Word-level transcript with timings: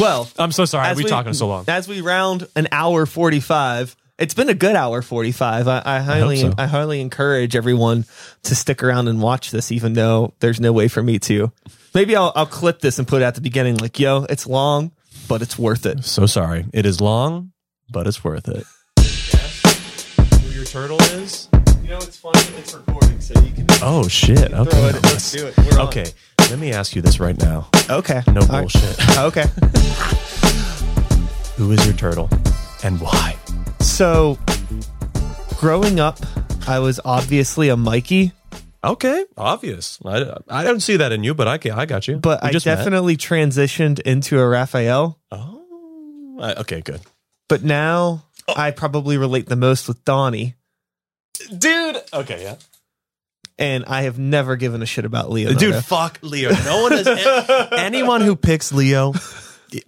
Well, 0.00 0.28
I'm 0.38 0.52
so 0.52 0.64
sorry. 0.64 0.88
as 0.88 0.96
We 0.96 1.04
talking 1.04 1.34
so 1.34 1.48
long. 1.48 1.64
As 1.68 1.88
we 1.88 2.00
round 2.00 2.46
an 2.56 2.68
hour 2.72 3.06
45, 3.06 3.96
it's 4.18 4.34
been 4.34 4.48
a 4.48 4.54
good 4.54 4.76
hour 4.76 5.02
45. 5.02 5.68
I, 5.68 5.82
I 5.84 5.98
highly, 6.00 6.36
so. 6.38 6.52
I 6.56 6.66
highly 6.66 7.00
encourage 7.00 7.54
everyone 7.54 8.04
to 8.44 8.54
stick 8.54 8.82
around 8.82 9.08
and 9.08 9.20
watch 9.20 9.50
this, 9.50 9.70
even 9.72 9.92
though 9.92 10.32
there's 10.40 10.60
no 10.60 10.72
way 10.72 10.88
for 10.88 11.02
me 11.02 11.18
to. 11.20 11.52
Maybe 11.94 12.16
I'll, 12.16 12.32
I'll 12.34 12.46
clip 12.46 12.80
this 12.80 12.98
and 12.98 13.06
put 13.06 13.22
it 13.22 13.24
at 13.24 13.34
the 13.34 13.40
beginning, 13.40 13.76
like, 13.76 13.98
yo, 13.98 14.24
it's 14.28 14.46
long, 14.46 14.92
but 15.28 15.42
it's 15.42 15.58
worth 15.58 15.86
it. 15.86 16.04
So 16.04 16.26
sorry. 16.26 16.66
It 16.72 16.86
is 16.86 17.00
long, 17.00 17.52
but 17.90 18.06
it's 18.06 18.22
worth 18.24 18.48
it. 18.48 18.64
Who 20.42 20.50
your 20.54 20.64
turtle 20.64 21.00
is? 21.02 21.48
You 21.82 21.90
know, 21.90 21.98
it's 21.98 22.16
funny. 22.16 22.40
It's 22.58 22.74
recording, 22.74 23.20
so 23.20 23.38
you 23.40 23.52
can 23.52 23.66
Oh 23.82 24.08
shit. 24.08 24.52
Okay. 24.52 24.70
throw 24.70 24.86
it. 24.88 24.94
Let's 25.04 25.30
do 25.32 25.46
it. 25.46 25.56
We're 25.58 25.80
on. 25.80 25.88
Let 26.50 26.58
me 26.60 26.72
ask 26.72 26.94
you 26.94 27.02
this 27.02 27.18
right 27.20 27.36
now. 27.38 27.68
Okay. 27.90 28.22
No 28.28 28.40
All 28.40 28.46
right. 28.46 28.60
bullshit. 28.62 28.96
Okay. 29.18 29.44
Who 31.56 31.72
is 31.72 31.84
your 31.86 31.94
turtle 31.96 32.28
and 32.84 33.00
why? 33.00 33.36
So, 33.80 34.38
growing 35.58 35.98
up, 36.00 36.18
I 36.68 36.78
was 36.80 37.00
obviously 37.04 37.68
a 37.70 37.76
Mikey, 37.76 38.32
Okay, 38.84 39.24
obvious. 39.36 39.98
I, 40.04 40.36
I 40.48 40.62
don't 40.62 40.78
see 40.80 40.98
that 40.98 41.10
in 41.10 41.24
you, 41.24 41.34
but 41.34 41.48
I 41.48 41.58
can, 41.58 41.72
I 41.72 41.86
got 41.86 42.06
you. 42.06 42.18
but 42.18 42.40
We 42.42 42.50
I 42.50 42.52
just 42.52 42.66
met. 42.66 42.76
definitely 42.76 43.16
transitioned 43.16 43.98
into 44.00 44.38
a 44.38 44.46
Raphael. 44.46 45.18
Oh, 45.32 46.36
I- 46.40 46.54
okay, 46.60 46.82
good. 46.82 47.00
But 47.48 47.64
now 47.64 48.24
I 48.54 48.70
probably 48.70 49.16
relate 49.18 49.46
the 49.46 49.56
most 49.56 49.88
with 49.88 50.04
Donnie, 50.04 50.54
Dude. 51.58 52.00
Okay, 52.12 52.42
yeah. 52.44 52.56
And 53.58 53.84
I 53.86 54.02
have 54.02 54.18
never 54.18 54.56
given 54.56 54.82
a 54.82 54.86
shit 54.86 55.04
about 55.04 55.30
Leo. 55.30 55.54
Dude, 55.54 55.84
fuck 55.84 56.18
Leo. 56.22 56.50
No 56.64 56.82
one 56.82 56.92
is 56.94 57.06
anyone 57.72 58.20
who 58.20 58.36
picks 58.36 58.72
Leo 58.72 59.12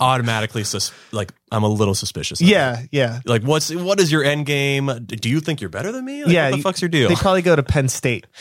automatically 0.01 0.65
sus- 0.65 0.93
like 1.13 1.33
I'm 1.53 1.63
a 1.63 1.69
little 1.69 1.95
suspicious. 1.95 2.41
of 2.41 2.47
yeah, 2.47 2.83
yeah. 2.91 3.21
Like 3.25 3.43
what's 3.43 3.75
what 3.75 4.01
is 4.01 4.11
your 4.11 4.25
end 4.25 4.47
game? 4.47 4.91
Do 5.07 5.29
you 5.29 5.41
think 5.41 5.61
you're 5.61 5.71
better 5.71 5.93
than 5.93 6.05
me? 6.05 6.25
Like, 6.25 6.33
yeah. 6.33 6.47
What 6.47 6.51
the 6.51 6.57
you- 6.59 6.63
fuck's 6.63 6.83
your 6.83 6.89
deal? 6.89 7.09
They 7.09 7.15
probably 7.15 7.43
go 7.43 7.55
to 7.57 7.63
Penn 7.63 7.89
State. 7.89 8.27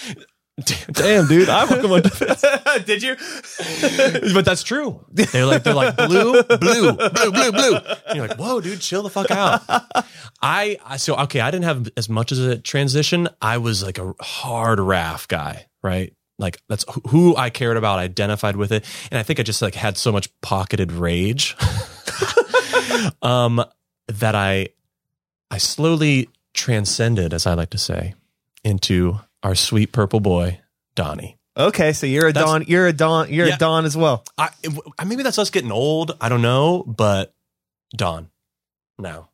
Damn, 0.91 1.27
dude. 1.27 1.49
I 1.49 1.65
welcome 1.65 1.91
on 1.91 2.01
defense. 2.01 2.43
Did 2.85 3.03
you? 3.03 3.15
but 4.33 4.43
that's 4.43 4.63
true. 4.63 5.05
They're 5.11 5.45
like 5.45 5.63
they're 5.63 5.75
like 5.75 5.95
blue, 5.95 6.41
blue, 6.43 6.93
blue, 6.93 7.31
blue, 7.31 7.51
blue. 7.51 7.75
And 7.75 8.15
you're 8.15 8.27
like, 8.27 8.39
whoa, 8.39 8.59
dude, 8.59 8.81
chill 8.81 9.03
the 9.03 9.09
fuck 9.11 9.29
out. 9.29 9.61
I, 10.41 10.77
I 10.83 10.97
so 10.97 11.15
okay. 11.15 11.41
I 11.41 11.51
didn't 11.51 11.65
have 11.65 11.89
as 11.95 12.09
much 12.09 12.31
as 12.31 12.39
a 12.39 12.57
transition. 12.57 13.29
I 13.39 13.59
was 13.59 13.83
like 13.83 13.99
a 13.99 14.15
hard 14.19 14.79
Raph 14.79 15.27
guy, 15.27 15.67
right? 15.83 16.13
Like 16.39 16.59
that's 16.67 16.85
who 17.09 17.35
I 17.35 17.51
cared 17.51 17.77
about, 17.77 17.99
identified 17.99 18.55
with 18.55 18.71
it, 18.71 18.83
and 19.11 19.19
I 19.19 19.23
think 19.23 19.39
I 19.39 19.43
just 19.43 19.61
like 19.61 19.75
had 19.75 19.97
so 19.97 20.11
much 20.11 20.29
pocketed 20.41 20.91
rage, 20.91 21.55
um, 23.21 23.63
that 24.07 24.35
I, 24.35 24.69
I 25.49 25.57
slowly 25.57 26.29
transcended, 26.53 27.33
as 27.33 27.47
I 27.47 27.55
like 27.55 27.71
to 27.71 27.79
say, 27.79 28.13
into 28.63 29.19
our 29.47 29.55
sweet 29.55 29.93
purple 29.93 30.19
boy, 30.19 30.59
Donnie. 30.95 31.37
Okay, 31.55 31.93
so 31.93 32.05
you're 32.05 32.27
a 32.27 32.33
That's- 32.33 32.51
Don. 32.51 32.65
You're 32.67 32.87
a 32.87 32.91
Don. 32.93 33.31
You're 33.31 33.47
Yeah. 33.47 33.55
a 33.55 33.57
Don 33.57 33.85
as 33.85 33.95
well. 33.95 34.25
I, 34.37 34.49
maybe 35.05 35.23
that's 35.23 35.39
us 35.39 35.49
getting 35.49 35.71
old. 35.71 36.17
I 36.19 36.27
don't 36.27 36.41
know, 36.41 36.83
but 36.85 37.33
Don 37.95 38.29
now 38.99 39.29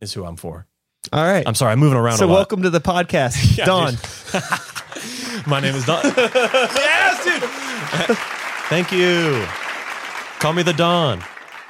is 0.00 0.14
who 0.14 0.24
I'm 0.24 0.36
for. 0.36 0.66
All 1.12 1.22
right. 1.22 1.46
I'm 1.46 1.54
sorry, 1.54 1.72
I'm 1.72 1.78
moving 1.78 1.98
around 1.98 2.16
so 2.16 2.24
a 2.24 2.28
lot. 2.28 2.34
welcome 2.36 2.62
to 2.62 2.70
the 2.70 2.80
podcast, 2.80 3.56
Yeah, 3.58 3.66
Don. 3.66 3.96
My 5.46 5.60
name 5.60 5.74
is 5.74 5.84
Don. 5.84 6.02
yes, 6.16 7.24
dude. 7.24 8.16
Thank 8.70 8.92
you. 8.92 9.44
Call 10.38 10.54
me 10.54 10.62
the 10.62 10.72
Don. 10.72 11.22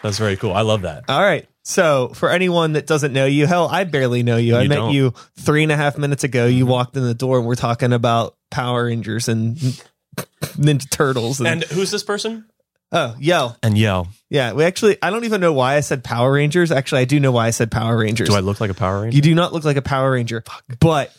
That's 0.05 0.19
very 0.19 0.37
cool. 0.37 0.53
I 0.53 0.61
love 0.63 0.83
that. 0.83 1.05
All 1.09 1.21
right. 1.21 1.49
So, 1.63 2.09
for 2.15 2.31
anyone 2.31 2.73
that 2.73 2.87
doesn't 2.87 3.13
know 3.13 3.27
you, 3.27 3.47
hell, 3.47 3.69
I 3.69 3.85
barely 3.85 4.23
know 4.23 4.37
you. 4.39 4.57
I 4.57 4.63
You 4.63 4.69
met 4.69 4.75
don't. 4.77 4.93
you 4.93 5.13
three 5.39 5.63
and 5.63 5.71
a 5.71 5.77
half 5.77 5.99
minutes 5.99 6.25
ago. 6.25 6.47
You 6.47 6.65
walked 6.67 6.97
in 6.97 7.03
the 7.05 7.15
door 7.15 7.39
and 7.39 7.47
we're 7.47 7.55
talking 7.55 7.93
about 7.93 8.35
Power 8.51 8.87
Rangers 8.87 9.29
and 9.29 9.57
Ninja 10.41 10.89
Turtles. 10.91 11.39
And, 11.41 11.49
And 11.49 11.65
who's 11.65 11.91
this 11.91 12.03
person? 12.03 12.47
oh, 12.93 13.15
Yell. 13.21 13.57
And 13.63 13.77
Yell. 13.79 14.09
Yeah, 14.31 14.53
we 14.55 14.65
actually, 14.65 14.97
I 15.03 15.11
don't 15.11 15.25
even 15.25 15.41
know 15.41 15.53
why 15.53 15.75
I 15.77 15.81
said 15.81 16.03
Power 16.03 16.33
Rangers. 16.33 16.73
Actually, 16.73 17.03
I 17.03 17.05
do 17.05 17.21
know 17.21 17.31
why 17.33 17.47
I 17.47 17.51
said 17.51 17.71
Power 17.71 17.97
Rangers. 17.99 18.29
Do 18.29 18.35
I 18.35 18.41
look 18.41 18.61
like 18.61 18.71
a 18.71 18.75
Power 18.75 19.03
Ranger? 19.03 19.17
You 19.17 19.23
do 19.23 19.35
not 19.35 19.53
look 19.53 19.65
like 19.65 19.77
a 19.77 19.83
Power 19.83 20.13
Ranger. 20.13 20.43
But 20.81 21.15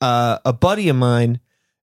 uh, 0.00 0.38
a 0.44 0.52
buddy 0.52 0.88
of 0.88 0.96
mine 0.96 1.40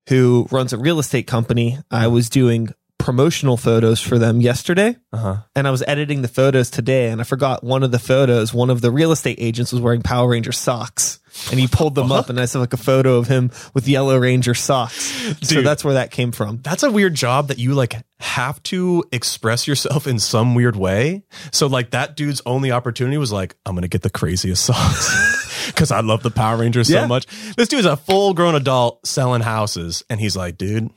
who 0.07 0.47
runs 0.51 0.71
a 0.71 0.77
real 0.77 0.99
estate 0.99 1.27
company, 1.27 1.77
I 1.89 2.07
was 2.07 2.29
doing 2.29 2.69
promotional 3.03 3.57
photos 3.57 3.99
for 3.99 4.17
them 4.17 4.39
yesterday. 4.39 4.95
Uh 5.11 5.17
huh. 5.17 5.37
and 5.55 5.67
I 5.67 5.71
was 5.71 5.83
editing 5.85 6.21
the 6.21 6.27
photos 6.29 6.69
today, 6.69 7.09
and 7.09 7.19
I 7.19 7.25
forgot 7.25 7.63
one 7.63 7.83
of 7.83 7.91
the 7.91 7.99
photos. 7.99 8.53
One 8.53 8.69
of 8.69 8.79
the 8.81 8.91
real 8.91 9.11
estate 9.11 9.37
agents 9.41 9.71
was 9.73 9.81
wearing 9.81 10.01
Power 10.01 10.29
Ranger 10.29 10.53
socks, 10.53 11.19
and 11.51 11.59
he 11.59 11.67
pulled 11.67 11.95
them 11.95 12.11
up, 12.13 12.29
and 12.29 12.39
I 12.39 12.45
saw 12.45 12.59
like 12.61 12.71
a 12.73 12.77
photo 12.77 13.17
of 13.17 13.27
him 13.27 13.51
with 13.73 13.87
Yellow 13.87 14.17
Ranger 14.17 14.53
socks. 14.55 14.95
So 15.41 15.61
that's 15.61 15.83
where 15.83 15.95
that 15.95 16.11
came 16.11 16.31
from. 16.31 16.59
That's 16.63 16.81
a 16.83 16.89
weird 16.91 17.13
job 17.13 17.49
that 17.49 17.59
you 17.59 17.73
like 17.75 17.95
have 18.19 18.63
to 18.63 19.03
express 19.11 19.67
yourself 19.67 20.07
in 20.07 20.17
some 20.17 20.55
weird 20.55 20.77
way. 20.77 21.23
So 21.51 21.67
like 21.67 21.91
that 21.91 22.15
dude's 22.15 22.41
only 22.45 22.71
opportunity 22.71 23.17
was 23.17 23.33
like, 23.33 23.55
I'm 23.65 23.75
gonna 23.75 23.89
get 23.89 24.01
the 24.01 24.09
craziest 24.09 24.63
socks 24.65 25.65
because 25.67 25.91
I 25.91 25.99
love 25.99 26.23
the 26.23 26.31
Power 26.31 26.57
Rangers 26.57 26.89
Yeah. 26.89 27.01
so 27.01 27.07
much. 27.09 27.27
This 27.57 27.67
dude's 27.67 27.85
a 27.85 27.97
full 27.97 28.33
grown 28.33 28.55
adult 28.55 29.05
selling 29.05 29.41
houses, 29.41 30.03
and 30.09 30.19
he's 30.21 30.37
like, 30.37 30.57
dude, 30.57 30.89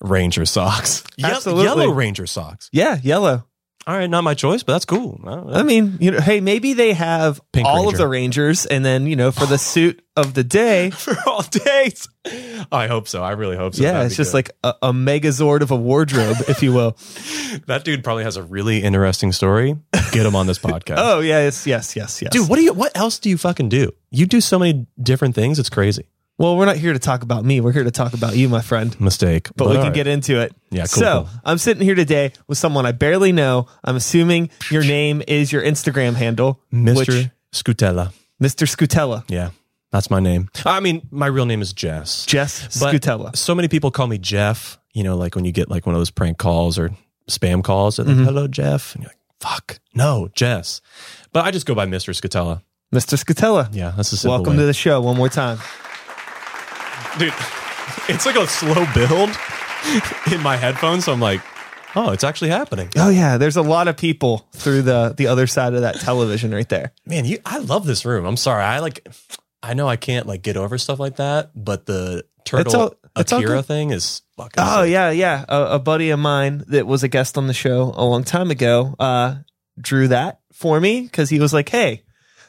Ranger 0.00 0.44
socks, 0.46 1.02
Ye- 1.16 1.24
Absolutely. 1.24 1.64
yellow 1.64 1.90
Ranger 1.90 2.26
socks. 2.26 2.68
Yeah, 2.72 2.98
yellow. 3.02 3.44
All 3.86 3.96
right, 3.96 4.10
not 4.10 4.22
my 4.22 4.34
choice, 4.34 4.62
but 4.62 4.74
that's 4.74 4.84
cool. 4.84 5.18
I 5.24 5.30
don't 5.36 5.46
know. 5.46 5.54
I 5.54 5.62
mean, 5.62 5.96
you 5.98 6.10
know, 6.10 6.20
hey, 6.20 6.40
maybe 6.40 6.74
they 6.74 6.92
have 6.92 7.40
Pink 7.54 7.66
all 7.66 7.88
of 7.88 7.96
the 7.96 8.06
Rangers, 8.06 8.66
and 8.66 8.84
then 8.84 9.06
you 9.06 9.16
know, 9.16 9.32
for 9.32 9.46
the 9.46 9.56
suit 9.58 10.04
of 10.14 10.34
the 10.34 10.44
day, 10.44 10.90
For 10.98 11.16
all 11.26 11.40
days, 11.42 12.06
I 12.70 12.86
hope 12.86 13.08
so. 13.08 13.22
I 13.24 13.30
really 13.30 13.56
hope 13.56 13.74
so. 13.74 13.82
yeah, 13.82 13.92
That'd 13.92 14.06
it's 14.08 14.14
be 14.16 14.20
just 14.24 14.32
good. 14.32 14.36
like 14.36 14.50
a, 14.82 14.88
a 14.88 14.92
Megazord 14.92 15.62
of 15.62 15.70
a 15.70 15.76
wardrobe, 15.76 16.36
if 16.48 16.62
you 16.62 16.74
will. 16.74 16.98
that 17.66 17.82
dude 17.84 18.04
probably 18.04 18.24
has 18.24 18.36
a 18.36 18.42
really 18.42 18.82
interesting 18.82 19.32
story. 19.32 19.74
Get 20.12 20.26
him 20.26 20.36
on 20.36 20.46
this 20.46 20.58
podcast. 20.58 20.96
Oh 20.98 21.20
yes, 21.20 21.66
yes, 21.66 21.96
yes, 21.96 22.20
yes. 22.20 22.30
Dude, 22.30 22.46
what 22.46 22.56
do 22.56 22.62
you? 22.64 22.74
What 22.74 22.94
else 22.94 23.18
do 23.18 23.30
you 23.30 23.38
fucking 23.38 23.70
do? 23.70 23.90
You 24.10 24.26
do 24.26 24.42
so 24.42 24.58
many 24.58 24.86
different 25.02 25.34
things. 25.34 25.58
It's 25.58 25.70
crazy. 25.70 26.08
Well, 26.38 26.56
we're 26.56 26.66
not 26.66 26.76
here 26.76 26.92
to 26.92 26.98
talk 26.98 27.22
about 27.22 27.44
me. 27.44 27.60
We're 27.60 27.72
here 27.72 27.84
to 27.84 27.90
talk 27.90 28.14
about 28.14 28.36
you, 28.36 28.48
my 28.48 28.60
friend. 28.60 28.98
Mistake, 29.00 29.48
but 29.56 29.68
we 29.68 29.74
can 29.74 29.82
right. 29.84 29.94
get 29.94 30.06
into 30.06 30.40
it. 30.40 30.54
Yeah, 30.70 30.82
cool, 30.86 31.02
So 31.02 31.20
cool. 31.24 31.28
I'm 31.44 31.58
sitting 31.58 31.82
here 31.82 31.94
today 31.94 32.32
with 32.46 32.58
someone 32.58 32.86
I 32.86 32.92
barely 32.92 33.32
know. 33.32 33.66
I'm 33.84 33.96
assuming 33.96 34.50
your 34.70 34.82
name 34.84 35.22
is 35.26 35.52
your 35.52 35.62
Instagram 35.62 36.14
handle, 36.14 36.60
Mr. 36.72 36.96
which- 36.96 37.28
Scutella. 37.52 38.12
Mr. 38.40 38.66
Scutella, 38.68 39.24
Yeah, 39.28 39.50
that's 39.90 40.10
my 40.10 40.20
name. 40.20 40.48
I 40.64 40.78
mean, 40.80 41.06
my 41.10 41.26
real 41.26 41.44
name 41.46 41.60
is 41.60 41.72
Jess. 41.72 42.24
Jess 42.26 42.78
But 42.78 42.94
Scutella. 42.94 43.34
So 43.36 43.52
many 43.54 43.66
people 43.68 43.90
call 43.90 44.06
me 44.06 44.16
Jeff. 44.18 44.78
You 44.94 45.02
know, 45.02 45.16
like 45.16 45.34
when 45.34 45.44
you 45.44 45.50
get 45.52 45.68
like 45.68 45.86
one 45.86 45.94
of 45.94 45.98
those 46.00 46.10
prank 46.10 46.38
calls 46.38 46.78
or 46.78 46.90
spam 47.28 47.64
calls, 47.64 47.98
and 47.98 48.06
they're 48.08 48.14
like. 48.14 48.20
Mm-hmm. 48.20 48.34
"Hello, 48.34 48.46
Jeff," 48.48 48.94
and 48.94 49.02
you're 49.02 49.10
like, 49.10 49.18
"Fuck, 49.40 49.80
no, 49.94 50.28
Jess." 50.34 50.80
But 51.32 51.44
I 51.46 51.50
just 51.50 51.66
go 51.66 51.74
by 51.74 51.86
Mr. 51.86 52.14
Scutella. 52.14 52.62
Mr. 52.94 53.22
Scutella. 53.22 53.68
Yeah, 53.74 53.92
that's 53.96 54.12
a 54.12 54.16
simple 54.16 54.36
Welcome 54.38 54.52
way. 54.54 54.60
to 54.60 54.66
the 54.66 54.72
show 54.74 55.00
one 55.00 55.16
more 55.16 55.28
time. 55.28 55.58
Dude. 57.18 57.32
It's 58.10 58.24
like 58.26 58.36
a 58.36 58.46
slow 58.46 58.86
build 58.94 59.30
in 60.32 60.42
my 60.42 60.56
headphones. 60.56 61.04
So 61.06 61.12
I'm 61.12 61.20
like, 61.20 61.40
oh, 61.94 62.10
it's 62.12 62.24
actually 62.24 62.50
happening. 62.50 62.88
Oh 62.96 63.08
yeah, 63.10 63.36
there's 63.38 63.56
a 63.56 63.62
lot 63.62 63.86
of 63.88 63.96
people 63.98 64.46
through 64.52 64.82
the 64.82 65.14
the 65.16 65.26
other 65.26 65.46
side 65.46 65.74
of 65.74 65.82
that 65.82 65.96
television 65.96 66.52
right 66.54 66.68
there. 66.68 66.92
Man, 67.06 67.24
you 67.26 67.38
I 67.44 67.58
love 67.58 67.84
this 67.86 68.04
room. 68.06 68.24
I'm 68.24 68.36
sorry. 68.36 68.62
I 68.62 68.78
like 68.78 69.06
I 69.62 69.74
know 69.74 69.86
I 69.88 69.96
can't 69.96 70.26
like 70.26 70.42
get 70.42 70.56
over 70.56 70.78
stuff 70.78 70.98
like 70.98 71.16
that, 71.16 71.50
but 71.54 71.84
the 71.86 72.24
turtle 72.44 72.80
all- 72.80 72.94
Akira 73.16 73.62
thing 73.62 73.90
is 73.90 74.22
fucking 74.36 74.54
Oh 74.58 74.84
sick. 74.84 74.92
yeah, 74.92 75.10
yeah. 75.10 75.44
A, 75.48 75.62
a 75.74 75.78
buddy 75.78 76.10
of 76.10 76.18
mine 76.18 76.64
that 76.68 76.86
was 76.86 77.02
a 77.02 77.08
guest 77.08 77.36
on 77.36 77.46
the 77.46 77.54
show 77.54 77.92
a 77.94 78.04
long 78.04 78.24
time 78.24 78.50
ago 78.50 78.94
uh, 78.98 79.36
drew 79.80 80.08
that 80.08 80.40
for 80.52 80.80
me 80.80 81.02
because 81.02 81.28
he 81.28 81.40
was 81.40 81.52
like, 81.52 81.68
"Hey, 81.68 82.04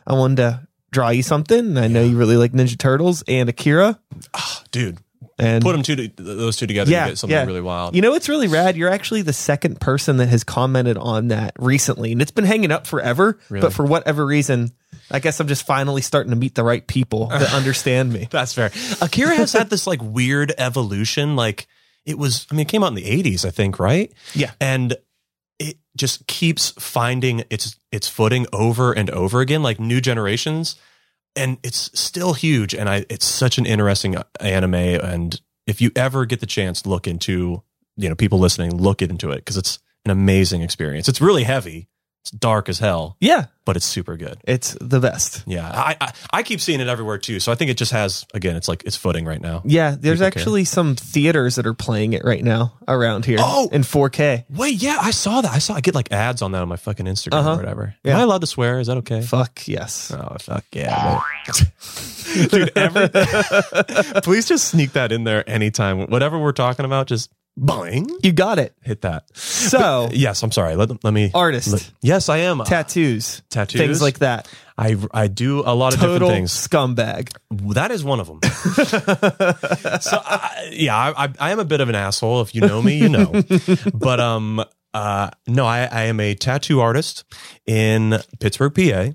I 0.07 0.13
wanted 0.13 0.37
to 0.37 0.67
draw 0.91 1.09
you 1.09 1.23
something. 1.23 1.77
I 1.77 1.87
know 1.87 2.03
you 2.03 2.17
really 2.17 2.37
like 2.37 2.51
Ninja 2.51 2.77
Turtles 2.77 3.23
and 3.27 3.49
Akira." 3.49 3.99
Ah, 4.33 4.63
dude. 4.71 4.99
And 5.37 5.63
Put 5.63 5.71
them 5.71 5.83
two 5.83 5.95
to, 5.95 6.09
those 6.21 6.57
two 6.57 6.67
together 6.67 6.91
Yeah, 6.91 7.03
and 7.03 7.11
get 7.11 7.17
something 7.17 7.33
yeah. 7.33 7.45
really 7.45 7.61
wild. 7.61 7.95
You 7.95 8.01
know 8.01 8.11
what's 8.11 8.27
really 8.27 8.49
rad? 8.49 8.75
You're 8.75 8.89
actually 8.89 9.21
the 9.21 9.31
second 9.31 9.79
person 9.79 10.17
that 10.17 10.27
has 10.27 10.43
commented 10.43 10.97
on 10.97 11.29
that 11.29 11.53
recently, 11.57 12.11
and 12.11 12.21
it's 12.21 12.31
been 12.31 12.43
hanging 12.43 12.71
up 12.71 12.85
forever. 12.85 13.39
Really? 13.49 13.61
But 13.61 13.71
for 13.71 13.85
whatever 13.85 14.25
reason, 14.25 14.71
I 15.09 15.19
guess 15.19 15.39
I'm 15.39 15.47
just 15.47 15.65
finally 15.65 16.01
starting 16.01 16.31
to 16.31 16.35
meet 16.35 16.55
the 16.55 16.63
right 16.65 16.85
people 16.85 17.27
that 17.27 17.53
understand 17.53 18.11
me. 18.11 18.27
That's 18.29 18.53
fair. 18.53 18.71
Akira 19.01 19.33
has 19.35 19.53
had 19.53 19.69
this 19.69 19.87
like 19.87 20.01
weird 20.03 20.53
evolution. 20.57 21.37
Like 21.37 21.67
it 22.05 22.17
was, 22.17 22.45
I 22.51 22.55
mean, 22.55 22.61
it 22.61 22.67
came 22.67 22.83
out 22.83 22.87
in 22.87 22.95
the 22.95 23.03
80s, 23.03 23.45
I 23.45 23.51
think, 23.51 23.79
right? 23.79 24.11
Yeah. 24.33 24.51
And 24.59 24.95
it 25.59 25.77
just 25.95 26.25
keeps 26.27 26.71
finding 26.71 27.43
its 27.49 27.77
its 27.91 28.07
footing 28.07 28.47
over 28.53 28.93
and 28.93 29.09
over 29.09 29.41
again, 29.41 29.61
like 29.61 29.79
new 29.79 30.01
generations. 30.01 30.75
And 31.35 31.57
it's 31.63 31.91
still 31.99 32.33
huge. 32.33 32.73
And 32.73 32.89
I 32.89 33.05
it's 33.09 33.25
such 33.25 33.57
an 33.57 33.65
interesting 33.65 34.15
uh, 34.15 34.23
anime. 34.39 34.73
And 34.73 35.39
if 35.67 35.81
you 35.81 35.91
ever 35.95 36.25
get 36.25 36.39
the 36.39 36.45
chance 36.45 36.81
to 36.81 36.89
look 36.89 37.07
into, 37.07 37.61
you 37.97 38.09
know, 38.09 38.15
people 38.15 38.39
listening, 38.39 38.75
look 38.77 39.01
into 39.01 39.31
it 39.31 39.37
because 39.37 39.57
it's 39.57 39.79
an 40.05 40.11
amazing 40.11 40.61
experience. 40.61 41.07
It's 41.07 41.21
really 41.21 41.43
heavy, 41.43 41.87
It's 42.23 42.31
dark 42.31 42.67
as 42.67 42.79
hell, 42.79 43.15
Yeah, 43.21 43.45
but 43.65 43.77
it's 43.77 43.85
super 43.85 44.17
good. 44.17 44.39
it's 44.43 44.75
the 44.81 44.99
best. 44.99 45.43
Yeah, 45.47 45.65
I, 45.69 45.95
I 46.01 46.11
I 46.33 46.43
keep 46.43 46.59
seeing 46.59 46.81
it 46.81 46.89
everywhere 46.89 47.17
too. 47.17 47.39
So 47.39 47.49
I 47.49 47.55
think 47.55 47.71
it 47.71 47.77
just 47.77 47.93
has 47.93 48.25
again, 48.33 48.57
it's 48.57 48.67
like 48.67 48.83
it's 48.85 48.97
footing 48.97 49.23
right 49.25 49.39
now. 49.41 49.61
Yeah, 49.63 49.95
there's 49.97 50.19
People 50.19 50.27
actually 50.27 50.65
some 50.65 50.95
theaters 50.95 51.55
that 51.55 51.65
are 51.65 51.73
playing 51.73 52.11
it 52.13 52.25
right 52.25 52.43
now 52.43 52.73
around 52.89 53.23
here. 53.23 53.37
Oh! 53.39 53.69
in 53.71 53.83
4K. 53.83 54.45
Wait, 54.49 54.81
yeah, 54.83 54.97
I 54.99 55.11
saw 55.11 55.39
that. 55.39 55.51
I 55.51 55.59
saw 55.59 55.75
I 55.75 55.81
get 55.81 55.95
like 55.95 56.11
ads 56.11 56.41
on 56.41 56.51
that 56.51 56.61
on 56.61 56.67
my 56.67 56.75
fucking 56.75 57.05
Instagram 57.05 57.39
Uh-huh. 57.39 57.53
or 57.53 57.55
whatever. 57.55 57.95
Yeah. 58.03 58.15
Am 58.15 58.19
I 58.19 58.23
allowed 58.23 58.41
to 58.41 58.47
swear? 58.47 58.81
Is 58.81 58.87
that 58.87 58.97
okay? 58.97 59.21
Fuck 59.21 59.65
yes. 59.69 60.11
Oh 60.11 60.35
fuck 60.41 60.65
yeah, 60.73 61.21
dude! 62.49 62.71
Every, 62.75 63.07
please 64.23 64.45
just 64.47 64.67
sneak 64.67 64.91
that 64.93 65.11
in 65.13 65.23
there 65.23 65.49
anytime. 65.49 66.07
Whatever 66.07 66.37
we're 66.37 66.51
talking 66.51 66.83
about, 66.85 67.07
just 67.07 67.31
boing, 67.59 68.09
You 68.23 68.31
got 68.31 68.57
it. 68.59 68.73
hit 68.81 69.01
that. 69.01 69.25
So, 69.35 70.09
Yes, 70.11 70.41
I'm 70.43 70.51
sorry. 70.51 70.75
Let, 70.75 71.03
let 71.03 71.13
me. 71.13 71.31
artist, 71.33 71.71
let- 71.71 71.91
yes, 72.01 72.29
I 72.29 72.37
am. 72.37 72.63
tattoos, 72.63 73.41
Tattoos, 73.49 73.79
things 73.81 74.01
like 74.01 74.19
that. 74.19 74.47
I 74.77 74.95
I 75.11 75.27
do 75.27 75.59
a 75.65 75.75
lot 75.75 75.93
of 75.93 75.99
Total 75.99 76.13
different 76.19 76.33
things. 76.49 76.51
scumbag. 76.67 77.35
That 77.73 77.91
is 77.91 78.03
one 78.03 78.19
of 78.21 78.27
them. 78.27 78.39
so 80.01 80.17
I, 80.23 80.69
yeah, 80.71 80.95
I, 80.95 81.25
I, 81.25 81.33
I 81.39 81.51
am 81.51 81.59
a 81.59 81.65
bit 81.65 81.81
of 81.81 81.89
an 81.89 81.95
asshole. 81.95 82.41
If 82.41 82.55
you 82.55 82.61
know 82.61 82.81
me, 82.81 82.97
you 82.97 83.09
know. 83.09 83.43
but 83.93 84.19
um, 84.21 84.63
uh, 84.93 85.29
no, 85.47 85.65
I, 85.65 85.79
I 85.91 86.03
am 86.03 86.19
a 86.21 86.33
tattoo 86.33 86.79
artist 86.79 87.25
in 87.65 88.17
Pittsburgh, 88.39 88.73
PA. 88.73 89.09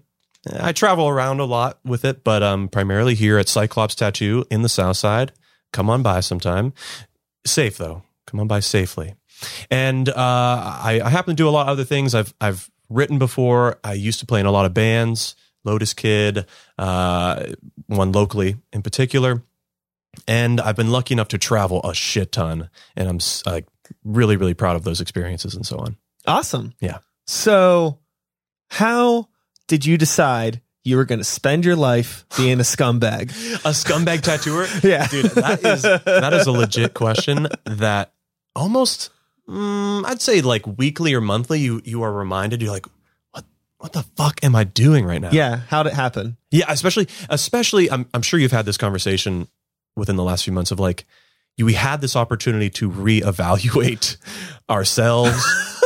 I 0.60 0.72
travel 0.72 1.08
around 1.08 1.40
a 1.40 1.46
lot 1.46 1.78
with 1.84 2.04
it, 2.04 2.22
but 2.22 2.42
um, 2.42 2.68
primarily 2.68 3.14
here 3.14 3.38
at 3.38 3.48
Cyclops 3.48 3.94
Tattoo 3.94 4.44
in 4.50 4.60
the 4.60 4.68
South 4.68 4.98
Side. 4.98 5.32
Come 5.72 5.88
on 5.88 6.02
by 6.02 6.20
sometime. 6.20 6.74
Safe 7.46 7.78
though. 7.78 8.02
Come 8.34 8.40
on 8.40 8.48
by 8.48 8.58
safely. 8.58 9.14
And 9.70 10.08
uh, 10.08 10.12
I, 10.16 11.00
I 11.04 11.08
happen 11.08 11.36
to 11.36 11.40
do 11.40 11.48
a 11.48 11.50
lot 11.50 11.62
of 11.62 11.68
other 11.68 11.84
things. 11.84 12.16
I've 12.16 12.34
I've 12.40 12.68
written 12.88 13.16
before. 13.16 13.78
I 13.84 13.92
used 13.92 14.18
to 14.18 14.26
play 14.26 14.40
in 14.40 14.46
a 14.46 14.50
lot 14.50 14.64
of 14.66 14.74
bands. 14.74 15.36
Lotus 15.62 15.94
Kid, 15.94 16.44
uh, 16.76 17.44
one 17.86 18.10
locally 18.10 18.56
in 18.72 18.82
particular. 18.82 19.44
And 20.26 20.60
I've 20.60 20.74
been 20.74 20.90
lucky 20.90 21.14
enough 21.14 21.28
to 21.28 21.38
travel 21.38 21.80
a 21.84 21.94
shit 21.94 22.32
ton, 22.32 22.70
and 22.96 23.08
I'm 23.08 23.18
like 23.46 23.66
really, 24.02 24.36
really 24.36 24.54
proud 24.54 24.74
of 24.74 24.82
those 24.82 25.00
experiences 25.00 25.54
and 25.54 25.64
so 25.64 25.78
on. 25.78 25.96
Awesome. 26.26 26.72
Yeah. 26.80 26.98
So, 27.28 28.00
how 28.70 29.28
did 29.68 29.86
you 29.86 29.96
decide 29.96 30.60
you 30.82 30.96
were 30.96 31.04
going 31.04 31.18
to 31.20 31.24
spend 31.24 31.64
your 31.64 31.76
life 31.76 32.26
being 32.36 32.58
a 32.58 32.64
scumbag? 32.64 33.30
A 33.64 33.70
scumbag 33.70 34.22
tattooer, 34.22 34.66
Yeah. 34.82 35.06
dude. 35.06 35.26
That 35.30 35.64
is 35.64 35.82
that 35.82 36.32
is 36.34 36.46
a 36.48 36.52
legit 36.52 36.94
question 36.94 37.46
that 37.64 38.12
almost 38.54 39.10
mm, 39.48 40.04
I'd 40.04 40.22
say 40.22 40.40
like 40.40 40.66
weekly 40.78 41.14
or 41.14 41.20
monthly 41.20 41.60
you 41.60 41.80
you 41.84 42.02
are 42.02 42.12
reminded. 42.12 42.62
You're 42.62 42.72
like, 42.72 42.86
what 43.32 43.44
what 43.78 43.92
the 43.92 44.02
fuck 44.16 44.42
am 44.42 44.54
I 44.54 44.64
doing 44.64 45.04
right 45.04 45.20
now? 45.20 45.30
Yeah. 45.32 45.60
How'd 45.68 45.86
it 45.86 45.94
happen? 45.94 46.36
Yeah, 46.50 46.66
especially 46.68 47.08
especially 47.28 47.90
I'm 47.90 48.06
I'm 48.14 48.22
sure 48.22 48.38
you've 48.38 48.52
had 48.52 48.66
this 48.66 48.76
conversation 48.76 49.48
within 49.96 50.16
the 50.16 50.24
last 50.24 50.44
few 50.44 50.52
months 50.52 50.70
of 50.70 50.80
like 50.80 51.04
you, 51.56 51.66
we 51.66 51.74
had 51.74 52.00
this 52.00 52.16
opportunity 52.16 52.68
to 52.70 52.90
reevaluate 52.90 54.16
ourselves, 54.70 55.40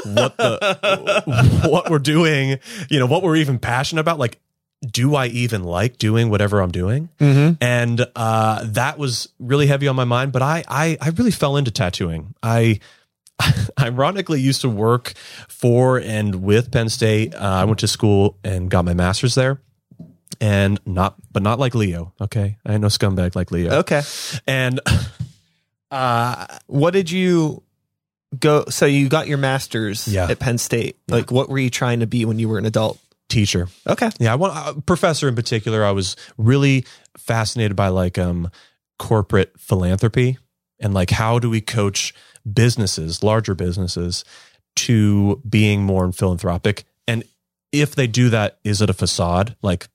what 0.06 0.36
the 0.36 1.62
what 1.68 1.90
we're 1.90 1.98
doing, 1.98 2.58
you 2.88 2.98
know, 2.98 3.06
what 3.06 3.22
we're 3.22 3.36
even 3.36 3.58
passionate 3.58 4.00
about. 4.00 4.18
Like, 4.18 4.40
do 4.86 5.14
I 5.14 5.26
even 5.26 5.64
like 5.64 5.98
doing 5.98 6.30
whatever 6.30 6.60
I'm 6.60 6.70
doing? 6.70 7.08
Mm-hmm. 7.18 7.54
And 7.60 8.06
uh, 8.14 8.60
that 8.64 8.98
was 8.98 9.28
really 9.38 9.66
heavy 9.66 9.88
on 9.88 9.96
my 9.96 10.04
mind. 10.04 10.32
But 10.32 10.42
I 10.42 10.64
I, 10.68 10.96
I 11.00 11.08
really 11.10 11.30
fell 11.32 11.56
into 11.56 11.70
tattooing. 11.70 12.34
I 12.42 12.78
ironically 13.80 14.40
used 14.40 14.60
to 14.62 14.68
work 14.68 15.14
for 15.48 15.98
and 15.98 16.36
with 16.42 16.70
Penn 16.70 16.88
State. 16.88 17.34
Uh, 17.34 17.38
I 17.38 17.64
went 17.64 17.80
to 17.80 17.88
school 17.88 18.36
and 18.44 18.70
got 18.70 18.84
my 18.84 18.94
master's 18.94 19.34
there. 19.34 19.60
And 20.40 20.78
not, 20.86 21.16
but 21.32 21.42
not 21.42 21.58
like 21.58 21.74
Leo. 21.74 22.12
Okay, 22.20 22.58
I 22.64 22.72
ain't 22.74 22.82
no 22.82 22.86
scumbag 22.88 23.34
like 23.34 23.50
Leo. 23.50 23.78
Okay. 23.80 24.02
And 24.46 24.78
uh, 25.90 26.46
What 26.66 26.92
did 26.92 27.10
you 27.10 27.62
go? 28.38 28.64
So, 28.68 28.86
you 28.86 29.08
got 29.08 29.26
your 29.26 29.38
master's 29.38 30.06
Yeah. 30.06 30.28
at 30.30 30.38
Penn 30.38 30.58
State. 30.58 30.96
Like, 31.08 31.32
what 31.32 31.48
were 31.48 31.58
you 31.58 31.70
trying 31.70 32.00
to 32.00 32.06
be 32.06 32.24
when 32.24 32.38
you 32.38 32.48
were 32.48 32.58
an 32.58 32.66
adult? 32.66 32.98
Teacher. 33.28 33.68
Okay. 33.86 34.10
Yeah, 34.18 34.32
I 34.32 34.36
want 34.36 34.56
uh, 34.56 34.80
professor 34.86 35.28
in 35.28 35.34
particular. 35.34 35.84
I 35.84 35.90
was 35.90 36.16
really 36.36 36.84
fascinated 37.16 37.76
by 37.76 37.88
like 37.88 38.18
um 38.18 38.50
corporate 38.98 39.52
philanthropy 39.58 40.38
and 40.80 40.94
like 40.94 41.10
how 41.10 41.38
do 41.38 41.50
we 41.50 41.60
coach 41.60 42.14
businesses, 42.50 43.22
larger 43.22 43.54
businesses, 43.54 44.24
to 44.76 45.42
being 45.48 45.82
more 45.82 46.12
philanthropic. 46.12 46.84
And 47.06 47.24
if 47.72 47.94
they 47.94 48.06
do 48.06 48.30
that, 48.30 48.58
is 48.64 48.80
it 48.80 48.90
a 48.90 48.94
facade? 48.94 49.56
Like, 49.62 49.88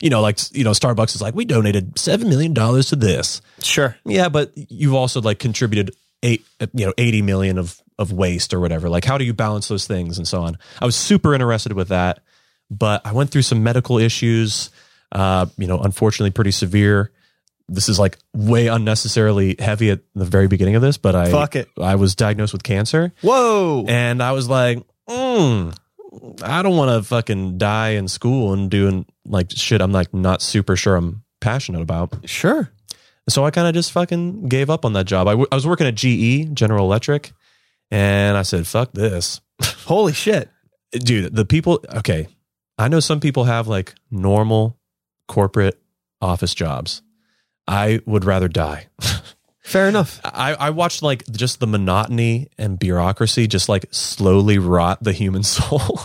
you 0.00 0.10
know, 0.10 0.20
like 0.20 0.38
you 0.52 0.64
know, 0.64 0.70
Starbucks 0.70 1.14
is 1.14 1.22
like, 1.22 1.34
we 1.34 1.44
donated 1.44 1.98
seven 1.98 2.28
million 2.28 2.54
dollars 2.54 2.88
to 2.88 2.96
this. 2.96 3.42
Sure. 3.62 3.96
Yeah, 4.04 4.28
but 4.28 4.52
you've 4.54 4.94
also 4.94 5.20
like 5.20 5.38
contributed 5.38 5.90
eight, 6.22 6.44
you 6.72 6.86
know, 6.86 6.94
eighty 6.98 7.22
million 7.22 7.58
of 7.58 7.80
of 7.98 8.12
waste 8.12 8.54
or 8.54 8.60
whatever. 8.60 8.88
Like, 8.88 9.04
how 9.04 9.18
do 9.18 9.24
you 9.24 9.34
balance 9.34 9.68
those 9.68 9.86
things 9.86 10.16
and 10.16 10.26
so 10.26 10.42
on? 10.42 10.56
I 10.80 10.86
was 10.86 10.96
super 10.96 11.34
interested 11.34 11.74
with 11.74 11.88
that, 11.88 12.20
but 12.70 13.04
I 13.06 13.12
went 13.12 13.30
through 13.30 13.42
some 13.42 13.62
medical 13.62 13.98
issues. 13.98 14.70
Uh, 15.12 15.46
you 15.58 15.66
know, 15.66 15.78
unfortunately, 15.78 16.30
pretty 16.30 16.52
severe. 16.52 17.10
This 17.68 17.88
is 17.88 17.98
like 17.98 18.18
way 18.34 18.66
unnecessarily 18.68 19.56
heavy 19.58 19.90
at 19.90 20.00
the 20.14 20.24
very 20.24 20.48
beginning 20.48 20.74
of 20.76 20.82
this, 20.82 20.96
but 20.98 21.14
I 21.14 21.30
Fuck 21.30 21.56
it. 21.56 21.68
I 21.80 21.94
was 21.96 22.14
diagnosed 22.16 22.52
with 22.52 22.62
cancer, 22.64 23.12
Whoa. 23.22 23.84
and 23.88 24.22
I 24.22 24.32
was 24.32 24.48
like, 24.48 24.78
mm, 25.08 25.76
I 26.42 26.62
don't 26.62 26.76
want 26.76 26.90
to 26.90 27.08
fucking 27.08 27.58
die 27.58 27.90
in 27.90 28.08
school 28.08 28.52
and 28.52 28.70
doing 28.70 29.06
like 29.24 29.50
shit. 29.52 29.80
I'm 29.80 29.92
like 29.92 30.12
not 30.12 30.42
super 30.42 30.74
sure 30.76 30.96
I'm 30.96 31.22
passionate 31.40 31.80
about. 31.82 32.28
sure. 32.28 32.70
So 33.28 33.44
I 33.44 33.52
kind 33.52 33.68
of 33.68 33.74
just 33.74 33.92
fucking 33.92 34.48
gave 34.48 34.70
up 34.70 34.84
on 34.84 34.94
that 34.94 35.04
job. 35.06 35.28
I, 35.28 35.32
w- 35.32 35.46
I 35.52 35.54
was 35.54 35.64
working 35.66 35.86
at 35.86 35.94
GE, 35.94 36.52
General 36.54 36.84
Electric, 36.86 37.30
and 37.92 38.36
I 38.36 38.42
said, 38.42 38.66
fuck 38.66 38.92
this. 38.92 39.40
Holy 39.84 40.12
shit. 40.12 40.48
Dude, 40.90 41.34
the 41.36 41.44
people, 41.44 41.84
okay, 41.94 42.26
I 42.80 42.88
know 42.88 43.00
some 43.00 43.20
people 43.20 43.44
have 43.44 43.68
like 43.68 43.94
normal 44.10 44.78
corporate 45.28 45.80
office 46.20 46.54
jobs. 46.54 47.02
I 47.68 48.00
would 48.06 48.24
rather 48.24 48.48
die. 48.48 48.88
Fair 49.60 49.88
enough. 49.88 50.20
I, 50.24 50.54
I 50.54 50.70
watched 50.70 51.02
like 51.02 51.24
just 51.30 51.60
the 51.60 51.66
monotony 51.66 52.48
and 52.58 52.76
bureaucracy 52.78 53.46
just 53.46 53.68
like 53.68 53.86
slowly 53.92 54.58
rot 54.58 55.00
the 55.02 55.12
human 55.12 55.42
soul 55.54 56.00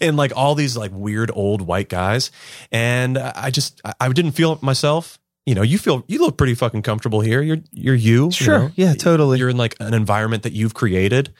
in 0.00 0.14
like 0.16 0.32
all 0.36 0.54
these 0.54 0.76
like 0.76 0.92
weird 0.94 1.30
old 1.34 1.62
white 1.62 1.88
guys. 1.88 2.30
And 2.70 3.18
I 3.18 3.50
just, 3.50 3.80
I- 3.98 4.08
didn't 4.12 4.32
feel 4.32 4.52
it 4.52 4.62
myself. 4.62 5.18
You 5.46 5.54
know, 5.56 5.62
you 5.62 5.78
feel, 5.78 6.04
you 6.06 6.20
look 6.20 6.36
pretty 6.36 6.54
fucking 6.54 6.82
comfortable 6.82 7.20
here. 7.22 7.42
You're, 7.42 7.58
you're 7.72 7.94
you. 7.96 8.26
you 8.26 8.30
Sure. 8.30 8.58
know? 8.58 8.70
Yeah, 8.76 8.94
totally. 8.94 9.38
You're 9.40 9.48
in 9.48 9.56
like 9.56 9.74
an 9.80 9.94
environment 9.94 10.44
that 10.44 10.52
you've 10.52 10.74
created. 10.74 11.32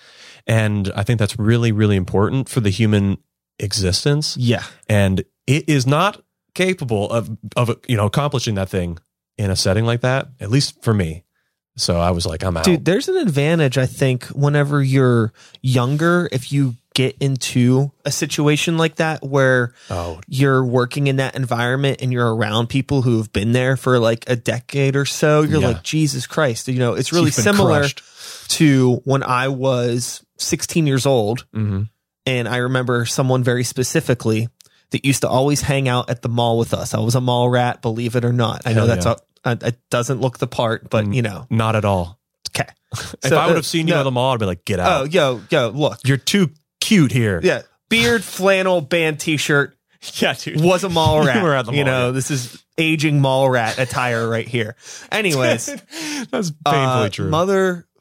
And 0.48 0.90
I 0.96 1.04
think 1.04 1.18
that's 1.20 1.38
really, 1.38 1.70
really 1.70 1.96
important 1.96 2.48
for 2.48 2.58
the 2.60 2.70
human 2.70 3.18
existence. 3.60 4.36
yeah. 4.36 4.64
And 4.88 5.24
it 5.46 5.68
is 5.68 5.86
not 5.86 6.22
capable 6.54 7.10
of, 7.10 7.30
of, 7.56 7.76
you 7.88 7.96
know, 7.96 8.06
accomplishing 8.06 8.54
that 8.56 8.68
thing 8.68 8.98
in 9.38 9.50
a 9.50 9.56
setting 9.56 9.84
like 9.84 10.00
that, 10.02 10.28
at 10.40 10.50
least 10.50 10.82
for 10.82 10.92
me. 10.94 11.24
So 11.76 11.98
I 11.98 12.10
was 12.10 12.26
like, 12.26 12.42
I'm 12.42 12.56
out. 12.56 12.64
Dude, 12.64 12.84
there's 12.84 13.08
an 13.08 13.16
advantage, 13.16 13.78
I 13.78 13.86
think, 13.86 14.24
whenever 14.26 14.82
you're 14.82 15.32
younger, 15.62 16.28
if 16.32 16.52
you 16.52 16.74
get 16.94 17.16
into 17.20 17.92
a 18.04 18.10
situation 18.10 18.76
like 18.76 18.96
that 18.96 19.22
where 19.24 19.72
oh, 19.88 20.20
you're 20.26 20.64
working 20.64 21.06
in 21.06 21.16
that 21.16 21.36
environment 21.36 22.02
and 22.02 22.12
you're 22.12 22.34
around 22.34 22.66
people 22.68 23.02
who 23.02 23.18
have 23.18 23.32
been 23.32 23.52
there 23.52 23.76
for 23.76 23.98
like 24.00 24.28
a 24.28 24.34
decade 24.36 24.96
or 24.96 25.04
so, 25.06 25.42
you're 25.42 25.60
Yeah. 25.60 25.68
like, 25.68 25.82
Jesus 25.84 26.26
Christ. 26.26 26.66
You 26.68 26.80
know, 26.80 26.94
it's 26.94 27.12
really 27.12 27.30
similar 27.30 27.80
crushed. 27.80 28.02
to 28.50 28.96
when 29.04 29.22
I 29.22 29.48
was 29.48 30.22
16 30.38 30.86
years 30.88 31.06
old. 31.06 31.46
Mhm. 31.54 31.88
And 32.26 32.48
I 32.48 32.58
remember 32.58 33.06
someone 33.06 33.42
very 33.42 33.64
specifically 33.64 34.48
that 34.90 35.04
used 35.06 35.22
to 35.22 35.28
always 35.28 35.62
hang 35.62 35.88
out 35.88 36.10
at 36.10 36.22
the 36.22 36.28
mall 36.28 36.58
with 36.58 36.74
us. 36.74 36.94
I 36.94 37.00
was 37.00 37.14
a 37.14 37.20
mall 37.20 37.48
rat, 37.48 37.80
believe 37.82 38.16
it 38.16 38.24
or 38.24 38.32
not. 38.32 38.62
I 38.66 38.70
know 38.72 38.86
Hell 38.86 38.86
that's 38.88 39.06
yeah. 39.06 39.14
a, 39.44 39.48
uh, 39.50 39.56
it 39.62 39.78
doesn't 39.90 40.20
look 40.20 40.38
the 40.38 40.46
part, 40.46 40.90
but 40.90 41.04
Mm. 41.06 41.14
you 41.14 41.22
know, 41.22 41.46
Not 41.50 41.76
at 41.76 41.84
all. 41.84 42.18
okay. 42.50 42.68
if 43.24 43.32
I 43.32 43.46
would 43.46 43.56
have 43.56 43.64
seen 43.66 43.86
you 43.88 43.94
no. 43.94 44.00
at 44.00 44.02
the 44.04 44.10
mall, 44.10 44.34
I'd 44.34 44.40
be 44.40 44.46
like, 44.46 44.64
get 44.64 44.80
out. 44.80 45.00
Oh, 45.00 45.04
yo, 45.04 45.40
yo, 45.50 45.68
look. 45.68 45.98
You're 46.04 46.16
too 46.16 46.50
cute 46.80 47.12
here. 47.12 47.40
Yeah. 47.42 47.62
Beard, 47.88 48.22
flannel, 48.22 48.80
band 48.80 49.18
t 49.20 49.36
shirt, 49.36 49.76
Yeah, 50.14 50.34
dude. 50.34 50.60
was 50.60 50.84
a 50.84 50.88
mall 50.88 51.20
You 51.22 51.28
rat. 51.28 51.42
were 51.42 51.54
at 51.54 51.66
the 51.66 51.72
you 51.72 51.84
mall, 51.84 51.92
know, 51.92 52.06
yeah. 52.06 52.10
this 52.12 52.30
is 52.30 52.62
aging 52.76 53.20
mall 53.20 53.48
rat 53.48 53.78
attire 53.78 54.28
right 54.28 54.46
here. 54.48 54.74
Anyways, 55.12 55.66
That's 56.30 56.50
painfully 56.50 56.56
uh, 56.64 57.08
true. 57.10 57.28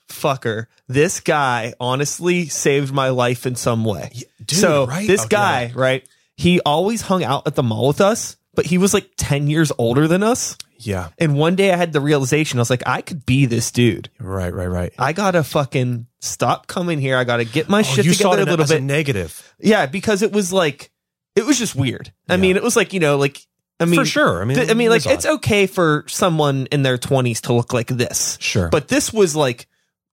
Motherfucker, 0.10 0.66
this 0.88 1.20
guy 1.20 1.74
honestly 1.80 2.48
saved 2.48 2.94
my 2.94 3.10
life 3.10 3.46
in 3.46 3.56
some 3.56 3.86
way. 3.86 4.12
dude, 4.46 4.60
so 4.60 4.86
right? 4.88 5.08
this 5.08 5.22
Okay. 5.22 5.30
guy, 5.30 5.72
right? 5.76 6.08
He 6.36 6.60
always 6.62 7.02
hung 7.02 7.24
out 7.24 7.48
at 7.48 7.56
the 7.56 7.64
mall 7.64 7.88
with 7.88 8.02
us, 8.02 8.38
but 8.56 8.66
he 8.66 8.78
was 8.78 8.94
like 8.94 9.10
10 9.18 9.48
years 9.48 9.72
older 9.78 10.08
than 10.08 10.24
us. 10.24 10.58
Yeah. 10.78 11.10
And 11.18 11.36
one 11.36 11.56
day 11.56 11.74
I 11.74 11.76
had 11.76 11.92
the 11.92 12.00
realization 12.00 12.58
I 12.60 12.62
was 12.62 12.70
like, 12.70 12.84
I 12.86 13.02
could 13.02 13.26
be 13.26 13.46
this 13.46 13.72
dude. 13.72 14.10
Right, 14.20 14.54
right, 14.54 14.68
right. 14.68 14.94
I 14.98 15.12
gotta 15.12 15.44
fucking 15.44 16.08
stop 16.22 16.68
coming 16.68 17.00
here. 17.00 17.18
I 17.18 17.26
gotta 17.26 17.44
get 17.44 17.68
my 17.68 17.80
Oh, 17.80 17.84
shit 17.84 18.06
you 18.06 18.14
saw 18.14 18.32
together 18.32 18.42
it 18.44 18.48
a 18.48 18.52
little 18.52 18.64
as 18.64 18.70
bit. 18.70 18.82
a 18.82 18.86
negative. 18.86 19.54
yeah, 19.60 19.86
because 19.88 20.22
it 20.22 20.32
was 20.32 20.54
like, 20.54 20.92
it 21.36 21.46
was 21.46 21.58
just 21.60 21.76
weird. 21.76 22.14
I 22.30 22.34
Yeah. 22.36 22.38
mean, 22.42 22.56
it 22.56 22.64
was 22.64 22.76
like, 22.78 22.94
you 22.94 23.02
know, 23.02 23.18
like, 23.18 23.46
I 23.82 23.86
mean, 23.86 24.00
For 24.00 24.06
sure. 24.06 24.42
I 24.42 24.46
mean, 24.46 24.58
th- 24.58 24.70
I 24.70 24.74
mean, 24.74 24.90
like, 24.90 25.06
it's 25.06 25.26
odd. 25.26 25.36
okay 25.36 25.66
for 25.68 26.04
someone 26.08 26.68
in 26.72 26.84
their 26.84 26.98
20s 26.98 27.42
to 27.44 27.54
look 27.54 27.72
like 27.74 27.88
this. 27.88 28.38
Sure. 28.42 28.68
But 28.70 28.88
this 28.90 29.12
was 29.14 29.36
like 29.38 29.68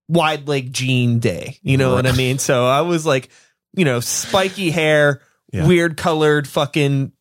wide 0.07 0.47
leg 0.47 0.71
jean 0.73 1.19
day. 1.19 1.57
You 1.61 1.77
know 1.77 1.93
what 1.93 2.05
I 2.07 2.11
mean? 2.13 2.37
So 2.39 2.65
I 2.65 2.81
was 2.81 3.05
like, 3.05 3.29
you 3.73 3.85
know, 3.85 3.99
spiky 3.99 4.71
hair, 4.71 5.21
Yeah. 5.51 5.67
weird 5.67 5.97
colored 5.97 6.47
fucking 6.47 7.11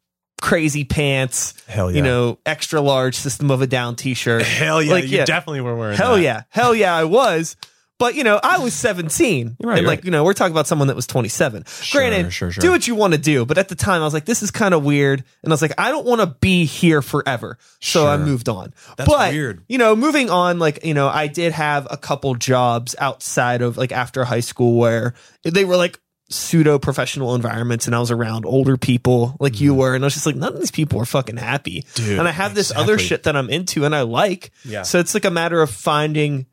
crazy 0.42 0.84
pants, 0.84 1.54
hell 1.66 1.90
yeah. 1.90 1.96
you 1.96 2.02
know, 2.02 2.38
extra 2.46 2.80
large 2.80 3.14
System 3.16 3.50
of 3.50 3.62
a 3.62 3.66
Down 3.66 3.96
t 3.96 4.14
shirt. 4.14 4.42
hell 4.42 4.82
yeah. 4.82 4.92
like, 4.92 5.04
you 5.04 5.18
yeah. 5.18 5.24
definitely 5.24 5.62
were 5.62 5.74
wearing 5.76 5.96
Hell 5.96 6.16
that. 6.16 6.22
yeah. 6.22 6.42
Hell 6.50 6.74
yeah, 6.74 6.94
I 6.94 7.04
was. 7.04 7.56
But, 7.98 8.14
you 8.14 8.24
know, 8.24 8.38
I 8.42 8.58
was 8.58 8.74
17. 8.74 9.56
Right, 9.58 9.78
and, 9.78 9.86
like, 9.86 9.98
right. 9.98 10.04
you 10.04 10.10
know, 10.10 10.22
we're 10.22 10.34
talking 10.34 10.52
about 10.52 10.66
someone 10.66 10.88
that 10.88 10.96
was 10.96 11.06
27. 11.06 11.64
Sure, 11.64 12.00
Granted, 12.00 12.30
sure, 12.30 12.50
sure. 12.50 12.60
do 12.60 12.70
what 12.70 12.86
you 12.86 12.94
want 12.94 13.14
to 13.14 13.18
do. 13.18 13.46
But 13.46 13.56
at 13.56 13.68
the 13.68 13.74
time, 13.74 14.02
I 14.02 14.04
was 14.04 14.12
like, 14.12 14.26
this 14.26 14.42
is 14.42 14.50
kind 14.50 14.74
of 14.74 14.84
weird. 14.84 15.24
And 15.42 15.50
I 15.50 15.54
was 15.54 15.62
like, 15.62 15.72
I 15.78 15.90
don't 15.90 16.06
want 16.06 16.20
to 16.20 16.26
be 16.26 16.66
here 16.66 17.00
forever. 17.00 17.58
So 17.80 18.06
I 18.06 18.18
moved 18.18 18.48
on. 18.48 18.74
That's 18.96 19.08
but, 19.08 19.32
weird. 19.32 19.64
You 19.68 19.78
know, 19.78 19.96
moving 19.96 20.28
on, 20.28 20.58
like, 20.58 20.84
you 20.84 20.94
know, 20.94 21.08
I 21.08 21.26
did 21.26 21.52
have 21.52 21.86
a 21.90 21.96
couple 21.96 22.34
jobs 22.34 22.94
outside 22.98 23.62
of 23.62 23.78
like 23.78 23.92
after 23.92 24.24
high 24.24 24.40
school 24.40 24.78
where 24.78 25.14
they 25.42 25.64
were 25.64 25.76
like 25.76 25.98
pseudo 26.28 26.78
professional 26.78 27.34
environments 27.34 27.86
and 27.86 27.94
I 27.94 28.00
was 28.00 28.10
around 28.10 28.46
older 28.46 28.76
people 28.76 29.36
like 29.38 29.60
you 29.60 29.74
were. 29.74 29.94
And 29.94 30.04
I 30.04 30.06
was 30.06 30.14
just 30.14 30.26
like, 30.26 30.36
none 30.36 30.52
of 30.52 30.58
these 30.58 30.70
people 30.70 31.00
are 31.00 31.06
fucking 31.06 31.36
happy. 31.36 31.82
Mm. 31.82 31.94
Dude, 31.94 32.18
and 32.18 32.28
I 32.28 32.32
have 32.32 32.54
this 32.54 32.72
other 32.74 32.98
shit 32.98 33.22
that 33.24 33.36
I'm 33.36 33.48
into 33.48 33.84
and 33.84 33.94
I 33.94 34.02
like. 34.02 34.50
Yeah. 34.64 34.82
So 34.82 34.98
it's 34.98 35.14
like 35.14 35.24
a 35.24 35.30
matter 35.30 35.62
of 35.62 35.70
finding 35.70 36.46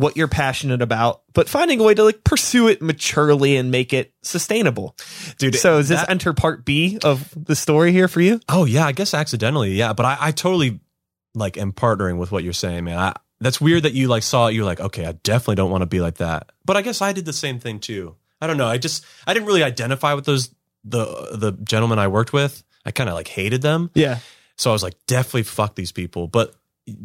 what 0.00 0.16
you're 0.16 0.28
passionate 0.28 0.80
about, 0.82 1.22
but 1.34 1.48
finding 1.48 1.78
a 1.80 1.82
way 1.82 1.94
to 1.94 2.02
like 2.04 2.24
pursue 2.24 2.68
it 2.68 2.80
maturely 2.80 3.56
and 3.56 3.70
make 3.70 3.92
it 3.92 4.12
sustainable. 4.22 4.96
Dude, 5.38 5.54
So 5.56 5.78
is 5.78 5.88
this 5.88 6.00
that- 6.00 6.10
enter 6.10 6.32
part 6.32 6.64
B 6.64 6.98
of 7.04 7.28
the 7.36 7.54
story 7.54 7.92
here 7.92 8.08
for 8.08 8.20
you? 8.20 8.40
Oh 8.48 8.64
yeah, 8.64 8.86
I 8.86 8.92
guess 8.92 9.14
accidentally, 9.14 9.72
yeah. 9.72 9.92
But 9.92 10.06
I, 10.06 10.16
I 10.20 10.30
totally 10.32 10.80
like 11.34 11.56
am 11.58 11.72
partnering 11.72 12.18
with 12.18 12.32
what 12.32 12.42
you're 12.44 12.52
saying, 12.52 12.84
man. 12.84 12.98
I, 12.98 13.14
that's 13.40 13.60
weird 13.60 13.84
that 13.84 13.92
you 13.92 14.08
like 14.08 14.22
saw 14.22 14.48
it. 14.48 14.54
You're 14.54 14.64
like, 14.64 14.80
okay, 14.80 15.06
I 15.06 15.12
definitely 15.12 15.56
don't 15.56 15.70
want 15.70 15.82
to 15.82 15.86
be 15.86 16.00
like 16.00 16.16
that. 16.16 16.50
But 16.64 16.76
I 16.76 16.82
guess 16.82 17.00
I 17.02 17.12
did 17.12 17.24
the 17.24 17.32
same 17.32 17.58
thing 17.58 17.78
too. 17.78 18.16
I 18.40 18.46
don't 18.46 18.56
know. 18.56 18.66
I 18.66 18.78
just 18.78 19.04
I 19.26 19.34
didn't 19.34 19.46
really 19.46 19.62
identify 19.62 20.14
with 20.14 20.24
those 20.24 20.54
the 20.84 21.04
the 21.32 21.52
gentlemen 21.62 21.98
I 21.98 22.08
worked 22.08 22.32
with. 22.32 22.62
I 22.86 22.90
kind 22.90 23.08
of 23.10 23.14
like 23.14 23.28
hated 23.28 23.60
them. 23.62 23.90
Yeah. 23.94 24.18
So 24.56 24.70
I 24.70 24.72
was 24.72 24.82
like, 24.82 24.94
definitely 25.06 25.42
fuck 25.44 25.74
these 25.74 25.92
people. 25.92 26.26
But 26.26 26.54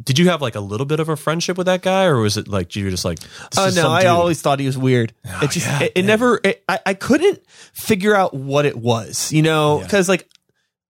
did 0.04 0.18
you 0.18 0.30
have 0.30 0.42
like 0.42 0.56
a 0.56 0.60
little 0.60 0.86
bit 0.86 1.00
of 1.00 1.10
a 1.10 1.16
friendship 1.16 1.58
with 1.58 1.68
that 1.68 1.82
guy, 1.82 2.06
or 2.06 2.20
was 2.20 2.38
it 2.38 2.48
like 2.48 2.76
you 2.76 2.86
were 2.86 2.92
just 2.92 3.06
like, 3.06 3.20
Oh 3.58 3.68
is 3.68 3.76
no, 3.76 3.84
some 3.84 3.92
I 3.92 4.02
dude? 4.02 4.10
always 4.10 4.42
thought 4.42 4.60
he 4.60 4.66
was 4.66 4.78
weird. 4.78 5.14
Oh, 5.26 5.40
it 5.44 5.52
just 5.52 5.66
yeah, 5.68 5.84
it, 5.84 5.92
it 5.96 6.04
never 6.06 6.40
it, 6.44 6.64
I 6.68 6.80
I 6.86 6.94
couldn't 6.94 7.46
figure 7.74 8.16
out 8.16 8.34
what 8.34 8.66
it 8.66 8.78
was, 8.78 9.32
you 9.32 9.42
know, 9.42 9.82
Yeah. 9.82 9.88
cuz 9.88 10.10
like 10.10 10.28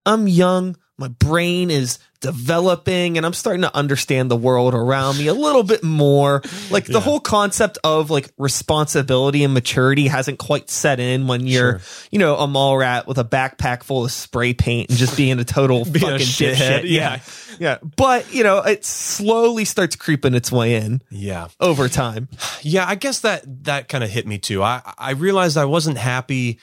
I'm 0.06 0.28
young, 0.28 0.78
my 0.98 1.08
brain 1.08 1.72
is 1.72 1.98
developing 2.26 3.18
and 3.18 3.26
I'm 3.26 3.34
starting 3.34 3.62
to 3.64 3.76
understand 3.76 4.30
the 4.32 4.36
world 4.36 4.74
around 4.74 5.18
me 5.18 5.28
a 5.28 5.34
little 5.34 5.64
bit 5.64 5.84
more. 5.84 6.42
Like 6.70 6.86
the 6.86 6.94
Yeah. 6.94 7.00
whole 7.02 7.20
concept 7.20 7.78
of 7.84 8.10
like 8.10 8.30
responsibility 8.38 9.44
and 9.44 9.54
maturity 9.54 10.08
hasn't 10.08 10.40
quite 10.40 10.70
set 10.70 11.00
in 11.00 11.28
when 11.28 11.46
you're, 11.48 11.80
Sure. 11.80 12.08
you 12.12 12.20
know, 12.20 12.36
a 12.38 12.48
mall 12.48 12.78
rat 12.78 13.08
with 13.08 13.18
a 13.18 13.24
backpack 13.26 13.84
full 13.84 14.06
of 14.06 14.12
spray 14.12 14.54
paint 14.54 14.90
and 14.90 14.98
just 14.98 15.16
being 15.18 15.40
a 15.40 15.44
total 15.46 15.86
Being 15.96 16.06
a 16.06 16.12
fucking 16.12 16.26
shithead, 16.28 16.82
dipshit. 16.82 16.84
yeah. 16.84 16.90
yeah. 17.16 17.20
Yeah. 17.58 17.78
But, 17.96 18.34
you 18.34 18.44
know, 18.44 18.58
it 18.60 18.84
slowly 18.84 19.64
starts 19.64 19.96
creeping 19.96 20.34
its 20.34 20.52
way 20.52 20.76
in 20.76 21.02
yeah. 21.10 21.48
over 21.62 21.88
time. 21.88 22.28
Yeah, 22.62 22.86
I 22.86 22.96
guess 22.96 23.22
that 23.22 23.44
that 23.64 23.88
kind 23.88 24.04
of 24.04 24.10
hit 24.10 24.28
me 24.28 24.38
too. 24.40 24.62
I 24.62 24.82
I 24.98 25.12
realized 25.12 25.56
I 25.58 25.64
wasn't 25.66 25.98
happy 25.98 26.60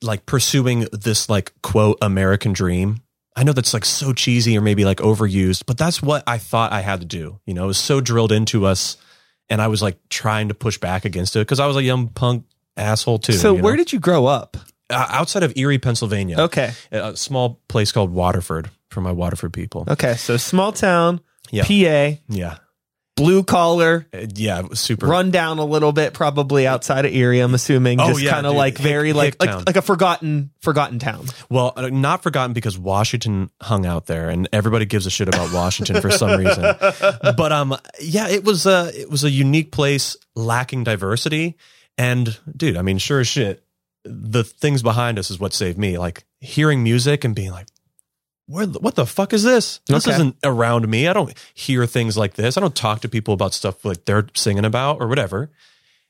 like 0.00 0.24
pursuing 0.24 0.86
this 0.92 1.28
like 1.28 1.52
quote 1.62 1.98
American 2.00 2.52
dream. 2.54 3.02
I 3.34 3.44
know 3.44 3.52
that's 3.52 3.72
like 3.74 3.84
so 3.84 4.12
cheesy 4.12 4.56
or 4.58 4.60
maybe 4.60 4.84
like 4.84 4.98
overused, 4.98 5.64
but 5.66 5.78
that's 5.78 6.02
what 6.02 6.22
I 6.26 6.38
thought 6.38 6.72
I 6.72 6.80
had 6.80 7.00
to 7.00 7.06
do. 7.06 7.40
You 7.46 7.54
know, 7.54 7.64
it 7.64 7.68
was 7.68 7.78
so 7.78 8.00
drilled 8.00 8.32
into 8.32 8.66
us 8.66 8.96
and 9.48 9.60
I 9.62 9.68
was 9.68 9.80
like 9.82 9.98
trying 10.10 10.48
to 10.48 10.54
push 10.54 10.78
back 10.78 11.04
against 11.04 11.34
it 11.36 11.40
because 11.40 11.58
I 11.60 11.66
was 11.66 11.76
a 11.76 11.82
young 11.82 12.08
punk 12.08 12.44
asshole 12.76 13.18
too. 13.20 13.32
So 13.34 13.54
where 13.54 13.72
know? 13.72 13.78
did 13.78 13.92
you 13.92 14.00
grow 14.00 14.26
up? 14.26 14.56
uh, 14.90 15.06
outside 15.08 15.42
of 15.42 15.54
Erie, 15.56 15.78
Pennsylvania, 15.78 16.38
Okay. 16.38 16.72
a 16.90 17.16
small 17.16 17.60
place 17.68 17.92
called 17.92 18.10
Waterford 18.10 18.70
for 18.90 19.00
my 19.00 19.12
Waterford 19.12 19.52
people. 19.54 19.86
Okay. 19.88 20.14
So 20.16 20.36
small 20.36 20.70
town, 20.72 21.20
Yeah. 21.50 21.64
PA, 21.64 22.18
Yeah. 22.28 22.56
Blue 23.22 23.42
collar, 23.44 24.06
Uh, 24.12 24.26
Yeah, 24.34 24.62
super 24.74 25.06
run 25.06 25.30
down 25.30 25.58
a 25.58 25.64
little 25.64 25.92
bit, 25.92 26.12
probably 26.14 26.66
outside 26.66 27.04
of 27.04 27.12
Erie. 27.12 27.40
I'm 27.40 27.54
assuming, 27.54 28.00
Oh, 28.00 28.08
just 28.08 28.20
yeah, 28.22 28.30
kind 28.32 28.46
of 28.46 28.54
like 28.54 28.76
Hick- 28.76 28.82
very 28.86 29.12
like 29.12 29.34
hick 29.34 29.40
like, 29.40 29.50
town. 29.50 29.62
like 29.66 29.76
a 29.76 29.82
forgotten 29.82 30.50
forgotten 30.60 30.98
town. 30.98 31.26
Well, 31.50 31.72
uh, 31.76 31.88
not 31.88 32.22
forgotten 32.22 32.52
because 32.52 32.78
Washington 32.78 33.50
hung 33.60 33.86
out 33.86 34.06
there, 34.06 34.28
and 34.28 34.48
everybody 34.52 34.84
gives 34.86 35.06
a 35.06 35.10
shit 35.10 35.28
about 35.28 35.52
Washington 35.52 36.00
for 36.00 36.10
some 36.10 36.38
reason. 36.38 36.62
But 37.36 37.52
um, 37.52 37.76
yeah, 38.00 38.28
it 38.28 38.44
was 38.44 38.66
a 38.66 38.90
it 38.94 39.10
was 39.10 39.24
a 39.24 39.30
unique 39.30 39.72
place, 39.72 40.16
lacking 40.36 40.84
diversity, 40.84 41.56
and 41.98 42.38
dude, 42.56 42.76
I 42.76 42.82
mean, 42.82 42.98
sure 42.98 43.20
as 43.20 43.28
shit, 43.28 43.62
the 44.04 44.44
things 44.44 44.82
behind 44.82 45.18
us 45.18 45.30
is 45.30 45.38
what 45.38 45.54
saved 45.54 45.78
me. 45.78 45.98
Like 45.98 46.24
hearing 46.40 46.82
music 46.82 47.24
and 47.24 47.34
being 47.34 47.50
like, 47.52 47.68
where 48.46 48.66
what 48.66 48.94
the 48.96 49.06
fuck 49.06 49.32
is 49.32 49.42
this? 49.42 49.80
This 49.86 50.06
Okay. 50.06 50.14
isn't 50.14 50.36
around 50.44 50.88
me. 50.88 51.06
I 51.08 51.12
don't 51.12 51.32
hear 51.54 51.86
things 51.86 52.16
like 52.16 52.34
this. 52.34 52.56
I 52.56 52.60
don't 52.60 52.74
talk 52.74 53.00
to 53.02 53.08
people 53.08 53.34
about 53.34 53.54
stuff 53.54 53.84
like 53.84 54.04
they're 54.04 54.26
singing 54.34 54.64
about 54.64 55.00
or 55.00 55.08
whatever. 55.08 55.50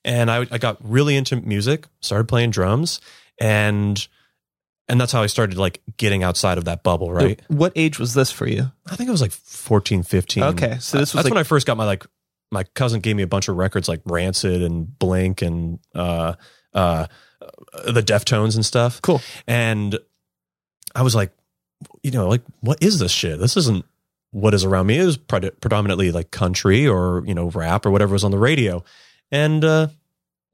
And 0.05 0.31
I 0.31 0.47
I 0.51 0.59
got 0.59 0.79
really 0.81 1.17
into 1.17 1.37
music, 1.37 1.87
started 2.01 2.27
playing 2.29 2.51
drums, 2.51 3.01
and 3.41 4.07
and 4.89 5.01
that's 5.01 5.13
how 5.13 5.23
I 5.23 5.27
started 5.27 5.57
like 5.59 5.81
getting 5.97 6.23
outside 6.25 6.59
of 6.59 6.65
that 6.65 6.83
bubble, 6.83 7.13
right? 7.13 7.41
What 7.49 7.73
age 7.77 7.99
was 8.01 8.15
this 8.15 8.31
for 8.33 8.47
you? 8.49 8.73
I 8.91 8.97
think 8.97 9.09
it 9.09 9.13
was 9.13 9.23
like 9.23 9.31
14, 9.31 10.03
15. 10.03 10.43
Okay, 10.43 10.77
so 10.81 10.99
this 10.99 11.13
was 11.13 11.13
that's 11.13 11.15
like- 11.25 11.31
when 11.31 11.39
I 11.39 11.45
first 11.45 11.67
got 11.67 11.77
my 11.77 11.85
like 11.85 12.05
my 12.51 12.65
cousin 12.75 13.01
gave 13.01 13.15
me 13.17 13.23
a 13.23 13.27
bunch 13.29 13.49
of 13.49 13.57
records 13.57 13.89
like 13.89 14.01
Rancid 14.05 14.63
and 14.63 14.99
Blink 14.99 15.41
and 15.41 15.79
uh 15.95 16.35
uh 16.75 17.07
the 17.85 18.03
Deftones 18.03 18.57
and 18.57 18.67
stuff. 18.67 19.01
Cool. 19.03 19.23
And 19.47 19.99
I 20.95 21.03
was 21.03 21.15
like, 21.15 21.31
you 22.03 22.11
know, 22.11 22.29
like 22.29 22.43
what 22.61 22.83
is 22.83 22.99
this 22.99 23.13
shit? 23.13 23.39
This 23.39 23.57
isn't 23.57 23.85
what 24.31 24.55
is 24.55 24.65
around 24.65 24.87
me. 24.87 24.99
It 24.99 25.05
was 25.05 25.19
pred- 25.19 25.61
predominantly 25.61 26.11
like 26.11 26.31
country 26.31 26.87
or 26.87 27.23
you 27.27 27.35
know 27.35 27.51
rap 27.51 27.87
or 27.87 27.91
whatever 27.91 28.13
was 28.13 28.25
on 28.25 28.31
the 28.31 28.39
radio, 28.39 28.85
and 29.31 29.65
uh 29.65 29.89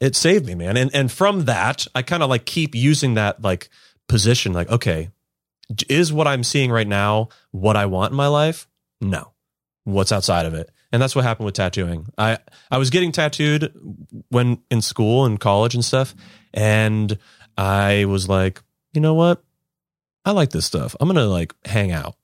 it 0.01 0.15
saved 0.15 0.47
me, 0.47 0.55
man. 0.55 0.77
And 0.77 0.95
and 0.95 1.11
from 1.11 1.47
that, 1.47 1.87
I 1.95 2.03
kind 2.03 2.23
of 2.23 2.31
like 2.31 2.45
keep 2.45 2.75
using 2.75 3.15
that 3.15 3.43
like 3.43 3.69
position, 4.09 4.53
like 4.53 4.71
okay, 4.71 5.11
is 5.89 6.13
what 6.13 6.27
I'm 6.27 6.45
seeing 6.45 6.71
right 6.71 6.87
now 6.87 7.29
what 7.51 7.77
I 7.77 7.87
want 7.87 8.13
in 8.13 8.17
my 8.17 8.29
life? 8.29 8.69
No. 9.01 9.33
What's 9.85 10.13
outside 10.13 10.47
of 10.47 10.55
it? 10.55 10.71
And 10.93 11.03
that's 11.03 11.15
what 11.15 11.25
happened 11.25 11.47
with 11.47 11.55
tattooing. 11.55 12.07
I 12.17 12.39
I 12.71 12.79
was 12.79 12.91
getting 12.91 13.13
tattooed 13.13 13.73
when 14.29 14.63
in 14.71 14.81
school 14.81 15.25
and 15.27 15.39
college 15.39 15.75
and 15.75 15.85
stuff, 15.85 16.15
and 16.55 17.19
I 17.57 18.07
was 18.07 18.29
like, 18.29 18.63
you 18.93 19.01
know 19.01 19.15
what? 19.15 19.43
I 20.29 20.33
like 20.33 20.51
this 20.51 20.67
stuff. 20.67 20.95
I'm 21.01 21.09
gonna 21.09 21.25
like 21.25 21.55
hang 21.65 21.91
out. 21.91 22.15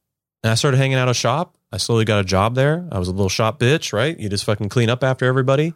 And 0.43 0.51
I 0.51 0.57
started 0.57 0.77
hanging 0.77 0.99
out 0.99 1.09
a 1.09 1.15
shop. 1.15 1.57
I 1.73 1.79
slowly 1.79 2.05
got 2.05 2.21
a 2.21 2.25
job 2.25 2.55
there. 2.55 2.87
I 2.93 2.99
was 2.99 3.09
a 3.09 3.13
little 3.13 3.31
shop 3.31 3.59
bitch, 3.59 3.95
right? 3.95 4.19
You 4.21 4.29
just 4.29 4.45
fucking 4.45 4.69
clean 4.69 4.91
up 4.91 5.03
after 5.03 5.25
everybody. 5.25 5.73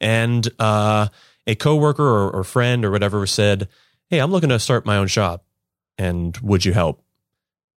And 0.00 0.48
uh, 0.58 1.08
a 1.46 1.54
coworker 1.54 2.02
or, 2.02 2.30
or 2.30 2.44
friend 2.44 2.82
or 2.82 2.90
whatever 2.90 3.26
said, 3.26 3.68
"Hey, 4.08 4.20
I'm 4.20 4.30
looking 4.30 4.48
to 4.48 4.58
start 4.58 4.86
my 4.86 4.96
own 4.96 5.08
shop, 5.08 5.44
and 5.98 6.34
would 6.38 6.64
you 6.64 6.72
help? 6.72 7.04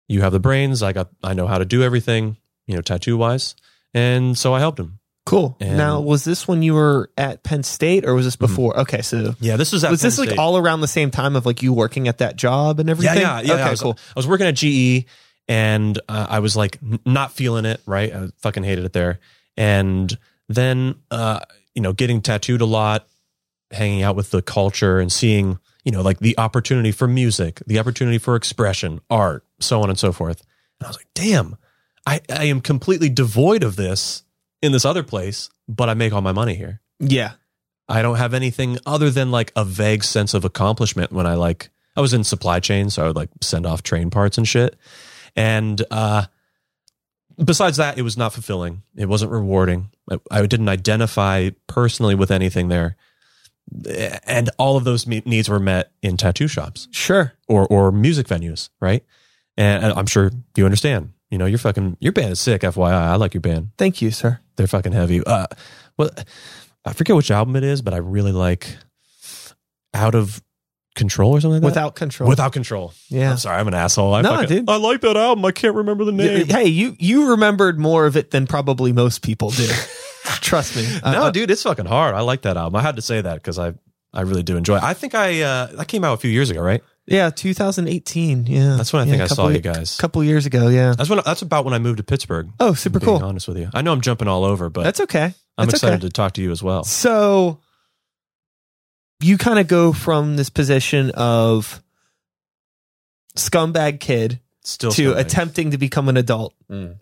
You 0.07 0.21
have 0.21 0.33
the 0.33 0.39
brains. 0.39 0.81
I 0.81 0.93
got. 0.93 1.09
I 1.25 1.35
know 1.35 1.49
how 1.49 1.59
to 1.59 1.65
do 1.65 1.83
everything, 1.83 2.37
you 2.69 2.77
know, 2.77 2.83
tattoo 2.83 3.17
wise." 3.17 3.57
And 3.95 4.39
so 4.39 4.55
I 4.55 4.61
helped 4.61 4.79
him. 4.79 4.98
Cool. 5.29 5.57
And- 5.61 5.77
now, 5.77 6.01
was 6.01 6.25
this 6.25 6.49
when 6.49 6.63
you 6.63 6.75
were 6.75 7.11
at 7.19 7.43
Penn 7.43 7.63
State, 7.63 8.05
or 8.07 8.15
was 8.15 8.25
this 8.25 8.37
Mhm. 8.37 8.41
before? 8.41 8.79
Okay, 8.81 9.03
so 9.03 9.35
Yeah, 9.41 9.57
this 9.57 9.73
was 9.73 9.85
at 9.85 9.91
was 9.91 10.01
this 10.01 10.17
Penn 10.17 10.27
like 10.31 10.39
all 10.39 10.57
around 10.57 10.81
the 10.81 10.89
same 10.89 11.11
time 11.11 11.37
of 11.37 11.45
like 11.47 11.63
you 11.63 11.73
working 11.73 12.09
at 12.09 12.19
that 12.19 12.37
job 12.37 12.81
and 12.81 12.89
everything? 12.89 13.21
yeah, 13.21 13.41
yeah. 13.41 13.53
Okay, 13.55 13.63
I 13.63 13.71
was, 13.71 13.81
cool. 13.83 13.99
I 14.17 14.19
was 14.19 14.27
working 14.27 14.47
at 14.47 14.55
GE 14.55 15.07
and 15.49 15.99
uh, 16.09 16.27
I 16.29 16.39
was 16.41 16.57
like 16.57 16.79
not 17.05 17.33
feeling 17.33 17.65
it, 17.65 17.81
right? 17.87 18.13
I 18.15 18.29
fucking 18.39 18.65
hated 18.65 18.85
it 18.85 18.93
there. 18.93 19.21
And 19.57 20.17
then, 20.49 20.95
uh, 21.11 21.41
you 21.75 21.83
know, 21.83 21.93
getting 21.93 22.21
tattooed 22.23 22.61
a 22.61 22.67
lot, 22.67 23.07
hanging 23.71 24.03
out 24.03 24.17
with 24.17 24.31
the 24.31 24.41
culture 24.41 24.99
and 24.99 25.13
seeing, 25.13 25.59
you 25.85 25.93
know, 25.93 26.01
like 26.03 26.21
the 26.21 26.39
opportunity 26.39 26.91
for 26.93 27.07
music, 27.07 27.63
the 27.67 27.79
opportunity 27.79 28.19
for 28.19 28.35
expression, 28.37 29.01
art, 29.11 29.45
so 29.61 29.83
on 29.83 29.91
and 29.91 29.99
so 29.99 30.11
forth. 30.13 30.43
And 30.81 30.87
I 30.87 30.89
was 30.89 30.97
like, 30.97 31.09
damn, 31.15 31.57
I, 32.07 32.21
I 32.31 32.45
am 32.45 32.61
completely 32.63 33.11
devoid 33.11 33.63
of 33.63 33.77
this 33.77 34.23
in 34.63 34.73
this 34.73 34.85
other 34.85 35.03
place, 35.03 35.51
but 35.69 35.89
I 35.89 35.95
make 35.95 36.13
all 36.13 36.23
my 36.23 36.33
money 36.33 36.55
here. 36.55 36.81
Yeah. 37.01 37.33
I 37.89 38.03
don't 38.03 38.17
have 38.17 38.35
anything 38.35 38.79
other 38.85 39.09
than 39.11 39.31
like 39.31 39.53
a 39.57 39.65
vague 39.65 40.05
sense 40.05 40.35
of 40.35 40.45
accomplishment 40.45 41.13
when 41.13 41.27
I 41.27 41.35
like 41.35 41.71
I 41.97 42.01
was 42.01 42.13
in 42.15 42.23
supply 42.25 42.61
chain, 42.61 42.91
so 42.91 43.03
I 43.03 43.07
would 43.09 43.17
like 43.17 43.31
send 43.41 43.67
off 43.67 43.83
train 43.83 44.11
parts 44.11 44.37
and 44.39 44.47
shit. 44.47 44.77
And 45.37 45.83
uh 45.91 46.27
besides 47.43 47.77
that, 47.79 47.97
it 47.99 48.03
was 48.03 48.17
not 48.17 48.33
fulfilling. 48.33 48.83
It 48.97 49.07
wasn't 49.09 49.31
rewarding. 49.33 49.91
I, 50.11 50.19
I 50.31 50.47
didn't 50.47 50.69
identify 50.69 51.51
personally 51.67 52.15
with 52.15 52.31
anything 52.31 52.69
there, 52.69 52.97
and 54.27 54.51
all 54.59 54.77
of 54.77 54.85
those 54.85 55.07
me- 55.07 55.23
needs 55.25 55.49
were 55.49 55.61
met 55.61 55.93
in 56.03 56.17
tattoo 56.17 56.49
shops 56.49 56.89
Sure. 56.91 57.33
or 57.47 57.67
or 57.69 57.93
music 57.93 58.27
venues, 58.27 58.69
right? 58.81 59.05
And 59.57 59.85
I'm 59.85 60.07
sure 60.07 60.31
you 60.57 60.65
understand. 60.65 61.13
You 61.31 61.39
know, 61.39 61.47
your 61.47 61.59
fucking 61.59 61.97
your 62.01 62.13
band 62.13 62.33
is 62.33 62.41
sick. 62.41 62.63
FYI, 62.63 62.93
I 62.93 63.17
like 63.17 63.35
your 63.35 63.41
band. 63.43 63.71
Thank 63.77 64.01
you, 64.01 64.11
sir. 64.11 64.41
They're 64.57 64.67
fucking 64.67 64.93
heavy. 64.93 65.23
Uh, 65.25 65.47
well, 65.97 66.11
I 66.85 66.93
forget 66.95 67.15
which 67.17 67.31
album 67.31 67.55
it 67.57 67.65
is, 67.65 67.83
but 67.83 67.93
I 67.93 67.99
really 67.99 68.33
like 68.33 68.77
Out 69.95 70.15
of 70.15 70.43
Control 70.95 71.33
or 71.37 71.41
something 71.41 71.55
like 71.55 71.61
that. 71.63 71.67
Without 71.81 71.95
control. 71.97 72.29
Without 72.29 72.53
Control. 72.53 72.93
yeah. 73.09 73.31
I'm 73.31 73.37
sorry, 73.37 73.59
I'm 73.61 73.69
an 73.69 73.75
asshole. 73.75 74.15
I 74.15 74.23
No, 74.23 74.31
fucking- 74.31 74.49
dude. 74.49 74.71
I 74.71 74.77
like 74.79 75.01
that 75.03 75.17
album. 75.17 75.45
I 75.45 75.53
can't 75.53 75.75
remember 75.77 76.05
the 76.05 76.13
name. 76.13 76.47
Hey, 76.47 76.67
you 76.67 76.97
you 76.99 77.31
remembered 77.31 77.79
more 77.79 78.07
of 78.07 78.17
it 78.17 78.31
than 78.33 78.47
probably 78.47 78.93
most 78.93 79.23
people 79.23 79.51
do. 79.51 79.69
Trust 80.41 80.77
me. 80.77 80.83
no, 81.05 81.25
Uh, 81.25 81.31
dude, 81.31 81.51
it's 81.51 81.63
fucking 81.63 81.87
hard. 81.87 82.15
I 82.15 82.21
like 82.23 82.43
that 82.43 82.57
album. 82.57 82.75
I 82.77 82.83
had 82.83 82.97
to 82.97 83.03
say 83.03 83.21
that 83.21 83.35
because 83.35 83.59
I 83.59 83.75
I 84.13 84.23
really 84.23 84.43
do 84.43 84.57
enjoy. 84.57 84.79
it. 84.79 84.83
I 84.83 84.95
think 84.95 85.15
I 85.15 85.43
uh, 85.43 85.67
that 85.77 85.89
came 85.89 86.03
out 86.05 86.15
a 86.15 86.17
few 86.17 86.31
years 86.31 86.51
ago, 86.51 86.63
right? 86.63 86.83
Yeah, 87.11 87.31
2018. 87.31 88.47
Yeah, 88.47 88.77
That's 88.77 88.93
when 88.93 89.03
I 89.03 89.05
Yeah, 89.07 89.11
think 89.13 89.23
I 89.23 89.29
couple 89.29 89.45
saw 89.45 89.49
you 89.49 89.55
ye- 89.55 89.61
guys. 89.61 89.97
couple 89.97 90.23
years 90.23 90.45
ago. 90.47 90.69
Yeah. 90.69 90.95
That's 90.97 91.09
when 91.09 91.21
that's 91.25 91.43
about 91.43 91.65
when 91.65 91.73
I 91.75 91.79
moved 91.79 91.97
to 91.97 92.03
Pittsburgh. 92.05 92.51
Oh, 92.61 92.75
super 92.75 93.01
being 93.01 93.19
cool. 93.19 93.27
honest 93.27 93.49
with 93.49 93.57
you, 93.59 93.71
I 93.73 93.81
know 93.83 93.93
I'm 93.93 94.01
jumping 94.03 94.29
all 94.29 94.45
over, 94.45 94.69
but 94.69 94.83
That's 94.85 95.01
okay. 95.01 95.33
I'm 95.57 95.67
That's 95.67 95.75
excited 95.75 95.97
okay. 96.01 96.09
to 96.09 96.11
talk 96.11 96.35
to 96.35 96.43
you 96.43 96.51
as 96.51 96.63
well. 96.63 96.85
So 96.85 97.61
you 99.21 99.39
kind 99.39 99.59
of 99.59 99.67
go 99.69 99.93
from 99.93 100.37
this 100.37 100.51
position 100.51 101.11
of 101.13 101.83
scumbag 103.37 104.01
kid 104.01 104.41
Still 104.65 104.91
to 104.93 105.13
scumbag. 105.15 105.19
attempting 105.21 105.71
to 105.73 105.79
become 105.79 106.09
an 106.09 106.17
adult, 106.17 106.55
Mm. 106.71 106.97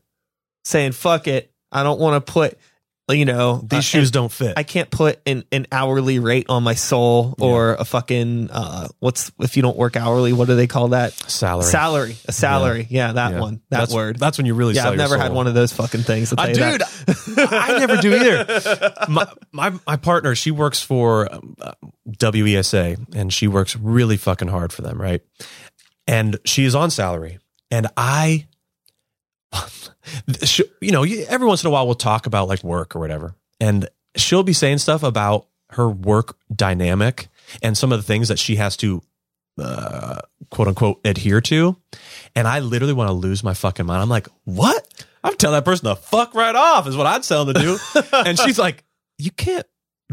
saying 0.64 0.92
"fuck 0.92 1.26
it," 1.26 1.52
I 1.72 1.82
don't 1.82 1.98
want 2.00 2.24
to 2.24 2.32
put, 2.32 2.58
you 3.08 3.24
know, 3.24 3.58
These 3.58 3.78
uh, 3.78 3.82
shoes 3.82 4.10
don't 4.10 4.32
fit. 4.32 4.54
I 4.56 4.64
can't 4.64 4.90
put 4.90 5.20
an, 5.26 5.44
an 5.52 5.66
hourly 5.70 6.18
rate 6.18 6.46
on 6.48 6.64
my 6.64 6.74
soul 6.74 7.34
or 7.38 7.74
a 7.74 7.84
fucking 7.84 8.50
uh 8.50 8.88
what's 8.98 9.30
if 9.38 9.56
you 9.56 9.62
don't 9.62 9.76
work 9.76 9.96
hourly, 9.96 10.32
what 10.32 10.48
do 10.48 10.56
they 10.56 10.66
call 10.66 10.88
that? 10.88 11.12
Salary. 11.12 11.64
Salary. 11.64 12.16
A 12.26 12.32
salary. 12.32 12.86
Yeah, 12.90 13.12
that 13.12 13.32
Yeah. 13.32 13.40
one. 13.40 13.60
That 13.70 13.78
that's, 13.78 13.94
word. 13.94 14.18
That's 14.18 14.38
when 14.38 14.46
you 14.46 14.54
really. 14.54 14.74
yeah, 14.74 14.88
I've 14.88 14.96
never 14.96 15.16
had 15.18 15.32
one 15.32 15.46
of 15.46 15.54
those 15.54 15.72
fucking 15.72 16.02
things. 16.02 16.32
Uh, 16.36 16.46
dude. 16.46 16.82
I 17.38 17.78
never 17.78 17.96
do 17.98 18.14
either. 18.14 18.92
My, 19.08 19.26
my 19.52 19.72
my 19.86 19.96
partner, 19.96 20.34
she 20.34 20.50
works 20.50 20.82
for 20.82 21.32
um, 21.32 21.54
uh, 21.60 21.72
WESA, 22.08 23.14
and 23.14 23.32
she 23.32 23.46
works 23.46 23.76
really 23.76 24.16
fucking 24.16 24.48
hard 24.48 24.72
for 24.72 24.82
them, 24.82 25.00
right? 25.00 25.22
And 26.08 26.38
she 26.44 26.64
is 26.64 26.74
on 26.74 26.90
salary, 26.90 27.38
and 27.70 27.86
I, 27.96 28.46
you 30.80 30.92
know, 30.92 31.04
every 31.04 31.46
once 31.46 31.62
in 31.62 31.68
a 31.68 31.70
while 31.70 31.86
we'll 31.86 31.94
talk 31.94 32.26
about 32.26 32.48
like 32.48 32.62
work 32.62 32.94
or 32.96 33.00
whatever, 33.00 33.34
and 33.60 33.88
she'll 34.16 34.42
be 34.42 34.52
saying 34.52 34.78
stuff 34.78 35.02
about 35.02 35.46
her 35.70 35.88
work 35.88 36.36
dynamic 36.54 37.28
and 37.62 37.76
some 37.76 37.92
of 37.92 37.98
the 37.98 38.04
things 38.04 38.28
that 38.28 38.38
she 38.38 38.56
has 38.56 38.76
to. 38.78 39.02
Uh, 39.58 40.20
quote 40.50 40.68
unquote 40.68 41.00
adhere 41.02 41.40
to, 41.40 41.74
and 42.34 42.46
I 42.46 42.58
literally 42.58 42.92
want 42.92 43.08
to 43.08 43.14
lose 43.14 43.42
my 43.42 43.54
fucking 43.54 43.86
mind. 43.86 44.02
I'm 44.02 44.08
like, 44.10 44.28
what? 44.44 45.06
I'm 45.24 45.34
telling 45.36 45.56
that 45.56 45.64
person 45.64 45.86
to 45.86 45.96
fuck 45.96 46.34
right 46.34 46.54
off 46.54 46.86
is 46.86 46.94
what 46.94 47.06
I'd 47.06 47.22
tell 47.22 47.46
them 47.46 47.54
to 47.54 47.60
do. 47.60 47.78
and 48.12 48.38
she's 48.38 48.58
like, 48.58 48.84
you 49.18 49.30
can't 49.30 49.66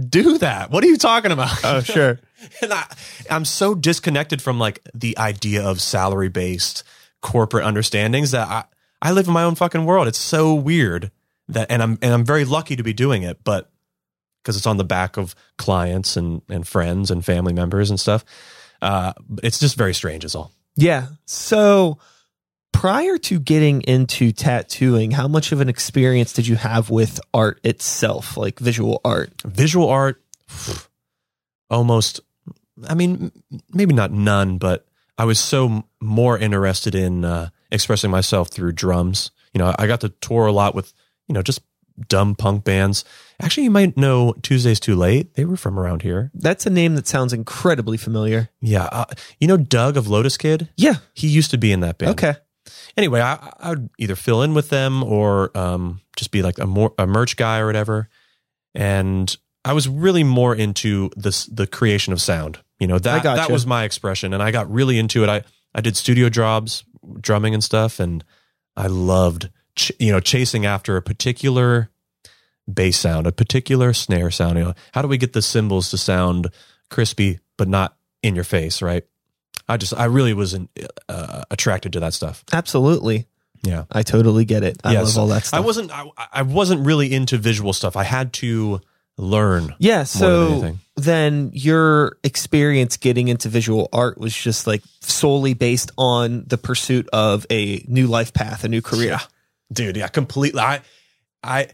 do 0.10 0.38
that. 0.40 0.72
What 0.72 0.84
are 0.84 0.88
you 0.88 0.98
talking 0.98 1.32
about? 1.32 1.64
Oh, 1.64 1.82
sure. 1.82 2.20
and 2.62 2.74
I, 2.74 2.86
I'm 3.30 3.46
so 3.46 3.76
disconnected 3.76 4.42
from 4.42 4.60
like 4.60 4.80
the 4.94 5.18
idea 5.18 5.64
of 5.64 5.82
salary 5.82 6.30
based 6.30 6.84
corporate 7.22 7.66
understandings 7.66 8.32
that 8.32 8.48
I, 8.48 8.64
I 9.04 9.12
live 9.12 9.28
in 9.28 9.34
my 9.34 9.44
own 9.44 9.54
fucking 9.54 9.86
world. 9.86 10.08
It's 10.08 10.18
so 10.18 10.56
weird 10.56 11.12
that, 11.50 11.70
and 11.70 11.84
I'm, 11.84 12.00
and 12.02 12.14
I'm 12.14 12.26
very 12.26 12.46
lucky 12.46 12.76
to 12.76 12.84
be 12.84 12.94
doing 12.94 13.22
it, 13.22 13.44
but 13.44 13.70
because 14.42 14.58
it's 14.58 14.66
on 14.66 14.78
the 14.78 14.84
back 14.84 15.18
of 15.18 15.36
clients 15.58 16.18
and, 16.18 16.42
and 16.50 16.68
friends 16.68 17.12
and 17.12 17.24
family 17.24 17.54
members 17.54 17.90
and 17.90 18.00
stuff. 18.00 18.26
Uh, 18.82 19.14
it's 19.42 19.60
just 19.60 19.78
very 19.78 19.94
strange 19.94 20.26
is 20.26 20.36
all. 20.36 20.52
Yeah. 20.76 21.08
So 21.26 21.98
prior 22.74 23.18
to 23.20 23.40
getting 23.40 23.82
into 23.84 24.34
tattooing, 24.34 25.12
how 25.12 25.30
much 25.30 25.54
of 25.54 25.62
an 25.62 25.70
experience 25.70 26.34
did 26.34 26.48
you 26.48 26.56
have 26.56 26.90
with 26.90 27.22
art 27.34 27.62
itself, 27.64 28.36
like 28.36 28.60
visual 28.60 29.00
art? 29.06 29.32
visual 29.46 29.88
art 29.88 30.22
almost 31.70 32.20
i 32.88 32.94
mean 32.94 33.32
maybe 33.74 33.94
not 33.94 34.12
none 34.12 34.58
but 34.58 34.86
i 35.18 35.26
was 35.26 35.40
so 35.40 35.84
more 36.00 36.38
interested 36.38 36.94
in 36.94 37.26
uh, 37.26 37.50
expressing 37.74 38.10
myself 38.12 38.48
through 38.50 38.72
drums 38.72 39.32
you 39.54 39.60
know 39.60 39.74
i 39.78 39.88
got 39.88 40.00
to 40.02 40.10
tour 40.22 40.46
a 40.46 40.52
lot 40.54 40.74
with 40.76 40.94
you 41.28 41.34
know 41.34 41.42
just 41.42 41.60
dumb 42.08 42.34
punk 42.36 42.64
bands 42.64 43.04
actually 43.42 43.64
you 43.64 43.70
might 43.72 43.98
know 43.98 44.34
tuesdays 44.42 44.80
too 44.80 44.96
late 44.96 45.34
they 45.36 45.46
were 45.46 45.58
from 45.58 45.78
around 45.80 46.02
here 46.02 46.32
That's 46.34 46.66
a 46.66 46.70
name 46.70 46.96
that 46.96 47.08
sounds 47.08 47.34
incredibly 47.34 47.98
familiar. 47.98 48.50
yeah 48.62 48.86
uh, 48.92 49.06
you 49.40 49.48
know 49.48 49.58
doug 49.58 49.98
of 49.98 50.08
lotus 50.08 50.38
kid 50.38 50.70
Yeah. 50.78 50.96
he 51.14 51.28
used 51.28 51.52
to 51.52 51.58
be 51.58 51.72
in 51.72 51.82
that 51.82 51.98
band 51.98 52.12
Okay. 52.12 52.34
anyway, 52.98 53.20
I, 53.22 53.52
I 53.60 53.70
would 53.72 53.90
either 54.00 54.16
fill 54.16 54.42
in 54.42 54.54
with 54.54 54.70
them 54.70 55.04
or 55.04 55.56
um, 55.58 56.00
just 56.16 56.32
be 56.32 56.42
like 56.42 56.58
a 56.60 56.66
more 56.66 56.94
a 56.98 57.06
merch 57.06 57.36
guy 57.36 57.60
or 57.60 57.66
whatever. 57.68 58.08
And 58.74 59.36
I 59.66 59.74
was 59.74 59.88
really 59.88 60.24
more 60.24 60.56
into 60.56 61.10
this 61.16 61.46
the 61.46 61.68
creation 61.68 62.14
of 62.14 62.22
sound. 62.22 62.60
You 62.80 62.88
know 62.88 63.00
that 63.00 63.24
that 63.24 63.52
was 63.52 63.66
my 63.66 63.84
expression, 63.84 64.34
and 64.34 64.42
I 64.42 64.52
got 64.52 64.72
really 64.72 64.98
into 64.98 65.24
it. 65.24 65.30
I 65.30 65.44
I 65.76 65.82
did 65.82 65.96
studio 65.98 66.30
jobs, 66.30 66.84
drumming 67.20 67.54
and 67.54 67.64
stuff, 67.64 68.00
and 68.00 68.24
I 68.76 68.88
loved 68.88 69.50
ch- 69.76 69.92
you 70.00 70.12
know 70.12 70.20
chasing 70.20 70.66
after 70.66 70.98
a 70.98 71.02
particular 71.02 71.90
bass 72.72 72.98
sound, 72.98 73.28
a 73.28 73.32
particular 73.32 73.94
snare 73.94 74.32
sound. 74.32 74.58
You 74.58 74.64
know, 74.66 74.74
how 74.94 75.02
do 75.02 75.08
we 75.08 75.18
get 75.18 75.34
the 75.34 75.42
cymbals 75.42 75.90
to 75.92 75.98
sound 75.98 76.48
crispy 76.90 77.40
but 77.58 77.68
not 77.68 77.96
in 78.22 78.36
your 78.36 78.44
face, 78.44 78.82
right? 78.82 79.04
I 79.68 79.78
just 79.78 79.94
I 79.94 80.06
really 80.06 80.34
was 80.34 80.58
uh, 81.10 81.44
attracted 81.52 81.94
to 81.94 82.00
that 82.02 82.14
stuff. 82.14 82.44
Absolutely. 82.52 83.28
Yeah. 83.64 83.86
I 83.92 84.04
totally 84.04 84.44
get 84.44 84.64
it. 84.64 84.78
I 84.84 84.92
Yes. 84.94 85.16
love 85.16 85.18
all 85.18 85.28
that 85.28 85.46
stuff. 85.46 85.58
I 85.58 85.62
wasn't 85.64 85.92
I, 85.92 86.06
I 86.34 86.42
wasn't 86.42 86.86
really 86.86 87.14
into 87.14 87.38
visual 87.38 87.72
stuff. 87.72 87.96
I 87.96 88.04
had 88.04 88.34
to 88.34 88.82
learn. 89.18 89.76
Yeah, 89.80 90.00
than 90.00 90.06
so 90.06 90.48
anything. 90.52 90.80
then 90.96 91.52
your 91.54 92.18
experience 92.24 92.98
getting 92.98 93.28
into 93.28 93.50
visual 93.50 93.90
art 93.94 94.18
was 94.18 94.36
just 94.36 94.68
like 94.68 94.84
solely 95.02 95.54
based 95.54 95.92
on 95.98 96.46
the 96.48 96.58
pursuit 96.58 97.08
of 97.14 97.46
a 97.50 97.84
new 97.88 98.08
life 98.08 98.34
path, 98.34 98.64
a 98.64 98.70
new 98.70 98.82
career. 98.82 99.10
Yeah. 99.12 99.22
Dude, 99.72 99.98
yeah, 99.98 100.08
completely. 100.08 100.62
I 100.62 100.82
I 101.44 101.68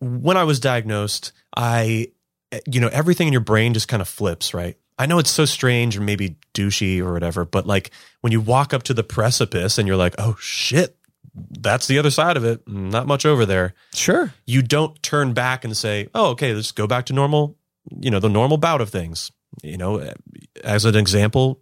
when 0.00 0.36
I 0.36 0.44
was 0.44 0.60
diagnosed, 0.60 1.32
I 1.56 2.08
you 2.66 2.80
know, 2.80 2.88
everything 2.88 3.28
in 3.28 3.32
your 3.32 3.40
brain 3.40 3.74
just 3.74 3.88
kind 3.88 4.00
of 4.00 4.08
flips, 4.08 4.52
right? 4.52 4.76
I 4.98 5.06
know 5.06 5.18
it's 5.18 5.30
so 5.30 5.44
strange 5.44 5.96
or 5.96 6.02
maybe 6.02 6.36
douchey 6.52 7.00
or 7.00 7.12
whatever, 7.12 7.44
but 7.44 7.66
like 7.66 7.90
when 8.20 8.32
you 8.32 8.40
walk 8.40 8.74
up 8.74 8.82
to 8.84 8.94
the 8.94 9.02
precipice 9.02 9.78
and 9.78 9.88
you're 9.88 9.96
like, 9.96 10.14
"Oh 10.18 10.36
shit, 10.40 10.96
that's 11.34 11.86
the 11.86 11.98
other 11.98 12.10
side 12.10 12.36
of 12.36 12.44
it. 12.44 12.66
Not 12.66 13.06
much 13.06 13.26
over 13.26 13.46
there." 13.46 13.74
Sure. 13.94 14.32
you 14.46 14.62
don't 14.62 15.00
turn 15.02 15.32
back 15.32 15.64
and 15.64 15.76
say, 15.76 16.08
"Oh, 16.14 16.28
okay, 16.30 16.54
let's 16.54 16.72
go 16.72 16.86
back 16.86 17.06
to 17.06 17.12
normal." 17.12 17.56
You 18.00 18.10
know, 18.10 18.20
the 18.20 18.28
normal 18.28 18.56
bout 18.56 18.80
of 18.80 18.90
things. 18.90 19.30
You 19.62 19.76
know, 19.76 20.12
as 20.62 20.84
an 20.84 20.96
example, 20.96 21.60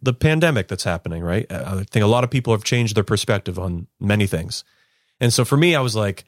the 0.00 0.12
pandemic 0.12 0.68
that's 0.68 0.84
happening. 0.84 1.22
Right. 1.22 1.50
I 1.50 1.84
think 1.90 2.04
a 2.04 2.08
lot 2.08 2.24
of 2.24 2.30
people 2.30 2.52
have 2.52 2.64
changed 2.64 2.96
their 2.96 3.04
perspective 3.04 3.58
on 3.58 3.86
many 4.00 4.26
things, 4.26 4.64
and 5.20 5.32
so 5.32 5.44
for 5.44 5.56
me, 5.56 5.74
I 5.74 5.80
was 5.80 5.96
like, 5.96 6.24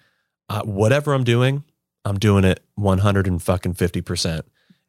uh, 0.49 0.63
whatever 0.63 1.15
I'm 1.15 1.25
doing, 1.25 1.65
I'm 2.05 2.19
doing 2.19 2.45
it 2.45 2.61
100 2.75 3.27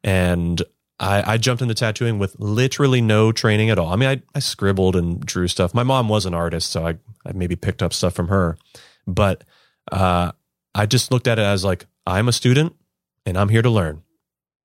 and 0.04 0.62
fucking 0.98 1.22
50 1.22 1.26
percent, 1.26 1.26
and. 1.26 1.26
I, 1.26 1.32
I 1.34 1.36
jumped 1.36 1.62
into 1.62 1.74
tattooing 1.74 2.18
with 2.18 2.36
literally 2.38 3.00
no 3.00 3.32
training 3.32 3.70
at 3.70 3.78
all. 3.78 3.92
I 3.92 3.96
mean, 3.96 4.08
I, 4.08 4.22
I 4.34 4.38
scribbled 4.38 4.96
and 4.96 5.20
drew 5.20 5.46
stuff. 5.48 5.74
My 5.74 5.82
mom 5.82 6.08
was 6.08 6.26
an 6.26 6.34
artist, 6.34 6.70
so 6.70 6.86
I, 6.86 6.96
I 7.26 7.32
maybe 7.34 7.54
picked 7.54 7.82
up 7.82 7.92
stuff 7.92 8.14
from 8.14 8.28
her. 8.28 8.56
But 9.06 9.44
uh, 9.92 10.32
I 10.74 10.86
just 10.86 11.10
looked 11.10 11.26
at 11.26 11.38
it 11.38 11.42
as 11.42 11.64
like 11.64 11.86
I'm 12.06 12.28
a 12.28 12.32
student 12.32 12.74
and 13.26 13.36
I'm 13.36 13.48
here 13.48 13.62
to 13.62 13.70
learn, 13.70 14.02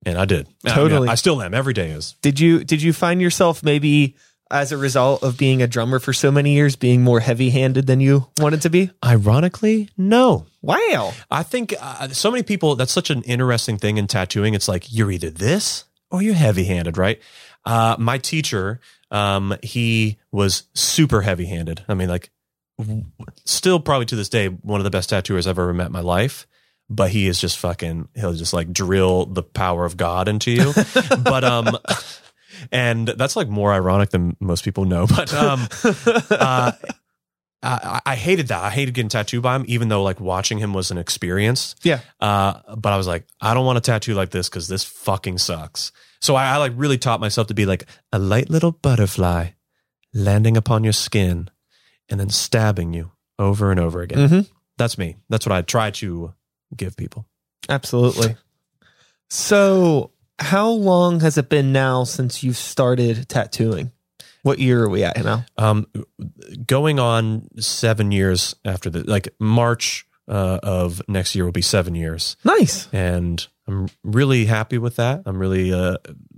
and 0.06 0.18
I 0.18 0.26
did. 0.26 0.48
I 0.66 0.70
mean, 0.70 0.76
Totally. 0.76 1.10
I, 1.10 1.16
still 1.16 1.42
am. 1.42 1.54
Every 1.54 1.74
day 1.74 1.90
is. 1.90 2.16
Did 2.22 2.40
you 2.40 2.64
did 2.64 2.82
you 2.82 2.94
find 2.94 3.22
yourself 3.22 3.64
maybe 3.64 4.16
as 4.50 4.72
a 4.72 4.78
result 4.78 5.24
of 5.24 5.38
being 5.38 5.62
a 5.62 5.68
drummer 5.68 6.00
for 6.00 6.14
so 6.14 6.32
many 6.32 6.54
years 6.54 6.76
being 6.76 7.02
more 7.02 7.22
heavy-handed 7.22 7.88
than 7.88 8.02
you 8.02 8.28
wanted 8.40 8.62
to 8.62 8.70
be? 8.70 8.92
Ironically, 9.04 9.90
no. 9.98 10.46
Wow. 10.62 11.14
I 11.30 11.44
think 11.44 11.74
uh, 11.80 12.10
so 12.10 12.32
many 12.32 12.44
people. 12.44 12.76
That's 12.76 12.92
such 12.92 13.10
an 13.10 13.24
interesting 13.24 13.78
thing 13.78 13.98
in 13.98 14.08
tattooing. 14.08 14.54
It's 14.54 14.68
like 14.68 14.94
you're 14.94 15.12
either 15.12 15.30
this 15.30 15.86
or 16.12 16.22
you're 16.22 16.34
heavy-handed, 16.34 16.98
right? 16.98 17.22
Uh, 17.66 17.96
my 18.00 18.18
teacher, 18.18 18.80
um, 19.10 19.56
he 19.64 20.18
was 20.32 20.64
super 20.74 21.22
heavy-handed. 21.22 21.86
I 21.88 21.94
mean, 21.94 22.10
like, 22.10 22.32
still 23.46 23.80
probably 23.80 24.06
to 24.08 24.16
this 24.16 24.30
day 24.30 24.48
one 24.48 24.80
of 24.80 24.84
the 24.84 24.90
best 24.90 25.10
tattooers 25.10 25.48
I've 25.48 25.60
ever 25.60 25.74
met 25.74 25.88
in 25.88 25.92
my 25.92 26.02
life. 26.02 26.48
But 26.90 27.12
he 27.12 27.28
is 27.28 27.40
just 27.40 27.58
fucking. 27.58 28.10
He'll 28.16 28.34
just 28.34 28.52
like 28.52 28.74
drill 28.74 29.26
the 29.26 29.44
power 29.44 29.86
of 29.86 29.96
God 29.96 30.28
into 30.28 30.52
you. 30.52 30.74
but 31.24 31.44
um, 31.46 31.78
and 32.70 33.08
that's 33.08 33.38
like 33.38 33.48
more 33.48 33.72
ironic 33.72 34.10
than 34.10 34.36
most 34.42 34.66
people 34.66 34.84
know. 34.84 35.08
But 35.08 35.34
um, 35.34 35.68
uh, 36.30 36.74
I, 37.64 38.02
I 38.06 38.16
hated 38.16 38.48
that. 38.48 38.64
I 38.64 38.70
hated 38.70 38.94
getting 38.94 39.10
tattooed 39.10 39.44
by 39.44 39.56
him, 39.56 39.66
even 39.68 39.90
though 39.90 40.04
like 40.04 40.20
watching 40.20 40.58
him 40.58 40.74
was 40.74 40.92
an 40.92 40.98
experience. 40.98 41.76
Yeah. 41.84 42.00
Uh, 42.20 42.76
but 42.76 42.92
I 42.92 42.98
was 42.98 43.08
like, 43.08 43.26
I 43.40 43.54
don't 43.54 43.66
want 43.66 43.78
a 43.78 43.82
tattoo 43.82 44.14
like 44.14 44.32
this 44.32 44.50
because 44.50 44.68
this 44.68 44.84
fucking 44.84 45.38
sucks. 45.38 45.92
So 46.22 46.36
I, 46.36 46.54
I 46.54 46.58
like 46.58 46.74
really 46.76 46.98
taught 46.98 47.20
myself 47.20 47.48
to 47.48 47.54
be 47.54 47.66
like 47.66 47.86
a 48.12 48.20
light 48.20 48.50
little 48.50 48.72
butterfly 48.72 49.50
landing 50.14 50.58
upon 50.58 50.84
your 50.84 50.94
skin 50.94 51.50
and 52.10 52.20
then 52.20 52.30
stabbing 52.30 52.94
you 52.94 53.12
over 53.40 53.72
and 53.72 53.80
over 53.80 54.02
again. 54.02 54.30
Mm-hmm. 54.30 54.52
That's 54.78 54.98
me. 54.98 55.18
That's 55.30 55.46
what 55.46 55.54
I 55.54 55.62
try 55.62 55.92
to 55.92 56.34
give 56.76 56.98
people. 56.98 57.28
Absolutely. 57.70 58.36
So, 59.30 60.12
how 60.40 60.70
long 60.70 61.20
has 61.22 61.38
it 61.38 61.50
been 61.50 61.72
now 61.72 62.04
since 62.04 62.44
you 62.44 62.54
started 62.54 63.30
tattooing? 63.30 63.92
What 64.44 64.60
year 64.60 64.84
are 64.84 64.90
we 64.90 65.04
at 65.04 65.24
now? 65.24 65.46
Um, 65.58 65.88
going 66.66 67.00
on 67.00 67.48
seven 67.60 68.12
years 68.12 68.56
after 68.66 68.90
the 68.90 69.04
like 69.04 69.30
March 69.40 70.06
uh, 70.28 70.60
of 70.64 71.02
next 71.08 71.36
year 71.36 71.46
will 71.46 71.52
be 71.52 71.62
seven 71.62 71.94
years, 71.96 72.38
Nice. 72.44 72.88
and 72.94 73.46
I'm 73.68 73.88
really 74.04 74.46
happy 74.46 74.78
with 74.78 74.96
that. 74.96 75.24
I'm 75.26 75.38
really 75.38 75.72
uh, 75.74 75.98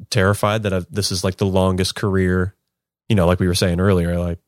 terrified 0.09 0.63
that 0.63 0.73
I've, 0.73 0.87
this 0.91 1.11
is 1.11 1.23
like 1.23 1.37
the 1.37 1.45
longest 1.45 1.95
career. 1.95 2.55
You 3.09 3.15
know, 3.15 3.25
like 3.27 3.39
we 3.39 3.47
were 3.47 3.53
saying 3.55 3.79
earlier, 3.79 4.17
like 4.19 4.39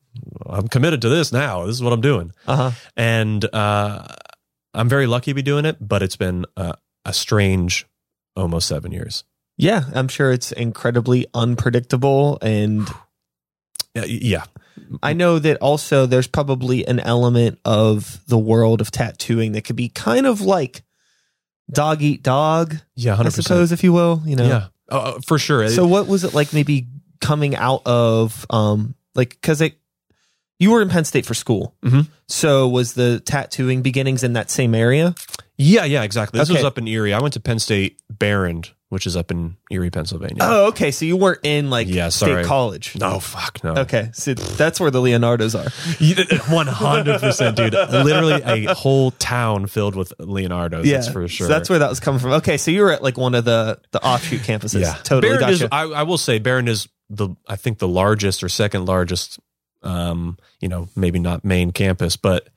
I'm 0.46 0.68
committed 0.68 1.02
to 1.02 1.08
this 1.08 1.32
now. 1.32 1.66
This 1.66 1.76
is 1.76 1.82
what 1.82 1.92
I'm 1.92 2.00
doing, 2.00 2.32
Uh 2.46 2.56
huh. 2.56 2.70
and 2.96 3.44
uh, 3.54 4.06
I'm 4.74 4.88
very 4.88 5.06
lucky 5.06 5.30
to 5.30 5.34
be 5.34 5.42
doing 5.42 5.64
it. 5.64 5.76
But 5.80 6.02
it's 6.02 6.16
been 6.16 6.44
uh, 6.56 6.72
a 7.04 7.12
strange, 7.12 7.86
almost 8.34 8.68
seven 8.68 8.92
years. 8.92 9.24
Yeah, 9.58 9.84
I'm 9.94 10.08
sure 10.08 10.32
it's 10.32 10.52
incredibly 10.52 11.26
unpredictable. 11.32 12.38
And 12.42 12.88
Yeah, 13.96 14.04
yeah, 14.04 14.44
I 15.02 15.14
know 15.14 15.38
that 15.38 15.56
also 15.58 16.06
there's 16.06 16.26
probably 16.26 16.86
an 16.86 17.00
element 17.00 17.58
of 17.64 18.20
the 18.28 18.38
world 18.38 18.80
of 18.80 18.90
tattooing 18.90 19.52
that 19.52 19.64
could 19.64 19.76
be 19.76 19.88
kind 19.88 20.26
of 20.26 20.40
like 20.40 20.82
dog 21.70 22.02
eat 22.02 22.22
dog, 22.22 22.76
yeah, 22.94 23.12
I 23.12 23.16
hundred 23.16 23.30
percent. 23.30 23.44
suppose, 23.46 23.72
if 23.72 23.82
you 23.82 23.92
will. 23.92 24.22
You 24.26 24.36
know? 24.36 24.46
Yeah, 24.46 24.66
oh, 24.90 25.18
for 25.26 25.38
sure. 25.38 25.68
So 25.68 25.86
what 25.86 26.06
was 26.06 26.24
it 26.24 26.34
like 26.34 26.52
maybe 26.52 26.88
coming 27.20 27.56
out 27.56 27.82
of 27.86 28.44
um 28.50 28.94
like 29.14 29.30
because 29.30 29.60
it 29.60 29.78
you 30.58 30.70
were 30.70 30.82
in 30.82 30.88
Penn 30.88 31.04
State 31.04 31.26
for 31.26 31.34
school. 31.34 31.74
Mhm. 31.84 32.08
So 32.28 32.68
was 32.68 32.94
the 32.94 33.20
tattooing 33.20 33.82
beginnings 33.82 34.22
in 34.22 34.34
that 34.34 34.50
same 34.50 34.74
area? 34.74 35.14
Yeah, 35.58 35.84
yeah, 35.84 36.02
exactly. 36.02 36.38
This 36.38 36.50
was 36.50 36.64
up 36.64 36.76
in 36.78 36.86
Erie. 36.86 37.14
I 37.14 37.20
went 37.20 37.34
to 37.34 37.40
Penn 37.40 37.58
State 37.58 38.00
Behrend, 38.18 38.70
which 38.88 39.06
is 39.06 39.16
up 39.16 39.30
in 39.30 39.56
Erie, 39.70 39.90
Pennsylvania. 39.90 40.36
Oh, 40.40 40.66
okay. 40.68 40.90
So 40.90 41.04
you 41.04 41.16
weren't 41.16 41.40
in 41.42 41.70
like 41.70 41.88
Yeah, 41.88 42.08
state 42.08 42.46
college. 42.46 42.96
no, 42.98 43.18
fuck 43.18 43.62
no. 43.64 43.74
Okay. 43.78 44.10
So 44.12 44.34
that's 44.34 44.78
where 44.78 44.90
the 44.90 45.00
Leonardos 45.00 45.54
are. 45.58 46.52
One 46.52 46.66
hundred 46.68 47.20
percent, 47.20 47.56
dude. 47.56 47.72
Literally 47.72 48.42
a 48.66 48.74
whole 48.74 49.10
town 49.12 49.66
filled 49.66 49.96
with 49.96 50.12
Leonardos. 50.20 50.88
That's 50.88 51.08
for 51.08 51.26
sure. 51.28 51.46
So 51.48 51.52
that's 51.52 51.68
where 51.68 51.80
that 51.80 51.88
was 51.90 52.00
coming 52.00 52.20
from. 52.20 52.32
Okay. 52.32 52.56
So 52.56 52.70
you 52.70 52.82
were 52.82 52.92
at 52.92 53.02
like 53.02 53.16
one 53.18 53.34
of 53.34 53.44
the 53.44 53.80
the 53.90 54.04
offshoot 54.04 54.42
campuses. 54.42 54.80
yeah, 54.80 54.94
Totally. 55.02 55.34
Behrend 55.36 55.52
is. 55.52 55.62
I, 55.72 55.82
I 55.82 56.02
will 56.04 56.18
say, 56.18 56.38
Behrend 56.38 56.68
is 56.68 56.88
the. 57.10 57.30
I 57.48 57.56
think 57.56 57.78
the 57.78 57.88
largest 57.88 58.42
or 58.44 58.48
second 58.48 58.86
largest. 58.86 59.38
Um, 59.82 60.38
you 60.60 60.68
know, 60.68 60.88
maybe 60.96 61.18
not 61.20 61.44
main 61.44 61.70
campus, 61.70 62.16
but 62.16 62.48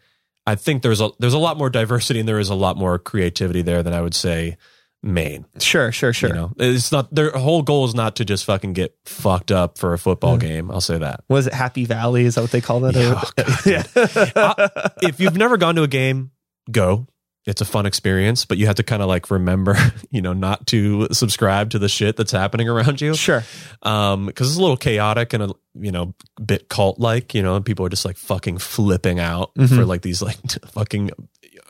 I 0.47 0.55
think 0.55 0.81
there's 0.81 1.01
a 1.01 1.09
there's 1.19 1.33
a 1.33 1.37
lot 1.39 1.57
more 1.57 1.69
diversity 1.69 2.19
and 2.19 2.27
there 2.29 2.39
is 2.39 2.49
a 2.49 2.55
lot 2.55 2.75
more 2.77 2.97
creativity 2.97 3.61
there 3.61 3.83
than 3.83 3.93
I 3.93 4.01
would 4.01 4.15
say 4.15 4.57
main. 5.01 5.45
sure. 5.59 5.91
Sure. 5.91 6.11
Sure. 6.13 6.29
You 6.29 6.35
know, 6.35 6.51
it's 6.57 6.91
not 6.91 7.13
their 7.13 7.31
whole 7.31 7.61
goal 7.61 7.85
is 7.85 7.95
not 7.95 8.17
to 8.17 8.25
just 8.25 8.45
fucking 8.45 8.73
get 8.73 8.95
fucked 9.05 9.51
up 9.51 9.77
for 9.77 9.93
a 9.93 9.97
football 9.97 10.37
Mm. 10.37 10.41
game. 10.41 10.71
I'll 10.71 10.81
say 10.81 10.97
that. 10.97 11.23
Was 11.29 11.47
it 11.47 11.53
Happy 11.53 11.85
Valley? 11.85 12.25
Is 12.25 12.35
that 12.35 12.41
what 12.41 12.51
they 12.51 12.61
call 12.61 12.81
that? 12.81 12.95
Yeah, 12.95 13.13
oh, 13.15 13.31
God, 14.35 14.65
yeah. 14.75 14.87
if 15.09 15.19
you've 15.19 15.37
never 15.37 15.57
gone 15.57 15.75
to 15.75 15.83
a 15.83 15.87
game, 15.87 16.31
go. 16.71 17.07
It's 17.45 17.61
a 17.61 17.65
fun 17.65 17.85
experience, 17.87 18.45
but 18.45 18.57
you 18.59 18.67
have 18.67 18.75
to 18.75 18.83
kind 18.83 19.01
of 19.01 19.07
like 19.07 19.31
remember, 19.31 19.75
you 20.11 20.21
know, 20.21 20.33
not 20.33 20.67
to 20.67 21.07
subscribe 21.13 21.71
to 21.71 21.79
the 21.79 21.89
shit 21.89 22.15
that's 22.15 22.33
happening 22.33 22.67
around 22.69 23.01
you. 23.01 23.15
sure. 23.15 23.43
Um, 23.81 24.27
because 24.27 24.49
it's 24.49 24.57
a 24.57 24.61
little 24.61 24.77
chaotic 24.77 25.33
and 25.33 25.43
a 25.43 25.49
you 25.73 25.91
know 25.91 26.13
bit 26.45 26.67
cult 26.69 26.99
like. 26.99 27.33
You 27.33 27.41
know, 27.41 27.55
and 27.55 27.65
people 27.65 27.85
are 27.85 27.89
just 27.89 28.05
like 28.05 28.17
fucking 28.17 28.57
flipping 28.59 29.19
out 29.19 29.55
Mhm. 29.55 29.69
for 29.69 29.85
like 29.85 30.01
these 30.01 30.21
like 30.21 30.37
fucking 30.73 31.09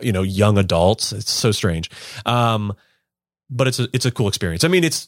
you 0.02 0.12
know 0.12 0.24
young 0.24 0.58
adults. 0.58 1.14
It's 1.14 1.32
so 1.32 1.52
strange. 1.52 1.90
Um, 2.26 2.74
but 3.50 3.68
it's 3.68 3.80
a 3.80 3.88
it's 3.94 4.06
a 4.06 4.12
cool 4.12 4.28
experience. 4.28 4.64
I 4.64 4.68
mean, 4.68 4.84
it's 4.84 5.08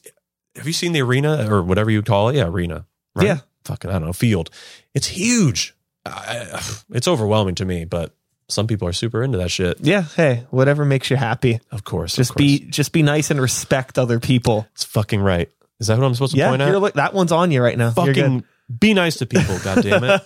have 0.56 0.68
you 0.68 0.74
seen 0.74 0.92
the 0.92 1.02
arena 1.02 1.48
or 1.52 1.62
whatever 1.64 1.90
you 1.92 2.02
call 2.02 2.30
it? 2.30 2.36
Yeah, 2.36 2.46
arena. 2.48 2.86
Right? 3.16 3.28
Yeah. 3.28 3.38
Fucking 3.66 3.90
I 3.90 3.94
don't 3.94 4.06
know 4.08 4.14
field. 4.14 4.50
It's 4.94 5.08
huge. 5.08 5.76
I, 6.06 6.62
it's 6.92 7.08
overwhelming 7.08 7.56
to 7.56 7.66
me, 7.66 7.86
but 7.86 8.14
some 8.50 8.68
people 8.68 8.88
are 8.88 8.94
super 8.94 9.24
into 9.24 9.38
that 9.38 9.52
shit. 9.52 9.78
Yeah. 9.82 10.02
Hey, 10.02 10.46
whatever 10.50 10.84
makes 10.84 11.10
you 11.10 11.16
happy. 11.18 11.60
Of 11.72 11.84
course, 11.84 12.14
of 12.14 12.18
Just 12.18 12.32
course. 12.32 12.38
be 12.38 12.60
just 12.60 12.92
be 12.92 13.02
nice 13.04 13.32
and 13.32 13.40
respect 13.40 13.98
other 13.98 14.20
people. 14.20 14.68
It's 14.74 14.84
fucking 14.84 15.22
right. 15.22 15.50
Is 15.80 15.88
that 15.88 15.98
what 15.98 16.06
I'm 16.06 16.14
supposed 16.14 16.34
to 16.34 16.38
Yeah, 16.38 16.50
point 16.50 16.62
out? 16.62 16.82
like 16.82 16.94
that 16.96 17.14
one's 17.14 17.32
on 17.32 17.50
you 17.52 17.62
right 17.62 17.78
now. 17.78 17.92
Fucking 17.92 18.44
be 18.80 18.94
nice 18.94 19.18
to 19.18 19.26
people. 19.26 19.58
God 19.64 19.82
damn 19.84 20.04
it. 20.04 20.22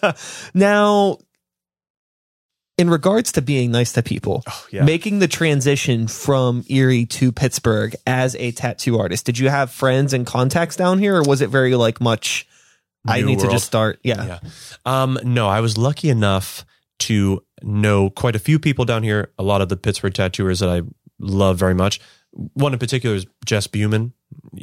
now, 0.54 1.18
in 2.78 2.90
regards 2.90 3.32
to 3.34 3.42
being 3.42 3.72
nice 3.72 3.94
to 3.94 4.04
people, 4.04 4.44
Oh, 4.48 4.66
yeah. 4.72 4.84
making 4.84 5.20
the 5.20 5.28
transition 5.28 6.08
from 6.08 6.64
Erie 6.68 7.06
to 7.06 7.32
Pittsburgh 7.32 7.96
as 8.06 8.36
a 8.36 8.52
tattoo 8.52 9.00
artist, 9.00 9.26
did 9.26 9.40
you 9.40 9.50
have 9.50 9.72
friends 9.72 10.12
and 10.14 10.26
contacts 10.26 10.76
down 10.76 11.00
here, 11.00 11.16
or 11.16 11.24
was 11.24 11.42
it 11.42 11.50
very 11.50 11.76
like 11.76 12.02
much? 12.02 12.48
I 13.08 13.20
New 13.22 13.28
need 13.28 13.40
to 13.40 13.50
just 13.50 13.66
start. 13.66 14.00
Yeah. 14.04 14.26
Yeah. 14.26 14.40
Um, 14.86 15.20
no, 15.24 15.48
I 15.48 15.62
was 15.62 15.78
lucky 15.78 16.10
enough 16.10 16.66
to 17.00 17.44
know 17.62 18.10
quite 18.10 18.36
a 18.36 18.40
few 18.40 18.58
people 18.60 18.84
down 18.84 19.04
here. 19.04 19.32
A 19.38 19.44
lot 19.44 19.62
of 19.62 19.70
the 19.70 19.78
Pittsburgh 19.78 20.14
tattooers 20.14 20.60
that 20.60 20.70
I 20.70 20.82
love 21.20 21.58
very 21.58 21.76
much. 21.76 22.00
One 22.32 22.74
in 22.74 22.80
particular 22.80 23.16
is 23.16 23.26
Jess 23.46 23.68
Buman. 23.68 24.12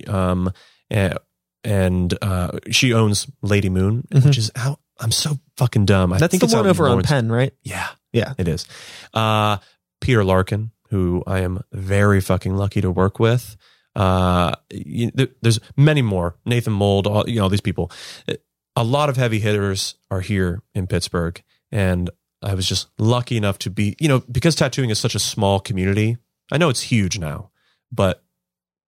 Um, 0.09 0.53
and, 0.91 1.17
and 1.65 2.19
uh, 2.21 2.59
she 2.71 2.93
owns 2.93 3.29
Lady 3.43 3.71
Moon, 3.71 4.07
Mhm. 4.13 4.25
which 4.27 4.39
is 4.39 4.51
how 4.57 4.79
I'm 4.99 5.13
so 5.13 5.39
fucking 5.57 5.87
dumb. 5.87 6.13
I 6.13 6.19
That's 6.19 6.33
think 6.33 6.41
the 6.41 6.47
it's 6.47 6.55
one 6.55 6.67
over 6.67 6.89
on 6.89 7.03
Penn, 7.05 7.31
right? 7.31 7.53
Yeah. 7.63 7.87
Yeah. 8.13 8.35
It 8.39 8.49
is. 8.49 8.67
Uh, 9.15 9.59
Peter 10.01 10.25
Larkin, 10.25 10.71
who 10.91 11.23
I 11.27 11.41
am 11.41 11.63
very 11.73 12.21
fucking 12.21 12.55
lucky 12.57 12.81
to 12.81 12.91
work 12.91 13.19
with. 13.19 13.57
Uh, 13.95 14.55
you, 14.71 15.11
there- 15.15 15.29
there's 15.43 15.61
many 15.77 16.03
more. 16.03 16.37
Nathan 16.45 16.73
Mold, 16.73 17.07
all, 17.07 17.29
you 17.29 17.41
know, 17.41 17.49
these 17.49 17.61
people. 17.61 17.91
A 18.77 18.85
lot 18.85 19.09
of 19.09 19.17
heavy 19.17 19.39
hitters 19.39 19.95
are 20.11 20.21
here 20.21 20.63
in 20.75 20.87
Pittsburgh. 20.87 21.43
And 21.71 22.11
I 22.43 22.55
was 22.55 22.67
just 22.69 22.89
lucky 22.99 23.37
enough 23.37 23.59
to 23.61 23.71
be, 23.71 23.97
you 24.01 24.09
know, 24.09 24.21
because 24.31 24.55
tattooing 24.55 24.91
is 24.91 24.99
such 24.99 25.15
a 25.15 25.19
small 25.19 25.61
community. 25.61 26.17
I 26.51 26.59
know 26.59 26.69
it's 26.71 26.81
huge 26.83 27.19
now, 27.19 27.51
but 27.91 28.23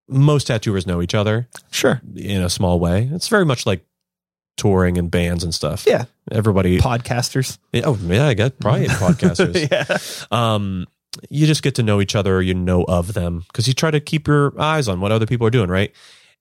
most 0.09 0.47
tattooers 0.49 0.87
know 0.87 1.01
each 1.01 1.15
other 1.15 1.49
Sure. 1.71 2.03
in 2.17 2.43
a 2.43 2.51
small 2.51 2.79
way. 2.81 3.09
It's 3.13 3.29
very 3.29 3.45
much 3.47 3.65
like 3.65 3.87
touring 4.57 4.99
and 4.99 5.11
bands 5.11 5.45
and 5.45 5.55
stuff. 5.55 5.85
Yeah. 5.87 6.05
Everybody. 6.31 6.79
Podcasters. 6.79 7.59
Oh, 7.85 7.99
yeah, 8.03 8.29
I 8.29 8.35
guess 8.35 8.53
probably 8.61 8.87
podcasters 8.89 9.71
yeah. 9.71 10.37
um, 10.37 10.87
you 11.31 11.47
just 11.47 11.63
get 11.63 11.77
to 11.77 11.83
know 11.83 12.01
each 12.01 12.15
other, 12.15 12.43
you 12.43 12.55
know 12.55 12.85
of 12.85 13.15
them 13.15 13.45
because 13.49 13.69
you 13.69 13.75
try 13.75 13.91
to 13.91 14.01
keep 14.01 14.27
your 14.27 14.59
eyes 14.61 14.89
on 14.89 15.01
what 15.01 15.13
other 15.13 15.27
people 15.27 15.47
are 15.47 15.51
doing, 15.51 15.69
right? 15.69 15.93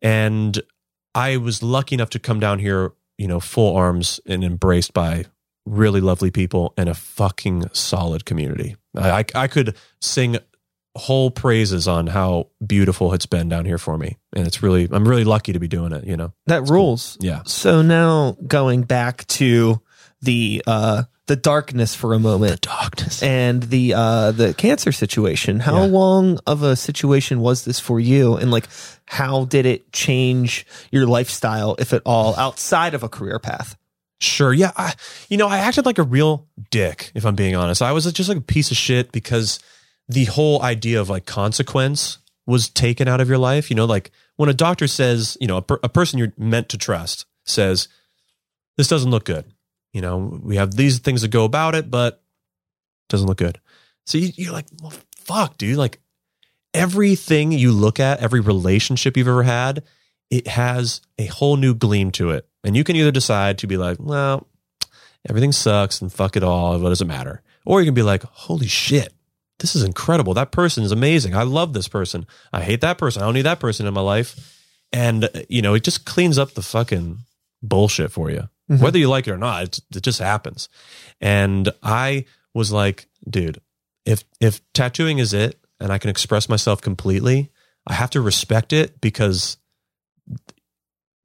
And 0.02 0.60
I 1.16 1.38
was 1.38 1.62
lucky 1.62 1.96
enough 1.96 2.10
to 2.12 2.20
come 2.20 2.40
down 2.40 2.60
here, 2.60 2.94
you 3.18 3.28
know, 3.28 3.40
full 3.40 3.76
arms 3.76 4.20
and 4.26 4.44
embraced 4.44 4.94
by 4.94 5.26
really 5.66 6.02
lovely 6.02 6.32
people 6.32 6.74
and 6.78 6.90
a 6.90 6.94
fucking 6.94 7.66
solid 7.74 8.26
community. 8.26 8.76
I, 8.96 9.12
I, 9.12 9.26
I 9.36 9.48
could 9.48 9.76
sing 10.02 10.38
whole 10.96 11.32
praises 11.32 11.88
on 11.88 12.08
how 12.08 12.48
beautiful 12.66 13.14
it's 13.14 13.26
been 13.26 13.50
down 13.50 13.66
here 13.66 13.78
for 13.80 13.98
me, 13.98 14.18
and 14.36 14.46
it's 14.48 14.62
really, 14.62 14.88
I'm 14.92 15.08
really 15.08 15.24
lucky 15.24 15.54
to 15.54 15.60
be 15.60 15.68
doing 15.68 15.92
it. 15.92 16.06
You 16.06 16.18
know, 16.18 16.34
That 16.48 16.70
rules. 16.70 17.18
yeah, 17.20 17.42
So 17.46 17.82
now 17.82 18.38
going 18.48 18.84
back 18.84 19.26
to 19.28 19.82
the 20.22 20.64
uh 20.68 21.04
the 21.26 21.36
darkness 21.38 21.96
for 21.96 22.14
a 22.14 22.20
moment. 22.20 22.62
darkness. 22.62 23.24
and 23.24 23.64
the 23.64 23.94
uh 23.94 24.32
the 24.32 24.54
cancer 24.54 24.92
situation 24.92 25.60
how 25.62 25.78
Yeah. 25.84 25.86
long 25.92 26.40
of 26.46 26.64
a 26.64 26.76
situation 26.76 27.40
was 27.40 27.64
this 27.66 27.80
for 27.80 28.00
you 28.00 28.36
and 28.36 28.52
like 28.52 28.68
how 29.06 29.46
did 29.46 29.66
it 29.66 29.92
change 29.94 30.66
your 30.92 31.08
lifestyle 31.08 31.76
if 31.80 31.92
at 31.94 32.02
all 32.06 32.36
outside 32.36 32.94
of 32.94 33.04
a 33.04 33.10
career 33.10 33.40
path 33.40 33.76
Sure. 34.20 34.54
Yeah. 34.54 34.72
I, 34.78 34.94
you 35.28 35.36
know, 35.36 35.50
I 35.50 35.58
acted 35.58 35.86
like 35.86 35.98
a 35.98 36.04
real 36.04 36.48
dick, 36.72 37.12
if 37.14 37.26
I'm 37.26 37.36
being 37.36 37.58
honest. 37.58 37.82
I 37.82 37.92
was 37.92 38.10
just 38.14 38.30
like 38.30 38.38
a 38.38 38.42
piece 38.42 38.72
of 38.72 38.78
shit 38.78 39.12
because 39.12 39.60
the 40.08 40.26
whole 40.26 40.62
idea 40.62 41.00
of 41.00 41.10
like 41.10 41.26
consequence 41.26 42.20
was 42.46 42.70
taken 42.70 43.08
out 43.08 43.22
of 43.22 43.30
your 43.30 43.38
life. 43.38 43.70
You 43.70 43.76
know, 43.76 43.86
like 43.86 44.12
when 44.36 44.50
a 44.50 44.54
doctor 44.54 44.88
says, 44.88 45.38
you 45.40 45.48
know, 45.48 45.58
a, 45.58 45.62
per, 45.62 45.80
a 45.84 45.90
person 45.90 46.20
you're 46.20 46.34
meant 46.38 46.70
to 46.70 46.78
trust 46.78 47.26
says, 47.46 47.88
this 48.78 48.88
doesn't 48.88 49.12
look 49.12 49.26
good. 49.26 49.46
You 49.94 50.02
know, 50.02 50.40
we 50.44 50.56
have 50.56 50.76
these 50.76 51.00
things 51.00 51.22
to 51.22 51.28
go 51.28 51.46
about 51.46 51.76
it, 51.76 51.92
but 51.92 52.16
it 52.16 53.10
doesn't 53.10 53.28
look 53.28 53.38
good. 53.38 53.60
So 54.06 54.18
you, 54.18 54.32
you're 54.36 54.54
like, 54.54 54.66
well, 54.82 54.94
fuck, 55.16 55.58
dude. 55.58 55.78
Like 55.78 56.00
everything 56.74 57.52
you 57.52 57.72
look 57.72 58.00
at, 58.00 58.20
every 58.20 58.40
relationship 58.40 59.16
you've 59.16 59.28
ever 59.28 59.44
had, 59.44 59.84
it 60.30 60.48
has 60.48 61.02
a 61.20 61.28
whole 61.28 61.58
new 61.58 61.76
gleam 61.76 62.12
to 62.12 62.32
it. 62.32 62.48
And 62.64 62.76
you 62.76 62.84
can 62.84 62.96
either 62.96 63.12
decide 63.12 63.60
to 63.60 63.68
be 63.68 63.78
like, 63.78 63.98
well, 64.00 64.48
everything 65.30 65.52
sucks 65.52 66.02
and 66.02 66.12
fuck 66.12 66.36
it 66.36 66.44
all. 66.44 66.80
What 66.80 66.90
does 66.90 67.02
it 67.02 67.06
matter? 67.06 67.42
Or 67.66 67.82
you 67.82 67.86
can 67.86 67.94
be 67.94 68.02
like, 68.02 68.24
holy 68.24 68.68
shit, 68.68 69.14
this 69.64 69.78
is 69.78 69.84
incredible. 69.84 70.34
That 70.34 70.52
person 70.52 70.84
is 70.84 70.92
amazing. 70.92 71.34
I 71.34 71.44
love 71.44 71.72
this 71.72 71.88
person. 71.88 72.28
I 72.52 72.62
hate 72.62 72.82
that 72.82 72.98
person. 72.98 73.22
I 73.22 73.26
don't 73.26 73.34
need 73.34 73.44
that 73.44 73.62
person 73.62 73.88
in 73.88 73.94
my 73.94 74.02
life. 74.02 74.60
And, 74.92 75.24
uh, 75.24 75.30
you 75.48 75.62
know, 75.62 75.74
it 75.74 75.86
just 75.86 76.04
cleans 76.06 76.38
up 76.38 76.52
the 76.54 76.62
fucking 76.62 77.20
bullshit 77.62 78.12
for 78.12 78.30
you. 78.30 78.50
Mhm. 78.70 78.80
Whether 78.82 79.00
you 79.00 79.08
like 79.08 79.26
it 79.26 79.32
or 79.32 79.38
not, 79.38 79.64
it, 79.64 79.80
it 79.96 80.04
just 80.04 80.20
happens. 80.20 80.68
And 81.22 81.72
I 81.82 82.26
was 82.54 82.74
like, 82.74 83.08
dude, 83.30 83.62
if 84.06 84.26
if 84.42 84.60
tattooing 84.74 85.20
is 85.20 85.34
it 85.34 85.58
and 85.80 85.94
I 85.94 85.98
can 85.98 86.10
express 86.10 86.50
myself 86.50 86.82
completely, 86.82 87.50
I 87.88 87.94
have 87.94 88.10
to 88.10 88.22
respect 88.22 88.74
it 88.74 89.00
because 89.00 89.56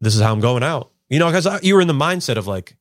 this 0.01 0.15
is 0.15 0.21
how 0.21 0.33
I'm 0.33 0.41
going 0.41 0.63
out. 0.63 0.93
You 1.09 1.19
know, 1.19 1.27
because 1.27 1.63
you 1.65 1.75
were 1.75 1.81
in 1.81 1.89
the 1.89 1.93
mindset 1.95 2.37
of 2.37 2.47
like, 2.47 2.77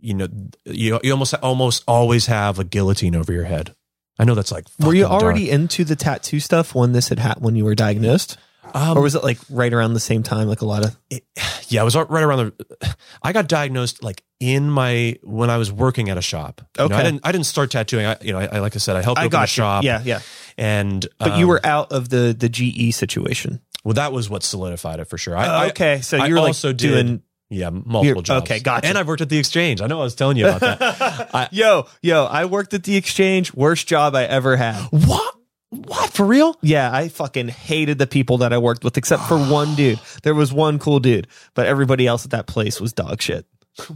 you 0.00 0.12
know, 0.12 0.28
you 0.66 1.00
you 1.02 1.12
almost 1.12 1.32
almost 1.34 1.82
always 1.88 2.26
have 2.26 2.58
a 2.58 2.64
guillotine 2.64 3.16
over 3.16 3.32
your 3.32 3.44
head. 3.44 3.74
I 4.20 4.24
know 4.24 4.34
that's 4.34 4.52
like. 4.52 4.66
Were 4.78 4.94
you 4.94 5.04
fucking 5.04 5.12
dark. 5.12 5.22
already 5.22 5.50
into 5.50 5.84
the 5.84 5.96
tattoo 5.96 6.38
stuff 6.40 6.74
when 6.74 6.92
this 6.92 7.08
had 7.08 7.18
happened 7.18 7.44
when 7.44 7.56
you 7.56 7.64
were 7.64 7.74
diagnosed, 7.74 8.36
Um, 8.74 8.96
or 8.98 9.00
was 9.00 9.14
it 9.14 9.24
like 9.24 9.38
right 9.50 9.72
around 9.72 9.94
the 9.94 10.00
same 10.00 10.22
time? 10.22 10.46
Like 10.46 10.60
a 10.60 10.66
lot 10.66 10.84
of 10.84 10.96
yeah, 11.68 11.80
it 11.80 11.84
was 11.84 11.96
right 11.96 12.22
around 12.22 12.52
the. 12.80 12.96
I 13.22 13.32
got 13.32 13.48
diagnosed 13.48 14.02
like 14.04 14.22
in 14.38 14.70
my 14.70 15.16
when 15.22 15.50
I 15.50 15.56
was 15.56 15.72
working 15.72 16.08
at 16.10 16.18
a 16.18 16.22
shop. 16.22 16.60
You 16.78 16.88
know, 16.88 16.94
I 16.94 16.98
Okay. 17.00 17.04
didn't. 17.10 17.26
I 17.26 17.32
didn't 17.32 17.46
start 17.46 17.70
tattooing. 17.70 18.06
I, 18.06 18.16
you 18.20 18.32
know, 18.32 18.38
I, 18.38 18.46
I 18.56 18.58
like 18.60 18.76
I 18.76 18.78
said, 18.78 18.96
I 18.96 19.02
helped 19.02 19.20
I 19.20 19.24
open 19.24 19.38
a 19.38 19.42
you. 19.42 19.46
shop. 19.46 19.84
Yeah, 19.84 20.02
yeah. 20.04 20.20
and 20.58 21.06
But 21.18 21.38
you 21.38 21.44
um, 21.44 21.48
were 21.50 21.60
out 21.64 21.90
of 21.92 22.08
the 22.10 22.36
the 22.38 22.48
GE 22.48 22.94
situation. 22.94 23.60
well. 23.84 23.94
That 23.94 24.12
was 24.12 24.28
what 24.28 24.42
solidified 24.42 25.00
it 25.00 25.06
for 25.06 25.16
sure. 25.18 25.36
I, 25.36 25.64
Oh, 25.64 25.68
okay, 25.68 26.00
so 26.02 26.18
I 26.18 26.26
you're 26.26 26.38
like 26.38 26.48
also 26.48 26.72
doing 26.72 27.22
yeah, 27.50 27.68
multiple 27.70 28.04
You're- 28.04 28.22
jobs. 28.22 28.42
okay, 28.44 28.60
gotcha. 28.60 28.86
And 28.86 28.96
I've 28.96 29.06
worked 29.08 29.20
at 29.22 29.28
the 29.28 29.38
exchange. 29.38 29.80
I 29.82 29.86
know 29.88 30.00
I 30.00 30.04
was 30.04 30.14
telling 30.14 30.36
you 30.38 30.46
about 30.48 30.60
that. 30.60 31.30
I- 31.34 31.48
yo, 31.50 31.86
yo, 32.00 32.24
I 32.24 32.44
worked 32.46 32.72
at 32.74 32.84
the 32.84 32.96
exchange. 32.96 33.52
Worst 33.52 33.86
job 33.88 34.14
I 34.14 34.24
ever 34.24 34.56
had. 34.56 34.80
what? 34.90 35.34
What 35.72 36.12
for 36.12 36.26
real? 36.26 36.56
Yeah, 36.62 36.90
I 36.92 37.08
fucking 37.08 37.46
hated 37.48 37.98
the 37.98 38.06
people 38.08 38.38
that 38.38 38.52
I 38.52 38.58
worked 38.58 38.82
with, 38.82 38.96
except 38.96 39.22
for 39.24 39.38
one 39.52 39.74
dude. 39.76 40.00
There 40.24 40.34
was 40.34 40.52
one 40.52 40.78
cool 40.80 40.98
dude, 41.00 41.28
but 41.54 41.66
everybody 41.66 42.06
else 42.08 42.24
at 42.24 42.30
that 42.32 42.46
place 42.48 42.80
was 42.80 42.92
dog 42.92 43.20
shit. 43.22 43.46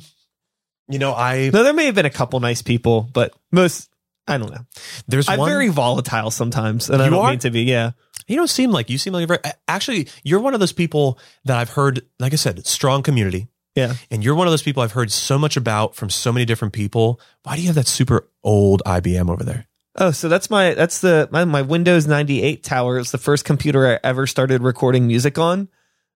You 0.86 0.98
know, 0.98 1.14
I 1.14 1.48
No, 1.50 1.62
there 1.64 1.72
may 1.72 1.86
have 1.86 1.94
been 1.94 2.04
a 2.04 2.10
couple 2.10 2.38
nice 2.40 2.60
people, 2.60 3.08
but 3.14 3.32
most, 3.50 3.88
I 4.28 4.36
don't 4.36 4.50
know. 4.52 4.66
there's 5.08 5.30
I'm 5.30 5.38
one. 5.38 5.48
very 5.48 5.68
volatile 5.68 6.30
sometimes, 6.30 6.90
and 6.90 7.00
I 7.00 7.08
don't 7.08 7.24
are? 7.24 7.30
mean 7.30 7.38
to 7.38 7.50
be. 7.50 7.62
Yeah, 7.62 7.92
you 8.26 8.36
don't 8.36 8.48
seem 8.48 8.70
like 8.70 8.90
you 8.90 8.98
seem 8.98 9.12
like 9.12 9.24
a 9.24 9.26
very. 9.26 9.40
Actually, 9.68 10.08
you're 10.22 10.40
one 10.40 10.54
of 10.54 10.60
those 10.60 10.72
people 10.72 11.18
that 11.44 11.56
I've 11.56 11.70
heard. 11.70 12.02
Like 12.18 12.32
I 12.32 12.36
said, 12.36 12.66
strong 12.66 13.02
community. 13.02 13.48
yeah. 13.74 13.94
And 14.10 14.24
you're 14.24 14.34
one 14.34 14.46
of 14.46 14.52
those 14.52 14.62
people 14.62 14.82
I've 14.82 14.92
heard 14.92 15.10
so 15.12 15.38
much 15.38 15.56
about 15.56 15.94
from 15.94 16.10
so 16.10 16.32
many 16.32 16.44
different 16.44 16.74
people. 16.74 17.20
Why 17.42 17.56
do 17.56 17.62
you 17.62 17.68
have 17.68 17.76
that 17.76 17.86
super 17.86 18.28
old 18.42 18.82
IBM 18.86 19.30
over 19.30 19.44
there? 19.44 19.66
Oh, 19.96 20.10
so 20.10 20.28
that's 20.28 20.50
my 20.50 20.74
that's 20.74 21.00
the 21.00 21.28
my, 21.30 21.44
my 21.44 21.62
Windows 21.62 22.06
98 22.06 22.64
tower. 22.64 22.98
It's 22.98 23.12
the 23.12 23.18
first 23.18 23.44
computer 23.44 23.86
I 23.86 23.98
ever 24.02 24.26
started 24.26 24.62
recording 24.62 25.06
music 25.06 25.38
on, 25.38 25.68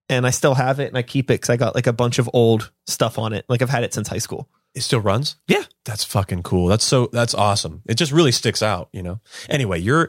and 0.08 0.26
I 0.26 0.30
still 0.30 0.54
have 0.54 0.80
it 0.80 0.88
and 0.88 0.98
I 0.98 1.02
keep 1.02 1.30
it 1.30 1.34
because 1.34 1.50
I 1.50 1.56
got 1.56 1.74
like 1.76 1.86
a 1.86 1.92
bunch 1.92 2.18
of 2.18 2.28
old 2.32 2.72
stuff 2.86 3.18
on 3.18 3.32
it. 3.32 3.44
Like 3.48 3.62
I've 3.62 3.70
had 3.70 3.84
it 3.84 3.94
since 3.94 4.08
high 4.08 4.18
school. 4.18 4.48
It 4.74 4.82
still 4.82 5.00
runs? 5.00 5.36
Yeah. 5.48 5.64
That's 5.84 6.04
fucking 6.04 6.42
cool. 6.44 6.66
That's 6.68 6.84
so 6.84 7.08
that's 7.12 7.34
awesome. 7.34 7.82
It 7.88 7.94
just 7.94 8.12
really 8.12 8.32
sticks 8.32 8.62
out, 8.62 8.88
you 8.92 9.02
know. 9.02 9.20
Anyway, 9.48 9.80
you're 9.80 10.08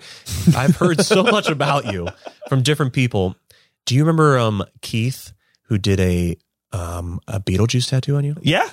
I've 0.56 0.76
heard 0.76 1.02
so 1.02 1.24
much 1.36 1.50
about 1.50 1.92
you 1.92 2.08
from 2.50 2.62
different 2.62 2.94
people. 2.94 3.36
Do 3.86 3.96
you 3.96 4.02
remember 4.02 4.38
um 4.38 4.64
Keith 4.82 5.34
who 5.64 5.78
did 5.78 6.00
a 6.00 6.38
um 6.72 7.20
a 7.28 7.40
Beetlejuice 7.40 7.90
tattoo 7.90 8.18
on 8.18 8.26
you? 8.26 8.36
Yeah, 8.42 8.70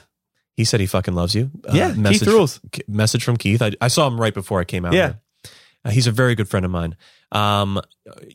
He 0.54 0.64
said 0.64 0.80
he 0.80 0.86
fucking 0.86 1.14
loves 1.14 1.34
you. 1.34 1.50
Uh, 1.66 1.72
yeah. 1.74 1.88
Keith 1.88 1.98
message, 1.98 2.28
rules. 2.28 2.60
message 2.88 3.24
from 3.24 3.36
Keith. 3.36 3.62
I, 3.62 3.72
I 3.80 3.88
saw 3.88 4.06
him 4.08 4.20
right 4.20 4.34
before 4.34 4.60
I 4.60 4.64
came 4.64 4.84
out. 4.84 4.92
Yeah. 4.92 5.14
Uh, 5.84 5.90
he's 5.90 6.06
a 6.08 6.12
very 6.12 6.34
good 6.34 6.48
friend 6.48 6.64
of 6.66 6.70
mine. 6.72 6.96
Um 7.32 7.80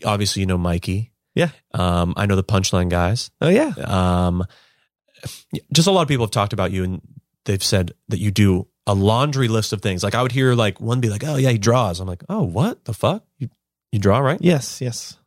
obviously 0.06 0.40
you 0.40 0.46
know 0.48 0.58
Mikey. 0.58 1.12
Yeah. 1.36 1.50
Um 1.74 2.14
I 2.18 2.26
know 2.26 2.36
the 2.38 2.44
Punchline 2.44 2.90
guys. 2.90 3.30
Oh 3.42 3.50
yeah. 3.50 3.74
Um, 3.86 4.46
just 5.72 5.88
a 5.88 5.92
lot 5.92 6.02
of 6.02 6.08
people 6.08 6.26
have 6.26 6.32
talked 6.32 6.54
about 6.54 6.72
you, 6.72 6.84
and 6.84 7.02
they've 7.46 7.64
said 7.64 7.92
that 8.10 8.20
you 8.20 8.32
do 8.32 8.68
a 8.88 8.94
laundry 8.96 9.48
list 9.48 9.74
of 9.74 9.82
things. 9.82 10.04
Like 10.04 10.16
I 10.16 10.22
would 10.22 10.32
hear 10.32 10.54
like 10.56 10.80
one 10.82 11.00
be 11.02 11.10
like, 11.10 11.24
"Oh 11.24 11.36
yeah, 11.36 11.50
he 11.52 11.58
draws." 11.58 12.00
I'm 12.00 12.08
like, 12.08 12.24
"Oh, 12.30 12.42
what 12.44 12.86
the 12.86 12.94
fuck? 12.94 13.24
You 13.38 13.50
you 13.92 14.00
draw 14.00 14.20
right? 14.20 14.40
Yes. 14.42 14.82
Yes. 14.82 15.18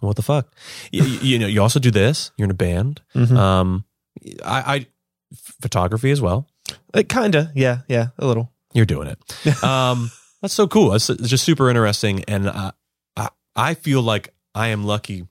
What 0.00 0.16
the 0.16 0.22
fuck? 0.22 0.54
you, 0.92 1.02
you- 1.04 1.38
know, 1.38 1.46
you 1.46 1.60
also 1.60 1.78
do 1.80 1.90
this. 1.90 2.30
You're 2.36 2.46
in 2.46 2.50
a 2.50 2.54
band. 2.54 3.02
Mhm. 3.14 3.36
Um, 3.36 3.84
I, 4.44 4.76
I 4.76 4.86
photography 5.60 6.10
as 6.10 6.20
well. 6.20 6.46
Like 6.94 7.08
kinda. 7.08 7.52
Yeah. 7.54 7.80
Yeah. 7.88 8.08
A 8.18 8.26
little. 8.26 8.50
You're 8.72 8.86
doing 8.86 9.08
it. 9.08 9.18
Um, 9.64 10.10
that's 10.40 10.54
so 10.54 10.66
cool. 10.66 10.94
It's, 10.94 11.10
it's 11.10 11.28
just 11.28 11.44
super 11.44 11.68
interesting, 11.68 12.24
and 12.26 12.48
uh, 12.48 12.72
I 13.16 13.28
I 13.54 13.74
feel 13.74 14.00
like 14.00 14.32
I 14.54 14.68
am 14.68 14.84
lucky 14.84 15.26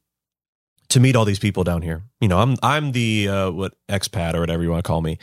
to 0.89 0.99
meet 0.99 1.15
all 1.15 1.25
these 1.25 1.39
people 1.39 1.63
down 1.63 1.81
here. 1.81 2.03
You 2.21 2.27
know, 2.27 2.37
I'm 2.37 2.55
I'm 2.61 2.91
the 2.91 3.27
uh, 3.27 3.49
what 3.51 3.73
expat 3.89 4.35
or 4.35 4.39
whatever 4.41 4.61
you 4.61 4.69
want 4.69 4.83
to 4.83 4.87
call 4.87 5.01
me, 5.01 5.17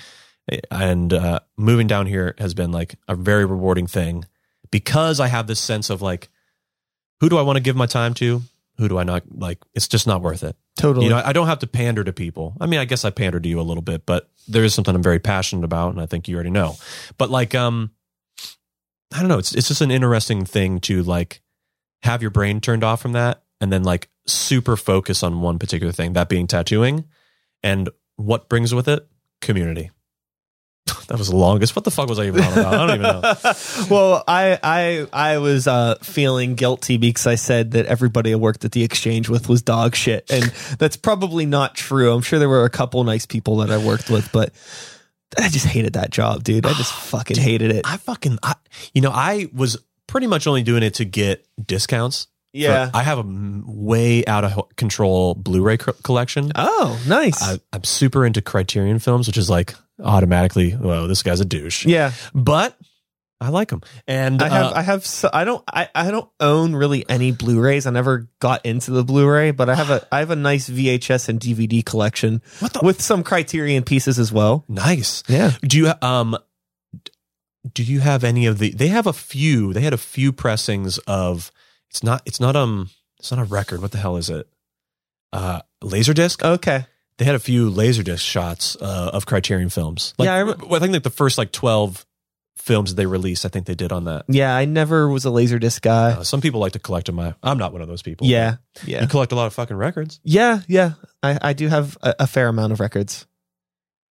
and 0.70 1.12
uh, 1.12 1.40
moving 1.56 1.86
down 1.86 2.06
here 2.06 2.34
has 2.38 2.54
been 2.54 2.72
like 2.72 2.96
a 3.08 3.14
very 3.14 3.44
rewarding 3.44 3.86
thing 3.86 4.24
because 4.70 5.20
I 5.20 5.28
have 5.28 5.46
this 5.46 5.60
sense 5.60 5.90
of 5.90 6.02
like, 6.02 6.28
who 7.20 7.28
do 7.28 7.38
I 7.38 7.42
want 7.42 7.56
to 7.56 7.62
give 7.62 7.76
my 7.76 7.86
time 7.86 8.14
to? 8.14 8.42
Who 8.78 8.88
do 8.88 8.98
I 8.98 9.04
not 9.04 9.22
like? 9.34 9.58
It's 9.74 9.88
just 9.88 10.06
not 10.06 10.20
worth 10.20 10.42
it. 10.42 10.54
Totally. 10.76 11.06
You 11.06 11.10
know, 11.10 11.22
I 11.24 11.32
don't 11.32 11.46
have 11.46 11.60
to 11.60 11.66
pander 11.66 12.04
to 12.04 12.12
people. 12.12 12.54
I 12.60 12.66
mean, 12.66 12.78
I 12.78 12.84
guess 12.84 13.04
I 13.04 13.10
pander 13.10 13.40
to 13.40 13.48
you 13.48 13.58
a 13.58 13.62
little 13.62 13.82
bit, 13.82 14.04
but 14.04 14.28
there 14.46 14.64
is 14.64 14.74
something 14.74 14.94
I'm 14.94 15.02
very 15.02 15.18
passionate 15.18 15.64
about, 15.64 15.92
and 15.92 16.00
I 16.00 16.06
think 16.06 16.28
you 16.28 16.34
already 16.34 16.50
know. 16.50 16.76
But 17.16 17.30
like, 17.30 17.54
um, 17.54 17.92
I 19.14 19.20
don't 19.20 19.28
know. 19.28 19.38
It's 19.38 19.54
it's 19.54 19.68
just 19.68 19.80
an 19.80 19.90
interesting 19.90 20.44
thing 20.44 20.80
to 20.80 21.02
like 21.02 21.40
have 22.02 22.20
your 22.20 22.30
brain 22.30 22.60
turned 22.60 22.84
off 22.84 23.00
from 23.00 23.12
that, 23.12 23.42
and 23.62 23.72
then 23.72 23.82
like 23.82 24.10
super 24.26 24.76
focus 24.76 25.22
on 25.22 25.40
one 25.40 25.58
particular 25.58 25.92
thing, 25.92 26.12
that 26.12 26.28
being 26.28 26.46
tattooing, 26.46 27.06
and 27.62 27.88
what 28.16 28.50
brings 28.50 28.74
with 28.74 28.88
it 28.88 29.08
community. 29.40 29.90
that 31.08 31.18
was 31.18 31.28
the 31.28 31.36
longest. 31.36 31.74
What 31.74 31.84
the 31.84 31.90
fuck 31.90 32.08
was 32.08 32.18
I 32.18 32.26
even 32.26 32.42
on 32.42 32.52
about? 32.52 32.74
I 32.74 32.86
don't 32.86 32.90
even 32.90 33.02
know. 33.02 33.34
well, 33.90 34.24
I 34.26 34.58
I 34.62 35.06
I 35.12 35.38
was 35.38 35.66
uh, 35.66 35.96
feeling 36.02 36.54
guilty 36.54 36.96
because 36.96 37.26
I 37.26 37.34
said 37.34 37.72
that 37.72 37.86
everybody 37.86 38.32
I 38.32 38.36
worked 38.36 38.64
at 38.64 38.72
the 38.72 38.84
exchange 38.84 39.28
with 39.28 39.48
was 39.48 39.62
dog 39.62 39.96
shit, 39.96 40.30
and 40.30 40.44
that's 40.78 40.96
probably 40.96 41.46
not 41.46 41.74
true. 41.74 42.12
I'm 42.12 42.22
sure 42.22 42.38
there 42.38 42.48
were 42.48 42.64
a 42.64 42.70
couple 42.70 43.02
nice 43.04 43.26
people 43.26 43.56
that 43.58 43.70
I 43.70 43.78
worked 43.78 44.10
with, 44.10 44.30
but 44.32 44.52
I 45.38 45.48
just 45.48 45.66
hated 45.66 45.94
that 45.94 46.10
job, 46.10 46.44
dude. 46.44 46.66
I 46.66 46.72
just 46.74 46.92
fucking 47.10 47.36
hated 47.38 47.72
it. 47.72 47.82
I 47.84 47.96
fucking, 47.96 48.38
I, 48.42 48.54
you 48.94 49.02
know, 49.02 49.10
I 49.12 49.48
was 49.52 49.76
pretty 50.06 50.26
much 50.26 50.46
only 50.46 50.62
doing 50.62 50.82
it 50.82 50.94
to 50.94 51.04
get 51.04 51.44
discounts. 51.64 52.28
Yeah. 52.52 52.90
For- 52.90 52.96
I 52.96 53.02
have 53.02 53.18
a 53.18 53.24
way 53.66 54.24
out 54.24 54.44
of 54.44 54.76
control 54.76 55.34
Blu-ray 55.34 55.78
co- 55.78 55.92
collection. 56.04 56.52
Oh, 56.54 56.98
nice. 57.06 57.42
I, 57.42 57.58
I'm 57.72 57.84
super 57.84 58.24
into 58.24 58.40
Criterion 58.40 58.98
films, 58.98 59.26
which 59.26 59.36
is 59.36 59.50
like 59.50 59.74
automatically, 60.02 60.72
whoa, 60.72 61.06
this 61.06 61.22
guy's 61.22 61.40
a 61.40 61.44
douche. 61.44 61.86
yeah, 61.86 62.12
But 62.34 62.76
I 63.40 63.50
like 63.50 63.68
them, 63.68 63.82
and 64.06 64.40
I 64.40 64.48
have 64.48 64.72
uh, 64.72 64.74
I 64.76 64.82
have 64.82 65.04
so, 65.04 65.28
I 65.30 65.44
don't 65.44 65.62
I, 65.70 65.88
I 65.94 66.10
don't 66.10 66.30
own 66.40 66.74
really 66.74 67.06
any 67.06 67.32
Blu-rays. 67.32 67.86
I 67.86 67.90
never 67.90 68.28
got 68.40 68.64
into 68.64 68.92
the 68.92 69.04
Blu-ray, 69.04 69.50
but 69.50 69.68
I 69.68 69.74
have 69.74 69.90
a 69.90 70.06
I 70.10 70.20
have 70.20 70.30
a 70.30 70.36
nice 70.36 70.70
VHS 70.70 71.28
and 71.28 71.38
DVD 71.38 71.84
collection 71.84 72.40
what 72.60 72.72
the 72.72 72.80
with 72.82 73.02
some 73.02 73.22
Criterion 73.22 73.82
pieces 73.84 74.18
as 74.18 74.32
well. 74.32 74.64
nice. 74.68 75.22
Yeah. 75.28 75.52
Do 75.62 75.76
you 75.76 75.92
um? 76.00 76.38
Do 77.74 77.82
you 77.82 78.00
have 78.00 78.24
any 78.24 78.46
of 78.46 78.58
the? 78.58 78.70
They 78.70 78.88
have 78.88 79.06
a 79.06 79.12
few. 79.12 79.72
They 79.74 79.80
had 79.82 79.92
a 79.92 79.98
few 79.98 80.32
pressings 80.32 80.96
of. 81.06 81.50
It's 81.90 82.02
not. 82.02 82.22
It's 82.24 82.40
not 82.40 82.56
um. 82.56 82.88
It's 83.18 83.30
not 83.30 83.40
a 83.40 83.44
record. 83.44 83.82
What 83.82 83.90
the 83.92 83.98
hell 83.98 84.16
is 84.16 84.30
it? 84.30 84.48
Uh, 85.32 85.60
Laserdisc. 85.82 86.42
Okay. 86.42 86.86
They 87.18 87.24
had 87.24 87.34
a 87.34 87.38
few 87.40 87.70
laserdisc 87.70 88.20
shots 88.20 88.76
uh, 88.80 89.10
of 89.12 89.26
Criterion 89.26 89.68
films. 89.70 90.14
Like, 90.18 90.26
Yeah, 90.26 90.34
I 90.34 90.38
I, 90.38 90.42
rem- 90.42 90.72
I 90.72 90.78
think 90.78 90.92
like 90.92 91.02
the 91.02 91.10
first 91.10 91.38
like 91.38 91.52
twelve 91.52 92.04
films 92.56 92.94
they 92.96 93.06
released, 93.06 93.44
I 93.46 93.48
think 93.48 93.66
they 93.66 93.74
did 93.76 93.92
on 93.92 94.04
that. 94.04 94.24
Yeah, 94.28 94.54
I 94.54 94.64
never 94.64 95.08
was 95.08 95.24
a 95.24 95.28
Laserdisc 95.28 95.80
guy. 95.82 96.12
Uh, 96.12 96.22
some 96.24 96.40
people 96.40 96.60
like 96.60 96.72
to 96.72 96.78
collect 96.80 97.06
them. 97.06 97.18
I, 97.20 97.34
I'm 97.42 97.58
not 97.58 97.72
one 97.72 97.80
of 97.82 97.88
those 97.88 98.02
people. 98.02 98.26
yeah. 98.26 98.56
Yeah. 98.84 99.02
you 99.02 99.08
collect 99.08 99.32
a 99.32 99.34
lot 99.36 99.46
of 99.46 99.54
fucking 99.54 99.76
records. 99.76 100.20
Yeah, 100.24 100.60
yeah. 100.68 100.92
I, 101.22 101.38
I 101.40 101.52
do 101.52 101.68
have 101.68 101.96
a, 102.02 102.14
a 102.20 102.26
fair 102.26 102.48
amount 102.48 102.72
of 102.72 102.80
records. 102.80 103.26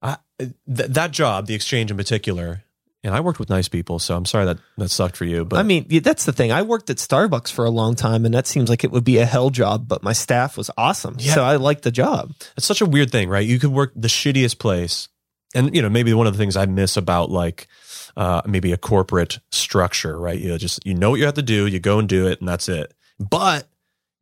I, 0.03 0.19
th- 0.39 0.53
that 0.67 1.11
job, 1.11 1.47
the 1.47 1.55
exchange 1.55 1.91
in 1.91 1.97
particular, 1.97 2.63
and 3.05 3.15
I 3.15 3.21
worked 3.21 3.39
with 3.39 3.51
nice 3.51 3.69
people, 3.69 3.99
so 3.99 4.17
I'm 4.17 4.25
sorry 4.25 4.47
that 4.47 4.59
that 4.79 4.89
sucked 4.89 5.17
for 5.17 5.27
you. 5.27 5.45
But 5.45 5.59
I 5.59 5.63
mean, 5.63 5.87
that's 6.03 6.25
the 6.25 6.33
thing. 6.33 6.51
I 6.51 6.63
worked 6.63 6.89
at 6.89 6.97
Starbucks 6.97 7.53
for 7.53 7.67
a 7.67 7.71
long 7.71 7.95
time, 7.95 8.25
and 8.25 8.35
that 8.35 8.47
seems 8.47 8.71
like 8.71 8.83
it 8.83 8.91
would 8.91 9.05
be 9.05 9.19
a 9.19 9.27
hell 9.27 9.51
job, 9.51 9.87
but 9.87 10.03
my 10.03 10.15
staff 10.15 10.57
was 10.57 10.71
awesome. 10.79 11.17
Yeah. 11.19 11.35
So 11.35 11.45
I 11.45 11.57
liked 11.57 11.83
the 11.83 11.91
job. 11.91 12.33
it's 12.57 12.67
such 12.67 12.81
a 12.81 12.87
weird 12.87 13.13
thing, 13.13 13.29
right? 13.29 13.47
You 13.47 13.59
could 13.59 13.71
work 13.71 13.93
the 13.95 14.09
shittiest 14.09 14.59
place, 14.59 15.09
and 15.55 15.75
you 15.77 15.83
know 15.83 15.91
maybe 15.91 16.15
one 16.15 16.27
of 16.27 16.33
the 16.33 16.39
things 16.39 16.57
I 16.57 16.67
miss 16.67 16.97
about 16.97 17.31
like 17.31 17.69
uh, 18.17 18.43
maybe 18.47 18.73
a 18.73 18.79
corporate 18.79 19.39
structure, 19.51 20.19
right? 20.19 20.39
You 20.39 20.49
know, 20.49 20.59
just 20.59 20.85
you 20.87 20.95
know 20.95 21.11
what 21.11 21.21
you 21.21 21.27
have 21.27 21.35
to 21.35 21.43
do, 21.43 21.67
you 21.67 21.81
go 21.81 21.99
and 21.99 22.09
do 22.09 22.27
it, 22.27 22.41
and 22.41 22.49
that's 22.49 22.69
it. 22.69 22.95
But 23.21 23.69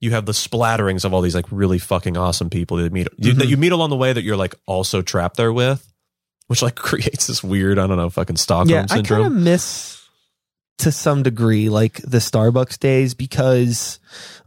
you 0.01 0.11
have 0.11 0.27
the 0.27 0.33
splatterings 0.33 1.05
of 1.05 1.15
all 1.15 1.21
these 1.21 1.37
like 1.37 1.47
really 1.53 1.79
fucking 1.79 2.17
awesome 2.17 2.51
people 2.51 2.77
that 2.79 2.85
you 2.85 2.91
meet 2.91 3.09
you, 3.19 3.33
that 3.35 3.47
you 3.47 3.57
meet 3.57 3.71
along 3.71 3.91
the 3.91 3.97
way 3.97 4.13
that 4.13 4.23
you're 4.23 4.37
like 4.37 4.57
also 4.67 5.01
trapped 5.03 5.37
there 5.37 5.53
with. 5.53 5.92
Which 6.49 6.63
like 6.63 6.75
creates 6.91 7.27
this 7.27 7.43
weird, 7.43 7.79
I 7.79 7.87
don't 7.87 7.97
know, 7.97 8.11
fucking 8.11 8.37
Stockholm 8.37 8.69
syndrome. 8.69 8.87
yeah, 8.89 8.95
I 8.95 8.97
kind 8.97 9.07
syndrome. 9.07 9.27
of 9.39 9.43
miss 9.43 9.99
to 10.79 10.91
some 10.91 11.23
degree 11.23 11.69
like 11.69 12.01
the 12.03 12.19
Starbucks 12.19 12.79
days 12.81 13.15
because 13.15 14.01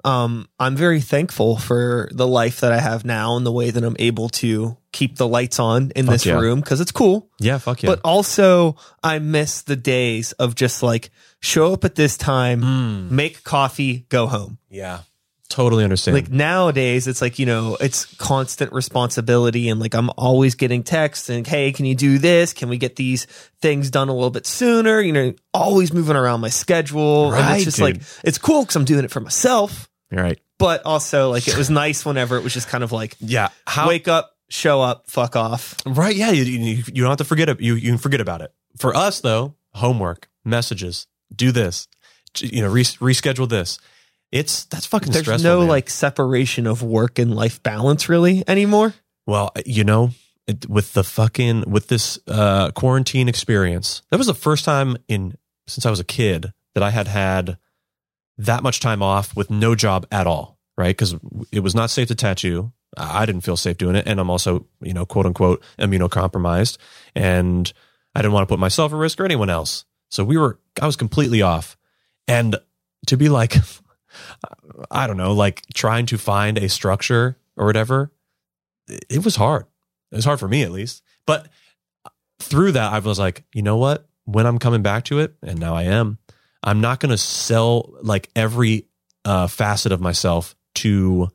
um, 0.04 0.50
I'm 0.60 0.76
very 0.76 1.00
thankful 1.00 1.56
for 1.58 2.10
the 2.12 2.28
life 2.28 2.60
that 2.62 2.72
I 2.74 2.80
have 2.80 3.06
now 3.06 3.38
and 3.38 3.46
the 3.46 3.52
way 3.54 3.70
that 3.72 3.84
I'm 3.84 3.96
able 4.00 4.28
to 4.30 4.76
keep 4.92 5.16
the 5.16 5.28
lights 5.28 5.60
on 5.60 5.92
in 5.96 6.06
Fuck 6.08 6.14
this 6.14 6.26
yeah. 6.26 6.40
room 6.40 6.60
because 6.60 6.82
it's 6.82 6.92
cool. 6.92 7.30
yeah, 7.40 7.58
fuck 7.58 7.84
yeah. 7.84 7.90
But 7.90 8.02
also, 8.04 8.76
I 9.04 9.20
miss 9.20 9.62
the 9.62 9.76
days 9.78 10.34
of 10.34 10.56
just 10.56 10.84
like 10.84 11.10
show 11.42 11.72
up 11.74 11.86
at 11.86 11.96
this 11.96 12.18
time, 12.18 12.62
Mm, 12.62 13.12
make 13.12 13.44
coffee, 13.44 14.06
go 14.10 14.28
home. 14.28 14.58
yeah, 14.70 15.00
totally 15.50 15.84
understand. 15.84 16.16
Like 16.16 16.30
nowadays, 16.30 17.08
it's 17.08 17.22
like, 17.22 17.40
you 17.40 17.46
know, 17.46 17.78
it's 17.80 18.06
constant 18.16 18.74
responsibility. 18.74 19.70
And 19.70 19.80
like, 19.80 19.94
I'm 19.94 20.10
always 20.18 20.56
getting 20.56 20.84
texts 20.84 21.30
and, 21.30 21.46
hey, 21.46 21.72
can 21.72 21.86
you 21.86 21.96
do 21.96 22.18
this? 22.18 22.54
Can 22.54 22.70
we 22.70 22.78
get 22.78 22.96
these 22.96 23.26
things 23.62 23.90
done 23.92 24.10
a 24.10 24.14
little 24.14 24.30
bit 24.32 24.46
sooner? 24.46 25.00
You 25.00 25.14
know, 25.14 25.34
always 25.54 25.94
moving 25.94 26.16
around 26.16 26.42
my 26.42 26.50
schedule. 26.50 27.26
and 27.34 27.34
Right, 27.34 27.56
it's 27.58 27.66
just 27.66 27.78
dude. 27.78 27.84
like, 27.98 28.02
it's 28.24 28.38
cool 28.38 28.62
because 28.64 28.76
I'm 28.76 28.86
doing 28.86 29.06
it 29.06 29.12
for 29.12 29.20
myself. 29.20 29.90
You're 30.12 30.24
right. 30.24 30.40
But 30.58 30.86
also, 30.86 31.30
like, 31.32 31.48
it 31.48 31.58
was 31.58 31.70
nice 31.70 32.06
whenever 32.06 32.38
it 32.38 32.44
was 32.44 32.54
just 32.54 32.68
kind 32.70 32.84
of 32.84 32.92
like, 32.92 33.16
Yeah. 33.20 33.50
How, 33.68 33.88
wake 33.88 34.08
up, 34.08 34.36
show 34.50 34.82
up, 34.82 35.10
fuck 35.10 35.36
off. 35.36 35.76
Right. 35.86 36.16
Yeah. 36.16 36.32
You, 36.32 36.44
you, 36.44 36.84
you 36.94 37.02
don't 37.02 37.10
have 37.10 37.18
to 37.18 37.24
forget 37.26 37.50
it. 37.50 37.60
You, 37.60 37.76
you 37.76 37.90
can 37.90 37.98
forget 37.98 38.22
about 38.22 38.42
it. 38.42 38.54
For 38.78 38.96
us, 38.96 39.20
though, 39.22 39.56
homework, 39.74 40.30
messages, 40.44 41.08
do 41.36 41.52
this, 41.52 41.88
you 42.40 42.62
know, 42.62 42.70
res- 42.70 42.98
reschedule 42.98 43.48
this. 43.50 43.80
It's 44.32 44.66
that's 44.66 44.86
fucking 44.86 45.12
There's 45.12 45.26
stressful. 45.26 45.50
no 45.50 45.60
man. 45.60 45.70
like 45.70 45.90
separation 45.90 46.68
of 46.68 46.82
work 46.84 47.20
and 47.20 47.36
life 47.36 47.62
balance 47.64 48.10
really 48.10 48.44
anymore. 48.48 48.94
well, 49.28 49.52
you 49.66 49.84
know, 49.84 50.12
it, 50.48 50.70
with 50.70 50.94
the 50.94 51.04
fucking, 51.04 51.64
with 51.70 51.88
this 51.88 52.20
uh, 52.28 52.72
quarantine 52.72 53.28
experience, 53.30 54.02
that 54.12 54.18
was 54.18 54.28
the 54.28 54.34
first 54.34 54.66
time 54.66 54.98
in, 55.08 55.36
since 55.68 55.86
I 55.86 55.90
was 55.90 56.00
a 56.00 56.04
kid 56.04 56.54
that 56.74 56.84
I 56.84 56.90
had 56.92 57.08
had 57.08 57.58
that 58.38 58.62
much 58.64 58.80
time 58.80 59.02
off 59.02 59.36
with 59.36 59.50
no 59.50 59.76
job 59.76 60.06
at 60.12 60.28
all. 60.28 60.60
Right. 60.78 60.90
Because 60.96 61.16
it 61.54 61.62
was 61.62 61.74
not 61.74 61.90
safe 61.90 62.10
to 62.10 62.16
tattoo. 62.16 62.74
I 62.98 63.26
didn't 63.26 63.42
feel 63.42 63.56
safe 63.56 63.78
doing 63.78 63.96
it. 63.96 64.06
And 64.08 64.20
I'm 64.20 64.30
also, 64.30 64.68
you 64.82 64.94
know, 64.94 65.06
quote 65.06 65.26
unquote, 65.26 65.64
immunocompromised. 65.80 66.78
And 67.16 67.72
I 68.14 68.22
didn't 68.22 68.34
want 68.34 68.48
to 68.48 68.52
put 68.54 68.60
myself 68.60 68.92
at 68.92 68.98
risk 68.98 69.20
or 69.22 69.26
anyone 69.26 69.50
else. 69.50 69.86
So 70.12 70.26
we 70.26 70.38
were, 70.38 70.60
I 70.82 70.86
was 70.86 70.98
completely 70.98 71.42
off. 71.42 71.78
And 72.28 72.58
to 73.08 73.16
be 73.16 73.30
like, 73.30 73.56
I 74.92 75.08
don't 75.08 75.18
know, 75.18 75.34
like 75.34 75.64
trying 75.74 76.06
to 76.08 76.18
find 76.18 76.58
a 76.58 76.70
structure 76.70 77.38
or 77.58 77.66
whatever, 77.66 78.12
it- 78.88 79.24
was 79.24 79.36
hard. 79.36 79.66
It 80.12 80.16
was 80.16 80.26
hard 80.26 80.40
for 80.40 80.48
me 80.48 80.64
at 80.64 80.72
least. 80.72 81.04
But 81.26 81.48
through 82.40 82.74
that, 82.74 82.92
I 82.94 83.00
was 83.00 83.20
like, 83.20 83.44
you 83.54 83.62
know 83.62 83.78
what? 83.78 84.08
When 84.26 84.46
I'm 84.46 84.60
coming 84.60 84.82
back 84.82 85.06
to 85.06 85.20
it, 85.20 85.36
and 85.42 85.60
now 85.60 85.76
I 85.76 85.84
am, 85.84 86.18
I'm 86.64 86.82
not 86.82 87.00
going 87.00 87.12
to 87.12 87.18
sell 87.18 87.94
like 88.02 88.30
every 88.36 88.88
uh, 89.24 89.48
facet 89.48 89.92
of 89.92 90.02
myself 90.02 90.56
to 90.76 91.30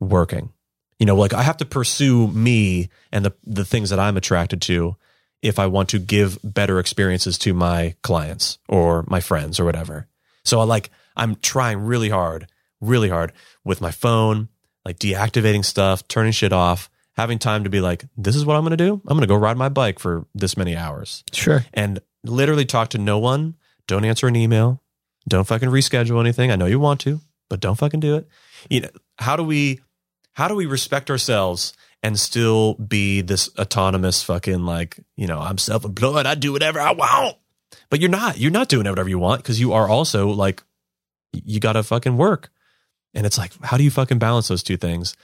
working. 0.00 0.52
You 0.98 1.06
know, 1.06 1.16
like 1.16 1.34
I 1.34 1.42
have 1.42 1.58
to 1.58 1.64
pursue 1.64 2.28
me 2.28 2.88
and 3.12 3.24
the 3.24 3.34
the 3.44 3.64
things 3.64 3.90
that 3.90 3.98
I'm 4.00 4.16
attracted 4.16 4.62
to 4.62 4.96
if 5.42 5.58
I 5.58 5.66
want 5.66 5.90
to 5.90 5.98
give 5.98 6.38
better 6.42 6.78
experiences 6.78 7.36
to 7.38 7.52
my 7.52 7.94
clients 8.02 8.58
or 8.68 9.04
my 9.06 9.20
friends 9.20 9.60
or 9.60 9.64
whatever. 9.64 10.06
So 10.44 10.60
I 10.60 10.64
like 10.64 10.90
I'm 11.16 11.36
trying 11.36 11.78
really 11.80 12.08
hard, 12.08 12.46
really 12.80 13.08
hard 13.08 13.32
with 13.64 13.80
my 13.80 13.90
phone, 13.90 14.48
like 14.84 14.98
deactivating 14.98 15.64
stuff, 15.64 16.06
turning 16.08 16.32
shit 16.32 16.52
off, 16.52 16.90
having 17.16 17.38
time 17.38 17.64
to 17.64 17.70
be 17.70 17.80
like, 17.80 18.04
this 18.16 18.36
is 18.36 18.44
what 18.44 18.56
I'm 18.56 18.62
going 18.62 18.76
to 18.76 18.84
do. 18.84 18.94
I'm 19.06 19.16
going 19.16 19.20
to 19.22 19.26
go 19.26 19.36
ride 19.36 19.56
my 19.56 19.68
bike 19.68 19.98
for 19.98 20.26
this 20.34 20.56
many 20.56 20.76
hours 20.76 21.24
Sure. 21.32 21.64
and 21.74 22.00
literally 22.24 22.64
talk 22.66 22.90
to 22.90 22.98
no 22.98 23.18
one. 23.18 23.54
Don't 23.86 24.04
answer 24.04 24.26
an 24.26 24.36
email. 24.36 24.82
Don't 25.28 25.46
fucking 25.46 25.70
reschedule 25.70 26.20
anything. 26.20 26.50
I 26.50 26.56
know 26.56 26.66
you 26.66 26.78
want 26.78 27.00
to, 27.00 27.20
but 27.48 27.60
don't 27.60 27.76
fucking 27.76 28.00
do 28.00 28.16
it. 28.16 28.28
You 28.68 28.80
know, 28.82 28.90
how 29.18 29.36
do 29.36 29.42
we 29.42 29.80
how 30.34 30.48
do 30.48 30.54
we 30.54 30.66
respect 30.66 31.10
ourselves 31.10 31.72
and 32.02 32.20
still 32.20 32.74
be 32.74 33.22
this 33.22 33.48
autonomous 33.58 34.22
fucking 34.22 34.64
like, 34.66 35.00
you 35.16 35.26
know, 35.26 35.40
I'm 35.40 35.56
self-employed, 35.58 36.26
I 36.26 36.34
do 36.34 36.52
whatever 36.52 36.78
I 36.78 36.92
want. 36.92 37.36
But 37.88 38.00
you're 38.00 38.10
not. 38.10 38.38
You're 38.38 38.50
not 38.50 38.68
doing 38.68 38.86
whatever 38.88 39.08
you 39.08 39.18
want 39.18 39.42
because 39.42 39.58
you 39.58 39.72
are 39.72 39.88
also 39.88 40.28
like 40.28 40.62
you 41.44 41.60
got 41.60 41.74
to 41.74 41.82
fucking 41.82 42.16
work. 42.16 42.50
And 43.14 43.26
it's 43.26 43.38
like 43.38 43.52
how 43.62 43.76
do 43.76 43.84
you 43.84 43.90
fucking 43.90 44.18
balance 44.18 44.48
those 44.48 44.62
two 44.62 44.76
things? 44.76 45.16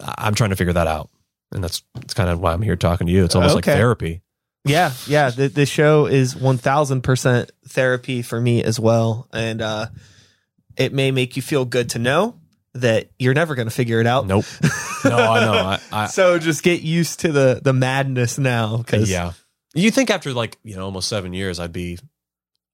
I'm 0.00 0.34
trying 0.34 0.50
to 0.50 0.56
figure 0.56 0.72
that 0.72 0.86
out. 0.86 1.10
And 1.52 1.62
that's 1.64 1.82
that's 1.94 2.14
kind 2.14 2.28
of 2.28 2.40
why 2.40 2.52
I'm 2.52 2.62
here 2.62 2.76
talking 2.76 3.06
to 3.06 3.12
you. 3.12 3.24
It's 3.24 3.34
almost 3.34 3.56
Okay. 3.56 3.70
like 3.70 3.78
therapy. 3.78 4.22
Yeah, 4.64 4.92
yeah. 5.06 5.30
The 5.30 5.48
the 5.48 5.64
show 5.66 6.06
is 6.06 6.36
one 6.36 6.58
thousand 6.58 7.02
percent 7.02 7.50
therapy 7.68 8.22
for 8.22 8.38
me 8.40 8.62
as 8.62 8.78
well, 8.78 9.28
and 9.32 9.62
uh, 9.62 9.86
it 10.76 10.92
may 10.92 11.10
make 11.10 11.36
you 11.36 11.42
feel 11.42 11.64
good 11.64 11.90
to 11.90 11.98
know 11.98 12.38
that 12.74 13.08
you're 13.18 13.34
never 13.34 13.54
going 13.54 13.66
to 13.68 13.74
figure 13.74 14.00
it 14.00 14.06
out. 14.06 14.26
Nope. 14.26 14.44
No, 15.04 15.16
I 15.16 15.40
know. 15.44 15.52
I, 15.52 15.80
I 15.90 16.06
so 16.08 16.38
just 16.38 16.62
get 16.62 16.82
used 16.82 17.20
to 17.20 17.32
the 17.32 17.60
the 17.62 17.72
madness 17.72 18.36
now, 18.36 18.76
because 18.76 19.10
yeah. 19.10 19.32
You 19.74 19.90
think 19.90 20.10
after 20.10 20.32
like 20.34 20.58
you 20.64 20.76
know 20.76 20.84
almost 20.84 21.08
seven 21.08 21.32
years, 21.32 21.60
I'd 21.60 21.72
be 21.72 21.98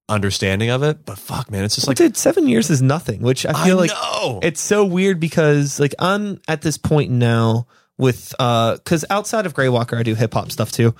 understanding 0.09 0.71
of 0.71 0.83
it, 0.83 1.05
but 1.07 1.19
fuck, 1.19 1.51
man, 1.51 1.65
it's 1.65 1.75
just 1.77 1.87
like 1.89 1.97
dude, 1.97 2.17
seven 2.17 2.47
years 2.49 2.71
is 2.71 2.83
nothing. 2.83 3.21
Which 3.23 3.47
I 3.47 3.65
feel 3.65 3.77
like 3.77 3.91
know. 3.91 4.41
it's 4.43 4.61
so 4.61 4.85
weird 4.85 5.21
because 5.21 5.81
like 5.81 5.95
I'm 5.99 6.41
at 6.49 6.63
this 6.63 6.77
point 6.79 7.11
now 7.11 7.67
with 7.97 8.35
uh 8.41 8.75
because 8.75 9.05
outside 9.09 9.47
of 9.47 9.55
Grey 9.55 9.69
Walker, 9.69 9.97
I 9.97 10.03
do 10.03 10.15
hip 10.17 10.35
hop 10.35 10.51
stuff 10.51 10.73
too, 10.73 10.95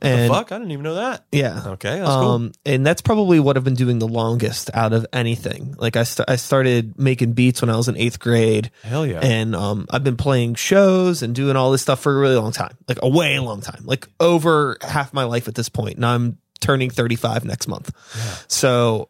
the 0.00 0.06
and 0.08 0.32
fuck, 0.32 0.52
I 0.52 0.58
didn't 0.58 0.70
even 0.70 0.84
know 0.84 0.94
that. 0.94 1.24
yeah, 1.32 1.60
Okay, 1.66 1.98
that's 1.98 2.08
cool. 2.08 2.30
um, 2.30 2.52
and 2.64 2.86
that's 2.86 3.02
probably 3.02 3.40
what 3.40 3.56
I've 3.56 3.64
been 3.64 3.74
doing 3.74 3.98
the 3.98 4.06
longest 4.06 4.70
out 4.72 4.92
of 4.92 5.04
anything. 5.12 5.74
Like 5.76 5.96
I, 5.96 6.04
st- 6.04 6.30
I 6.30 6.36
started 6.36 6.98
making 7.00 7.32
beats 7.32 7.60
when 7.60 7.68
I 7.68 7.76
was 7.76 7.88
in 7.88 7.96
eighth 7.96 8.20
grade, 8.20 8.70
Hell 8.84 9.04
yeah. 9.04 9.18
and 9.24 9.56
um, 9.56 9.86
I've 9.90 10.04
been 10.04 10.16
playing 10.16 10.54
shows 10.54 11.22
and 11.24 11.34
doing 11.34 11.56
all 11.56 11.72
this 11.72 11.82
stuff 11.82 12.00
for 12.00 12.16
a 12.16 12.20
really 12.20 12.36
long 12.36 12.52
time, 12.52 12.76
like 12.88 12.98
a 13.02 13.08
way 13.08 13.38
long 13.40 13.60
time, 13.60 13.82
like 13.84 14.06
over 14.20 14.76
half 14.82 15.12
my 15.12 15.24
life 15.24 15.48
at 15.48 15.56
this. 15.56 15.68
And 15.76 16.06
I'm 16.06 16.38
turning 16.60 16.90
35 16.90 17.44
next 17.44 17.68
month. 17.68 17.90
Yeah. 18.16 18.34
So 18.48 19.08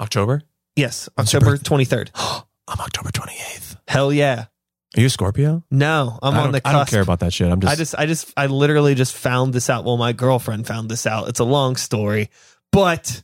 October. 0.00 0.42
yes, 0.74 1.08
October 1.18 1.56
23rd. 1.56 2.10
I'm 2.68 2.80
October 2.80 3.10
28th. 3.10 3.76
Hell 3.88 4.12
yeah. 4.12 4.46
Are 4.96 5.00
you 5.00 5.06
a 5.06 5.10
Scorpio? 5.10 5.62
No, 5.70 6.18
I'm 6.22 6.34
I 6.34 6.38
on 6.40 6.52
the 6.52 6.60
I 6.64 6.72
don't 6.72 6.88
care 6.88 7.02
about 7.02 7.20
that 7.20 7.32
shit. 7.32 7.50
I'm 7.50 7.60
just. 7.60 7.72
I 7.72 7.76
just, 7.76 7.94
I 7.98 8.06
just, 8.06 8.32
I 8.36 8.46
literally 8.46 8.94
just 8.94 9.14
found 9.14 9.52
this 9.52 9.68
out. 9.68 9.84
Well, 9.84 9.96
my 9.98 10.12
girlfriend 10.12 10.66
found 10.66 10.88
this 10.88 11.06
out. 11.06 11.28
It's 11.28 11.40
a 11.40 11.44
long 11.44 11.76
story, 11.76 12.30
but 12.72 13.22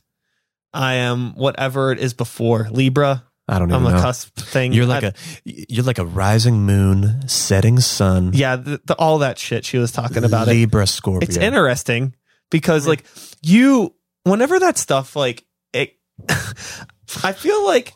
I 0.73 0.95
am 0.95 1.33
whatever 1.35 1.91
it 1.91 1.99
is 1.99 2.13
before 2.13 2.67
Libra. 2.69 3.23
I 3.47 3.59
don't 3.59 3.69
know. 3.69 3.75
I'm 3.77 3.85
a 3.87 3.99
cusp 3.99 4.35
thing. 4.35 4.71
You're 4.71 4.85
like 4.85 5.03
I- 5.03 5.07
a. 5.07 5.13
You're 5.45 5.83
like 5.83 5.97
a 5.99 6.05
rising 6.05 6.65
moon, 6.65 7.27
setting 7.27 7.79
sun. 7.79 8.31
yeah, 8.33 8.55
the, 8.55 8.79
the, 8.85 8.95
all 8.95 9.19
that 9.19 9.37
shit 9.39 9.65
she 9.65 9.77
was 9.77 9.91
talking 9.91 10.23
about 10.23 10.47
it. 10.47 10.51
Libra 10.51 10.85
Scorpio. 10.85 11.27
It's 11.27 11.37
interesting 11.37 12.13
because 12.53 12.87
like 12.87 13.03
you, 13.41 13.93
whenever 14.23 14.57
that 14.59 14.77
stuff 14.77 15.17
like 15.17 15.45
it, 15.73 15.97
I 17.23 17.33
feel 17.33 17.65
like 17.65 17.93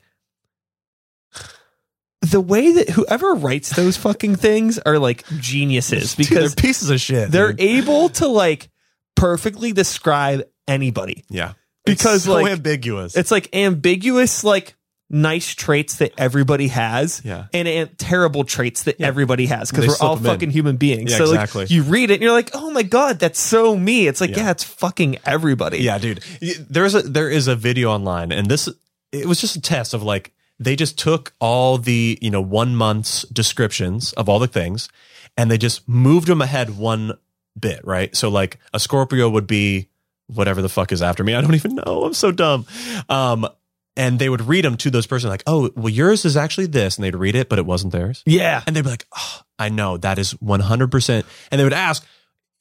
the 2.22 2.42
way 2.42 2.74
that 2.74 2.90
whoever 2.90 3.36
writes 3.36 3.70
those 3.76 3.96
fucking 3.96 4.36
things 4.36 4.80
are 4.80 5.00
like 5.00 5.26
geniuses 5.40 6.16
Dude, 6.16 6.28
because 6.28 6.56
they're 6.56 6.62
pieces 6.62 6.90
of 6.90 7.00
shit. 7.00 7.32
they're 7.32 7.54
dude. 7.54 7.62
able 7.62 8.10
to 8.10 8.28
like 8.28 8.70
perfectly 9.16 9.72
describe 9.72 10.44
anybody. 10.68 11.24
yeah. 11.30 11.54
because, 11.86 12.16
It's 12.18 12.26
so 12.26 12.34
like, 12.34 12.52
ambiguous. 12.52 13.16
It's 13.16 13.32
like 13.32 13.56
ambiguous, 13.56 14.44
like 14.44 14.76
nice 15.10 15.54
traits 15.56 15.98
that 15.98 16.12
everybody 16.18 16.68
has. 16.68 17.22
yeah. 17.24 17.46
And, 17.54 17.68
and 17.68 17.98
terrible 17.98 18.44
traits 18.44 18.84
that 18.84 19.00
Yeah. 19.00 19.08
everybody 19.08 19.46
has 19.46 19.72
because 19.72 19.88
we're 19.88 20.06
all 20.06 20.16
them 20.18 20.26
in. 20.26 20.32
fucking 20.34 20.52
human 20.52 20.76
beings. 20.78 21.12
Yeah, 21.12 21.18
so 21.18 21.24
exactly. 21.26 21.64
like 21.64 21.72
you 21.72 21.84
read 21.84 22.12
it 22.12 22.16
and 22.16 22.24
you're 22.24 22.34
like, 22.34 22.52
oh 22.54 22.72
my 22.72 22.84
god, 22.84 23.20
that's 23.20 23.40
so 23.40 23.76
me. 23.78 24.08
It's 24.08 24.20
like, 24.20 24.32
Yeah. 24.32 24.44
yeah, 24.46 24.52
it's 24.52 24.64
fucking 24.66 25.20
everybody. 25.26 25.80
Yeah, 25.80 25.98
dude. 25.98 26.20
There's 26.70 26.94
a 26.96 27.02
there 27.04 27.30
is 27.30 27.48
a 27.48 27.56
video 27.56 27.90
online, 27.92 28.32
and 28.34 28.48
this 28.50 28.68
it 29.14 29.26
was 29.26 29.40
just 29.40 29.56
a 29.56 29.62
test 29.62 29.94
of 29.94 30.04
like 30.04 30.34
they 30.60 30.76
just 30.76 31.00
took 31.00 31.34
all 31.40 31.78
the 31.78 32.18
you 32.22 32.30
know 32.30 32.42
one 32.42 32.76
month's 32.76 33.22
descriptions 33.30 34.12
of 34.14 34.28
all 34.28 34.40
the 34.40 34.48
things, 34.48 34.90
and 35.38 35.50
they 35.50 35.58
just 35.58 35.88
moved 35.88 36.28
them 36.28 36.42
ahead 36.42 36.78
one 36.78 37.14
bit, 37.58 37.80
right? 37.86 38.14
So 38.14 38.28
like 38.30 38.60
a 38.74 38.80
Scorpio 38.80 39.30
would 39.30 39.48
be 39.48 39.88
whatever 40.28 40.62
the 40.62 40.68
fuck 40.70 40.92
is 40.92 41.02
after 41.02 41.24
me. 41.24 41.34
I 41.34 41.40
don't 41.40 41.56
even 41.56 41.76
know. 41.76 42.04
I'm 42.04 42.14
so 42.14 42.32
dumb. 42.34 42.66
Um, 43.08 43.48
and 43.98 44.20
they 44.20 44.30
would 44.30 44.42
read 44.48 44.64
them 44.64 44.78
to 44.78 44.90
those 44.92 45.08
person 45.08 45.30
like, 45.30 45.44
oh, 45.48 45.72
well, 45.76 45.90
yours 45.90 46.24
is 46.24 46.38
actually 46.38 46.68
this, 46.68 46.96
and 46.96 47.04
they'd 47.04 47.16
read 47.16 47.36
it, 47.36 47.50
but 47.50 47.60
it 47.60 47.66
wasn't 47.66 47.92
theirs. 47.92 48.24
Yeah. 48.26 48.62
And 48.66 48.76
they'd 48.76 48.84
be 48.84 48.90
like, 48.90 49.08
oh, 49.18 49.42
I 49.58 49.70
know 49.70 49.98
that 49.98 50.20
is 50.20 50.36
100%. 50.36 51.26
And 51.52 51.60
they 51.60 51.64
would 51.64 51.74
ask, 51.74 52.06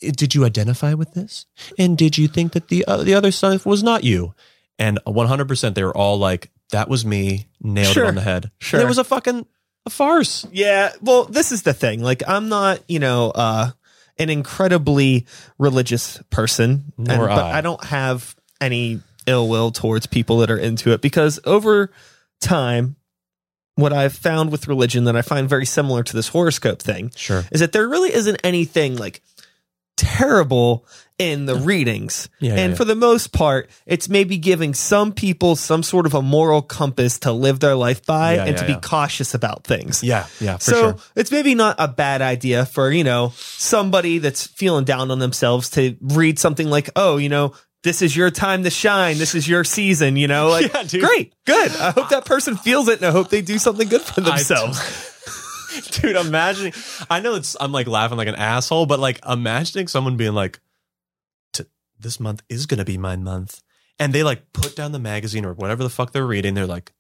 did 0.01 0.35
you 0.35 0.45
identify 0.45 0.95
with 0.95 1.13
this? 1.13 1.47
And 1.79 1.97
did 1.97 2.17
you 2.19 2.27
think 2.27 2.53
that 2.53 2.69
the, 2.69 2.85
uh, 2.87 3.05
the 3.05 3.15
other 3.15 3.31
stuff 3.31 3.67
was 3.67 3.83
not 3.83 4.03
you? 4.03 4.35
And 4.79 4.99
100% 5.07 5.75
they 5.75 5.85
were 5.85 5.97
all 5.97 6.19
like, 6.19 6.51
that 6.71 6.89
was 6.89 7.05
me, 7.05 7.47
nailed 7.61 7.95
Sure. 7.95 8.05
it 8.05 8.09
on 8.09 8.15
the 8.15 8.23
head. 8.23 8.51
Sure. 8.59 8.81
And 8.81 8.87
it 8.87 8.89
was 8.89 8.99
a 8.99 9.05
fucking 9.05 9.47
a 9.85 9.91
farce. 9.91 10.47
Yeah. 10.53 10.93
Well, 11.01 11.25
this 11.25 11.53
is 11.53 11.63
the 11.63 11.73
thing. 11.75 12.03
Like, 12.03 12.23
I'm 12.27 12.49
not, 12.49 12.81
you 12.89 12.99
know, 12.99 13.31
uh, 13.31 13.71
an 14.19 14.31
incredibly 14.31 15.27
religious 15.59 16.21
person, 16.31 16.93
and, 16.97 17.07
but 17.07 17.31
I. 17.31 17.59
I 17.59 17.61
don't 17.61 17.83
have 17.85 18.35
any 18.61 19.01
ill 19.27 19.49
will 19.49 19.71
towards 19.71 20.07
people 20.07 20.39
that 20.39 20.51
are 20.51 20.59
into 20.59 20.93
it 20.93 21.01
because 21.01 21.41
over 21.45 21.91
time, 22.41 22.97
what 23.75 23.93
I've 23.93 24.15
found 24.15 24.51
with 24.51 24.69
religion 24.69 25.05
that 25.05 25.17
I 25.17 25.23
find 25.23 25.49
very 25.49 25.67
similar 25.67 26.03
to 26.03 26.13
this 26.17 26.29
horoscope 26.29 26.81
thing 26.81 27.13
Sure. 27.15 27.45
is 27.51 27.61
that 27.61 27.73
there 27.73 27.89
really 27.89 28.13
isn't 28.13 28.41
anything 28.43 28.97
like 28.97 29.23
terrible 29.97 30.87
in 31.19 31.47
the 31.47 31.57
readings. 31.57 32.29
Yeah, 32.41 32.57
and 32.57 32.73
yeah. 32.73 32.77
for 32.77 32.85
the 32.85 32.95
most 32.95 33.33
part, 33.33 33.71
it's 33.87 34.09
maybe 34.09 34.37
giving 34.37 34.75
some 34.75 35.13
people 35.13 35.57
some 35.57 35.83
sort 35.83 36.05
of 36.05 36.13
a 36.13 36.21
moral 36.21 36.61
compass 36.61 37.19
to 37.21 37.33
live 37.33 37.61
their 37.61 37.75
life 37.75 38.05
by 38.05 38.35
Yeah, 38.35 38.45
and 38.45 38.57
yeah, 38.57 38.63
to 38.63 38.67
be 38.67 38.81
cautious 38.81 39.33
about 39.33 39.65
things. 39.65 40.03
Yeah. 40.03 40.27
Yeah. 40.41 40.59
So 40.59 40.73
sure. 40.73 40.97
it's 41.15 41.31
maybe 41.31 41.55
not 41.55 41.77
a 41.79 41.89
bad 41.89 42.21
idea 42.21 42.67
for, 42.67 42.91
you 42.91 43.05
know, 43.05 43.33
somebody 43.37 44.19
that's 44.19 44.47
feeling 44.47 44.85
down 44.85 45.11
on 45.11 45.19
themselves 45.19 45.71
to 45.71 45.97
read 46.03 46.39
something 46.39 46.69
like, 46.69 46.91
oh, 46.97 47.17
you 47.17 47.31
know, 47.31 47.55
this 47.83 48.03
is 48.03 48.17
your 48.17 48.31
time 48.31 48.65
to 48.65 48.71
shine. 48.71 49.19
This 49.19 49.35
is 49.35 49.49
your 49.49 49.63
season, 49.65 50.17
you 50.17 50.27
know? 50.29 50.49
Like, 50.49 50.73
Yeah, 50.73 50.83
dude. 50.83 51.03
great, 51.05 51.35
good. 51.45 51.71
I 51.77 51.91
hope 51.93 52.09
that 52.09 52.25
person 52.25 52.57
feels 52.57 52.89
it 52.89 52.99
and 52.99 53.07
I 53.07 53.11
hope 53.13 53.29
they 53.31 53.43
do 53.43 53.59
something 53.59 53.89
good 53.89 54.03
for 54.03 54.21
I- 54.23 54.25
themselves. 54.25 55.13
dude 55.91 56.17
imagining 56.17 56.73
i 57.11 57.21
know 57.21 57.35
it's 57.35 57.55
i'm 57.61 57.71
like 57.71 57.87
laughing 57.87 58.17
like 58.17 58.29
an 58.29 58.35
asshole 58.35 58.87
but 58.87 58.99
like 58.99 59.21
imagining 59.29 59.87
someone 59.89 60.17
being 60.17 60.33
like 60.33 60.59
"T- 61.53 61.65
this 62.01 62.19
month 62.19 62.43
is 62.49 62.65
gonna 62.65 62.87
be 62.87 62.97
my 62.97 63.15
month 63.17 63.63
and 63.99 64.11
they 64.15 64.23
like 64.23 64.55
put 64.55 64.75
down 64.75 64.93
the 64.93 64.99
magazine 64.99 65.45
or 65.45 65.53
whatever 65.53 65.83
the 65.83 65.91
fuck 65.91 66.13
they're 66.13 66.27
reading 66.27 66.55
they're 66.55 66.67
like 66.67 66.95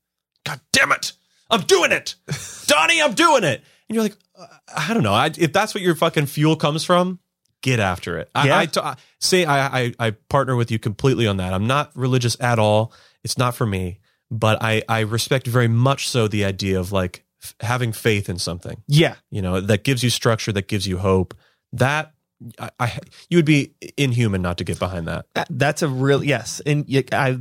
god 0.44 0.60
damn 0.72 0.92
it 0.92 1.12
i'm 1.48 1.62
doing 1.62 1.90
it 1.90 2.16
donnie 2.66 3.00
i'm 3.00 3.14
doing 3.14 3.44
it 3.44 3.62
and 3.88 3.94
you're 3.94 4.02
like 4.02 4.16
uh, 4.38 4.46
i 4.76 4.92
don't 4.92 5.02
know 5.04 5.14
I, 5.14 5.28
if 5.38 5.54
that's 5.54 5.74
what 5.74 5.82
your 5.82 5.94
fucking 5.94 6.26
fuel 6.26 6.56
comes 6.56 6.84
from 6.84 7.18
get 7.66 7.80
after 7.80 8.18
it. 8.18 8.30
I, 8.34 8.46
Yeah. 8.46 8.56
I, 8.58 8.68
I 8.90 8.96
say 9.20 9.44
I, 9.44 9.80
I 9.80 9.94
i 9.98 10.10
partner 10.28 10.54
with 10.56 10.70
you 10.70 10.78
completely 10.78 11.26
on 11.26 11.36
that. 11.38 11.52
I'm 11.52 11.66
not 11.66 11.90
religious 11.94 12.36
at 12.40 12.58
all. 12.58 12.92
It's 13.24 13.36
not 13.36 13.54
for 13.56 13.66
me 13.66 13.98
but 14.28 14.60
i 14.60 14.82
i 14.88 15.00
respect 15.00 15.46
very 15.46 15.68
much 15.68 16.08
so 16.08 16.26
the 16.26 16.44
idea 16.44 16.80
of 16.80 16.90
like 16.90 17.24
f- 17.40 17.54
having 17.60 17.92
faith 17.92 18.28
in 18.28 18.38
something. 18.38 18.82
Yeah. 18.88 19.14
you 19.30 19.40
know 19.42 19.60
that 19.60 19.84
gives 19.84 20.02
you 20.02 20.10
structure 20.10 20.52
that 20.52 20.66
gives 20.68 20.86
you 20.86 20.98
hope. 20.98 21.32
That 21.72 22.12
I, 22.58 22.70
I 22.80 22.98
you 23.30 23.38
would 23.38 23.44
be 23.46 23.74
inhuman 23.96 24.42
not 24.42 24.58
to 24.58 24.64
get 24.64 24.78
behind 24.80 25.06
That- 25.34 25.48
That's 25.50 25.82
a 25.82 25.88
real 25.88 26.24
yes, 26.24 26.60
and 26.66 26.84
I 27.12 27.38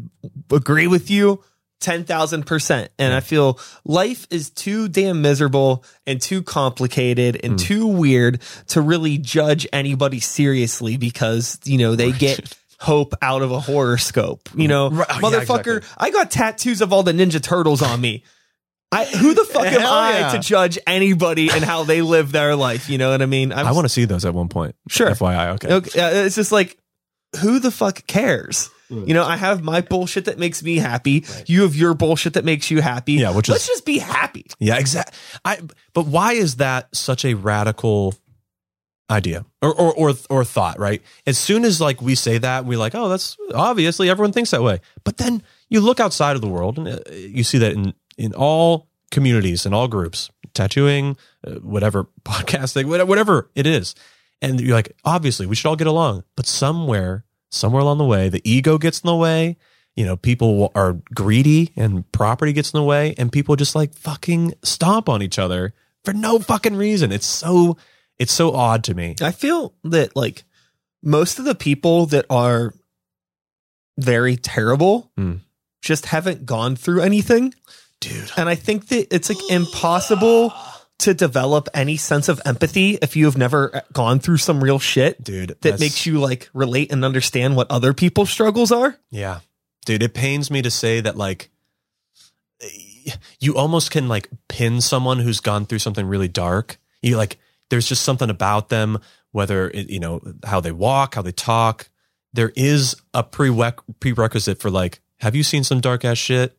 agree 0.52 0.88
with 0.88 1.10
you 1.10 1.44
ten 1.80 2.04
thousand 2.04 2.46
percent. 2.46 2.90
And 2.98 3.14
I 3.14 3.20
feel 3.20 3.60
life 3.84 4.28
is 4.30 4.50
too 4.50 4.88
damn 4.88 5.22
miserable 5.22 5.84
and 6.08 6.22
too 6.22 6.42
complicated 6.44 7.40
and 7.44 7.54
Hmm. 7.54 7.66
too 7.66 7.88
weird 7.88 8.42
to 8.68 8.82
really 8.82 9.18
judge 9.18 9.68
anybody 9.74 10.20
seriously 10.20 10.98
because 10.98 11.60
you 11.66 11.78
know 11.78 11.96
they 11.96 12.12
get. 12.12 12.54
Hope 12.78 13.14
out 13.22 13.42
of 13.42 13.52
a 13.52 13.60
horoscope, 13.62 14.50
you 14.54 14.68
know, 14.68 14.90
Right. 14.90 15.08
Oh, 15.10 15.14
yeah, 15.32 15.40
motherfucker. 15.40 15.78
exactly. 15.78 15.90
I 15.98 16.12
got 16.12 16.30
tattoos 16.30 16.82
of 16.82 16.92
all 16.92 17.04
the 17.04 17.14
Ninja 17.14 17.42
Turtles 17.42 17.82
on 17.82 18.02
me. 18.02 18.26
I 18.92 19.06
who 19.06 19.34
the 19.34 19.46
fuck 19.46 19.66
am 19.66 19.80
Hell 19.80 19.94
I 19.94 20.12
yeah. 20.20 20.32
to 20.34 20.40
judge 20.40 20.78
anybody 20.86 21.50
and 21.50 21.64
how 21.64 21.86
they 21.86 22.02
live 22.02 22.34
their 22.34 22.54
life? 22.54 22.90
You 22.90 22.98
know 22.98 23.12
what 23.12 23.22
I 23.22 23.28
mean? 23.28 23.54
I'm 23.54 23.66
i 23.66 23.72
want 23.72 23.86
to 23.86 23.90
see 23.90 24.04
those 24.04 24.26
at 24.26 24.34
one 24.34 24.50
point 24.50 24.76
Sure. 24.90 25.10
fyi 25.12 25.54
okay 25.56 25.74
Okay, 25.74 26.00
uh, 26.02 26.26
it's 26.26 26.36
just 26.36 26.52
like, 26.52 26.78
who 27.42 27.60
the 27.60 27.72
fuck 27.72 28.06
cares? 28.08 28.70
You 28.90 29.14
know, 29.14 29.24
I 29.24 29.36
have 29.36 29.64
my 29.64 29.82
bullshit 29.82 30.26
that 30.26 30.38
makes 30.38 30.62
me 30.62 30.78
happy. 30.78 31.26
You 31.48 31.64
have 31.64 31.76
your 31.76 31.94
bullshit 31.96 32.34
that 32.34 32.46
makes 32.46 32.70
you 32.70 32.82
happy. 32.82 33.14
Yeah, 33.14 33.32
which 33.36 33.50
let's 33.50 33.64
is- 33.64 33.70
just 33.70 33.86
be 33.86 33.98
happy. 33.98 34.46
Yeah, 34.60 34.78
exactly. 34.78 35.18
I 35.44 35.60
but 35.94 36.06
why 36.06 36.34
is 36.34 36.58
that 36.58 36.96
such 36.96 37.26
a 37.26 37.34
radical 37.34 38.14
idea 39.10 39.46
or, 39.62 39.74
or 39.74 39.94
or 39.94 40.14
or 40.30 40.46
thought? 40.46 40.80
Right. 40.80 41.02
As 41.28 41.38
soon 41.38 41.64
as 41.66 41.82
like 41.82 42.02
we 42.02 42.16
say 42.16 42.38
that, 42.38 42.66
we're 42.66 42.78
like, 42.78 42.96
oh, 42.96 43.10
that's 43.10 43.38
obviously 43.54 44.10
everyone 44.10 44.32
thinks 44.34 44.52
that 44.52 44.64
way. 44.64 44.82
But 45.04 45.18
then 45.18 45.44
you 45.70 45.80
look 45.82 46.00
outside 46.00 46.36
of 46.36 46.42
the 46.42 46.48
world 46.48 46.78
and 46.78 46.88
uh, 46.88 47.00
you 47.12 47.44
see 47.44 47.58
that 47.60 47.74
in 47.74 47.94
in 48.18 48.34
all 48.34 48.88
communities 49.12 49.66
and 49.66 49.76
all 49.76 49.88
groups, 49.88 50.30
tattooing, 50.54 51.18
uh, 51.46 51.56
whatever 51.56 52.06
podcasting, 52.24 52.86
whatever 52.86 53.50
it 53.56 53.66
is, 53.68 53.96
and 54.42 54.60
you're 54.62 54.76
like, 54.76 54.96
obviously 55.04 55.46
we 55.46 55.56
should 55.56 55.68
all 55.68 55.76
get 55.76 55.88
along. 55.88 56.24
But 56.36 56.46
somewhere, 56.48 57.25
somewhere 57.50 57.82
along 57.82 57.98
the 57.98 58.06
way, 58.06 58.30
the 58.30 58.42
ego 58.50 58.78
gets 58.78 59.02
in 59.02 59.08
the 59.08 59.16
way 59.16 59.58
you 59.96 60.06
know, 60.06 60.18
people 60.18 60.72
are 60.76 61.00
greedy 61.14 61.72
and 61.76 62.10
property 62.12 62.52
gets 62.54 62.74
in 62.74 62.78
the 62.78 62.84
way 62.84 63.16
and 63.18 63.32
people 63.32 63.56
just 63.56 63.76
like 63.76 63.96
fucking 63.96 64.54
stomp 64.62 65.08
on 65.08 65.22
each 65.22 65.40
other 65.40 65.74
for 66.04 66.14
no 66.14 66.38
fucking 66.38 66.76
reason. 66.76 67.12
It's 67.12 67.26
so, 67.26 67.78
it's 68.20 68.34
so 68.34 68.54
odd 68.54 68.84
to 68.86 68.94
me. 68.94 69.16
I 69.22 69.32
feel 69.32 69.74
that 69.86 70.16
like 70.16 70.44
most 71.02 71.40
of 71.40 71.46
the 71.46 71.56
people 71.56 72.08
that 72.08 72.26
are 72.30 72.74
very 73.98 74.36
terrible 74.36 75.12
Hmm. 75.16 75.36
just 75.82 76.08
haven't 76.08 76.46
gone 76.46 76.76
through 76.76 77.02
anything. 77.02 77.54
Dude. 78.02 78.32
And 78.36 78.50
I 78.50 78.56
think 78.56 78.90
that 78.90 79.14
it's 79.16 79.30
like 79.30 79.50
impossible 79.50 80.54
to 81.00 81.14
develop 81.14 81.68
any 81.74 81.98
sense 81.98 82.30
of 82.30 82.42
empathy 82.46 82.98
if 83.02 83.16
you 83.16 83.26
have 83.26 83.38
never 83.38 83.84
gone 83.94 84.20
through 84.20 84.38
some 84.38 84.64
real 84.64 84.80
shit 84.80 85.22
Dude. 85.24 85.58
that 85.62 85.80
makes 85.80 86.06
you 86.06 86.20
like 86.20 86.50
relate 86.54 86.92
and 86.92 87.04
understand 87.04 87.56
what 87.56 87.70
other 87.70 87.94
people's 87.94 88.30
struggles 88.30 88.72
are. 88.72 88.98
Yeah. 89.12 89.42
Dude, 89.86 90.04
it 90.04 90.14
pains 90.14 90.50
me 90.50 90.62
to 90.62 90.72
say 90.72 91.02
that 91.02 91.18
like 91.18 91.50
you 93.40 93.56
almost 93.56 93.92
can 93.92 94.08
like 94.08 94.30
pin 94.48 94.82
someone 94.82 95.20
who's 95.20 95.40
gone 95.40 95.66
through 95.66 95.80
something 95.80 96.08
really 96.08 96.28
dark. 96.28 96.78
You 97.02 97.18
like 97.18 97.38
there's 97.70 97.88
just 97.88 98.04
something 98.04 98.30
about 98.30 98.70
them 98.70 99.00
whether 99.32 99.70
it, 99.70 99.90
you 99.90 100.00
know 100.00 100.22
how 100.46 100.62
they 100.62 100.72
walk, 100.72 101.16
how 101.16 101.22
they 101.22 101.34
talk. 101.34 101.90
There 102.34 102.54
is 102.56 102.96
a 103.14 103.24
prereq- 103.24 103.84
prerequisite 104.00 104.60
for 104.60 104.72
like 104.72 105.02
have 105.20 105.36
you 105.36 105.44
seen 105.44 105.64
some 105.64 105.82
dark 105.82 106.06
ass 106.06 106.18
shit? 106.18 106.58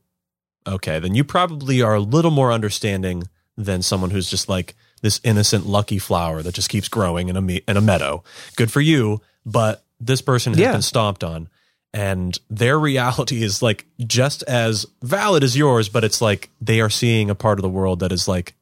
Okay, 0.66 0.99
then 0.99 1.14
you 1.14 1.24
probably 1.24 1.80
are 1.80 1.95
a 1.95 2.01
little 2.01 2.30
more 2.30 2.53
understanding 2.53 3.24
than 3.57 3.82
someone 3.82 4.11
who's 4.11 4.28
just 4.30 4.48
like 4.48 4.74
this 5.02 5.20
innocent 5.24 5.66
lucky 5.66 5.98
flower 5.98 6.42
that 6.42 6.54
just 6.54 6.68
keeps 6.68 6.88
growing 6.88 7.28
in 7.28 7.36
a 7.36 7.40
me- 7.42 7.62
in 7.68 7.76
a 7.76 7.80
meadow. 7.80 8.22
Good 8.57 8.70
for 8.72 8.80
you, 8.80 9.20
but 9.44 9.84
this 10.00 10.20
person 10.20 10.52
has 10.52 10.61
Yeah. 10.61 10.72
been 10.72 10.82
stomped 10.82 11.24
on 11.24 11.48
and 11.94 12.38
their 12.50 12.78
reality 12.90 13.42
is 13.42 13.62
like 13.62 13.86
just 14.07 14.42
as 14.42 14.84
valid 15.02 15.42
as 15.42 15.57
yours 15.57 15.88
but 15.88 16.04
it's 16.04 16.20
like 16.20 16.50
they 16.61 16.80
are 16.82 16.90
seeing 16.90 17.30
a 17.30 17.34
part 17.34 17.59
of 17.59 17.62
the 17.62 17.68
world 17.70 18.00
that 18.00 18.12
is 18.12 18.28
like 18.28 18.54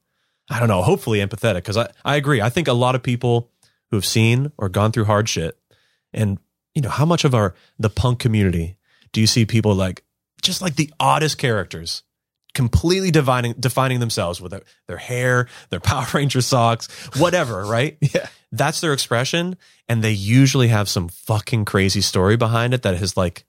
i 0.50 0.60
don't 0.60 0.68
know 0.68 0.82
hopefully 0.82 1.18
empathetic 1.18 1.54
because 1.56 1.76
I, 1.76 1.90
I 2.04 2.14
agree 2.14 2.40
i 2.40 2.48
think 2.50 2.68
a 2.68 2.72
lot 2.72 2.94
of 2.94 3.02
people 3.02 3.50
who 3.90 3.96
have 3.96 4.04
seen 4.04 4.52
or 4.58 4.68
gone 4.68 4.92
through 4.92 5.06
hard 5.06 5.28
shit 5.28 5.58
and 6.12 6.38
you 6.74 6.82
know 6.82 6.90
how 6.90 7.04
much 7.06 7.24
of 7.24 7.34
our 7.34 7.54
the 7.80 7.90
punk 7.90 8.20
community 8.20 8.76
do 9.12 9.20
you 9.20 9.26
see 9.26 9.44
people 9.44 9.74
like 9.74 10.04
just 10.40 10.62
like 10.62 10.76
the 10.76 10.92
oddest 11.00 11.36
characters 11.38 12.03
completely 12.54 13.10
defining 13.10 13.52
defining 13.58 14.00
themselves 14.00 14.40
with 14.40 14.52
their, 14.52 14.62
their 14.86 14.96
hair 14.96 15.48
their 15.70 15.80
power 15.90 16.06
ranger 16.14 16.40
socks 16.40 16.86
whatever 17.18 17.64
right? 17.64 17.98
Yeah. 18.14 18.28
that's 18.52 18.80
their 18.80 18.92
expression 18.92 19.56
and 19.88 20.02
they 20.02 20.12
usually 20.12 20.68
have 20.68 20.88
some 20.88 21.08
fucking 21.08 21.64
crazy 21.64 22.00
story 22.00 22.36
behind 22.36 22.72
it 22.74 22.82
that 22.82 22.96
has 22.96 23.16
like 23.16 23.44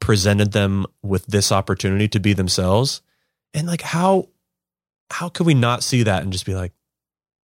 presented 0.00 0.52
them 0.52 0.86
with 1.02 1.26
this 1.26 1.52
opportunity 1.52 2.08
to 2.08 2.18
be 2.20 2.32
themselves. 2.32 3.02
And 3.54 3.66
like 3.66 3.82
how 3.82 4.28
how 5.10 5.28
could 5.28 5.46
we 5.46 5.54
not 5.54 5.82
see 5.82 6.02
that 6.04 6.22
and 6.22 6.32
just 6.32 6.46
be 6.46 6.54
like 6.54 6.72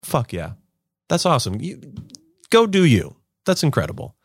fuck 0.04 0.34
yeah. 0.34 0.54
That's 1.10 1.26
awesome. 1.26 1.60
You 1.62 1.82
go 2.50 2.66
do 2.66 2.84
you. 2.86 3.16
That's 3.46 3.64
incredible. 3.64 4.16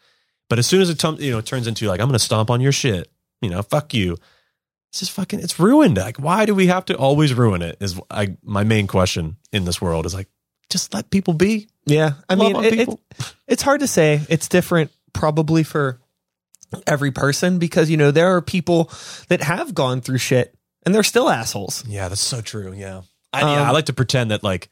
But 0.49 0.59
as 0.59 0.67
soon 0.67 0.81
as 0.81 0.91
it 0.91 0.99
tum- 0.99 1.21
you 1.21 1.31
know 1.31 1.41
turns 1.41 1.67
into 1.67 1.87
like 1.87 2.01
i'm 2.01 2.09
gonna 2.09 2.19
stomp 2.19 2.51
on 2.51 2.61
your 2.61 2.73
shit. 2.73 3.11
You 3.41 3.51
know 3.51 3.63
fuck 3.63 3.95
you 3.95 4.17
it's 4.91 5.01
just 5.01 5.13
fucking 5.13 5.41
it's 5.41 5.59
ruined 5.59 5.97
like 5.97 6.19
why 6.19 6.45
do 6.47 6.55
we 6.55 6.67
have 6.67 6.85
to 6.85 6.97
always 6.97 7.33
ruin 7.35 7.63
it 7.63 7.77
is 7.81 7.99
I, 8.11 8.37
my 8.43 8.65
main 8.65 8.87
question 8.87 9.37
in 9.53 9.65
this 9.65 9.81
world 9.81 10.05
is 10.07 10.15
like 10.15 10.29
just 10.69 10.93
let 10.95 11.11
people 11.11 11.35
be 11.35 11.69
Yeah, 11.87 12.13
I 12.29 12.35
Love 12.35 12.53
mean, 12.53 12.65
it, 12.65 12.89
it- 12.89 13.01
it's 13.49 13.63
hard 13.63 13.81
to 13.81 13.89
say. 13.89 14.21
It's 14.29 14.47
different 14.47 14.93
probably 15.13 15.65
for 15.65 16.01
every 16.87 17.11
person 17.11 17.59
because 17.59 17.91
you 17.91 17.97
know 17.97 18.13
there 18.13 18.37
are 18.37 18.41
people 18.41 18.89
that 19.29 19.41
have 19.43 19.75
gone 19.75 20.01
through 20.01 20.19
shit 20.19 20.55
and 20.87 20.95
they're 20.95 21.03
still 21.03 21.29
assholes. 21.29 21.85
Yeah, 21.89 22.09
that's 22.09 22.21
so 22.21 22.41
true. 22.41 22.73
Yeah. 22.73 23.03
I, 23.33 23.41
yeah, 23.41 23.63
Um, 23.63 23.69
I 23.69 23.71
like 23.73 23.87
to 23.87 23.93
pretend 23.93 24.31
that 24.31 24.45
like 24.45 24.69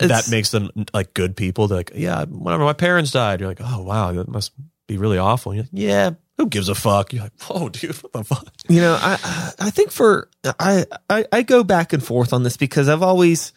that 0.00 0.28
makes 0.30 0.50
them 0.50 0.70
like 0.92 1.14
good 1.14 1.34
people. 1.36 1.66
They're 1.68 1.78
like, 1.78 1.92
yeah, 1.94 2.24
whenever 2.26 2.64
my 2.64 2.74
parents 2.74 3.10
died, 3.10 3.40
you're 3.40 3.48
like, 3.48 3.60
oh 3.62 3.82
wow, 3.82 4.12
that 4.12 4.28
must 4.28 4.52
be 4.86 4.98
really 4.98 5.16
awful. 5.18 5.54
You're 5.54 5.62
like, 5.64 5.70
yeah, 5.72 6.10
who 6.38 6.48
gives 6.48 6.68
a 6.68 6.74
fuck? 6.74 7.12
You're 7.12 7.24
like, 7.24 7.40
whoa, 7.42 7.68
dude, 7.68 7.94
what 8.02 8.12
the 8.12 8.24
fuck? 8.24 8.46
You 8.68 8.80
know, 8.80 8.98
I 9.00 9.52
I 9.58 9.70
think 9.70 9.90
for 9.90 10.28
I, 10.58 10.84
I 11.08 11.24
I 11.32 11.42
go 11.42 11.64
back 11.64 11.92
and 11.92 12.02
forth 12.04 12.32
on 12.32 12.42
this 12.42 12.56
because 12.56 12.88
I've 12.88 13.02
always 13.02 13.52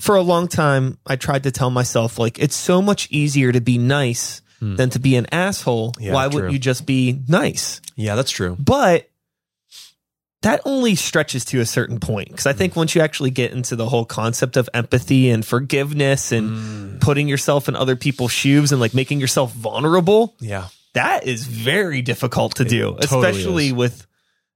for 0.00 0.16
a 0.16 0.22
long 0.22 0.48
time 0.48 0.98
I 1.06 1.16
tried 1.16 1.42
to 1.44 1.50
tell 1.50 1.70
myself 1.70 2.18
like 2.18 2.38
it's 2.38 2.56
so 2.56 2.80
much 2.82 3.08
easier 3.10 3.52
to 3.52 3.60
be 3.60 3.78
nice 3.78 4.40
Hmm. 4.58 4.76
than 4.76 4.90
to 4.90 5.00
be 5.00 5.16
an 5.16 5.26
asshole. 5.32 5.92
Yeah, 5.98 6.12
Why 6.12 6.28
wouldn't 6.28 6.52
you 6.52 6.58
just 6.60 6.86
be 6.86 7.18
nice? 7.26 7.80
Yeah, 7.96 8.14
that's 8.14 8.30
true. 8.30 8.56
But 8.60 9.10
that 10.42 10.60
only 10.64 10.94
stretches 10.94 11.44
to 11.46 11.60
a 11.60 11.66
certain 11.66 11.98
point 12.00 12.28
because 12.28 12.46
I 12.46 12.52
think 12.52 12.74
once 12.76 12.94
you 12.94 13.00
actually 13.00 13.30
get 13.30 13.52
into 13.52 13.76
the 13.76 13.88
whole 13.88 14.04
concept 14.04 14.56
of 14.56 14.68
empathy 14.74 15.30
and 15.30 15.44
forgiveness 15.44 16.32
and 16.32 17.00
putting 17.00 17.28
yourself 17.28 17.68
in 17.68 17.76
other 17.76 17.94
people's 17.96 18.32
shoes 18.32 18.72
and 18.72 18.80
like 18.80 18.94
making 18.94 19.20
yourself 19.20 19.52
vulnerable, 19.52 20.34
Yeah. 20.40 20.68
That 20.94 21.26
is 21.26 21.44
very 21.46 22.02
difficult 22.02 22.56
to 22.56 22.64
do, 22.64 22.96
totally 23.00 23.28
especially 23.30 23.66
is. 23.68 23.72
with. 23.72 24.06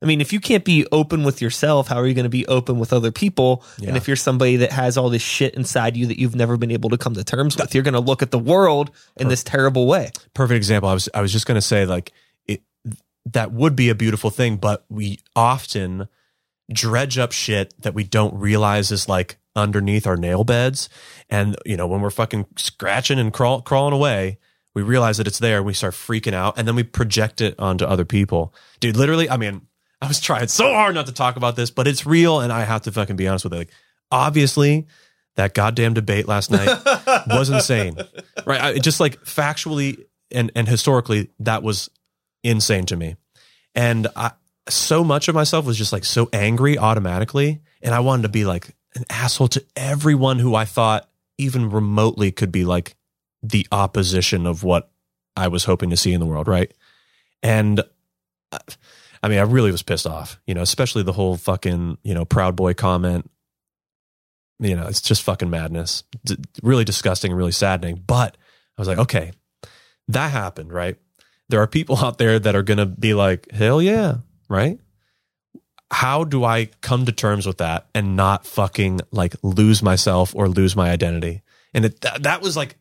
I 0.02 0.04
mean, 0.04 0.20
if 0.20 0.34
you 0.34 0.40
can't 0.40 0.62
be 0.62 0.86
open 0.92 1.24
with 1.24 1.40
yourself, 1.40 1.88
how 1.88 1.96
are 1.96 2.06
you 2.06 2.12
going 2.12 2.24
to 2.24 2.28
be 2.28 2.46
open 2.46 2.78
with 2.78 2.92
other 2.92 3.10
people? 3.10 3.64
And 3.82 3.96
if 3.96 4.06
you're 4.06 4.16
somebody 4.16 4.56
that 4.56 4.70
has 4.70 4.98
all 4.98 5.08
this 5.08 5.22
shit 5.22 5.54
inside 5.54 5.96
you 5.96 6.06
that 6.08 6.20
you've 6.20 6.36
never 6.36 6.58
been 6.58 6.70
able 6.70 6.90
to 6.90 6.98
come 6.98 7.14
to 7.14 7.24
terms 7.24 7.56
with, 7.56 7.74
you're 7.74 7.82
going 7.82 7.94
to 7.94 8.00
look 8.00 8.20
at 8.20 8.30
the 8.30 8.38
world 8.38 8.90
in 9.16 9.28
this 9.28 9.42
terrible 9.42 9.86
way. 9.86 10.10
perfect 10.34 10.56
example. 10.56 10.90
I 10.90 10.92
was 10.92 11.08
I 11.14 11.22
was 11.22 11.32
just 11.32 11.46
gonna 11.46 11.62
say 11.62 11.86
like 11.86 12.12
it 12.44 12.62
that 13.32 13.52
would 13.52 13.74
be 13.74 13.88
a 13.88 13.94
beautiful 13.94 14.28
thing, 14.28 14.58
but 14.58 14.84
we 14.90 15.20
often 15.34 16.08
dredge 16.70 17.16
up 17.16 17.32
shit 17.32 17.74
that 17.80 17.94
we 17.94 18.04
don't 18.04 18.34
realize 18.34 18.90
is 18.90 19.08
like 19.08 19.38
underneath 19.54 20.06
our 20.06 20.16
nail 20.16 20.44
beds. 20.44 20.88
And 21.30 21.56
you 21.64 21.76
know, 21.76 21.86
when 21.86 22.02
we're 22.02 22.10
fucking 22.10 22.46
scratching 22.56 23.18
and 23.18 23.32
crawl, 23.32 23.62
crawling 23.62 23.94
away, 23.94 24.38
we 24.76 24.82
realize 24.82 25.16
that 25.16 25.26
it's 25.26 25.38
there. 25.38 25.56
and 25.56 25.66
We 25.66 25.72
start 25.72 25.94
freaking 25.94 26.34
out, 26.34 26.58
and 26.58 26.68
then 26.68 26.76
we 26.76 26.82
project 26.82 27.40
it 27.40 27.54
onto 27.58 27.86
other 27.86 28.04
people. 28.04 28.52
Dude, 28.78 28.94
literally, 28.94 29.30
I 29.30 29.38
mean, 29.38 29.62
I 30.02 30.06
was 30.06 30.20
trying 30.20 30.48
so 30.48 30.74
hard 30.74 30.94
not 30.94 31.06
to 31.06 31.12
talk 31.12 31.36
about 31.36 31.56
this, 31.56 31.70
but 31.70 31.88
it's 31.88 32.04
real, 32.04 32.40
and 32.40 32.52
I 32.52 32.64
have 32.64 32.82
to 32.82 32.92
fucking 32.92 33.16
be 33.16 33.26
honest 33.26 33.44
with 33.44 33.54
it. 33.54 33.56
Like, 33.56 33.70
obviously, 34.12 34.86
that 35.36 35.54
goddamn 35.54 35.94
debate 35.94 36.28
last 36.28 36.50
night 36.50 36.68
was 37.26 37.48
insane, 37.48 37.96
right? 38.44 38.60
I, 38.60 38.78
just 38.78 39.00
like 39.00 39.24
factually 39.24 40.04
and 40.30 40.52
and 40.54 40.68
historically, 40.68 41.30
that 41.40 41.62
was 41.62 41.88
insane 42.44 42.84
to 42.86 42.96
me, 42.96 43.16
and 43.74 44.08
I 44.14 44.32
so 44.68 45.02
much 45.02 45.28
of 45.28 45.34
myself 45.34 45.64
was 45.64 45.78
just 45.78 45.94
like 45.94 46.04
so 46.04 46.28
angry 46.34 46.76
automatically, 46.76 47.62
and 47.80 47.94
I 47.94 48.00
wanted 48.00 48.24
to 48.24 48.28
be 48.28 48.44
like 48.44 48.76
an 48.94 49.04
asshole 49.08 49.48
to 49.48 49.64
everyone 49.74 50.38
who 50.38 50.54
I 50.54 50.66
thought 50.66 51.08
even 51.38 51.70
remotely 51.70 52.30
could 52.30 52.52
be 52.52 52.66
like 52.66 52.95
the 53.50 53.66
opposition 53.72 54.46
of 54.46 54.62
what 54.62 54.90
I 55.36 55.48
was 55.48 55.64
hoping 55.64 55.90
to 55.90 55.96
see 55.96 56.12
in 56.12 56.20
the 56.20 56.26
world, 56.26 56.48
right? 56.48 56.72
And 57.42 57.80
uh, 58.52 58.58
I 59.22 59.28
mean, 59.28 59.38
I 59.38 59.42
really 59.42 59.70
was 59.70 59.82
pissed 59.82 60.06
off, 60.06 60.40
you 60.46 60.54
know, 60.54 60.62
especially 60.62 61.02
the 61.02 61.12
whole 61.12 61.36
fucking, 61.36 61.98
you 62.02 62.14
know, 62.14 62.24
Proud 62.24 62.56
Boy 62.56 62.74
comment. 62.74 63.30
You 64.58 64.74
know, 64.74 64.86
it's 64.86 65.02
just 65.02 65.22
fucking 65.22 65.50
madness. 65.50 66.04
D- 66.24 66.36
really 66.62 66.84
disgusting 66.84 67.30
and 67.30 67.38
really 67.38 67.52
saddening. 67.52 68.02
But 68.06 68.36
I 68.76 68.80
was 68.80 68.88
like, 68.88 68.98
okay, 68.98 69.32
that 70.08 70.30
happened, 70.30 70.72
right? 70.72 70.96
There 71.48 71.60
are 71.60 71.66
people 71.66 71.96
out 72.02 72.18
there 72.18 72.38
that 72.38 72.56
are 72.56 72.62
going 72.62 72.78
to 72.78 72.86
be 72.86 73.14
like, 73.14 73.50
hell 73.50 73.82
yeah, 73.82 74.18
right? 74.48 74.78
How 75.90 76.24
do 76.24 76.42
I 76.44 76.66
come 76.80 77.04
to 77.04 77.12
terms 77.12 77.46
with 77.46 77.58
that 77.58 77.86
and 77.94 78.16
not 78.16 78.44
fucking 78.44 79.02
like 79.12 79.36
lose 79.42 79.82
myself 79.82 80.34
or 80.34 80.48
lose 80.48 80.74
my 80.74 80.90
identity? 80.90 81.42
And 81.74 81.84
it, 81.84 82.00
that, 82.00 82.22
that 82.24 82.42
was 82.42 82.56
like, 82.56 82.76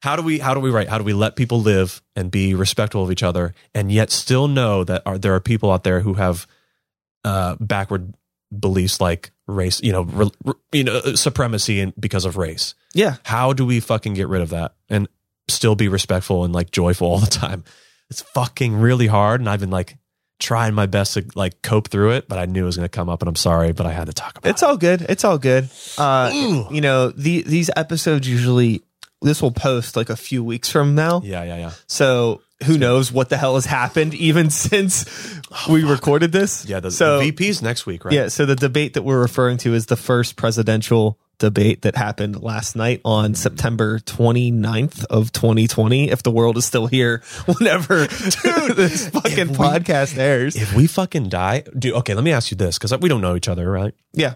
how 0.00 0.16
do 0.16 0.22
we 0.22 0.38
how 0.38 0.54
do 0.54 0.60
we 0.60 0.70
write 0.70 0.88
how 0.88 0.98
do 0.98 1.04
we 1.04 1.12
let 1.12 1.36
people 1.36 1.60
live 1.60 2.02
and 2.16 2.30
be 2.30 2.54
respectful 2.54 3.02
of 3.02 3.10
each 3.12 3.22
other 3.22 3.54
and 3.74 3.90
yet 3.92 4.10
still 4.10 4.48
know 4.48 4.82
that 4.84 5.02
are, 5.06 5.18
there 5.18 5.34
are 5.34 5.40
people 5.40 5.70
out 5.70 5.84
there 5.84 6.00
who 6.00 6.14
have 6.14 6.46
uh, 7.24 7.56
backward 7.60 8.14
beliefs 8.58 9.00
like 9.00 9.30
race 9.46 9.80
you 9.82 9.92
know 9.92 10.02
re, 10.02 10.30
you 10.72 10.84
know 10.84 11.00
supremacy 11.14 11.80
and 11.80 11.92
because 11.98 12.24
of 12.24 12.36
race 12.36 12.74
Yeah. 12.94 13.16
how 13.24 13.52
do 13.52 13.64
we 13.66 13.80
fucking 13.80 14.14
get 14.14 14.28
rid 14.28 14.42
of 14.42 14.50
that 14.50 14.74
and 14.88 15.06
still 15.48 15.74
be 15.74 15.88
respectful 15.88 16.44
and 16.44 16.52
like 16.54 16.70
joyful 16.70 17.06
all 17.08 17.18
the 17.18 17.26
time 17.26 17.64
it's 18.08 18.22
fucking 18.22 18.76
really 18.76 19.06
hard 19.06 19.40
and 19.40 19.48
i've 19.48 19.60
been 19.60 19.70
like 19.70 19.96
trying 20.38 20.72
my 20.74 20.86
best 20.86 21.14
to 21.14 21.24
like 21.34 21.60
cope 21.62 21.88
through 21.88 22.12
it 22.12 22.26
but 22.28 22.38
i 22.38 22.46
knew 22.46 22.62
it 22.62 22.66
was 22.66 22.76
going 22.76 22.84
to 22.88 22.88
come 22.88 23.08
up 23.10 23.20
and 23.22 23.28
i'm 23.28 23.36
sorry 23.36 23.72
but 23.72 23.84
i 23.86 23.92
had 23.92 24.06
to 24.06 24.12
talk 24.12 24.38
about 24.38 24.48
it. 24.48 24.52
It's 24.52 24.62
all 24.62 24.76
good. 24.78 25.02
It's 25.02 25.22
all 25.24 25.36
good. 25.38 25.68
Uh, 25.98 26.30
Ooh. 26.34 26.66
you 26.74 26.80
know, 26.80 27.10
the, 27.10 27.42
these 27.42 27.68
episodes 27.76 28.26
usually, 28.26 28.80
this 29.22 29.42
will 29.42 29.52
post 29.52 29.96
like 29.96 30.10
a 30.10 30.16
few 30.16 30.42
weeks 30.42 30.70
from 30.70 30.94
now. 30.94 31.20
yeah 31.24 31.42
yeah 31.44 31.56
yeah 31.56 31.72
So 31.86 32.42
who 32.64 32.76
knows 32.76 33.10
what 33.10 33.28
the 33.30 33.36
hell 33.36 33.54
has 33.54 33.66
happened 33.66 34.14
even 34.14 34.50
since 34.64 35.04
we 35.68 35.84
oh, 35.84 35.90
recorded 35.90 36.32
this? 36.32 36.64
yeah 36.66 36.80
the, 36.80 36.90
so, 36.90 37.18
the 37.20 37.32
vps 37.32 37.62
next 37.62 37.86
week 37.86 38.04
right 38.04 38.14
Yeah. 38.14 38.28
So 38.28 38.46
the 38.46 38.56
debate 38.56 38.94
that 38.94 39.02
we're 39.02 39.20
referring 39.20 39.58
to 39.58 39.74
is 39.74 39.86
the 39.86 39.96
first 39.96 40.36
presidential 40.36 41.18
debate 41.38 41.82
that 41.82 41.96
happened 41.96 42.42
last 42.42 42.76
night 42.76 43.00
on 43.02 43.30
hmm. 43.30 43.34
September 43.34 43.98
29th 44.00 45.06
of 45.06 45.32
2020. 45.32 46.10
If 46.10 46.22
the 46.22 46.30
world 46.30 46.58
is 46.58 46.66
still 46.66 46.86
here, 46.86 47.22
whenever 47.46 48.06
this 48.06 49.08
fucking 49.08 49.48
we- 49.48 49.56
podcast 49.56 50.18
airs. 50.18 50.54
if 50.54 50.74
we 50.74 50.86
fucking 50.86 51.28
die 51.30 51.64
do 51.78 51.94
okay 51.96 52.14
let 52.14 52.24
me 52.24 52.32
ask 52.32 52.50
you 52.50 52.56
this 52.58 52.76
because 52.78 52.96
we 53.00 53.08
don't 53.08 53.22
know 53.22 53.36
each 53.36 53.48
other 53.48 53.70
right 53.70 53.94
yeah. 54.12 54.34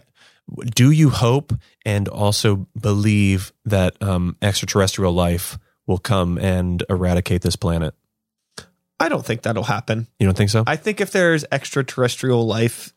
Do 0.75 0.91
you 0.91 1.11
hope 1.11 1.53
and 1.87 2.07
also 2.09 2.67
believe 2.81 3.53
that 3.65 4.01
um, 4.03 4.37
extraterrestrial 4.43 5.13
life 5.13 5.59
will 5.87 5.99
come 5.99 6.39
and 6.39 6.83
eradicate 6.89 7.43
this 7.43 7.57
planet 7.57 7.95
I 9.01 9.09
don't 9.09 9.25
think 9.25 9.43
that'll 9.43 9.65
happen. 9.65 10.07
you 10.19 10.27
don't 10.27 10.37
think 10.37 10.51
so 10.51 10.65
I 10.67 10.77
think 10.77 11.01
if 11.01 11.11
there's 11.11 11.45
extraterrestrial 11.51 12.47
life, 12.47 12.95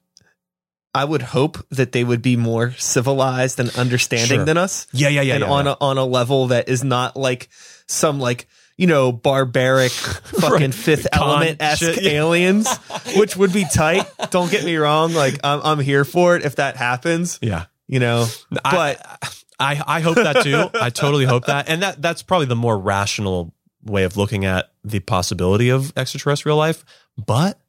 I 0.93 1.04
would 1.04 1.22
hope 1.22 1.66
that 1.70 1.91
they 1.91 2.04
would 2.04 2.22
be 2.22 2.38
more 2.38 2.72
civilized 2.78 3.60
and 3.60 3.70
understanding 3.78 4.38
Sure. 4.38 4.45
than 4.45 4.58
us. 4.58 4.88
yeah 4.93 5.10
yeah 5.10 5.22
yeah 5.22 5.36
and 5.36 5.43
yeah, 5.43 5.50
on 5.50 5.66
yeah. 5.66 5.72
a 5.74 5.84
on 5.84 5.98
a 5.98 6.06
level 6.06 6.48
that 6.48 6.70
is 6.70 6.84
not 6.84 7.16
like 7.18 7.50
some 7.88 8.20
like 8.20 8.48
you 8.78 8.88
know 8.88 9.11
barbaric 9.11 9.91
fucking 10.41 10.51
Right. 10.51 10.73
Fifth 10.73 11.07
Con 11.13 11.30
Element 11.30 11.61
esque 11.61 11.97
aliens, 12.01 12.73
which 13.15 13.36
would 13.36 13.51
be 13.51 13.65
tight. 13.65 14.05
Don't 14.32 14.49
get 14.51 14.63
me 14.63 14.78
wrong, 14.78 15.13
like 15.13 15.39
I'm 15.43 15.61
I'm 15.63 15.80
here 15.80 16.05
for 16.05 16.36
it 16.36 16.45
if 16.45 16.55
that 16.57 16.78
happens. 16.78 17.39
yeah 17.41 17.65
You 17.88 17.99
know, 17.99 18.28
but 18.49 19.01
I, 19.03 19.28
I 19.59 19.84
I 19.97 19.99
hope 20.01 20.15
that 20.15 20.43
too. 20.43 20.69
I 20.80 20.89
totally 20.89 21.25
hope 21.25 21.45
that, 21.47 21.67
and 21.69 21.82
that 21.82 22.01
that's 22.01 22.21
probably 22.21 22.47
the 22.47 22.55
more 22.55 22.78
rational 22.78 23.53
way 23.84 24.03
of 24.03 24.17
looking 24.17 24.45
at 24.45 24.71
the 24.84 24.99
possibility 24.99 25.69
of 25.69 25.91
extraterrestrial 25.97 26.57
life. 26.57 26.84
But 27.17 27.59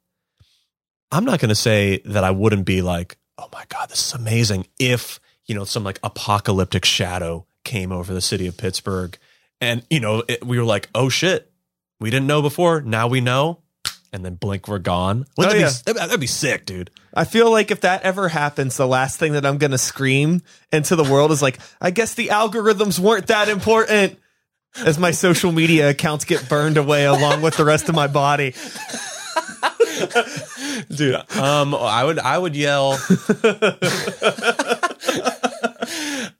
I'm 1.11 1.25
not 1.25 1.39
going 1.39 1.49
to 1.49 1.55
say 1.55 2.01
that 2.05 2.23
I 2.23 2.31
wouldn't 2.31 2.65
be 2.65 2.81
like, 2.81 3.17
oh 3.37 3.47
my 3.51 3.63
god, 3.69 3.89
this 3.89 4.05
is 4.07 4.13
amazing. 4.13 4.67
If 4.79 5.19
you 5.45 5.55
know 5.55 5.63
some 5.63 5.83
like 5.83 5.99
apocalyptic 6.03 6.85
shadow 6.85 7.47
came 7.63 7.91
over 7.91 8.13
the 8.13 8.21
city 8.21 8.45
of 8.47 8.57
Pittsburgh, 8.57 9.17
and 9.61 9.85
you 9.89 9.99
know 9.99 10.23
it, 10.27 10.45
we 10.45 10.57
were 10.57 10.65
like, 10.65 10.89
oh 10.95 11.09
shit, 11.09 11.51
we 11.99 12.09
didn't 12.09 12.27
know 12.27 12.41
before. 12.41 12.81
Now 12.81 13.07
we 13.07 13.21
know. 13.21 13.59
And 14.11 14.25
then 14.25 14.33
blink, 14.35 14.67
we're 14.67 14.79
gone. 14.79 15.25
Wouldn't 15.37 15.55
Oh, 15.55 15.59
that 15.59 15.59
yeah. 15.59 15.69
be, 15.69 15.93
that'd, 15.93 16.09
that'd 16.09 16.19
be 16.19 16.25
sick, 16.25 16.65
dude. 16.65 16.89
I 17.13 17.25
feel 17.25 17.51
like 17.51 17.69
if 17.69 17.81
that 17.81 18.01
ever 18.01 18.27
happens, 18.27 18.75
the 18.75 18.87
last 18.87 19.19
thing 19.19 19.33
that 19.33 19.45
I'm 19.45 19.59
gonna 19.59 19.77
scream 19.77 20.41
into 20.71 20.95
the 20.95 21.03
world 21.03 21.31
is 21.31 21.41
like, 21.43 21.59
I 21.79 21.91
guess 21.91 22.15
the 22.15 22.27
algorithms 22.29 22.97
weren't 22.99 23.27
that 23.27 23.49
important. 23.49 24.17
As 24.85 24.99
my 24.99 25.11
social 25.11 25.51
media 25.51 25.89
accounts 25.89 26.25
get 26.25 26.47
burned 26.47 26.77
away 26.77 27.05
along 27.05 27.41
with 27.41 27.57
the 27.57 27.65
rest 27.65 27.89
of 27.89 27.95
my 27.95 28.07
body. 28.07 28.53
dude 30.95 31.15
um 31.35 31.75
i 31.75 32.03
would 32.05 32.19
i 32.19 32.37
would 32.37 32.55
yell 32.55 32.91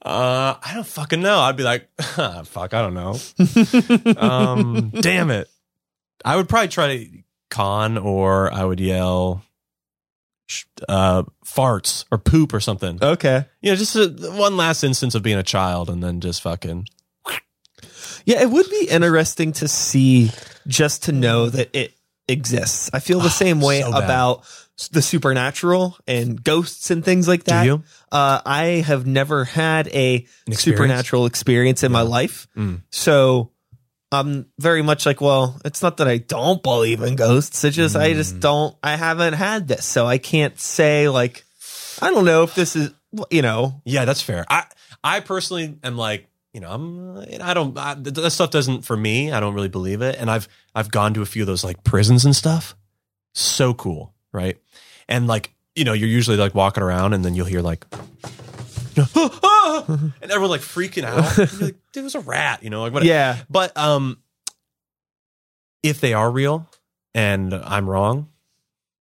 uh 0.05 0.55
i 0.63 0.73
don't 0.73 0.87
fucking 0.87 1.21
know. 1.21 1.39
I'd 1.39 1.57
be 1.57 1.63
like 1.63 1.89
"Huh, 1.99 2.43
fuck 2.45 2.73
i 2.73 2.81
don't 2.81 2.93
know. 2.93 3.17
Um 4.17 4.91
damn 4.91 5.29
it. 5.31 5.49
I 6.23 6.35
would 6.35 6.47
probably 6.49 6.69
try 6.69 6.97
to 6.97 7.09
con 7.49 7.97
or 7.97 8.51
i 8.53 8.63
would 8.63 8.79
yell 8.79 9.43
uh 10.87 11.23
farts 11.45 12.05
or 12.11 12.17
poop 12.17 12.53
or 12.53 12.59
something. 12.59 12.97
Okay. 13.01 13.45
you 13.61 13.71
know 13.71 13.75
just 13.75 13.95
a, 13.95 14.07
one 14.35 14.57
last 14.57 14.83
instance 14.83 15.15
of 15.15 15.21
being 15.23 15.37
a 15.37 15.43
child 15.43 15.89
and 15.89 16.01
then 16.03 16.21
just 16.21 16.41
fucking 16.41 16.87
Yeah, 18.25 18.41
it 18.41 18.49
would 18.49 18.69
be 18.69 18.87
interesting 18.89 19.51
to 19.53 19.67
see 19.67 20.31
just 20.67 21.03
to 21.03 21.11
know 21.11 21.49
that 21.49 21.69
it 21.73 21.93
exists. 22.27 22.89
I 22.93 22.99
feel 22.99 23.19
the 23.19 23.29
same 23.29 23.59
way 23.61 23.81
so 23.81 23.89
about 23.89 24.43
the 24.87 25.01
supernatural 25.01 25.97
and 26.07 26.41
ghosts 26.43 26.89
and 26.89 27.03
things 27.03 27.27
like 27.27 27.43
that. 27.43 27.67
Uh, 28.11 28.41
I 28.45 28.63
have 28.85 29.05
never 29.05 29.43
had 29.45 29.87
a 29.89 30.15
experience? 30.47 30.61
supernatural 30.63 31.25
experience 31.25 31.83
in 31.83 31.91
my 31.91 32.01
life. 32.01 32.47
Mm. 32.55 32.81
So 32.89 33.51
I'm 34.11 34.47
very 34.57 34.81
much 34.81 35.05
like, 35.05 35.21
well, 35.21 35.59
it's 35.65 35.81
not 35.83 35.97
that 35.97 36.07
I 36.07 36.17
don't 36.17 36.63
believe 36.63 37.01
in 37.01 37.15
ghosts. 37.15 37.63
It's 37.63 37.75
just, 37.75 37.95
I 37.95 38.11
Mm. 38.11 38.15
just 38.15 38.39
don't, 38.39 38.75
I 38.81 38.95
haven't 38.95 39.33
had 39.33 39.67
this. 39.67 39.85
So 39.85 40.07
I 40.07 40.17
can't 40.17 40.59
say 40.59 41.09
like, 41.09 41.43
I 42.01 42.09
don't 42.09 42.25
know 42.25 42.43
if 42.43 42.55
this 42.55 42.75
is, 42.75 42.91
you 43.29 43.41
know, 43.41 43.81
Yeah, 43.85 44.05
that's 44.05 44.21
fair. 44.21 44.45
I 44.49 44.63
I 45.03 45.19
personally 45.19 45.77
am 45.83 45.97
like, 45.97 46.27
you 46.53 46.61
know, 46.61 46.69
I'm 46.71 47.17
I 47.41 47.53
don't 47.53 47.77
I, 47.77 47.93
that 47.95 48.31
stuff 48.31 48.49
doesn't 48.51 48.81
for 48.83 48.95
me. 48.97 49.31
I 49.31 49.39
don't 49.39 49.53
really 49.53 49.67
believe 49.69 50.01
it. 50.01 50.15
And 50.17 50.31
I've 50.31 50.47
I've 50.73 50.89
gone 50.89 51.13
to 51.15 51.21
a 51.21 51.25
few 51.25 51.43
of 51.43 51.47
those 51.47 51.63
like 51.63 51.83
prisons 51.83 52.25
and 52.25 52.35
stuff. 52.35 52.75
So 53.33 53.73
cool, 53.73 54.13
right? 54.31 54.57
And 55.09 55.27
like, 55.27 55.53
you 55.75 55.83
know, 55.83 55.93
you're 55.93 56.07
usually 56.07 56.37
like 56.37 56.55
walking 56.55 56.83
around 56.83 57.13
and 57.13 57.25
then 57.25 57.35
you'll 57.35 57.45
hear 57.47 57.61
like 57.61 57.85
you 58.95 59.03
know, 59.03 59.07
"Ah, 59.15 59.39
ah," 59.43 59.85
and 60.21 60.31
everyone 60.31 60.51
like 60.51 60.61
freaking 60.61 61.03
out. 61.03 61.37
And 61.37 61.61
like, 61.61 61.75
Dude, 61.91 62.01
it 62.01 62.03
was 62.03 62.15
a 62.15 62.21
rat, 62.21 62.63
you 62.63 62.69
know, 62.69 62.85
like 62.85 63.03
yeah. 63.03 63.39
but 63.49 63.75
um 63.75 64.19
if 65.83 65.99
they 65.99 66.13
are 66.13 66.29
real 66.29 66.69
and 67.13 67.53
I'm 67.53 67.89
wrong, 67.89 68.29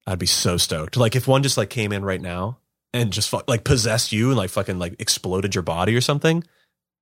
I'd 0.05 0.19
be 0.19 0.25
so 0.25 0.57
stoked. 0.57 0.95
Like 0.97 1.15
if 1.15 1.27
one 1.27 1.43
just 1.43 1.57
like 1.57 1.69
came 1.69 1.91
in 1.91 2.05
right 2.05 2.21
now 2.21 2.57
and 2.93 3.11
just 3.11 3.33
like 3.47 3.63
possessed 3.63 4.11
you 4.11 4.29
and 4.29 4.37
like 4.37 4.49
fucking 4.49 4.79
like 4.79 4.95
exploded 4.99 5.53
your 5.53 5.63
body 5.63 5.95
or 5.95 6.01
something, 6.01 6.43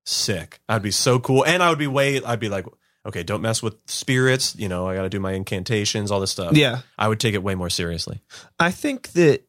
sick. 0.05 0.59
I'd 0.67 0.81
be 0.81 0.91
so 0.91 1.19
cool. 1.19 1.45
And 1.45 1.61
I 1.61 1.69
would 1.69 1.79
be 1.79 1.87
way. 1.87 2.23
I'd 2.23 2.39
be 2.39 2.49
like, 2.49 2.65
okay, 3.05 3.23
don't 3.23 3.41
mess 3.41 3.61
with 3.63 3.75
spirits. 3.85 4.55
You 4.57 4.67
know, 4.69 4.87
I 4.87 4.95
got 4.95 5.03
to 5.03 5.09
do 5.09 5.19
my 5.19 5.33
incantations, 5.33 6.11
all 6.11 6.19
this 6.19 6.31
stuff. 6.31 6.55
Yeah. 6.57 6.79
I 6.97 7.07
would 7.07 7.19
take 7.19 7.33
it 7.35 7.43
way 7.43 7.55
more 7.55 7.69
seriously. 7.69 8.21
I 8.59 8.71
think 8.71 9.11
that 9.13 9.43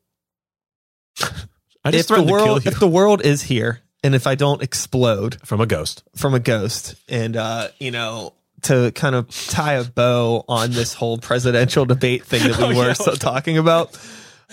I 1.20 1.88
if 1.88 1.92
just 1.94 2.08
the 2.08 2.14
threatened 2.16 2.28
to 2.28 2.34
kill 2.36 2.46
world 2.46 2.64
you 2.64 2.70
if 2.70 2.78
the 2.80 2.88
world 2.88 3.24
is 3.24 3.42
here 3.42 3.80
and 4.02 4.14
if 4.14 4.26
I 4.26 4.34
don't 4.34 4.62
explode 4.62 5.38
from 5.44 5.60
a 5.60 5.66
ghost. 5.66 6.02
from 6.16 6.34
a 6.34 6.40
ghost 6.40 6.94
and 7.08 7.36
uh, 7.36 7.68
you 7.78 7.90
know, 7.90 8.34
to 8.62 8.90
kind 8.92 9.14
of 9.14 9.28
tie 9.48 9.74
a 9.74 9.84
bow 9.84 10.44
on 10.48 10.70
this 10.72 10.92
whole 10.94 11.18
presidential 11.18 11.84
debate 11.84 12.24
thing 12.24 12.42
that 12.48 12.58
we 12.68 12.74
Oh, 12.74 12.76
were 12.78 12.86
yeah. 12.88 12.92
so 12.94 13.14
talking 13.14 13.58
about. 13.58 13.96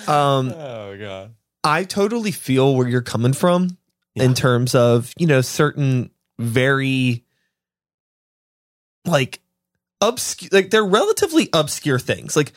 Um, 0.08 0.52
Oh 0.56 0.98
god. 0.98 1.34
I 1.64 1.86
totally 1.86 2.32
feel 2.32 2.76
where 2.76 2.88
you're 2.88 3.02
coming 3.02 3.32
from 3.34 3.78
in 4.16 4.34
terms 4.34 4.76
of, 4.76 5.14
you 5.18 5.26
know, 5.28 5.40
certain 5.42 6.12
very 6.38 7.24
like 9.06 9.40
obscure 10.02 10.50
like 10.52 10.70
they're 10.70 10.86
relatively 10.86 11.50
obscure 11.54 12.00
things. 12.00 12.36
Like 12.36 12.54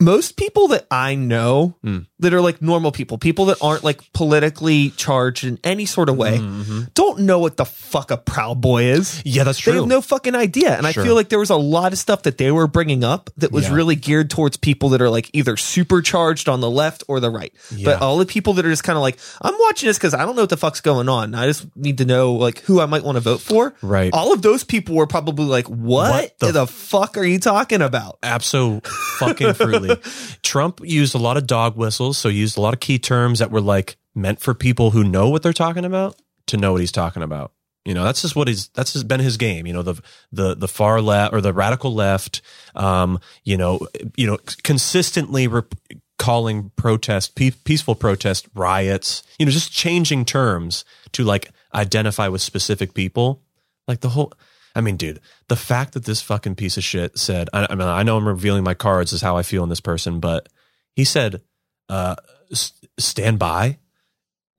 most 0.00 0.36
people 0.36 0.68
that 0.68 0.86
I 0.90 1.14
know 1.14 1.76
Hmm. 1.82 2.00
That 2.24 2.34
are 2.34 2.40
like 2.42 2.60
normal 2.60 2.92
people, 2.92 3.16
people 3.16 3.46
that 3.46 3.58
aren't 3.62 3.84
like 3.84 4.00
politically 4.12 4.90
charged 4.90 5.44
in 5.44 5.58
any 5.64 5.86
sort 5.86 6.08
of 6.08 6.16
way, 6.16 6.38
Mhm. 6.38 6.92
don't 6.94 7.20
know 7.20 7.38
what 7.38 7.56
the 7.56 7.64
fuck 7.64 8.10
a 8.10 8.16
proud 8.16 8.60
boy 8.60 8.84
is. 8.84 9.22
Yeah, 9.24 9.44
that's 9.44 9.58
true. 9.58 9.72
They 9.72 9.78
have 9.78 9.88
no 9.88 10.00
fucking 10.02 10.34
idea. 10.34 10.76
And 10.76 10.86
I 10.86 10.92
feel 10.92 11.14
like 11.14 11.28
there 11.28 11.38
was 11.38 11.50
a 11.50 11.56
lot 11.56 11.92
of 11.92 11.98
stuff 11.98 12.24
that 12.24 12.36
they 12.38 12.50
were 12.50 12.66
bringing 12.66 13.04
up 13.04 13.30
that 13.38 13.52
was 13.52 13.66
Yeah. 13.68 13.74
really 13.74 13.96
geared 13.96 14.28
towards 14.30 14.56
people 14.56 14.88
that 14.90 15.00
are 15.00 15.08
like 15.10 15.30
either 15.32 15.56
supercharged 15.56 16.48
on 16.48 16.60
the 16.60 16.70
left 16.70 17.04
or 17.08 17.20
the 17.20 17.30
right. 17.30 17.52
Yeah. 17.74 17.84
But 17.86 18.02
all 18.02 18.18
the 18.18 18.26
people 18.26 18.54
that 18.54 18.66
are 18.66 18.70
just 18.70 18.84
kind 18.84 18.96
of 18.96 19.02
like, 19.02 19.18
I'm 19.40 19.54
watching 19.60 19.86
this 19.86 19.96
because 19.96 20.14
I 20.14 20.24
don't 20.24 20.34
know 20.36 20.42
what 20.42 20.50
the 20.50 20.56
fuck's 20.56 20.80
going 20.80 21.08
on. 21.08 21.34
I 21.34 21.46
just 21.46 21.64
need 21.76 21.98
to 21.98 22.04
know 22.04 22.32
like 22.34 22.60
who 22.60 22.80
I 22.80 22.86
might 22.86 23.04
want 23.04 23.16
to 23.16 23.20
vote 23.20 23.40
for. 23.40 23.74
Right. 23.82 24.12
All 24.12 24.32
of 24.32 24.42
those 24.42 24.64
people 24.64 24.94
were 24.96 25.06
probably 25.06 25.44
like, 25.46 25.66
what, 25.68 26.10
What 26.12 26.38
the 26.40 26.52
the, 26.52 26.66
fuck 26.66 27.16
are 27.16 27.24
you 27.24 27.38
talking 27.38 27.82
about? 27.82 28.18
Absolutely. 28.22 28.88
fucking 29.18 29.54
fruitly. 29.54 29.96
Trump 30.42 30.80
used 30.82 31.14
a 31.14 31.18
lot 31.18 31.36
of 31.36 31.46
dog 31.46 31.76
whistles, 31.76 32.13
so 32.18 32.28
he 32.28 32.38
used 32.38 32.56
a 32.56 32.60
lot 32.60 32.74
of 32.74 32.80
key 32.80 32.98
terms 32.98 33.38
that 33.38 33.50
were 33.50 33.60
like 33.60 33.96
meant 34.14 34.40
for 34.40 34.54
people 34.54 34.90
who 34.90 35.04
know 35.04 35.28
what 35.28 35.42
they're 35.42 35.52
talking 35.52 35.84
about 35.84 36.20
to 36.46 36.56
know 36.56 36.72
what 36.72 36.80
he's 36.80 36.92
talking 36.92 37.22
about. 37.22 37.52
You 37.84 37.92
know, 37.92 38.04
that's 38.04 38.22
just 38.22 38.34
what 38.34 38.48
he's 38.48 38.68
that's 38.68 39.02
been 39.02 39.20
his 39.20 39.36
game. 39.36 39.66
You 39.66 39.74
know, 39.74 39.82
the 39.82 40.00
the 40.32 40.54
the 40.54 40.68
far 40.68 41.02
left 41.02 41.34
or 41.34 41.40
the 41.40 41.52
radical 41.52 41.92
left. 41.92 42.40
Um, 42.74 43.20
you 43.44 43.58
know, 43.58 43.86
you 44.16 44.26
know, 44.26 44.38
consistently 44.62 45.46
rep- 45.46 45.74
calling 46.18 46.70
protest 46.76 47.34
pe- 47.34 47.50
peaceful 47.64 47.94
protest 47.94 48.48
riots. 48.54 49.22
You 49.38 49.44
know, 49.44 49.52
just 49.52 49.70
changing 49.70 50.24
terms 50.24 50.86
to 51.12 51.24
like 51.24 51.50
identify 51.74 52.28
with 52.28 52.40
specific 52.40 52.94
people. 52.94 53.42
Like 53.86 54.00
the 54.00 54.10
whole. 54.10 54.32
I 54.74 54.80
mean, 54.80 54.96
dude, 54.96 55.20
the 55.48 55.56
fact 55.56 55.92
that 55.92 56.04
this 56.04 56.20
fucking 56.20 56.56
piece 56.56 56.76
of 56.76 56.82
shit 56.82 57.16
said, 57.18 57.48
I, 57.52 57.66
I 57.70 57.74
mean, 57.76 57.86
I 57.86 58.02
know 58.02 58.16
I'm 58.16 58.26
revealing 58.26 58.64
my 58.64 58.74
cards 58.74 59.12
is 59.12 59.20
how 59.20 59.36
I 59.36 59.42
feel 59.42 59.62
in 59.62 59.68
this 59.68 59.80
person, 59.80 60.18
but 60.18 60.48
he 60.96 61.04
said, 61.04 61.42
uh, 61.88 62.16
s- 62.50 62.72
stand 62.98 63.38
by 63.38 63.78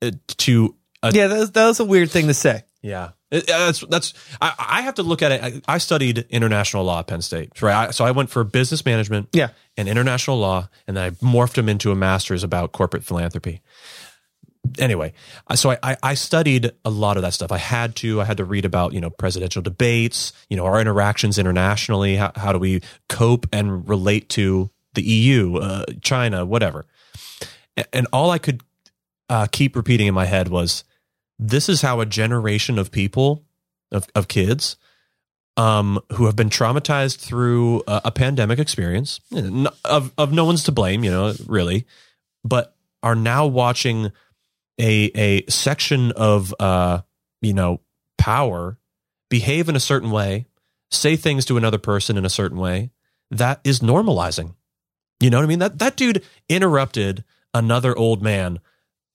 uh, 0.02 0.10
to, 0.38 0.74
uh, 1.02 1.10
Yeah, 1.14 1.26
that 1.28 1.38
was, 1.38 1.50
that 1.52 1.66
was 1.66 1.80
a 1.80 1.84
weird 1.84 2.10
thing 2.10 2.26
to 2.28 2.34
say. 2.34 2.62
yeah. 2.82 3.10
It- 3.30 3.50
uh, 3.50 3.66
that's, 3.66 3.80
that's, 3.80 4.14
I, 4.40 4.54
I 4.58 4.82
have 4.82 4.94
to 4.94 5.02
look 5.02 5.20
at 5.20 5.32
it. 5.32 5.42
I, 5.42 5.74
I 5.74 5.78
studied 5.78 6.26
international 6.30 6.84
law 6.84 7.00
at 7.00 7.08
Penn 7.08 7.22
State, 7.22 7.60
right? 7.60 7.88
I, 7.88 7.90
so 7.90 8.04
I 8.04 8.12
went 8.12 8.30
for 8.30 8.44
business 8.44 8.84
management 8.86 9.28
Yeah. 9.32 9.48
and 9.76 9.88
international 9.88 10.38
law, 10.38 10.68
and 10.86 10.96
then 10.96 11.04
I 11.04 11.10
morphed 11.10 11.54
them 11.54 11.68
into 11.68 11.90
a 11.90 11.96
master's 11.96 12.44
about 12.44 12.70
corporate 12.72 13.02
philanthropy. 13.02 13.62
Anyway, 14.80 15.12
so 15.54 15.70
I, 15.70 15.78
I, 15.82 15.96
I 16.02 16.14
studied 16.14 16.72
a 16.84 16.90
lot 16.90 17.16
of 17.16 17.22
that 17.22 17.32
stuff. 17.34 17.52
I 17.52 17.58
had 17.58 17.94
to. 17.96 18.20
I 18.20 18.24
had 18.24 18.38
to 18.38 18.44
read 18.44 18.64
about 18.64 18.92
you 18.94 19.00
know 19.00 19.10
presidential 19.10 19.62
debates, 19.62 20.32
you 20.50 20.56
know 20.56 20.64
our 20.64 20.80
interactions 20.80 21.38
internationally. 21.38 22.16
How, 22.16 22.32
how 22.34 22.52
do 22.52 22.58
we 22.58 22.80
cope 23.08 23.46
and 23.52 23.88
relate 23.88 24.28
to 24.30 24.68
the 24.94 25.02
EU, 25.02 25.58
uh, 25.58 25.84
China, 26.02 26.44
whatever. 26.44 26.84
And 27.92 28.06
all 28.12 28.30
I 28.30 28.38
could 28.38 28.62
uh, 29.28 29.46
keep 29.50 29.76
repeating 29.76 30.06
in 30.06 30.14
my 30.14 30.24
head 30.24 30.48
was, 30.48 30.84
"This 31.38 31.68
is 31.68 31.82
how 31.82 32.00
a 32.00 32.06
generation 32.06 32.78
of 32.78 32.90
people, 32.90 33.44
of 33.90 34.08
of 34.14 34.28
kids, 34.28 34.76
um, 35.56 36.00
who 36.12 36.26
have 36.26 36.36
been 36.36 36.50
traumatized 36.50 37.18
through 37.18 37.82
a, 37.86 38.02
a 38.06 38.10
pandemic 38.10 38.58
experience, 38.58 39.20
of 39.84 40.12
of 40.16 40.32
no 40.32 40.44
one's 40.44 40.64
to 40.64 40.72
blame, 40.72 41.04
you 41.04 41.10
know, 41.10 41.34
really, 41.46 41.86
but 42.44 42.74
are 43.02 43.14
now 43.14 43.46
watching 43.46 44.12
a 44.80 45.10
a 45.14 45.46
section 45.50 46.12
of 46.12 46.54
uh, 46.60 47.00
you 47.40 47.52
know, 47.52 47.80
power 48.18 48.78
behave 49.28 49.68
in 49.68 49.76
a 49.76 49.80
certain 49.80 50.10
way, 50.10 50.46
say 50.90 51.16
things 51.16 51.44
to 51.46 51.56
another 51.56 51.78
person 51.78 52.16
in 52.16 52.24
a 52.24 52.30
certain 52.30 52.58
way 52.58 52.90
that 53.30 53.60
is 53.64 53.80
normalizing. 53.80 54.54
You 55.20 55.30
know 55.30 55.38
what 55.38 55.44
I 55.44 55.48
mean? 55.48 55.58
That 55.60 55.78
that 55.78 55.96
dude 55.96 56.24
interrupted 56.48 57.24
another 57.56 57.96
old 57.96 58.22
man. 58.22 58.60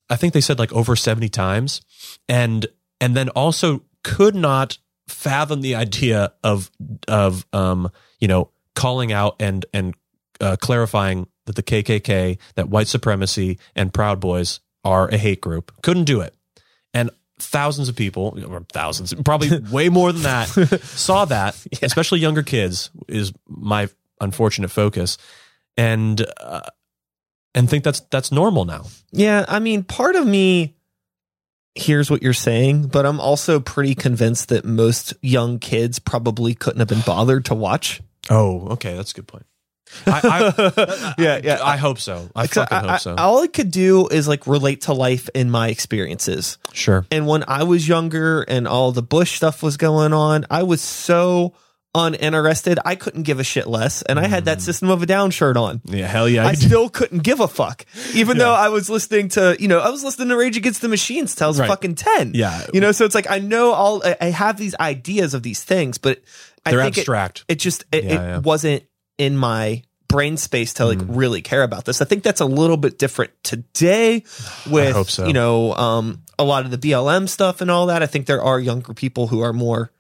I 0.09 0.15
think 0.15 0.33
they 0.33 0.41
said 0.41 0.59
like 0.59 0.73
over 0.73 0.95
70 0.95 1.29
times. 1.29 1.81
And 2.27 2.65
and 2.99 3.15
then 3.15 3.29
also 3.29 3.83
could 4.03 4.35
not 4.35 4.77
fathom 5.07 5.61
the 5.61 5.75
idea 5.75 6.33
of 6.43 6.71
of 7.07 7.45
um 7.53 7.89
you 8.19 8.27
know 8.27 8.49
calling 8.75 9.11
out 9.11 9.35
and 9.39 9.65
and 9.73 9.93
uh, 10.39 10.55
clarifying 10.59 11.27
that 11.45 11.55
the 11.55 11.63
KKK 11.63 12.37
that 12.55 12.69
white 12.69 12.87
supremacy 12.87 13.59
and 13.75 13.93
Proud 13.93 14.19
Boys 14.19 14.59
are 14.83 15.07
a 15.09 15.17
hate 15.17 15.41
group. 15.41 15.71
Couldn't 15.83 16.05
do 16.05 16.21
it. 16.21 16.33
And 16.93 17.11
thousands 17.37 17.89
of 17.89 17.95
people 17.95 18.37
or 18.47 18.65
thousands 18.71 19.13
probably 19.25 19.59
way 19.71 19.89
more 19.89 20.11
than 20.11 20.23
that 20.23 20.47
saw 20.81 21.25
that 21.25 21.55
especially 21.81 22.19
younger 22.19 22.43
kids 22.43 22.89
is 23.07 23.33
my 23.47 23.89
unfortunate 24.19 24.69
focus. 24.69 25.17
And 25.77 26.25
uh, 26.39 26.61
and 27.56 27.70
think 27.70 27.84
that's 27.84 27.99
that's 28.12 28.32
normal 28.32 28.66
now 28.66 28.86
Yeah, 29.12 29.45
I 29.47 29.60
mean, 29.60 29.84
part 29.84 30.16
of 30.16 30.26
me 30.28 30.76
hears 31.76 32.12
what 32.12 32.22
you're 32.22 32.34
saying, 32.34 32.88
but 32.88 33.06
I'm 33.06 33.20
also 33.22 33.60
pretty 33.60 33.95
convinced 33.95 34.49
that 34.49 34.66
most 34.66 35.14
young 35.22 35.58
kids 35.60 35.99
probably 35.99 36.54
couldn't 36.54 36.80
have 36.80 36.88
been 36.89 37.02
bothered 37.06 37.45
to 37.45 37.56
watch. 37.56 38.02
oh 38.30 38.68
okay 38.72 38.95
that's 38.95 39.12
a 39.12 39.16
good 39.16 39.28
point 39.28 39.45
I, 40.08 40.54
I, 40.56 41.14
yeah, 41.22 41.41
yeah. 41.43 41.60
I 41.62 41.76
hope 41.76 41.99
so. 41.99 42.30
I 42.34 42.47
fucking 42.47 42.78
I- 42.78 42.91
hope 42.91 42.99
so. 43.02 43.14
I- 43.16 43.24
all 43.24 43.43
I 43.43 43.47
could 43.47 43.72
do 43.72 44.08
is 44.08 44.26
like 44.26 44.47
relate 44.47 44.82
to 44.84 44.93
life 44.93 45.28
in 45.36 45.52
my 45.52 45.68
experiences. 45.68 46.58
sure. 46.72 47.06
And 47.12 47.28
when 47.28 47.43
I 47.45 47.64
was 47.64 47.86
younger 47.89 48.43
and 48.43 48.70
all 48.70 48.93
the 48.93 49.02
Bush 49.02 49.34
stuff 49.36 49.62
was 49.62 49.76
going 49.76 50.14
on, 50.14 50.45
I 50.49 50.64
was 50.64 50.82
so 50.82 51.56
uninterested. 51.93 52.79
I 52.85 52.95
couldn't 52.95 53.23
give 53.23 53.39
a 53.39 53.43
shit 53.43 53.67
less. 53.67 54.01
And 54.03 54.19
I 54.19 54.27
had 54.27 54.43
Mm. 54.43 54.45
that 54.45 54.61
System 54.61 54.89
of 54.89 55.01
a 55.03 55.05
Down 55.05 55.31
shirt 55.31 55.57
on. 55.57 55.81
Yeah, 55.85 56.07
hell 56.07 56.27
yeah. 56.29 56.45
I 56.47 56.53
still 56.53 56.89
couldn't 56.89 57.23
give 57.23 57.39
a 57.39 57.47
fuck, 57.47 57.85
even 58.13 58.37
though 58.37 58.53
I 58.53 58.69
was 58.69 58.89
listening 58.89 59.29
to, 59.29 59.55
you 59.59 59.67
know, 59.67 59.79
I 59.79 59.89
was 59.89 60.03
listening 60.03 60.29
to 60.29 60.37
Rage 60.37 60.57
Against 60.57 60.81
the 60.81 60.87
Machines 60.87 61.35
was 61.39 61.59
Right. 61.59 61.67
fucking 61.67 61.95
10. 61.95 62.31
Yeah. 62.33 62.65
You 62.73 62.81
know, 62.81 62.91
so 62.91 63.05
it's 63.05 63.15
like, 63.15 63.29
I 63.29 63.39
know 63.39 63.71
all, 63.73 64.01
I- 64.05 64.17
I 64.21 64.25
have 64.27 64.57
these 64.57 64.75
ideas 64.79 65.33
of 65.33 65.43
these 65.43 65.63
things, 65.63 65.97
but 65.97 66.21
I 66.65 66.71
They're 66.71 66.83
think 66.83 66.97
it, 66.97 67.01
abstract. 67.01 67.43
it 67.47 67.55
just, 67.59 67.83
it, 67.91 68.03
Yeah, 68.03 68.09
it 68.09 68.13
yeah. 68.13 68.37
wasn't 68.39 68.83
in 69.17 69.35
my 69.37 69.83
brain 70.07 70.35
space 70.37 70.73
to 70.73 70.85
like 70.85 70.97
Mm. 70.99 71.05
really 71.09 71.41
care 71.41 71.63
about 71.63 71.85
this. 71.85 72.01
I 72.01 72.05
think 72.05 72.23
that's 72.23 72.41
a 72.41 72.45
little 72.45 72.77
bit 72.77 72.99
different 72.99 73.31
today 73.43 74.23
with, 74.69 74.93
hope 74.93 75.09
so. 75.09 75.25
you 75.27 75.33
know, 75.33 75.73
um, 75.75 76.21
a 76.37 76.43
lot 76.43 76.65
of 76.65 76.71
the 76.71 76.77
BLM 76.77 77.27
stuff 77.29 77.61
and 77.61 77.71
all 77.71 77.85
that. 77.87 78.03
I 78.03 78.07
think 78.07 78.25
there 78.25 78.41
are 78.41 78.59
younger 78.59 78.93
people 78.93 79.27
who 79.27 79.41
are 79.41 79.53
more 79.53 79.91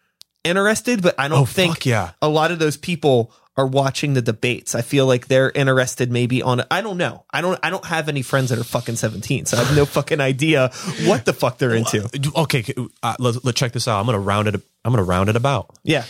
interested, 0.43 1.01
but 1.01 1.15
I 1.19 1.27
don't 1.27 1.39
oh, 1.39 1.45
think 1.45 1.85
yeah. 1.85 2.11
a 2.21 2.29
lot 2.29 2.51
of 2.51 2.59
those 2.59 2.77
people 2.77 3.31
are 3.57 3.67
watching 3.67 4.13
the 4.13 4.21
debates. 4.21 4.75
I 4.75 4.81
feel 4.81 5.05
like 5.05 5.27
they're 5.27 5.51
interested 5.51 6.11
maybe 6.11 6.41
on 6.41 6.63
I 6.71 6.81
don't 6.81 6.97
know. 6.97 7.25
I 7.31 7.41
don't 7.41 7.59
I 7.63 7.69
don't 7.69 7.85
have 7.85 8.09
any 8.09 8.21
friends 8.21 8.49
that 8.49 8.59
are 8.59 8.63
fucking 8.63 8.95
17, 8.95 9.45
so 9.45 9.57
I 9.57 9.63
have 9.63 9.75
no 9.75 9.85
fucking 9.97 10.21
idea 10.21 10.71
what 11.03 11.25
the 11.25 11.33
fuck 11.33 11.57
they're 11.57 11.75
into. 11.75 12.09
Okay, 12.35 12.63
uh, 13.03 13.15
let, 13.19 13.43
let's 13.43 13.59
check 13.59 13.73
this 13.73 13.87
out. 13.87 13.99
I'm 13.99 14.05
gonna 14.05 14.19
round 14.19 14.47
it. 14.47 14.55
I'm 14.85 14.91
gonna 14.91 15.03
round 15.03 15.29
it 15.29 15.35
about. 15.35 15.77
Yeah. 15.83 16.05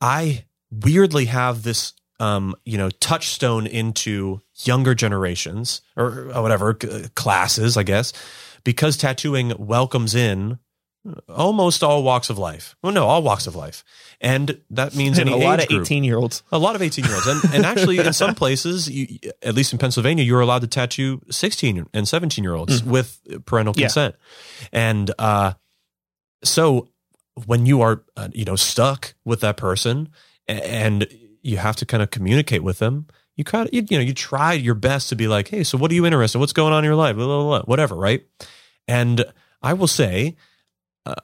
I 0.00 0.44
weirdly 0.70 1.26
have 1.26 1.62
this, 1.62 1.92
um, 2.18 2.54
you 2.64 2.78
know, 2.78 2.90
touchstone 2.90 3.66
into 3.66 4.40
younger 4.56 4.94
generations 4.94 5.82
or, 5.96 6.30
or 6.32 6.42
whatever 6.42 6.76
c- 6.80 7.08
classes, 7.14 7.76
I 7.76 7.82
guess, 7.82 8.12
because 8.64 8.96
tattooing 8.96 9.52
welcomes 9.58 10.14
in 10.14 10.58
almost 11.28 11.82
all 11.82 12.02
walks 12.02 12.28
of 12.30 12.38
life. 12.38 12.76
Well, 12.82 12.92
no, 12.92 13.06
all 13.06 13.22
walks 13.22 13.46
of 13.46 13.56
life, 13.56 13.84
and 14.20 14.60
that 14.70 14.94
means 14.94 15.18
And 15.18 15.28
a 15.30 15.36
lot 15.36 15.60
of 15.62 15.68
group. 15.68 15.82
18 15.82 16.04
year 16.04 16.16
olds. 16.18 16.42
A 16.52 16.58
lot 16.58 16.76
of 16.76 16.82
18 16.82 17.04
year 17.04 17.14
olds. 17.14 17.26
And, 17.26 17.54
and 17.54 17.64
actually, 17.66 17.98
in 17.98 18.12
some 18.12 18.34
places, 18.42 18.88
you, 18.90 19.18
at 19.42 19.54
least 19.54 19.72
in 19.72 19.78
Pennsylvania, 19.78 20.24
you're 20.24 20.40
allowed 20.40 20.60
to 20.60 20.66
tattoo 20.66 21.22
16 21.30 21.86
and 21.94 22.06
17 22.08 22.44
year 22.44 22.54
olds 22.54 22.84
with 22.84 23.18
parental 23.46 23.74
Yeah. 23.76 23.86
consent. 23.86 24.14
And 24.72 25.10
uh, 25.18 25.54
so 26.44 26.88
when 27.46 27.66
you 27.66 27.80
are, 27.80 28.02
uh, 28.16 28.28
you 28.32 28.44
know, 28.44 28.56
stuck 28.56 29.14
with 29.24 29.40
that 29.40 29.56
person 29.56 30.10
and 30.46 31.06
you 31.42 31.56
have 31.56 31.76
to 31.76 31.86
kind 31.86 32.02
of 32.02 32.10
communicate 32.10 32.62
with 32.62 32.78
them, 32.78 33.06
you 33.36 33.44
kind 33.44 33.66
of 33.68 33.72
you, 33.74 33.86
you 33.88 33.96
know 33.96 34.02
you 34.04 34.12
tried 34.12 34.60
your 34.60 34.74
best 34.74 35.08
to 35.08 35.16
be 35.16 35.26
like, 35.28 35.48
hey, 35.48 35.64
so 35.64 35.78
what 35.78 35.90
are 35.90 35.94
you 35.94 36.04
interested? 36.04 36.36
In? 36.36 36.40
What's 36.40 36.52
going 36.52 36.72
on 36.74 36.80
in 36.80 36.88
your 36.88 36.94
life? 36.96 37.16
Blah, 37.16 37.24
blah, 37.26 37.42
blah, 37.44 37.62
whatever, 37.62 37.94
right? 37.94 38.22
And 38.86 39.24
I 39.62 39.72
will 39.72 39.86
say, 39.86 40.36
uh, 41.06 41.14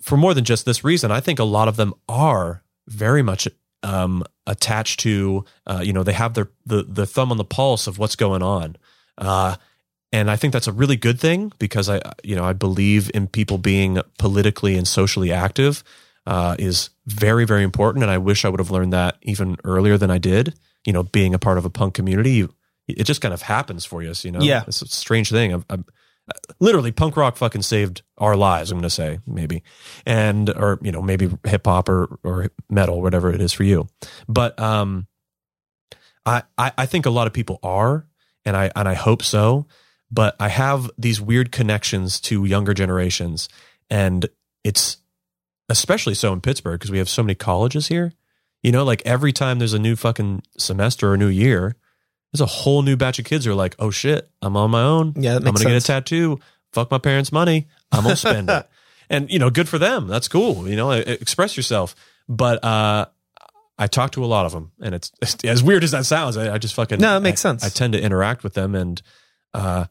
for 0.00 0.16
more 0.16 0.34
than 0.34 0.44
just 0.44 0.64
this 0.64 0.84
reason, 0.84 1.10
I 1.10 1.20
think 1.20 1.38
a 1.38 1.44
lot 1.44 1.68
of 1.68 1.76
them 1.76 1.94
are 2.08 2.62
very 2.88 3.22
much 3.22 3.48
um, 3.82 4.22
attached 4.46 5.00
to, 5.00 5.44
uh, 5.66 5.80
you 5.84 5.92
know, 5.92 6.02
they 6.02 6.12
have 6.12 6.34
their 6.34 6.48
the 6.66 6.82
the 6.84 7.06
thumb 7.06 7.30
on 7.30 7.36
the 7.36 7.44
pulse 7.44 7.86
of 7.86 7.98
what's 7.98 8.16
going 8.16 8.42
on, 8.42 8.76
uh, 9.18 9.56
and 10.12 10.30
I 10.30 10.36
think 10.36 10.52
that's 10.52 10.68
a 10.68 10.72
really 10.72 10.96
good 10.96 11.18
thing 11.20 11.52
because 11.58 11.88
I, 11.88 12.00
you 12.22 12.36
know, 12.36 12.44
I 12.44 12.52
believe 12.52 13.10
in 13.12 13.26
people 13.26 13.58
being 13.58 14.00
politically 14.18 14.76
and 14.76 14.86
socially 14.86 15.32
active 15.32 15.82
uh, 16.26 16.56
is 16.58 16.90
very 17.06 17.44
very 17.44 17.62
important, 17.62 18.02
and 18.04 18.10
I 18.10 18.18
wish 18.18 18.44
I 18.44 18.48
would 18.48 18.60
have 18.60 18.70
learned 18.70 18.92
that 18.92 19.16
even 19.22 19.56
earlier 19.64 19.98
than 19.98 20.10
I 20.10 20.18
did. 20.18 20.54
You 20.86 20.92
know, 20.92 21.02
being 21.02 21.34
a 21.34 21.38
part 21.38 21.56
of 21.56 21.64
a 21.64 21.70
punk 21.70 21.94
community, 21.94 22.32
you, 22.32 22.54
it 22.86 23.04
just 23.04 23.22
kind 23.22 23.32
of 23.32 23.40
happens 23.42 23.86
for 23.86 24.02
you. 24.02 24.12
So, 24.12 24.28
you 24.28 24.32
know, 24.32 24.42
Yeah. 24.42 24.64
it's 24.66 24.82
a 24.82 24.86
strange 24.86 25.30
thing. 25.30 25.52
I'm, 25.54 25.64
I'm, 25.70 25.84
literally 26.58 26.92
punk 26.92 27.16
rock 27.16 27.36
fucking 27.36 27.62
saved 27.62 28.02
our 28.18 28.36
lives 28.36 28.70
i'm 28.70 28.80
to 28.80 28.90
say 28.90 29.18
maybe. 29.26 29.62
And 30.06 30.48
or 30.50 30.78
you 30.82 30.92
know 30.92 31.02
maybe 31.02 31.30
hip 31.44 31.66
hop 31.66 31.88
or 31.88 32.18
or 32.22 32.50
metal 32.70 33.02
whatever 33.02 33.32
it 33.32 33.40
is 33.40 33.52
for 33.52 33.64
you. 33.64 33.88
But 34.28 34.58
um 34.58 35.06
I, 36.24 36.42
I 36.56 36.72
i 36.78 36.86
think 36.86 37.06
a 37.06 37.10
lot 37.10 37.26
of 37.26 37.32
people 37.32 37.58
are 37.62 38.06
and 38.44 38.56
i 38.56 38.70
and 38.74 38.88
i 38.88 38.94
hope 38.94 39.22
so. 39.22 39.66
But 40.10 40.36
i 40.40 40.48
have 40.48 40.90
these 40.96 41.20
weird 41.20 41.52
connections 41.52 42.20
to 42.22 42.44
younger 42.44 42.74
generations 42.74 43.48
and 43.90 44.26
it's 44.62 44.98
especially 45.68 46.14
so 46.14 46.32
in 46.32 46.40
pittsburgh 46.40 46.78
because 46.78 46.90
we 46.90 46.98
have 46.98 47.08
so 47.08 47.22
many 47.22 47.34
colleges 47.34 47.88
here. 47.88 48.12
You 48.62 48.72
know 48.72 48.84
like 48.84 49.02
every 49.04 49.32
time 49.32 49.58
there's 49.58 49.74
a 49.74 49.78
new 49.78 49.96
fucking 49.96 50.42
semester 50.56 51.12
or 51.12 51.18
new 51.18 51.28
year 51.28 51.76
there's 52.34 52.40
a 52.42 52.46
whole 52.46 52.82
new 52.82 52.96
batch 52.96 53.18
of 53.20 53.24
kids 53.24 53.44
who 53.46 53.52
are 53.52 53.54
like 53.54 53.76
oh 53.78 53.90
shit 53.90 54.28
i'm 54.42 54.56
on 54.56 54.70
my 54.70 54.82
own 54.82 55.14
Yeah, 55.16 55.36
I'm 55.36 55.42
gonna 55.44 55.56
sense. 55.56 55.70
get 55.70 55.76
a 55.76 55.86
tattoo. 55.86 56.40
Fuck 56.72 56.90
my 56.90 56.98
parents' 56.98 57.30
money. 57.32 57.68
I'm 57.92 58.02
gonna 58.02 58.16
spend 58.16 58.50
it. 58.50 58.68
And 59.10 59.30
you 59.30 59.38
know, 59.38 59.50
good 59.50 59.68
for 59.68 59.78
them. 59.78 60.08
That's 60.08 60.28
cool. 60.28 60.66
You 60.68 60.76
know, 60.76 60.90
express 60.90 61.56
yourself. 61.58 61.94
But 62.26 62.64
uh, 62.64 63.04
I 63.78 63.86
talk 63.86 64.12
to 64.12 64.24
a 64.24 64.26
lot 64.26 64.46
of 64.46 64.52
them, 64.52 64.72
and 64.80 64.94
it's, 64.94 65.12
as 65.44 65.62
weird 65.62 65.84
as 65.84 65.90
that 65.90 66.06
sounds. 66.06 66.38
I, 66.38 66.54
I 66.54 66.58
just 66.58 66.74
fucking 66.74 67.00
No, 67.00 67.16
it 67.18 67.20
makes 67.20 67.44
I- 67.44 67.50
sense. 67.50 67.64
I 67.64 67.68
tend 67.68 67.92
to 67.92 68.02
interact 68.02 68.42
with 68.42 68.54
them, 68.54 68.74
and 68.74 69.00
uh, 69.52 69.84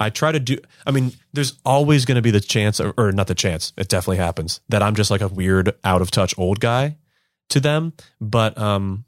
I 0.00 0.08
try 0.08 0.32
to 0.32 0.40
do. 0.40 0.56
I 0.86 0.92
mean, 0.92 1.12
there's 1.34 1.58
always 1.64 2.06
going 2.06 2.16
to 2.16 2.22
be 2.22 2.30
the 2.30 2.40
chance, 2.40 2.80
or, 2.80 2.94
or 2.96 3.12
not 3.12 3.26
the 3.26 3.34
chance. 3.34 3.74
It 3.76 3.88
definitely 3.88 4.16
happens 4.16 4.60
that 4.70 4.82
I'm 4.82 4.94
just 4.94 5.10
like 5.10 5.20
a 5.20 5.28
weird, 5.28 5.74
out 5.84 6.00
of 6.00 6.10
touch 6.10 6.34
old 6.38 6.58
guy 6.58 6.96
to 7.50 7.60
them. 7.60 7.92
But 8.18 8.56
um, 8.56 9.04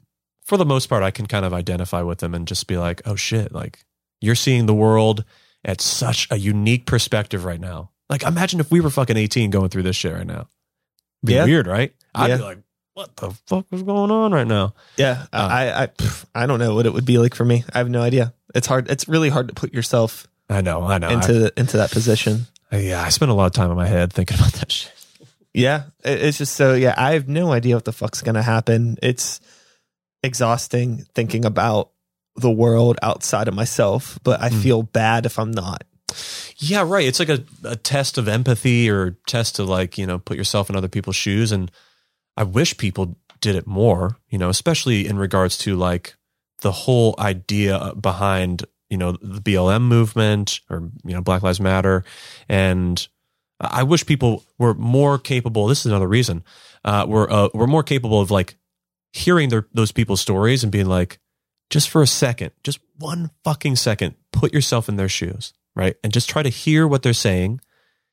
for 0.47 0.57
the 0.57 0.65
most 0.65 0.87
part, 0.87 1.03
I 1.03 1.11
can 1.11 1.25
kind 1.27 1.45
of 1.45 1.53
identify 1.53 2.01
with 2.01 2.19
them 2.19 2.33
and 2.33 2.47
just 2.47 2.67
be 2.67 2.77
like, 2.77 3.01
oh 3.05 3.15
shit, 3.15 3.51
like 3.51 3.83
you're 4.21 4.35
seeing 4.35 4.65
the 4.65 4.73
world 4.73 5.23
at 5.65 5.81
such 5.81 6.27
a 6.31 6.37
unique 6.37 6.85
perspective 6.85 7.43
right 7.45 7.59
now. 7.59 7.91
Like, 8.09 8.23
imagine 8.23 8.59
if 8.61 8.71
we 8.71 8.79
were 8.79 8.89
fucking 8.89 9.17
18 9.17 9.49
going 9.49 9.69
through 9.69 9.83
this 9.83 9.95
shit 9.97 10.13
right 10.13 10.25
now. 10.25 10.47
Be 11.23 11.33
Yeah. 11.33 11.43
weird, 11.45 11.67
right? 11.67 11.93
I'd 12.15 12.29
Yeah. 12.29 12.37
be 12.37 12.43
like, 12.43 12.57
what 12.93 13.15
the 13.17 13.31
fuck 13.45 13.65
is 13.71 13.83
going 13.83 14.09
on 14.09 14.31
right 14.31 14.47
now? 14.47 14.73
Yeah, 14.95 15.25
Uh, 15.33 15.47
I 15.51 15.83
I 15.83 15.89
I 16.43 16.45
don't 16.47 16.59
know 16.59 16.73
what 16.73 16.85
it 16.85 16.93
would 16.93 17.05
be 17.05 17.17
like 17.17 17.35
for 17.35 17.43
me. 17.45 17.63
I 17.73 17.77
have 17.79 17.89
no 17.89 18.01
idea. 18.01 18.33
It's 18.55 18.65
hard. 18.67 18.89
It's 18.89 19.07
really 19.07 19.29
hard 19.29 19.49
to 19.49 19.53
put 19.53 19.73
yourself 19.73 20.25
I 20.49 20.61
know, 20.61 20.81
I 20.83 20.97
know. 20.97 21.09
into 21.09 21.33
the, 21.33 21.53
into 21.59 21.77
that 21.77 21.91
position. 21.91 22.47
Yeah, 22.71 23.01
I 23.03 23.09
spent 23.09 23.29
a 23.29 23.33
lot 23.33 23.45
of 23.47 23.51
time 23.51 23.69
in 23.69 23.75
my 23.77 23.87
head 23.87 24.13
thinking 24.13 24.37
about 24.39 24.53
that 24.53 24.71
shit. 24.71 24.93
Yeah, 25.53 25.83
it's 26.03 26.37
just 26.37 26.55
so. 26.55 26.73
Yeah, 26.73 26.93
I 26.97 27.13
have 27.13 27.27
no 27.27 27.51
idea 27.51 27.75
what 27.75 27.85
the 27.85 27.91
fuck's 27.93 28.21
gonna 28.21 28.41
happen. 28.43 28.97
It's 29.03 29.41
exhausting 30.23 31.05
thinking 31.15 31.45
about 31.45 31.91
the 32.35 32.51
world 32.51 32.97
outside 33.01 33.47
of 33.47 33.53
myself, 33.53 34.19
but 34.23 34.41
I 34.41 34.49
Hmm. 34.49 34.59
feel 34.59 34.83
bad 34.83 35.25
if 35.25 35.39
I'm 35.39 35.51
not. 35.51 35.83
Yeah, 36.57 36.83
right. 36.87 37.05
It's 37.07 37.19
like 37.19 37.29
a, 37.29 37.43
a 37.63 37.75
test 37.75 38.17
of 38.17 38.27
empathy 38.27 38.89
or 38.89 39.17
test 39.27 39.55
to 39.55 39.63
like, 39.63 39.97
you 39.97 40.05
know, 40.07 40.17
put 40.19 40.37
yourself 40.37 40.69
in 40.69 40.75
other 40.75 40.87
people's 40.87 41.15
shoes. 41.15 41.51
And 41.51 41.71
I 42.35 42.43
wish 42.43 42.77
people 42.77 43.17
did 43.41 43.55
it 43.55 43.67
more, 43.67 44.17
you 44.29 44.37
know, 44.37 44.49
especially 44.49 45.07
in 45.07 45.17
regards 45.17 45.57
to 45.59 45.75
like 45.75 46.15
the 46.61 46.71
whole 46.71 47.13
idea 47.19 47.93
behind, 47.99 48.65
you 48.89 48.97
know, 48.97 49.11
the 49.21 49.41
BLM 49.41 49.83
movement 49.83 50.59
or, 50.69 50.89
you 51.05 51.13
know, 51.13 51.21
Black 51.21 51.43
Lives 51.43 51.59
Matter. 51.59 52.03
And 52.49 53.07
I 53.59 53.83
wish 53.83 54.05
people 54.05 54.43
were 54.57 54.73
more 54.73 55.19
capable. 55.19 55.67
This 55.67 55.81
is 55.81 55.87
another 55.87 56.07
reason. 56.07 56.43
Uh, 56.83 57.05
we're, 57.07 57.29
uh, 57.29 57.49
we're 57.53 57.67
more 57.67 57.83
capable 57.83 58.21
of 58.21 58.31
like 58.31 58.55
hearing 59.17 59.49
their, 59.49 59.67
those 59.73 59.91
people's 59.91 60.21
stories 60.21 60.63
and 60.63 60.71
being 60.71 60.85
like, 60.85 61.19
just 61.69 61.89
for 61.89 62.01
a 62.01 62.07
second, 62.07 62.51
just 62.63 62.79
one 62.97 63.31
fucking 63.43 63.75
second, 63.75 64.15
put 64.31 64.53
yourself 64.53 64.87
in 64.87 64.95
their 64.95 65.09
shoes, 65.09 65.53
right? 65.75 65.95
And 66.03 66.13
just 66.13 66.29
try 66.29 66.43
to 66.43 66.49
hear 66.49 66.87
what 66.87 67.03
they're 67.03 67.13
saying, 67.13 67.59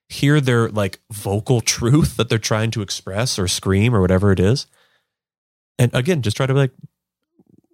hear 0.08 0.40
their 0.40 0.68
like 0.70 1.00
vocal 1.12 1.60
truth 1.60 2.16
that 2.16 2.28
they're 2.28 2.38
trying 2.38 2.70
to 2.72 2.82
express 2.82 3.38
or 3.38 3.46
scream 3.46 3.94
or 3.94 4.00
whatever 4.00 4.32
it 4.32 4.40
is. 4.40 4.66
And 5.78 5.94
again, 5.94 6.22
just 6.22 6.36
try 6.36 6.46
to 6.46 6.54
be 6.54 6.58
like, 6.58 6.74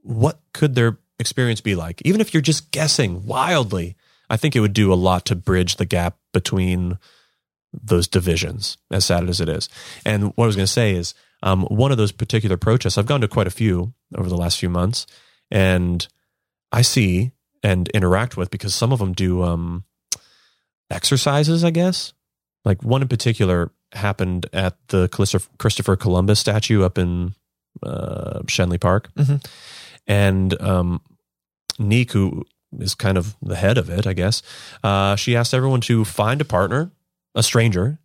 what 0.02 0.40
could 0.52 0.74
their 0.74 0.98
experience 1.18 1.60
be 1.60 1.74
like? 1.74 2.02
Even 2.04 2.20
if 2.20 2.34
you're 2.34 2.40
just 2.40 2.70
guessing 2.72 3.26
wildly, 3.26 3.96
I 4.28 4.36
think 4.36 4.56
it 4.56 4.60
would 4.60 4.72
do 4.72 4.92
a 4.92 4.94
lot 4.94 5.24
to 5.26 5.36
bridge 5.36 5.76
the 5.76 5.84
gap 5.86 6.16
between 6.32 6.98
those 7.72 8.08
divisions, 8.08 8.78
as 8.90 9.04
sad 9.04 9.28
as 9.28 9.40
it 9.40 9.48
is. 9.48 9.68
And 10.04 10.32
what 10.34 10.44
I 10.44 10.46
was 10.46 10.56
going 10.56 10.66
to 10.66 10.72
say 10.72 10.94
is, 10.94 11.14
um, 11.42 11.62
one 11.64 11.90
of 11.92 11.98
those 11.98 12.12
particular 12.12 12.56
protests, 12.56 12.98
I've 12.98 13.06
gone 13.06 13.20
to 13.20 13.28
quite 13.28 13.46
a 13.46 13.50
few 13.50 13.94
over 14.16 14.28
the 14.28 14.36
last 14.36 14.58
few 14.58 14.68
months, 14.68 15.06
and 15.50 16.06
I 16.72 16.82
see 16.82 17.32
and 17.62 17.88
interact 17.88 18.36
with 18.36 18.50
because 18.50 18.74
some 18.74 18.92
of 18.92 18.98
them 18.98 19.12
do 19.12 19.42
um, 19.42 19.84
exercises, 20.90 21.64
I 21.64 21.70
guess. 21.70 22.12
Like 22.64 22.82
one 22.82 23.02
in 23.02 23.08
particular 23.08 23.70
happened 23.92 24.46
at 24.52 24.76
the 24.88 25.08
Christopher 25.08 25.96
Columbus 25.96 26.38
statue 26.40 26.84
up 26.84 26.98
in 26.98 27.34
uh, 27.82 28.40
Schenley 28.46 28.80
Park. 28.80 29.10
Mhm. 29.14 29.44
And 30.06 30.60
um, 30.60 31.00
Neek, 31.78 32.12
who 32.12 32.44
is 32.78 32.94
kind 32.94 33.16
of 33.18 33.36
the 33.42 33.56
head 33.56 33.78
of 33.78 33.88
it, 33.90 34.06
I 34.06 34.12
guess, 34.12 34.42
uh, 34.82 35.16
she 35.16 35.36
asked 35.36 35.54
everyone 35.54 35.80
to 35.82 36.04
find 36.04 36.40
a 36.40 36.44
partner, 36.44 36.90
a 37.34 37.42
stranger, 37.42 37.98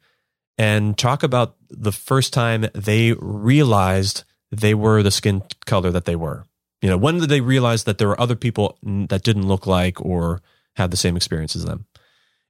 and 0.57 0.97
talk 0.97 1.23
about 1.23 1.55
the 1.69 1.91
first 1.91 2.33
time 2.33 2.67
they 2.73 3.13
realized 3.13 4.23
they 4.51 4.73
were 4.73 5.03
the 5.03 5.11
skin 5.11 5.43
color 5.65 5.91
that 5.91 6.05
they 6.05 6.15
were. 6.15 6.45
You 6.81 6.89
know, 6.89 6.97
when 6.97 7.19
did 7.19 7.29
they 7.29 7.41
realize 7.41 7.85
that 7.85 7.97
there 7.97 8.07
were 8.07 8.19
other 8.19 8.35
people 8.35 8.77
that 8.83 9.23
didn't 9.23 9.47
look 9.47 9.65
like 9.65 9.99
or 10.01 10.41
had 10.75 10.91
the 10.91 10.97
same 10.97 11.15
experience 11.15 11.55
as 11.55 11.65
them? 11.65 11.85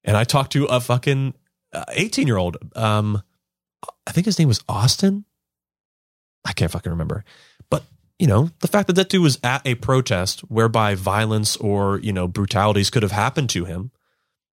And 0.04 0.18
I 0.18 0.24
talked 0.24 0.52
to 0.54 0.66
a 0.66 0.80
fucking 0.80 1.34
18 1.90 2.28
year 2.28 2.38
old. 2.38 2.58
Um, 2.76 3.22
I 4.06 4.12
think 4.12 4.26
his 4.26 4.38
name 4.40 4.48
was 4.48 4.62
Austin. 4.68 5.26
I 6.46 6.54
can't 6.54 6.72
fucking 6.72 6.92
remember. 6.92 7.24
But, 7.70 7.84
you 8.20 8.28
know, 8.28 8.52
the 8.60 8.68
fact 8.68 8.88
that 8.88 8.94
that 8.94 9.10
dude 9.10 9.22
was 9.22 9.40
at 9.44 9.66
a 9.66 9.76
protest 9.76 10.42
whereby 10.42 10.96
violence 10.96 11.58
or, 11.58 12.00
you 12.00 12.14
know, 12.14 12.28
brutalities 12.28 12.90
could 12.90 13.04
have 13.04 13.12
happened 13.12 13.50
to 13.52 13.66
him, 13.66 13.92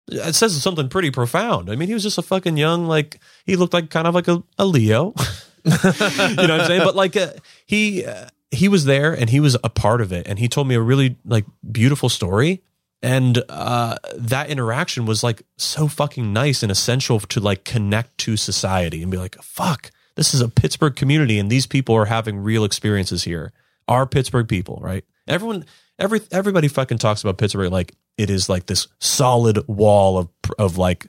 it 0.08 0.36
says 0.36 0.62
something 0.62 0.90
pretty 0.90 1.12
profound. 1.12 1.70
I 1.70 1.76
mean, 1.76 1.88
he 1.88 1.94
was 1.94 2.04
just 2.04 2.18
a 2.18 2.22
fucking 2.22 2.58
young, 2.58 2.86
like, 2.86 3.20
he 3.46 3.56
looked 3.56 3.74
like 3.74 3.90
kind 3.90 4.08
of 4.08 4.16
like 4.16 4.28
a, 4.28 4.44
a 4.58 4.66
Leo. 4.66 5.14
you 5.64 5.72
know 5.72 5.78
what 5.78 6.52
I'm 6.52 6.66
saying? 6.66 6.84
But 6.84 6.96
like, 6.96 7.16
uh, 7.16 7.34
he, 7.66 8.06
uh, 8.06 8.28
he 8.52 8.68
was 8.68 8.86
there 8.86 9.14
and 9.14 9.30
he 9.30 9.40
was 9.40 9.56
a 9.64 9.70
part 9.70 10.02
of 10.02 10.12
it. 10.12 10.28
And 10.28 10.38
he 10.38 10.48
told 10.48 10.68
me 10.68 10.76
a 10.76 10.82
really 10.82 11.16
like 11.26 11.46
beautiful 11.72 12.10
story. 12.10 12.62
And 13.02 13.42
uh, 13.50 13.96
that 14.16 14.50
interaction 14.50 15.06
was 15.06 15.24
like 15.24 15.44
so 15.58 15.88
fucking 15.88 16.32
nice 16.34 16.62
and 16.62 16.72
essential 16.72 17.20
to 17.20 17.40
like 17.40 17.64
connect 17.64 18.18
to 18.20 18.38
society 18.38 19.02
and 19.02 19.10
be 19.10 19.18
like, 19.18 19.36
fuck, 19.42 19.90
this 20.16 20.34
is 20.34 20.42
a 20.42 20.50
Pittsburgh 20.50 20.96
community 20.96 21.40
and 21.40 21.50
these 21.50 21.66
people 21.66 21.96
are 21.96 22.06
having 22.06 22.40
real 22.40 22.64
experiences 22.64 23.24
here. 23.24 23.54
Our 23.88 24.06
Pittsburgh 24.06 24.48
people, 24.48 24.80
right? 24.82 25.04
Everyone, 25.28 25.66
every 26.02 26.22
everybody 26.32 26.68
fucking 26.68 26.98
talks 26.98 27.22
about 27.22 27.38
Pittsburgh 27.38 27.72
like 27.72 27.94
it 28.18 28.30
is 28.30 28.50
like 28.50 28.66
this 28.66 28.88
solid 29.00 29.66
wall 29.68 30.18
of 30.18 30.30
of 30.60 30.78
like 30.78 31.08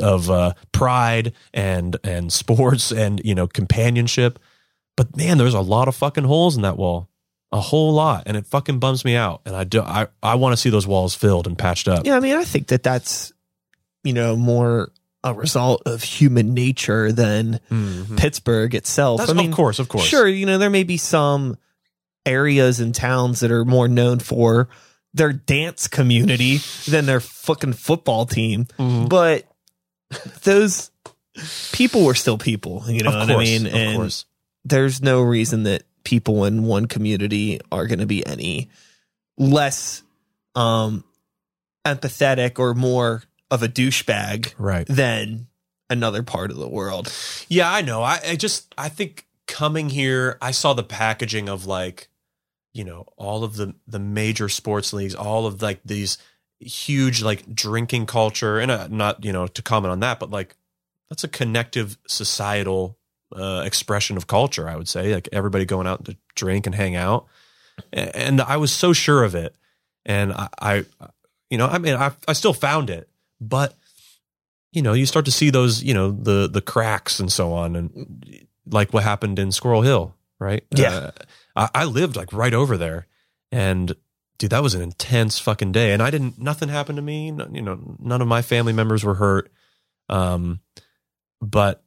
of 0.00 0.30
uh, 0.30 0.52
pride 0.72 1.32
and 1.54 1.96
and 2.04 2.32
sports 2.40 2.92
and 2.92 3.20
you 3.24 3.34
know 3.34 3.46
companionship. 3.46 4.38
But 4.96 5.16
man, 5.16 5.38
there's 5.38 5.54
a 5.54 5.60
lot 5.60 5.88
of 5.88 5.96
fucking 5.96 6.24
holes 6.24 6.56
in 6.56 6.62
that 6.62 6.76
wall, 6.78 7.08
a 7.52 7.60
whole 7.60 7.92
lot, 7.92 8.22
and 8.26 8.36
it 8.36 8.46
fucking 8.46 8.78
bums 8.78 9.04
me 9.04 9.14
out. 9.16 9.42
And 9.44 9.54
I 9.56 9.64
do, 9.64 9.80
I 9.82 10.06
I 10.22 10.36
want 10.36 10.52
to 10.52 10.56
see 10.56 10.70
those 10.70 10.86
walls 10.86 11.14
filled 11.14 11.46
and 11.46 11.58
patched 11.58 11.88
up. 11.88 12.06
Yeah, 12.06 12.16
I 12.16 12.20
mean, 12.20 12.34
I 12.36 12.44
think 12.44 12.68
that 12.68 12.82
that's 12.82 13.32
you 14.04 14.12
know 14.12 14.36
more 14.36 14.92
a 15.24 15.34
result 15.34 15.82
of 15.86 16.02
human 16.04 16.54
nature 16.54 17.10
than 17.10 17.58
Mhm. 17.70 18.16
Pittsburgh 18.16 18.74
itself. 18.76 19.18
That's, 19.18 19.30
I 19.30 19.34
mean, 19.34 19.50
of 19.50 19.56
course, 19.56 19.80
of 19.80 19.88
course, 19.88 20.04
Sure, 20.04 20.28
you 20.28 20.46
know, 20.46 20.56
there 20.58 20.70
may 20.70 20.84
be 20.84 20.98
some 20.98 21.56
areas 22.26 22.80
and 22.80 22.94
towns 22.94 23.40
that 23.40 23.50
are 23.50 23.64
more 23.64 23.88
known 23.88 24.18
for 24.18 24.68
their 25.14 25.32
dance 25.32 25.88
community 25.88 26.58
than 26.88 27.06
their 27.06 27.20
fucking 27.20 27.72
football 27.72 28.26
team, 28.26 28.66
Mhm. 28.78 29.08
but 29.08 29.48
those 30.42 30.90
people 31.72 32.04
were 32.04 32.14
still 32.14 32.36
people, 32.38 32.84
you 32.88 33.02
know 33.02 33.10
of 33.10 33.28
what 33.28 33.34
course, 33.36 33.48
I 33.48 33.52
mean? 33.52 33.66
of 33.66 33.74
And 33.74 33.96
course. 33.96 34.24
there's 34.64 35.00
no 35.00 35.20
reason 35.22 35.62
that 35.62 35.84
people 36.04 36.44
in 36.44 36.64
one 36.64 36.86
community 36.86 37.60
are 37.72 37.86
going 37.86 37.98
to 38.00 38.06
be 38.06 38.24
any 38.26 38.68
less 39.38 40.02
um 40.54 41.04
empathetic 41.86 42.58
or 42.58 42.74
more 42.74 43.22
of 43.50 43.62
a 43.62 43.68
douchebag 43.68 44.54
Right. 44.58 44.86
than 44.86 45.46
another 45.88 46.22
part 46.22 46.50
of 46.50 46.56
the 46.56 46.68
world. 46.68 47.12
Yeah, 47.48 47.72
I 47.72 47.80
know. 47.82 48.02
I, 48.02 48.20
I 48.30 48.36
just 48.36 48.74
I 48.76 48.88
think 48.88 49.26
coming 49.46 49.88
here, 49.90 50.36
I 50.42 50.50
saw 50.50 50.74
the 50.74 50.82
packaging 50.82 51.48
of 51.48 51.66
like, 51.66 52.08
you 52.76 52.84
know, 52.84 53.06
all 53.16 53.42
of 53.42 53.56
the 53.56 53.74
the 53.88 53.98
major 53.98 54.50
sports 54.50 54.92
leagues, 54.92 55.14
all 55.14 55.46
of 55.46 55.62
like 55.62 55.80
these 55.82 56.18
huge 56.60 57.22
like 57.22 57.54
drinking 57.54 58.04
culture, 58.04 58.58
and 58.58 58.70
uh, 58.70 58.86
not 58.90 59.24
you 59.24 59.32
know 59.32 59.46
to 59.46 59.62
comment 59.62 59.92
on 59.92 60.00
that, 60.00 60.20
but 60.20 60.30
like 60.30 60.54
that's 61.08 61.24
a 61.24 61.28
connective 61.28 61.96
societal 62.06 62.98
uh, 63.34 63.62
expression 63.64 64.18
of 64.18 64.26
culture. 64.26 64.68
I 64.68 64.76
would 64.76 64.88
say 64.88 65.14
like 65.14 65.26
everybody 65.32 65.64
going 65.64 65.86
out 65.86 66.04
to 66.04 66.18
drink 66.34 66.66
and 66.66 66.74
hang 66.74 66.96
out, 66.96 67.26
A- 67.94 68.14
and 68.14 68.42
I 68.42 68.58
was 68.58 68.72
so 68.72 68.92
sure 68.92 69.24
of 69.24 69.34
it, 69.34 69.56
and 70.04 70.34
I, 70.34 70.48
I 70.60 70.84
you 71.48 71.56
know, 71.56 71.68
I 71.68 71.78
mean, 71.78 71.94
I 71.94 72.12
I 72.28 72.34
still 72.34 72.52
found 72.52 72.90
it, 72.90 73.08
but 73.40 73.74
you 74.72 74.82
know, 74.82 74.92
you 74.92 75.06
start 75.06 75.24
to 75.24 75.32
see 75.32 75.48
those, 75.48 75.82
you 75.82 75.94
know, 75.94 76.10
the 76.10 76.46
the 76.46 76.60
cracks 76.60 77.20
and 77.20 77.32
so 77.32 77.54
on, 77.54 77.74
and 77.74 78.46
like 78.70 78.92
what 78.92 79.02
happened 79.02 79.38
in 79.38 79.50
Squirrel 79.50 79.80
Hill, 79.80 80.14
right? 80.38 80.62
Yeah. 80.74 80.90
Uh, 80.90 81.10
I, 81.56 81.68
I 81.74 81.84
lived 81.84 82.16
like 82.16 82.32
right 82.32 82.54
over 82.54 82.76
there, 82.76 83.06
and 83.50 83.94
dude, 84.38 84.50
that 84.50 84.62
was 84.62 84.74
an 84.74 84.82
intense 84.82 85.38
fucking 85.38 85.72
day. 85.72 85.92
And 85.92 86.02
I 86.02 86.10
didn't, 86.10 86.38
nothing 86.38 86.68
happened 86.68 86.96
to 86.96 87.02
me. 87.02 87.30
No- 87.30 87.48
You 87.50 87.62
know, 87.62 87.96
none 87.98 88.20
of 88.22 88.28
my 88.28 88.42
family 88.42 88.72
members 88.72 89.02
were 89.04 89.14
hurt. 89.14 89.50
Um, 90.08 90.60
but 91.40 91.82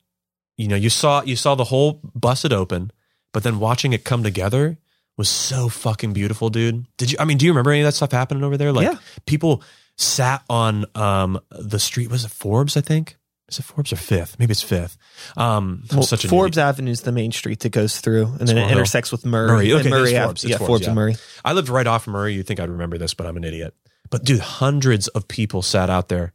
you 0.58 0.68
know, 0.68 0.76
you 0.76 0.90
saw 0.90 1.22
you 1.22 1.36
saw 1.36 1.56
the 1.56 1.64
whole 1.66 2.02
busted 2.16 2.52
open, 2.52 2.92
but 3.34 3.44
then 3.44 3.60
watching 3.60 3.94
it 3.94 4.04
come 4.04 4.24
together 4.24 4.78
was 5.18 5.30
so 5.30 5.70
fucking 5.70 6.14
beautiful, 6.14 6.50
dude. 6.50 6.86
Did 6.98 7.12
you? 7.12 7.18
I 7.20 7.26
mean, 7.26 7.38
do 7.38 7.46
you 7.46 7.52
remember 7.52 7.72
any 7.72 7.82
of 7.82 7.86
that 7.86 7.94
stuff 7.94 8.12
happening 8.12 8.44
over 8.44 8.58
there? 8.58 8.72
Like 8.74 8.92
Yeah. 8.92 8.98
people 9.26 9.64
sat 9.98 10.44
on 10.50 10.86
um 10.96 11.40
the 11.52 11.80
street. 11.80 12.10
Was 12.10 12.26
it 12.26 12.32
Forbes? 12.32 12.76
I 12.76 12.82
think. 12.82 13.16
Is 13.50 13.60
it 13.60 13.64
Forbes 13.64 13.92
or 13.92 13.96
Fifth? 13.96 14.38
Maybe 14.40 14.52
it's 14.52 14.62
Fifth. 14.62 14.98
Um, 15.36 15.84
Well, 15.92 16.04
such 16.04 16.26
Forbes. 16.28 16.58
Avenue 16.58 16.92
is 16.92 17.02
the 17.02 17.12
main 17.12 17.32
street 17.32 17.62
that 17.62 17.72
goes 17.72 18.00
through, 18.00 18.26
and 18.26 18.40
then 18.40 18.48
Squirrel 18.48 18.64
it 18.66 18.70
Hill. 18.70 18.78
intersects 18.78 19.12
with 19.12 19.26
Murray. 19.26 19.48
Murray, 19.48 19.72
and 19.72 19.80
okay, 19.82 19.90
Murray 19.90 20.10
it's 20.12 20.14
Ave- 20.18 20.26
Forbes, 20.26 20.44
it's 20.44 20.52
yeah, 20.52 20.58
Forbes, 20.58 20.68
Forbes 20.68 20.82
yeah. 20.84 20.88
and 20.90 20.96
Murray. 20.96 21.16
I 21.44 21.54
lived 21.54 21.70
right 21.70 21.88
off 21.88 22.08
Murray. 22.08 22.34
You 22.34 22.44
think 22.44 22.60
I'd 22.60 22.70
remember 22.70 22.98
this, 22.98 23.14
but 23.14 23.26
I'm 23.26 23.38
an 23.38 23.44
idiot. 23.44 23.74
But 24.12 24.24
dude, 24.24 24.40
hundreds 24.40 25.08
of 25.10 25.28
people 25.28 25.62
sat 25.62 25.90
out 25.90 26.10
there, 26.10 26.34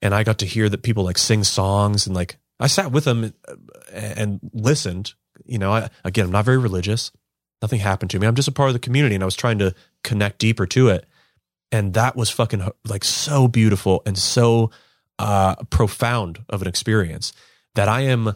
and 0.00 0.14
I 0.14 0.22
got 0.24 0.38
to 0.38 0.46
hear 0.46 0.68
that 0.68 0.82
people 0.82 1.04
like 1.04 1.18
sing 1.18 1.44
songs 1.44 2.06
and 2.06 2.14
like 2.14 2.36
I 2.60 2.68
sat 2.68 2.92
with 2.92 3.04
them 3.04 3.32
uh, 3.48 3.54
and 3.92 4.40
listened. 4.52 5.14
You 5.44 5.58
know, 5.58 5.72
I, 5.72 5.90
again, 6.04 6.26
I'm 6.26 6.32
not 6.32 6.44
very 6.44 6.58
religious. 6.58 7.10
Nothing 7.60 7.80
happened 7.80 8.10
to 8.10 8.18
me. 8.18 8.26
I'm 8.26 8.34
just 8.34 8.48
a 8.48 8.52
part 8.52 8.68
of 8.68 8.72
the 8.74 8.78
community, 8.80 9.14
and 9.14 9.22
I 9.22 9.26
was 9.26 9.36
trying 9.36 9.58
to 9.58 9.74
connect 10.04 10.38
deeper 10.38 10.66
to 10.66 10.88
it. 10.88 11.06
And 11.70 11.94
that 11.94 12.16
was 12.16 12.28
fucking 12.28 12.68
like 12.86 13.02
so 13.02 13.48
beautiful 13.48 14.02
and 14.04 14.18
so 14.18 14.70
uh, 15.22 15.54
profound 15.70 16.44
of 16.48 16.62
an 16.62 16.68
experience 16.68 17.32
that 17.76 17.88
I 17.88 18.00
am, 18.00 18.34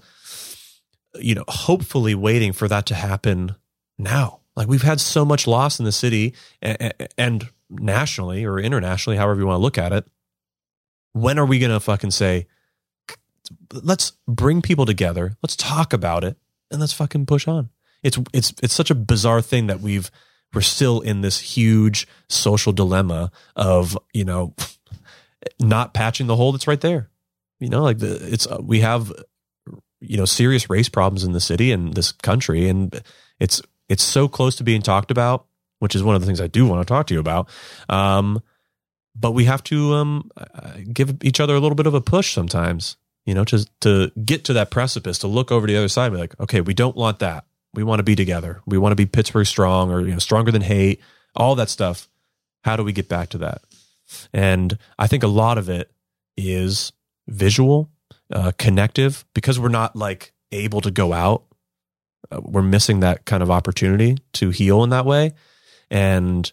you 1.17 1.35
know, 1.35 1.43
hopefully 1.49 2.15
waiting 2.15 2.53
for 2.53 2.69
that 2.69 2.87
to 2.87 2.95
happen 2.95 3.57
now. 3.99 4.43
Like 4.55 4.69
we've 4.69 4.83
had 4.83 5.01
so 5.01 5.25
much 5.25 5.49
loss 5.49 5.81
in 5.81 5.85
the 5.85 5.91
city 5.91 6.33
and, 6.63 6.95
and 7.19 7.49
nationally 7.69 8.45
or 8.45 8.61
internationally, 8.61 9.17
however 9.17 9.41
you 9.41 9.47
want 9.49 9.59
to 9.59 9.63
look 9.63 9.79
at 9.79 9.93
it. 9.93 10.07
When 11.13 11.41
are 11.41 11.45
we 11.45 11.59
going 11.59 11.73
to 11.73 11.81
fucking 11.81 12.13
say, 12.13 12.47
let's 13.73 14.13
bring 14.29 14.63
people 14.63 14.87
together, 14.87 15.37
let's 15.43 15.57
talk 15.57 15.93
about 15.93 16.23
it, 16.23 16.37
and 16.71 16.79
let's 16.79 16.93
fucking 16.93 17.27
push 17.27 17.49
on? 17.49 17.71
It's 18.05 18.19
it's 18.33 18.55
it's 18.63 18.75
such 18.75 18.93
a 18.93 18.95
bizarre 18.95 19.43
thing 19.43 19.67
that 19.67 19.81
we've 19.81 20.09
we're 20.55 20.61
still 20.61 21.01
in 21.01 21.23
this 21.23 21.41
huge 21.41 22.07
social 22.29 22.73
dilemma 22.73 23.33
of 23.57 23.99
you 24.13 24.25
know 24.25 24.55
not 25.61 25.95
patching 25.95 26.27
the 26.27 26.37
hole 26.37 26.53
that's 26.53 26.67
right 26.67 26.81
there. 26.81 27.11
You 27.61 27.69
know, 27.69 27.83
like 27.83 27.99
the 27.99 28.33
it's 28.33 28.47
uh, 28.47 28.59
we 28.63 28.81
have 28.81 29.13
you 30.01 30.17
know 30.17 30.25
serious 30.25 30.69
race 30.69 30.89
problems 30.89 31.25
in 31.25 31.33
the 31.33 31.41
city 31.41 31.73
and 31.73 31.95
this 31.95 32.13
country, 32.13 32.69
and 32.69 33.03
it's 33.41 33.63
it's 33.89 34.03
so 34.03 34.29
close 34.29 34.57
to 34.57 34.65
being 34.65 34.83
talked 34.83 35.11
about, 35.11 35.47
which 35.79 35.95
is 35.95 36.03
one 36.03 36.15
of 36.15 36.21
the 36.21 36.27
things 36.27 36.41
I 36.41 36.49
do 36.49 36.67
want 36.67 36.87
to 36.87 36.93
talk 36.93 37.07
to 37.09 37.15
you 37.15 37.21
about. 37.21 37.49
Um, 37.89 38.43
but 39.15 39.33
we 39.33 39.45
have 39.47 39.65
to 39.65 39.95
um, 39.95 40.31
give 40.93 41.25
each 41.25 41.41
other 41.41 41.55
a 41.55 41.61
little 41.61 41.77
bit 41.77 41.87
of 41.87 41.95
a 41.95 42.01
push 42.01 42.35
sometimes, 42.35 42.97
you 43.25 43.35
know, 43.35 43.45
to 43.45 43.67
to 43.81 44.11
get 44.25 44.45
to 44.45 44.53
that 44.55 44.71
precipice, 44.71 45.19
to 45.19 45.27
look 45.27 45.51
over 45.51 45.67
to 45.67 45.73
the 45.73 45.79
other 45.79 45.89
side, 45.89 46.07
and 46.07 46.15
be 46.15 46.21
like, 46.21 46.39
okay, 46.41 46.61
we 46.61 46.75
don't 46.75 46.97
want 46.97 47.21
that. 47.21 47.47
We 47.73 47.83
want 47.83 48.01
to 48.01 48.05
be 48.05 48.17
together. 48.17 48.61
We 48.67 48.79
want 48.79 48.93
to 48.93 48.97
be 48.97 49.07
Pittsburgh 49.07 49.47
strong, 49.47 49.91
or 49.91 50.01
you 50.01 50.13
know, 50.13 50.19
stronger 50.19 50.53
than 50.53 50.63
hate. 50.63 51.01
All 51.35 51.55
that 51.57 51.71
stuff. 51.71 52.09
How 52.65 52.77
do 52.77 52.83
we 52.83 52.93
get 52.93 53.09
back 53.09 53.31
to 53.31 53.39
that? 53.39 53.63
And 54.33 54.79
I 54.99 55.07
think 55.07 55.23
a 55.23 55.29
lot 55.29 55.59
of 55.59 55.69
it 55.69 55.91
is 56.37 56.93
visual, 57.27 57.91
uh, 58.33 58.53
connective, 58.59 59.25
because 59.35 59.59
we're 59.59 59.69
not 59.69 59.97
like 59.97 60.33
able 60.53 60.81
to 60.83 60.91
go 60.91 61.13
out. 61.13 61.45
Uh, 62.31 62.41
we're 62.43 62.63
missing 62.63 63.01
that 63.01 63.25
kind 63.25 63.43
of 63.43 63.51
opportunity 63.51 64.17
to 64.35 64.51
heal 64.51 64.83
in 64.85 64.91
that 64.91 65.07
way. 65.07 65.33
And 65.91 66.51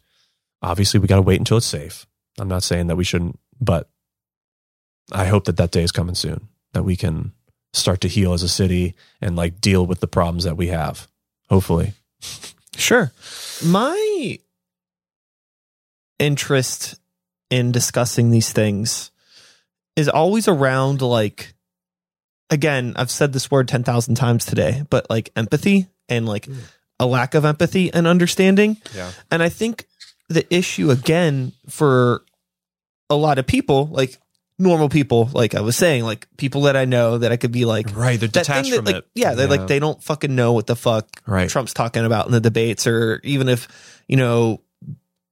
obviously, 0.62 0.99
we 0.99 1.08
got 1.08 1.18
to 1.18 1.22
wait 1.22 1.39
until 1.39 1.58
it's 1.58 1.66
safe. 1.66 2.06
I'm 2.39 2.47
not 2.47 2.64
saying 2.64 2.88
that 2.88 2.95
we 2.95 3.04
shouldn't, 3.04 3.39
but 3.60 3.89
I 5.12 5.26
hope 5.26 5.45
that 5.45 5.58
that 5.58 5.72
day 5.72 5.84
is 5.84 5.91
coming 5.91 6.16
soon, 6.16 6.47
that 6.74 6.84
we 6.84 6.95
can 6.95 7.34
start 7.74 8.01
to 8.01 8.08
heal 8.08 8.34
as 8.34 8.43
a 8.43 8.49
city 8.49 8.95
and 9.20 9.36
like 9.36 9.60
deal 9.60 9.86
with 9.86 9.99
the 9.99 10.08
problems 10.08 10.43
that 10.43 10.58
we 10.58 10.68
have. 10.68 11.08
Hopefully. 11.49 11.93
Sure. 12.76 13.12
My 13.64 14.39
interest 16.20 16.99
in 17.49 17.71
discussing 17.71 18.31
these 18.31 18.51
things 18.51 19.11
is 19.95 20.09
always 20.09 20.47
around 20.47 21.01
like 21.01 21.53
again, 22.49 22.93
I've 22.95 23.09
said 23.11 23.33
this 23.33 23.49
word 23.49 23.67
10,000 23.67 24.15
times 24.15 24.45
today, 24.45 24.83
but 24.89 25.09
like 25.09 25.31
empathy 25.35 25.87
and 26.09 26.27
like 26.27 26.45
Mm. 26.45 26.57
a 26.99 27.05
lack 27.05 27.33
of 27.35 27.45
empathy 27.45 27.91
and 27.93 28.05
understanding. 28.05 28.77
Yeah. 28.95 29.11
And 29.31 29.41
I 29.41 29.49
think 29.49 29.87
the 30.29 30.45
issue 30.53 30.91
again 30.91 31.53
for 31.69 32.23
a 33.09 33.15
lot 33.15 33.39
of 33.39 33.47
people, 33.47 33.87
like 33.91 34.17
normal 34.59 34.87
people, 34.89 35.29
like 35.33 35.55
I 35.55 35.61
was 35.61 35.75
saying, 35.75 36.03
like 36.03 36.27
people 36.37 36.61
that 36.63 36.75
I 36.75 36.85
know 36.85 37.17
that 37.17 37.31
I 37.31 37.37
could 37.37 37.51
be 37.51 37.65
like 37.65 37.95
Right. 37.95 38.19
They're 38.19 38.29
detached 38.29 38.69
that, 38.69 38.75
from 38.77 38.85
like, 38.85 38.95
it. 38.97 39.07
Yeah, 39.15 39.33
they're 39.33 39.47
like 39.47 39.67
they 39.67 39.79
don't 39.79 40.01
fucking 40.03 40.35
know 40.35 40.53
what 40.53 40.67
the 40.67 40.75
fuck 40.75 41.07
Right. 41.25 41.49
Trump's 41.49 41.73
talking 41.73 42.05
about 42.05 42.27
in 42.27 42.31
the 42.33 42.39
debates, 42.41 42.85
or 42.85 43.19
even 43.23 43.49
if 43.49 43.67
you 44.07 44.17
know 44.17 44.61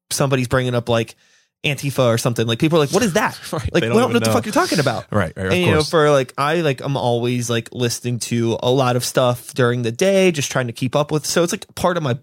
somebody's 0.10 0.48
bringing 0.48 0.74
up 0.76 0.90
like 0.90 1.16
Antifa 1.64 2.06
or 2.08 2.18
something. 2.18 2.48
Like 2.48 2.60
people 2.60 2.78
are 2.78 2.82
like, 2.82 2.92
"What 2.92 3.04
is 3.04 3.14
that?" 3.14 3.40
Right. 3.54 3.72
Like, 3.74 3.84
we 3.84 3.90
don't 3.90 3.98
don't 3.98 4.10
know 4.14 4.16
what 4.20 4.24
the 4.24 4.32
fuck 4.32 4.46
you're 4.46 4.54
talking 4.54 4.80
about. 4.80 5.06
Right. 5.12 5.34
Right. 5.36 5.46
Of 5.46 5.52
and 5.54 5.62
you 5.62 5.72
know, 5.72 5.84
for 5.84 6.10
like, 6.10 6.34
I 6.38 6.62
like, 6.62 6.82
I'm 6.82 6.98
always 6.98 7.50
like 7.50 7.70
listening 7.72 8.20
to 8.20 8.58
a 8.64 8.72
lot 8.72 8.96
of 8.96 9.06
stuff 9.06 9.54
during 9.54 9.84
the 9.84 9.92
day, 9.92 10.32
just 10.32 10.52
trying 10.52 10.68
to 10.68 10.74
keep 10.74 10.96
up 10.96 11.12
with. 11.12 11.26
So 11.26 11.44
it's 11.44 11.52
like 11.54 11.74
part 11.76 11.98
of 11.98 12.04
my. 12.04 12.18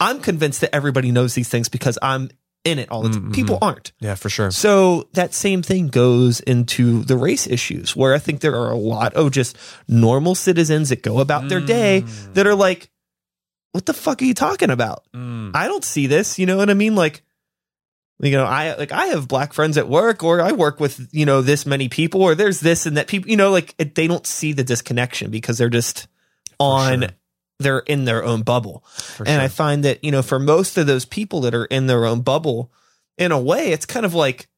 I'm 0.00 0.20
convinced 0.20 0.60
that 0.62 0.74
everybody 0.74 1.10
knows 1.12 1.34
these 1.34 1.48
things 1.48 1.68
because 1.68 1.98
I'm 2.00 2.30
in 2.64 2.78
it 2.78 2.90
all 2.90 3.02
the 3.02 3.10
time. 3.10 3.30
Mm, 3.30 3.34
People 3.34 3.58
aren't. 3.62 3.92
yeah, 4.00 4.14
for 4.14 4.28
sure. 4.28 4.50
So 4.50 5.08
that 5.12 5.32
same 5.34 5.62
thing 5.62 5.88
goes 5.88 6.40
into 6.40 7.02
the 7.04 7.16
race 7.16 7.46
issues 7.46 7.94
where 7.96 8.14
I 8.14 8.18
think 8.18 8.40
there 8.40 8.54
are 8.56 8.70
a 8.70 8.76
lot 8.76 9.14
of 9.14 9.30
just 9.30 9.56
normal 9.86 10.34
citizens 10.34 10.88
that 10.88 11.02
go 11.02 11.20
about 11.20 11.48
their 11.48 11.60
day 11.60 12.02
Mm. 12.04 12.34
that 12.34 12.46
are 12.46 12.54
like, 12.54 12.90
what 13.72 13.86
the 13.86 13.94
fuck 13.94 14.22
are 14.22 14.24
you 14.24 14.34
talking 14.34 14.70
about? 14.70 15.04
Mm. 15.14 15.50
I 15.54 15.66
don't 15.66 15.84
see 15.84 16.06
this. 16.06 16.38
You 16.38 16.46
know 16.46 16.56
what 16.56 16.70
I 16.70 16.74
mean? 16.74 16.94
Like, 16.94 17.22
you 18.20 18.32
know, 18.32 18.44
I 18.44 18.74
like 18.76 18.90
I 18.92 19.06
have 19.06 19.28
black 19.28 19.52
friends 19.52 19.76
at 19.78 19.88
work, 19.88 20.22
or 20.24 20.40
I 20.40 20.52
work 20.52 20.80
with 20.80 21.08
you 21.12 21.24
know 21.26 21.40
this 21.42 21.64
many 21.66 21.88
people, 21.88 22.20
or 22.22 22.34
there's 22.34 22.60
this 22.60 22.84
and 22.86 22.96
that 22.96 23.06
people. 23.06 23.30
You 23.30 23.36
know, 23.36 23.50
like 23.50 23.74
it, 23.78 23.94
they 23.94 24.06
don't 24.08 24.26
see 24.26 24.52
the 24.52 24.64
disconnection 24.64 25.30
because 25.30 25.58
they're 25.58 25.68
just 25.68 26.08
on. 26.58 27.00
sure. 27.02 27.08
They're 27.60 27.80
in 27.80 28.04
their 28.04 28.22
own 28.24 28.42
bubble, 28.42 28.84
For 28.88 29.26
and 29.26 29.42
I 29.42 29.48
find 29.48 29.84
that 29.84 30.04
you 30.04 30.12
know 30.12 30.22
for 30.22 30.38
most 30.38 30.78
of 30.78 30.86
those 30.86 31.04
people 31.04 31.40
that 31.40 31.56
are 31.56 31.64
in 31.64 31.88
their 31.88 32.04
own 32.06 32.20
bubble, 32.20 32.70
in 33.16 33.32
a 33.32 33.40
way, 33.40 33.72
it's 33.72 33.84
kind 33.84 34.06
of 34.06 34.14
like 34.14 34.48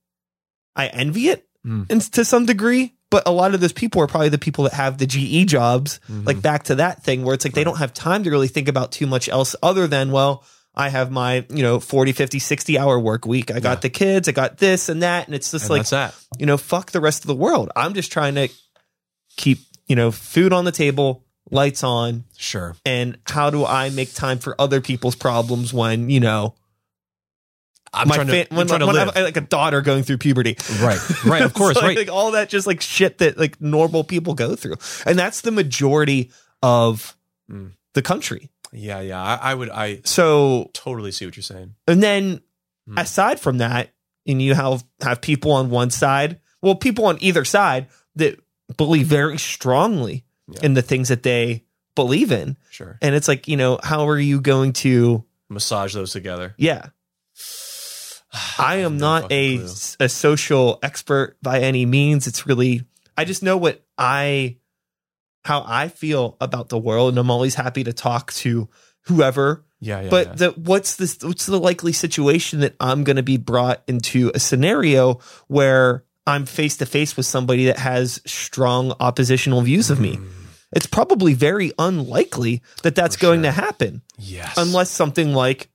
I 0.76 0.88
envy 0.88 1.28
it 1.28 1.46
Mm. 1.66 1.86
and 1.90 2.00
to 2.12 2.24
some 2.24 2.46
degree. 2.46 2.94
But 3.10 3.26
a 3.26 3.30
lot 3.32 3.54
of 3.54 3.60
those 3.60 3.72
people 3.72 4.00
are 4.02 4.06
probably 4.06 4.28
the 4.28 4.38
people 4.38 4.64
that 4.64 4.72
have 4.74 4.96
the 4.98 5.06
GE 5.06 5.44
jobs 5.46 5.98
Mhm. 6.10 6.26
like 6.26 6.40
back 6.40 6.64
to 6.64 6.74
that 6.76 7.02
thing 7.02 7.22
where 7.24 7.34
it's 7.34 7.44
like 7.44 7.54
they 7.54 7.64
don't 7.64 7.76
have 7.78 7.92
time 7.92 8.22
to 8.24 8.30
really 8.30 8.48
think 8.48 8.68
about 8.68 8.92
too 8.92 9.06
much 9.06 9.28
else 9.28 9.56
other 9.62 9.86
than 9.86 10.10
well 10.12 10.44
i 10.74 10.88
have 10.88 11.10
my 11.10 11.44
you 11.50 11.62
know 11.62 11.80
40 11.80 12.12
50 12.12 12.38
60 12.38 12.78
hour 12.78 12.98
work 12.98 13.26
week 13.26 13.50
i 13.50 13.60
got 13.60 13.78
Yeah. 13.78 13.80
the 13.80 13.90
kids 13.90 14.28
i 14.28 14.32
got 14.32 14.58
this 14.58 14.88
and 14.88 15.02
that 15.02 15.26
and 15.26 15.34
it's 15.34 15.50
just 15.50 15.64
And 15.64 15.70
like 15.70 15.88
that. 15.88 16.14
you 16.38 16.46
know 16.46 16.56
fuck 16.56 16.90
the 16.92 17.00
rest 17.00 17.22
of 17.24 17.26
the 17.28 17.34
world 17.34 17.70
i'm 17.76 17.94
just 17.94 18.12
trying 18.12 18.34
to 18.36 18.48
keep 19.36 19.58
you 19.86 19.96
know 19.96 20.10
food 20.10 20.52
on 20.52 20.64
the 20.64 20.72
table 20.72 21.24
lights 21.50 21.82
on 21.82 22.24
Sure. 22.36 22.76
and 22.84 23.18
how 23.26 23.50
do 23.50 23.64
i 23.64 23.90
make 23.90 24.12
time 24.14 24.38
for 24.38 24.54
other 24.60 24.80
people's 24.80 25.16
problems 25.16 25.72
when 25.74 26.08
you 26.10 26.20
know 26.20 26.54
I'm 27.92 28.06
my 28.06 28.14
trying 28.14 28.26
to, 28.28 28.44
fa- 28.44 28.54
when, 28.54 28.68
trying 28.68 28.80
to 28.80 28.86
when 28.86 28.96
I 28.96 29.00
have 29.00 29.16
like 29.16 29.36
a 29.36 29.40
daughter 29.40 29.80
going 29.80 30.04
through 30.04 30.18
puberty 30.18 30.56
right. 30.80 31.24
Right. 31.24 31.42
Of 31.42 31.52
course. 31.54 31.76
So, 31.76 31.84
right. 31.84 31.96
Like 31.96 32.08
all 32.08 32.30
that 32.32 32.48
just 32.48 32.64
like 32.64 32.80
shit 32.80 33.18
that 33.18 33.36
like 33.36 33.60
normal 33.60 34.04
people 34.04 34.34
go 34.34 34.54
through. 34.54 34.76
And 35.06 35.18
that's 35.18 35.40
the 35.40 35.50
majority 35.50 36.30
of 36.62 37.16
Mm. 37.50 37.72
the 37.94 38.02
country. 38.02 38.48
Yeah. 38.72 39.00
Yeah. 39.00 39.22
I, 39.22 39.34
I 39.50 39.54
would. 39.54 39.70
I 39.70 40.00
So 40.04 40.70
totally 40.74 41.12
see 41.12 41.26
what 41.26 41.36
you're 41.36 41.42
saying. 41.42 41.74
and 41.86 42.02
then 42.02 42.40
hmm. 42.86 42.98
aside 42.98 43.40
from 43.40 43.58
that, 43.58 43.92
and 44.26 44.40
you 44.40 44.54
have 44.54 44.84
have 45.00 45.20
people 45.20 45.52
on 45.52 45.70
one 45.70 45.90
side, 45.90 46.40
well, 46.62 46.74
people 46.74 47.06
on 47.06 47.18
either 47.20 47.44
side 47.44 47.88
that 48.16 48.38
believe 48.76 49.06
very 49.06 49.38
strongly 49.38 50.24
Yeah. 50.48 50.60
in 50.62 50.74
the 50.74 50.82
things 50.82 51.08
that 51.08 51.22
they 51.22 51.64
believe 51.94 52.30
in, 52.32 52.56
Sure. 52.70 52.98
and 53.02 53.14
it's 53.14 53.26
like 53.28 53.48
you 53.48 53.56
know, 53.56 53.78
how 53.82 54.08
are 54.08 54.18
you 54.18 54.40
going 54.40 54.72
to? 54.84 55.24
Massage 55.48 55.94
those 55.94 56.12
together. 56.12 56.54
Yeah, 56.58 56.90
I 58.58 58.76
am 58.76 58.98
No 58.98 59.06
not 59.20 59.32
a 59.32 59.58
clue. 59.58 59.68
a 60.00 60.08
social 60.08 60.78
expert 60.82 61.36
by 61.42 61.60
any 61.60 61.86
means. 61.86 62.26
It's 62.26 62.46
really 62.46 62.84
I 63.16 63.24
just 63.24 63.42
know 63.42 63.56
what 63.56 63.82
I 63.98 64.56
how 65.44 65.64
I 65.66 65.88
feel 65.88 66.36
about 66.40 66.68
the 66.68 66.78
world, 66.78 67.10
and 67.10 67.18
I'm 67.18 67.30
always 67.30 67.54
happy 67.54 67.84
to 67.84 67.92
talk 67.92 68.32
to 68.34 68.68
whoever. 69.02 69.64
Yeah, 69.80 70.02
yeah. 70.02 70.10
but 70.10 70.26
yeah. 70.26 70.34
the 70.34 70.50
what's 70.50 70.96
this 70.96 71.18
what's 71.22 71.46
the 71.46 71.58
likely 71.58 71.92
situation 71.92 72.60
that 72.60 72.76
I'm 72.80 73.04
going 73.04 73.16
to 73.16 73.22
be 73.22 73.38
brought 73.38 73.82
into 73.86 74.30
a 74.34 74.40
scenario 74.40 75.20
where 75.48 76.04
I'm 76.26 76.44
face 76.44 76.76
to 76.78 76.86
face 76.86 77.16
with 77.16 77.26
somebody 77.26 77.66
that 77.66 77.78
has 77.78 78.20
strong 78.26 78.92
oppositional 79.00 79.62
views 79.62 79.90
of 79.90 79.98
me? 79.98 80.16
Mm. 80.16 80.28
It's 80.72 80.86
probably 80.86 81.34
very 81.34 81.72
unlikely 81.78 82.62
that 82.82 82.94
that's 82.94 83.16
For 83.16 83.22
going 83.22 83.42
sure. 83.42 83.52
to 83.52 83.60
happen 83.60 84.02
yes. 84.18 84.54
unless 84.56 84.90
something 84.90 85.32
like 85.32 85.68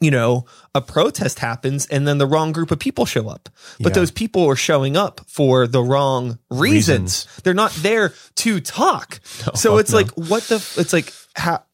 you 0.00 0.10
know 0.10 0.44
a 0.74 0.80
protest 0.80 1.38
happens 1.38 1.86
and 1.86 2.06
then 2.06 2.18
the 2.18 2.26
wrong 2.26 2.52
group 2.52 2.70
of 2.70 2.78
people 2.78 3.06
show 3.06 3.28
up 3.28 3.48
but 3.80 3.90
Yeah. 3.90 3.94
those 3.94 4.10
people 4.10 4.44
are 4.46 4.56
showing 4.56 4.96
up 4.96 5.20
for 5.28 5.66
the 5.66 5.82
wrong 5.82 6.38
reasons, 6.50 7.26
Reasons. 7.26 7.26
they're 7.44 7.54
not 7.54 7.72
there 7.72 8.12
to 8.36 8.60
talk 8.60 9.20
No, 9.46 9.52
so 9.54 9.78
it's 9.78 9.92
no. 9.92 9.98
like 9.98 10.10
what 10.12 10.42
the 10.44 10.56
it's 10.76 10.92
like 10.92 11.12
how 11.34 11.64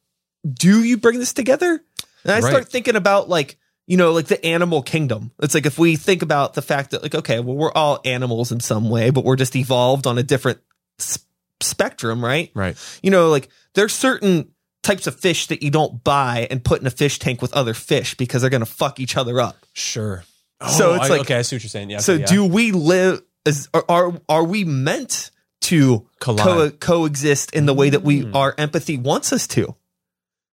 do 0.50 0.82
you 0.82 0.96
bring 0.96 1.18
this 1.18 1.32
together 1.32 1.82
and 2.24 2.32
i 2.32 2.40
Right. 2.40 2.44
start 2.50 2.68
thinking 2.68 2.96
about 2.96 3.28
like 3.28 3.56
you 3.86 3.96
know 3.96 4.12
like 4.12 4.26
the 4.26 4.44
animal 4.46 4.82
kingdom 4.82 5.32
it's 5.42 5.54
like 5.54 5.66
if 5.66 5.78
we 5.78 5.96
think 5.96 6.22
about 6.22 6.54
the 6.54 6.62
fact 6.62 6.92
that 6.92 7.02
like 7.02 7.14
okay 7.14 7.40
well 7.40 7.56
we're 7.56 7.72
all 7.72 8.00
animals 8.04 8.52
in 8.52 8.60
some 8.60 8.88
way 8.90 9.10
but 9.10 9.24
we're 9.24 9.36
just 9.36 9.56
evolved 9.56 10.06
on 10.06 10.18
a 10.18 10.22
different 10.22 10.60
spectrum 11.60 12.24
right 12.24 12.50
right. 12.54 12.76
you 13.02 13.10
know, 13.10 13.28
like 13.28 13.48
there's 13.74 13.92
certain 13.92 14.50
types 14.82 15.06
of 15.06 15.18
fish 15.18 15.46
that 15.48 15.62
you 15.62 15.70
don't 15.70 16.02
buy 16.02 16.46
and 16.50 16.64
put 16.64 16.80
in 16.80 16.86
a 16.86 16.90
fish 16.90 17.18
tank 17.18 17.40
with 17.40 17.52
other 17.52 17.74
fish 17.74 18.14
because 18.16 18.42
they're 18.42 18.50
going 18.50 18.60
to 18.64 18.66
fuck 18.66 18.98
each 19.00 19.16
other 19.16 19.40
up. 19.40 19.56
Sure. 19.72 20.24
So 20.76 20.92
Oh, 20.92 20.94
it's 20.94 21.04
I- 21.06 21.08
like- 21.08 21.20
okay, 21.22 21.36
I 21.36 21.42
see 21.42 21.56
what 21.56 21.62
you're 21.62 21.68
saying. 21.70 21.90
Yeah. 21.90 21.98
so 21.98 22.14
okay, 22.14 22.20
yeah. 22.22 22.26
do 22.26 22.44
we 22.44 22.72
live 22.72 23.22
as 23.46 23.68
are, 23.74 23.84
are 23.88 24.20
are 24.28 24.44
we 24.44 24.64
meant 24.64 25.30
to 25.62 26.06
co- 26.20 26.70
coexist 26.70 27.52
in 27.54 27.66
the 27.66 27.74
way 27.74 27.90
that 27.90 28.02
we 28.02 28.22
Mm. 28.22 28.34
our 28.34 28.54
empathy 28.58 28.96
wants 28.96 29.32
us 29.32 29.46
to? 29.48 29.74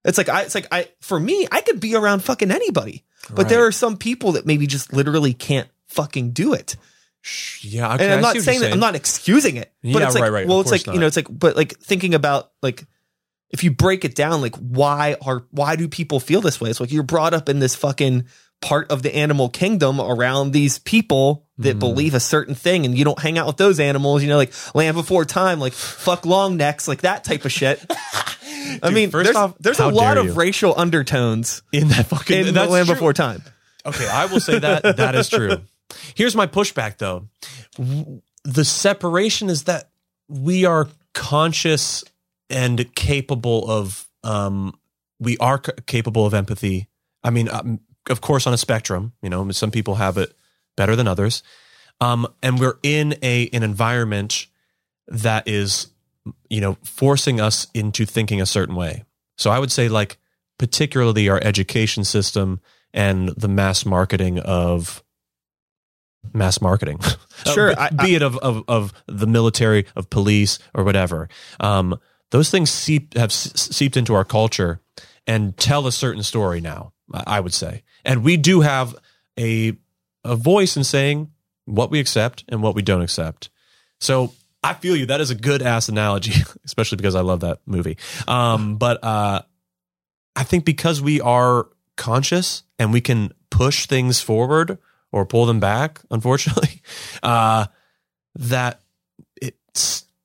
It's 0.05 0.17
like 0.17 0.29
I 0.29 0.41
it's 0.43 0.55
like 0.55 0.67
I 0.71 0.87
for 1.01 1.19
me 1.19 1.47
I 1.51 1.61
could 1.61 1.79
be 1.79 1.95
around 1.95 2.23
fucking 2.23 2.51
anybody. 2.51 3.03
But 3.31 3.49
there 3.49 3.65
are 3.67 3.71
some 3.71 3.97
people 3.97 4.31
that 4.33 4.45
maybe 4.47 4.65
just 4.65 4.91
literally 4.93 5.33
can't 5.33 5.67
fucking 5.87 6.31
do 6.31 6.53
it. 6.53 6.75
Yeah. 7.61 7.93
Okay, 7.95 8.05
and 8.05 8.13
I'm 8.13 8.21
not 8.21 8.33
what 8.35 8.43
saying 8.43 8.61
that 8.61 8.71
I'm 8.73 8.79
not 8.79 8.95
excusing 8.95 9.57
it. 9.57 9.71
But 9.83 9.89
Yeah, 9.89 10.05
it's 10.05 10.15
like 10.15 10.23
right, 10.23 10.31
right. 10.31 10.47
well 10.47 10.59
Of 10.61 10.65
it's 10.67 10.71
like 10.71 10.85
course 10.85 10.95
you 10.95 11.01
know 11.01 11.07
it's 11.07 11.15
like 11.17 11.27
but 11.29 11.55
like 11.55 11.77
thinking 11.79 12.13
about 12.15 12.51
like 12.63 12.85
if 13.51 13.63
you 13.63 13.71
break 13.71 14.05
it 14.05 14.15
down 14.15 14.41
like 14.41 14.55
why 14.57 15.15
are 15.25 15.45
why 15.51 15.75
do 15.75 15.87
people 15.87 16.19
feel 16.19 16.41
this 16.41 16.59
way? 16.61 16.69
It's 16.69 16.79
like 16.79 16.91
you're 16.91 17.03
brought 17.03 17.33
up 17.33 17.49
in 17.49 17.59
this 17.59 17.75
fucking 17.75 18.25
part 18.61 18.91
of 18.91 19.01
the 19.03 19.15
animal 19.15 19.47
kingdom 19.49 20.01
around 20.01 20.51
these 20.51 20.79
people 20.79 21.45
that 21.57 21.77
Mhm. 21.77 21.79
believe 21.79 22.13
a 22.13 22.19
certain 22.19 22.55
thing 22.55 22.85
and 22.85 22.97
you 22.97 23.05
don't 23.05 23.19
hang 23.19 23.37
out 23.37 23.47
with 23.47 23.57
those 23.57 23.79
animals, 23.79 24.21
you 24.21 24.27
know, 24.29 24.35
like 24.37 24.51
land 24.75 24.95
before 24.95 25.23
time, 25.25 25.59
like 25.59 25.73
fuck 25.73 26.25
long 26.25 26.57
necks, 26.57 26.87
like 26.87 27.01
that 27.01 27.23
type 27.23 27.45
of 27.45 27.51
shit. 27.51 27.79
I 28.83 28.91
mean, 28.91 29.09
first 29.11 29.25
there's, 29.25 29.35
off, 29.35 29.55
there's 29.59 29.79
a 29.79 29.87
lot 29.87 30.17
of 30.17 30.25
you. 30.25 30.33
racial 30.33 30.73
undertones 30.77 31.61
in 31.71 31.87
that 31.89 32.07
fucking 32.07 32.47
in 32.47 32.53
that's 32.53 32.69
land 32.69 32.85
true. 32.87 32.95
before 32.95 33.13
time. 33.13 33.41
Okay, 33.85 34.07
I 34.07 34.25
will 34.25 34.39
say 34.41 34.59
that 34.59 34.83
that 34.97 35.15
is 35.15 35.29
true. 35.29 35.61
Here's 36.15 36.35
my 36.35 36.45
pushback 36.45 36.97
though. 36.97 37.27
The 38.43 38.65
separation 38.65 39.49
is 39.49 39.63
that 39.63 39.89
we 40.27 40.65
are 40.65 40.87
conscious 41.13 42.03
and 42.49 42.93
capable 42.95 43.69
of 43.69 44.07
um 44.23 44.73
we 45.19 45.37
are 45.37 45.61
c- 45.65 45.71
capable 45.85 46.25
of 46.25 46.33
empathy. 46.33 46.87
I 47.23 47.29
mean, 47.29 47.49
um, 47.49 47.79
of 48.09 48.21
course 48.21 48.47
on 48.47 48.53
a 48.53 48.57
spectrum, 48.57 49.13
you 49.21 49.29
know, 49.29 49.49
some 49.51 49.71
people 49.71 49.95
have 49.95 50.17
it 50.17 50.33
better 50.77 50.95
than 50.95 51.07
others. 51.07 51.43
Um 52.01 52.27
and 52.41 52.59
we're 52.59 52.79
in 52.83 53.15
a 53.21 53.49
an 53.53 53.63
environment 53.63 54.47
that 55.07 55.47
is 55.47 55.87
you 56.49 56.61
know, 56.61 56.77
forcing 56.83 57.39
us 57.41 57.67
into 57.73 58.05
thinking 58.05 58.39
a 58.41 58.45
certain 58.45 58.75
way. 58.75 59.03
So 59.37 59.49
I 59.51 59.57
would 59.59 59.71
say 59.71 59.87
like 59.89 60.17
particularly 60.57 61.29
our 61.29 61.39
education 61.43 62.03
system 62.03 62.59
and 62.93 63.29
the 63.29 63.47
mass 63.47 63.85
marketing 63.85 64.39
of 64.39 65.03
mass 66.33 66.61
marketing. 66.61 66.99
Sure, 67.45 67.71
Uh, 67.71 67.87
I- 67.89 68.03
be 68.05 68.15
it 68.15 68.21
of, 68.21 68.37
of 68.39 68.63
of 68.67 68.91
the 69.07 69.25
military, 69.25 69.85
of 69.95 70.09
police, 70.09 70.59
or 70.75 70.83
whatever. 70.83 71.29
Um, 71.61 71.97
those 72.31 72.49
things 72.49 72.69
seep 72.69 73.15
have 73.15 73.31
seeped 73.31 73.97
into 73.97 74.13
our 74.13 74.25
culture 74.25 74.81
and 75.27 75.55
tell 75.57 75.87
a 75.87 75.91
certain 75.91 76.23
story 76.23 76.61
now. 76.61 76.93
I 77.11 77.39
would 77.39 77.53
say, 77.53 77.83
and 78.05 78.23
we 78.23 78.37
do 78.37 78.61
have 78.61 78.95
a 79.39 79.73
a 80.23 80.35
voice 80.35 80.77
in 80.77 80.83
saying 80.83 81.31
what 81.65 81.91
we 81.91 81.99
accept 81.99 82.43
and 82.49 82.61
what 82.61 82.75
we 82.75 82.81
don't 82.81 83.01
accept. 83.01 83.49
So 83.99 84.33
I 84.63 84.73
feel 84.73 84.95
you. 84.95 85.05
That 85.05 85.21
is 85.21 85.31
a 85.31 85.35
good 85.35 85.61
ass 85.61 85.89
analogy, 85.89 86.33
especially 86.65 86.97
because 86.97 87.15
I 87.15 87.21
love 87.21 87.41
that 87.41 87.59
movie. 87.65 87.97
Um, 88.27 88.77
but 88.77 89.03
uh, 89.03 89.41
I 90.35 90.43
think 90.43 90.65
because 90.65 91.01
we 91.01 91.21
are 91.21 91.67
conscious 91.95 92.63
and 92.77 92.91
we 92.93 93.01
can 93.01 93.33
push 93.49 93.85
things 93.85 94.21
forward 94.21 94.77
or 95.11 95.25
pull 95.25 95.45
them 95.45 95.59
back, 95.59 96.01
unfortunately, 96.11 96.81
uh, 97.23 97.65
that 98.35 98.81
it 99.41 99.57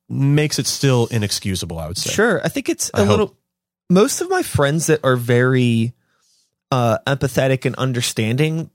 makes 0.09 0.59
it 0.59 0.67
still 0.67 1.07
inexcusable. 1.07 1.79
I 1.79 1.87
would 1.87 1.97
say. 1.97 2.11
Sure. 2.11 2.41
I 2.43 2.49
think 2.49 2.69
it's 2.69 2.91
a 2.93 2.99
hope. 2.99 3.09
little 3.09 3.37
most 3.89 4.21
of 4.21 4.29
my 4.29 4.43
friends 4.43 4.87
that 4.87 5.01
are 5.03 5.15
very 5.15 5.93
uh 6.71 6.97
empathetic 7.07 7.65
and 7.65 7.75
understanding, 7.75 8.69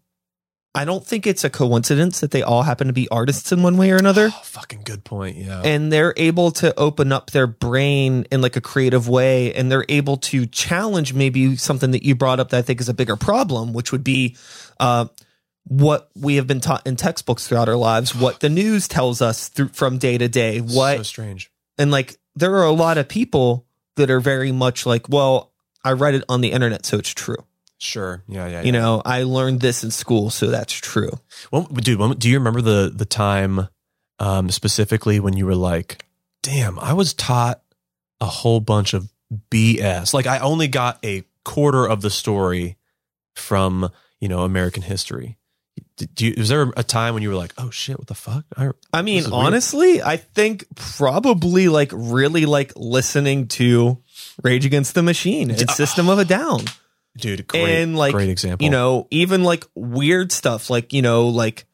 I 0.75 0.85
don't 0.85 1.05
think 1.05 1.27
it's 1.27 1.43
a 1.43 1.51
coincidence 1.51 2.21
that 2.21 2.31
they 2.31 2.43
all 2.43 2.63
happen 2.63 2.87
to 2.87 2.93
be 2.93 3.09
artists 3.09 3.51
in 3.51 3.63
one 3.63 3.77
way 3.77 3.91
or 3.91 3.97
another. 3.97 4.31
Oh, 4.33 4.41
fucking 4.45 4.83
good 4.85 5.03
point. 5.03 5.37
Yeah. 5.37 5.63
And 5.65 5.93
they're 5.93 6.15
able 6.17 6.53
to 6.53 6.79
open 6.79 7.11
up 7.11 7.31
their 7.33 7.49
brain 7.49 8.27
in 8.31 8.41
like 8.41 8.55
a 8.55 8.61
creative 8.61 9.09
way 9.09 9.53
and 9.55 9.71
they're 9.71 9.87
able 9.89 10.17
to 10.19 10.47
challenge 10.47 11.13
maybe 11.13 11.57
something 11.57 11.91
that 11.91 12.05
you 12.05 12.15
brought 12.15 12.39
up 12.39 12.51
that 12.51 12.59
I 12.59 12.63
think 12.63 12.81
is 12.81 12.89
a 12.89 12.95
bigger 12.95 13.17
problem, 13.17 13.73
which 13.73 13.91
would 13.91 14.05
be 14.05 14.37
uh 14.79 15.07
what 15.65 16.11
we 16.17 16.37
have 16.37 16.47
been 16.47 16.61
taught 16.61 16.87
in 16.87 16.97
textbooks 16.97 17.47
throughout 17.47 17.69
our 17.69 17.77
lives, 17.77 18.15
what 18.15 18.41
the 18.41 18.49
news 18.49 18.89
tells 18.89 19.23
us 19.23 19.49
through 19.49 19.69
from 19.69 19.99
day 19.99 20.19
to 20.19 20.29
day, 20.29 20.59
what 20.61 20.97
so 20.99 21.03
strange. 21.03 21.51
and 21.79 21.91
like 21.91 22.17
there 22.35 22.55
are 22.57 22.65
a 22.65 22.73
lot 22.73 22.99
of 22.99 23.09
people 23.09 23.67
that 23.97 24.11
are 24.11 24.21
very 24.21 24.53
much 24.53 24.87
like 24.87 25.09
well 25.09 25.53
i 25.85 25.93
read 25.93 26.15
it 26.15 26.25
on 26.29 26.41
the 26.41 26.53
internet 26.53 26.87
so 26.87 26.97
it's 26.99 27.11
true 27.11 27.37
Sure. 27.79 28.23
Yeah. 28.29 28.47
Yeah. 28.47 28.61
you 28.61 28.67
yeah. 28.73 28.81
know 28.81 29.03
i 29.05 29.23
learned 29.23 29.61
this 29.61 29.83
in 29.85 29.91
school 29.91 30.31
so 30.31 30.47
that's 30.49 30.73
true 30.73 31.11
Well, 31.51 31.63
dude, 31.65 31.99
when, 31.99 32.13
do 32.19 32.29
you 32.29 32.39
remember 32.39 32.61
the 32.63 32.93
the 32.95 33.05
time 33.07 33.69
um, 34.19 34.51
specifically 34.51 35.19
when 35.19 35.35
you 35.35 35.47
were 35.47 35.55
like, 35.55 36.05
"Damn, 36.43 36.79
I 36.79 36.93
was 36.93 37.15
taught 37.15 37.63
a 38.21 38.27
whole 38.27 38.61
bunch 38.61 38.93
of 38.93 39.11
BS. 39.51 40.13
Like, 40.13 40.27
I 40.27 40.39
only 40.41 40.69
got 40.69 40.99
a 41.03 41.25
quarter 41.45 41.87
of 41.87 42.03
the 42.03 42.11
story 42.11 42.77
from 43.35 43.91
you 44.21 44.29
know 44.29 44.41
American 44.45 44.83
history." 44.83 45.39
Do 46.15 46.27
you, 46.27 46.35
was 46.39 46.49
there 46.49 46.73
a 46.77 46.83
time 46.83 47.13
when 47.15 47.23
you 47.23 47.29
were 47.29 47.35
like, 47.35 47.53
"Oh 47.59 47.71
shit, 47.71 47.99
what 47.99 48.07
the 48.07 48.15
fuck"? 48.15 48.45
I, 48.57 48.71
i 48.93 49.03
mean 49.03 49.19
is 49.19 49.31
weird. 49.31 49.47
honestly 49.47 50.03
i 50.03 50.17
think 50.17 50.65
probably 50.75 51.69
like 51.69 51.91
really 51.93 52.47
like 52.47 52.73
listening 52.77 53.49
to 53.49 53.99
rage 54.43 54.65
against 54.65 54.95
the 54.95 55.03
machine 55.03 55.51
and 55.51 55.71
system 55.71 56.09
of 56.09 56.19
a 56.19 56.25
down 56.25 56.61
dude, 57.19 57.47
great, 57.47 57.83
and 57.83 57.97
like 57.99 58.13
great 58.13 58.29
example. 58.31 58.65
you 58.65 58.71
know 58.71 59.07
even 59.11 59.45
like 59.45 59.65
weird 59.75 60.33
stuff 60.33 60.71
like 60.71 60.93
you 60.93 61.03
know 61.03 61.29
like 61.29 61.67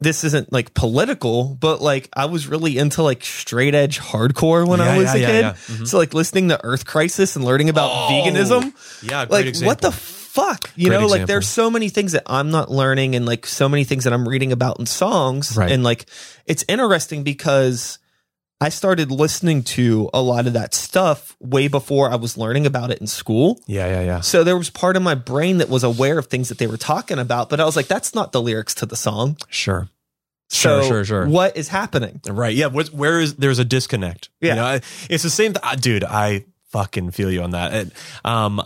this 0.00 0.24
isn't 0.24 0.52
like 0.52 0.72
political 0.74 1.54
but 1.60 1.80
like 1.82 2.08
i 2.14 2.24
was 2.24 2.46
really 2.48 2.78
into 2.78 3.02
like 3.02 3.22
straight 3.24 3.74
edge 3.74 4.00
hardcore 4.00 4.66
when 4.66 4.80
i 4.80 4.96
was 4.98 5.06
yeah, 5.06 5.14
a 5.14 5.18
yeah, 5.18 5.26
kid 5.26 5.40
yeah. 5.42 5.52
Mhm. 5.76 5.86
so 5.88 5.98
like 5.98 6.14
listening 6.14 6.48
to 6.48 6.58
earth 6.64 6.86
crisis 6.86 7.36
and 7.36 7.44
learning 7.44 7.68
about 7.68 7.90
Oh, 7.92 8.08
veganism 8.10 8.72
yeah, 9.02 9.26
great 9.26 9.30
like 9.30 9.46
example. 9.46 9.68
what 9.68 9.80
the 9.80 10.21
fuck 10.32 10.70
you 10.76 10.88
Great 10.88 11.00
know 11.00 11.06
like 11.06 11.26
there's 11.26 11.46
so 11.48 11.70
many 11.70 11.88
things 11.90 12.12
that 12.12 12.22
i'm 12.26 12.50
not 12.50 12.70
learning 12.70 13.14
and 13.14 13.26
like 13.26 13.44
so 13.46 13.68
many 13.68 13.84
things 13.84 14.04
that 14.04 14.12
i'm 14.14 14.26
reading 14.26 14.50
about 14.52 14.78
in 14.80 14.86
songs 14.86 15.56
Right. 15.56 15.70
and 15.70 15.84
like 15.84 16.06
it's 16.46 16.64
interesting 16.68 17.22
because 17.22 17.98
i 18.60 18.70
started 18.70 19.10
listening 19.10 19.62
to 19.76 20.08
a 20.14 20.22
lot 20.22 20.46
of 20.46 20.54
that 20.54 20.72
stuff 20.72 21.36
way 21.38 21.68
before 21.68 22.10
i 22.10 22.16
was 22.16 22.38
learning 22.38 22.64
about 22.64 22.90
it 22.90 22.98
in 22.98 23.06
school 23.06 23.60
yeah, 23.66 23.86
yeah, 23.88 24.02
yeah. 24.02 24.20
so 24.20 24.42
there 24.42 24.56
was 24.56 24.70
part 24.70 24.96
of 24.96 25.02
my 25.02 25.14
brain 25.14 25.58
that 25.58 25.68
was 25.68 25.84
aware 25.84 26.18
of 26.18 26.28
things 26.28 26.48
that 26.48 26.56
they 26.58 26.66
were 26.66 26.78
talking 26.78 27.18
about 27.18 27.50
but 27.50 27.60
i 27.60 27.64
was 27.66 27.76
like 27.76 27.86
that's 27.88 28.14
not 28.14 28.32
the 28.32 28.40
lyrics 28.40 28.74
to 28.74 28.86
the 28.86 28.96
song 28.96 29.36
Sure, 29.50 29.90
so 30.48 30.80
sure, 30.80 30.88
sure, 30.88 31.04
sure. 31.04 31.26
what 31.28 31.56
is 31.58 31.68
happening 31.68 32.20
Right. 32.26 32.54
Yeah. 32.56 32.66
What, 32.68 32.88
where 32.88 33.20
is 33.20 33.34
there's 33.36 33.58
a 33.58 33.64
disconnect? 33.66 34.30
Yeah. 34.40 34.50
You 34.50 34.56
know, 34.60 34.80
it's 35.10 35.22
the 35.22 35.30
same. 35.30 35.52
Th- 35.54 35.80
dude, 35.80 36.04
I 36.04 36.44
fucking 36.68 37.10
feel 37.12 37.30
you 37.30 37.42
on 37.42 37.50
that. 37.52 37.72
And, 37.72 37.92
um, 38.24 38.62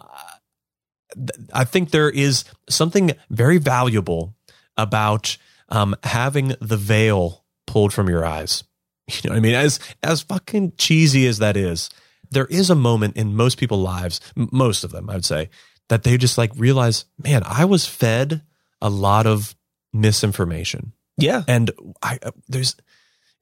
I 1.52 1.64
think 1.64 1.90
there 1.90 2.10
is 2.10 2.44
something 2.68 3.12
very 3.30 3.58
valuable 3.58 4.34
about 4.76 5.36
um, 5.68 5.96
having 6.04 6.54
the 6.60 6.76
veil 6.76 7.44
pulled 7.66 7.92
from 7.92 8.08
your 8.08 8.24
eyes. 8.24 8.62
You 9.08 9.30
know 9.30 9.34
what 9.34 9.36
I 9.36 9.40
mean? 9.40 9.54
As 9.54 9.78
as 10.02 10.22
fucking 10.22 10.72
cheesy 10.78 11.28
as 11.28 11.38
that 11.38 11.56
is, 11.56 11.90
there 12.32 12.46
is 12.46 12.70
a 12.70 12.74
moment 12.74 13.16
in 13.16 13.36
most 13.36 13.56
people's 13.56 13.84
lives, 13.84 14.20
most 14.34 14.82
of 14.82 14.90
them, 14.90 15.08
I 15.08 15.14
would 15.14 15.24
say, 15.24 15.48
that 15.88 16.02
they 16.02 16.16
just 16.18 16.36
like 16.36 16.50
realize, 16.56 17.04
man, 17.16 17.42
I 17.46 17.66
was 17.66 17.86
fed 17.86 18.42
a 18.82 18.90
lot 18.90 19.26
of 19.28 19.54
misinformation 19.92 20.92
Yeah. 21.16 21.42
and 21.46 21.70
I 22.02 22.18
uh, 22.22 22.32
there's 22.48 22.74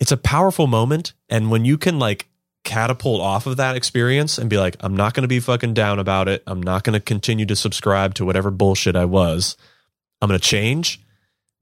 it's 0.01 0.13
a 0.13 0.17
powerful 0.19 0.67
moment 0.67 1.15
and 1.29 1.51
when 1.51 1.65
you 1.65 1.79
can 1.79 1.99
like 1.99 2.29
catapult 2.65 3.21
off 3.21 3.47
of 3.47 3.59
that 3.59 3.77
experience 3.77 4.39
and 4.39 4.51
be 4.51 4.59
like 4.59 4.77
I'm 4.81 4.97
not 4.97 5.15
going 5.15 5.23
to 5.23 5.29
be 5.29 5.41
fucking 5.41 5.75
down 5.75 5.99
about 5.99 6.29
it. 6.29 6.43
I'm 6.47 6.63
not 6.63 6.83
going 6.83 6.95
to 6.95 7.01
continue 7.01 7.47
to 7.47 7.57
subscribe 7.57 8.15
to 8.15 8.25
whatever 8.25 8.51
bullshit 8.51 8.97
I 8.97 9.05
was. 9.05 9.57
I'm 10.21 10.29
going 10.29 10.41
to 10.41 10.47
change. 10.47 11.01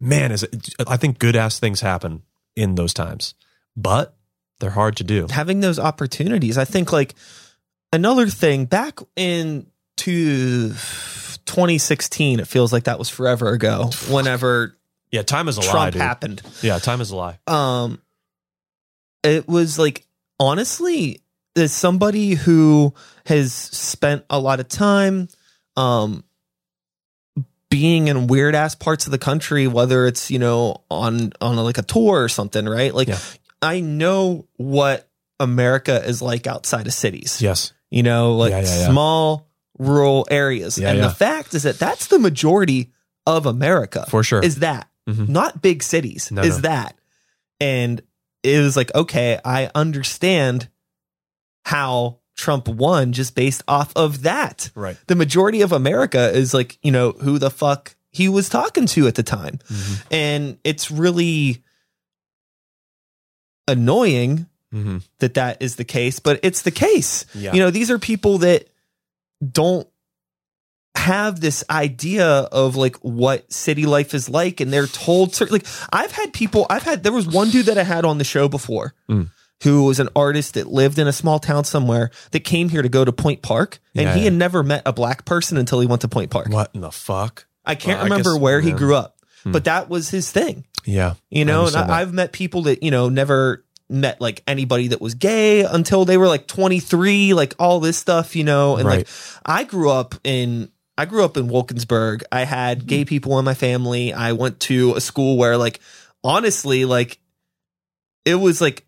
Man 0.01 0.33
is 0.33 0.43
it 0.43 0.75
I 0.87 0.97
think 0.97 1.19
good 1.19 1.37
ass 1.37 1.59
things 1.59 1.81
happen 1.81 2.23
in 2.57 2.75
those 2.75 2.95
times 2.95 3.35
but 3.77 4.15
they're 4.61 4.71
hard 4.71 4.97
to 4.97 5.05
do. 5.05 5.27
Having 5.31 5.61
those 5.61 5.79
opportunities. 5.79 6.59
I 6.59 6.65
think 6.65 6.93
like 6.93 7.15
another 7.93 8.29
thing 8.29 8.67
back 8.67 9.01
in 9.17 9.67
to 9.99 10.69
2016, 10.69 12.41
it 12.41 12.47
feels 12.47 12.73
like 12.73 12.85
that 12.85 12.99
was 12.99 13.09
forever 13.09 13.51
ago. 13.51 13.91
Whenever 14.11 14.77
yeah 15.11 15.23
time 15.23 15.49
is 15.49 15.59
a 15.59 15.61
lie 15.61 15.91
Trump 15.91 15.95
happened, 15.95 16.43
yeah 16.63 16.79
time 16.79 17.01
is 17.01 17.11
a 17.11 17.17
lie. 17.17 17.39
Um, 17.47 18.01
it 19.23 19.49
was 19.49 19.79
like 19.79 20.07
honestly, 20.39 21.21
as 21.57 21.73
somebody 21.73 22.35
who 22.35 22.95
has 23.27 23.53
spent 23.53 24.25
a 24.31 24.39
lot 24.39 24.61
of 24.61 24.69
time, 24.69 25.29
um, 25.77 26.25
being 27.71 28.09
in 28.09 28.27
weird 28.27 28.55
ass 28.55 28.75
parts 28.75 29.07
of 29.07 29.13
the 29.13 29.19
country, 29.19 29.67
whether 29.67 30.07
it's 30.07 30.31
you 30.31 30.39
know 30.39 30.83
on 30.91 31.33
on 31.41 31.57
like 31.57 31.79
a 31.79 31.83
tour 31.83 32.23
or 32.23 32.29
something, 32.29 32.67
right? 32.67 32.95
Like 32.95 33.09
Yeah. 33.09 33.19
I 33.63 33.81
know 33.81 34.47
what 34.57 35.09
America 35.41 36.05
is 36.05 36.21
like 36.21 36.47
outside 36.47 36.87
of 36.87 36.93
cities. 36.93 37.41
yes 37.41 37.73
You 37.91 38.03
know, 38.03 38.35
like 38.37 38.51
Yeah, 38.51 38.61
yeah, 38.61 38.89
small 38.91 39.49
rural 39.79 40.27
areas. 40.31 40.79
And 40.79 41.03
the 41.03 41.11
fact 41.11 41.55
is 41.55 41.63
that 41.63 41.79
that's 41.79 42.09
the 42.09 42.19
majority 42.19 42.93
of 43.27 43.47
America. 43.47 44.05
for 44.09 44.23
sure 44.23 44.43
Is 44.43 44.57
that 44.57 44.89
Mhm. 45.09 45.29
not 45.31 45.63
big 45.63 45.83
cities? 45.83 46.31
No, 46.31 46.43
is 46.43 46.57
no. 46.57 46.63
that? 46.63 46.97
And 47.59 48.03
it 48.43 48.61
was 48.61 48.77
like, 48.77 48.95
okay, 48.95 49.39
I 49.45 49.71
understand 49.75 50.69
how 51.65 52.19
Trump 52.37 52.67
won 52.69 53.13
just 53.13 53.35
based 53.35 53.63
off 53.69 53.93
of 53.95 54.23
that. 54.23 54.71
right 54.75 54.97
The 55.07 55.15
majority 55.15 55.61
of 55.63 55.71
America 55.73 56.31
is 56.31 56.53
like, 56.55 56.79
you 56.83 56.91
know, 56.91 57.13
who 57.13 57.39
the 57.39 57.51
fuck 57.51 57.95
he 58.11 58.29
was 58.29 58.49
talking 58.49 58.87
to 58.87 59.07
at 59.07 59.15
the 59.15 59.23
time. 59.23 59.59
Mhm. 59.69 60.03
And 60.11 60.59
it's 60.65 60.91
really 60.91 61.63
annoying 63.69 64.47
Mhm. 64.75 65.03
that 65.19 65.35
that 65.35 65.61
is 65.63 65.77
the 65.77 65.85
case, 65.85 66.19
but 66.19 66.41
it's 66.43 66.63
the 66.63 66.71
case. 66.71 67.25
yeah 67.35 67.53
You 67.53 67.61
know, 67.61 67.71
these 67.71 67.91
are 67.91 67.99
people 67.99 68.39
that 68.39 68.69
don't 69.47 69.87
have 70.95 71.41
this 71.41 71.65
idea 71.71 72.27
of 72.27 72.77
like 72.77 72.97
what 72.97 73.51
city 73.53 73.87
life 73.87 74.15
is 74.15 74.29
like 74.29 74.61
and 74.61 74.73
they're 74.73 74.87
told 74.87 75.35
certain 75.35 75.55
like 75.55 75.67
I've 75.93 76.13
had 76.13 76.33
people 76.33 76.67
I've 76.69 76.83
had 76.83 77.03
there 77.03 77.13
was 77.13 77.27
one 77.27 77.51
dude 77.51 77.67
that 77.67 77.79
I 77.79 77.83
had 77.83 78.05
on 78.05 78.19
the 78.19 78.25
show 78.25 78.47
before 78.49 78.95
Mm. 79.09 79.31
who 79.63 79.85
was 79.85 79.99
an 80.01 80.11
artist 80.15 80.55
that 80.55 80.67
lived 80.69 80.99
in 80.99 81.09
a 81.09 81.13
small 81.13 81.39
town 81.39 81.65
somewhere 81.65 82.11
that 82.33 82.41
came 82.41 82.69
here 82.69 82.83
to 82.83 82.89
go 82.91 83.05
to 83.05 83.13
Point 83.13 83.41
Park 83.43 83.81
and 83.95 84.05
Yeah, 84.05 84.13
he 84.15 84.21
yeah. 84.21 84.25
had 84.25 84.35
never 84.35 84.63
met 84.63 84.83
a 84.85 84.93
black 84.93 85.25
person 85.25 85.57
until 85.57 85.81
he 85.81 85.87
went 85.87 86.03
to 86.03 86.09
Point 86.09 86.31
Park. 86.31 86.49
what 86.51 86.71
in 86.75 86.83
the 86.83 86.93
fuck 86.93 87.47
I 87.65 87.75
can't 87.75 87.97
Well, 87.99 88.01
I 88.01 88.05
remember 88.05 88.33
guess- 88.35 88.41
where 88.41 88.61
he 88.61 88.73
grew 88.73 88.95
up, 88.95 89.17
Hmm. 89.45 89.53
but 89.53 89.65
that 89.65 89.89
was 89.89 90.11
his 90.11 90.31
thing 90.31 90.65
yeah 90.85 91.15
you 91.31 91.45
know 91.45 91.67
and. 91.67 91.77
I, 91.77 92.01
i've 92.01 92.13
met 92.13 92.33
people 92.33 92.63
that 92.63 92.83
you 92.83 92.91
know 92.91 93.09
never 93.09 93.65
met 93.89 94.21
like 94.21 94.43
anybody 94.49 94.89
that 94.89 95.01
was 95.01 95.15
gay 95.15 95.63
until 95.65 96.05
they 96.05 96.17
were 96.17 96.27
like 96.29 96.47
23 96.49 97.35
like 97.35 97.55
all 97.59 97.79
this 97.81 97.97
stuff 97.97 98.35
you 98.37 98.43
know 98.45 98.77
and 98.77 98.87
Right. 98.87 98.99
like 98.99 99.09
i 99.47 99.65
grew 99.65 99.91
up 99.91 100.15
in 100.25 100.71
i 101.03 101.05
grew 101.05 101.25
up 101.25 101.37
in 101.37 101.49
wilkinsburg 101.49 102.23
i 102.33 102.45
had 102.45 102.79
Mm-hmm. 102.79 102.87
gay 102.87 103.05
people 103.05 103.39
in 103.39 103.45
my 103.45 103.55
family 103.55 104.13
i 104.13 104.33
went 104.33 104.61
to 104.61 104.95
a 104.95 105.01
school 105.01 105.37
where 105.37 105.57
like 105.57 105.81
honestly 106.25 106.85
like 106.85 107.19
it 108.25 108.37
was 108.37 108.61
like 108.61 108.87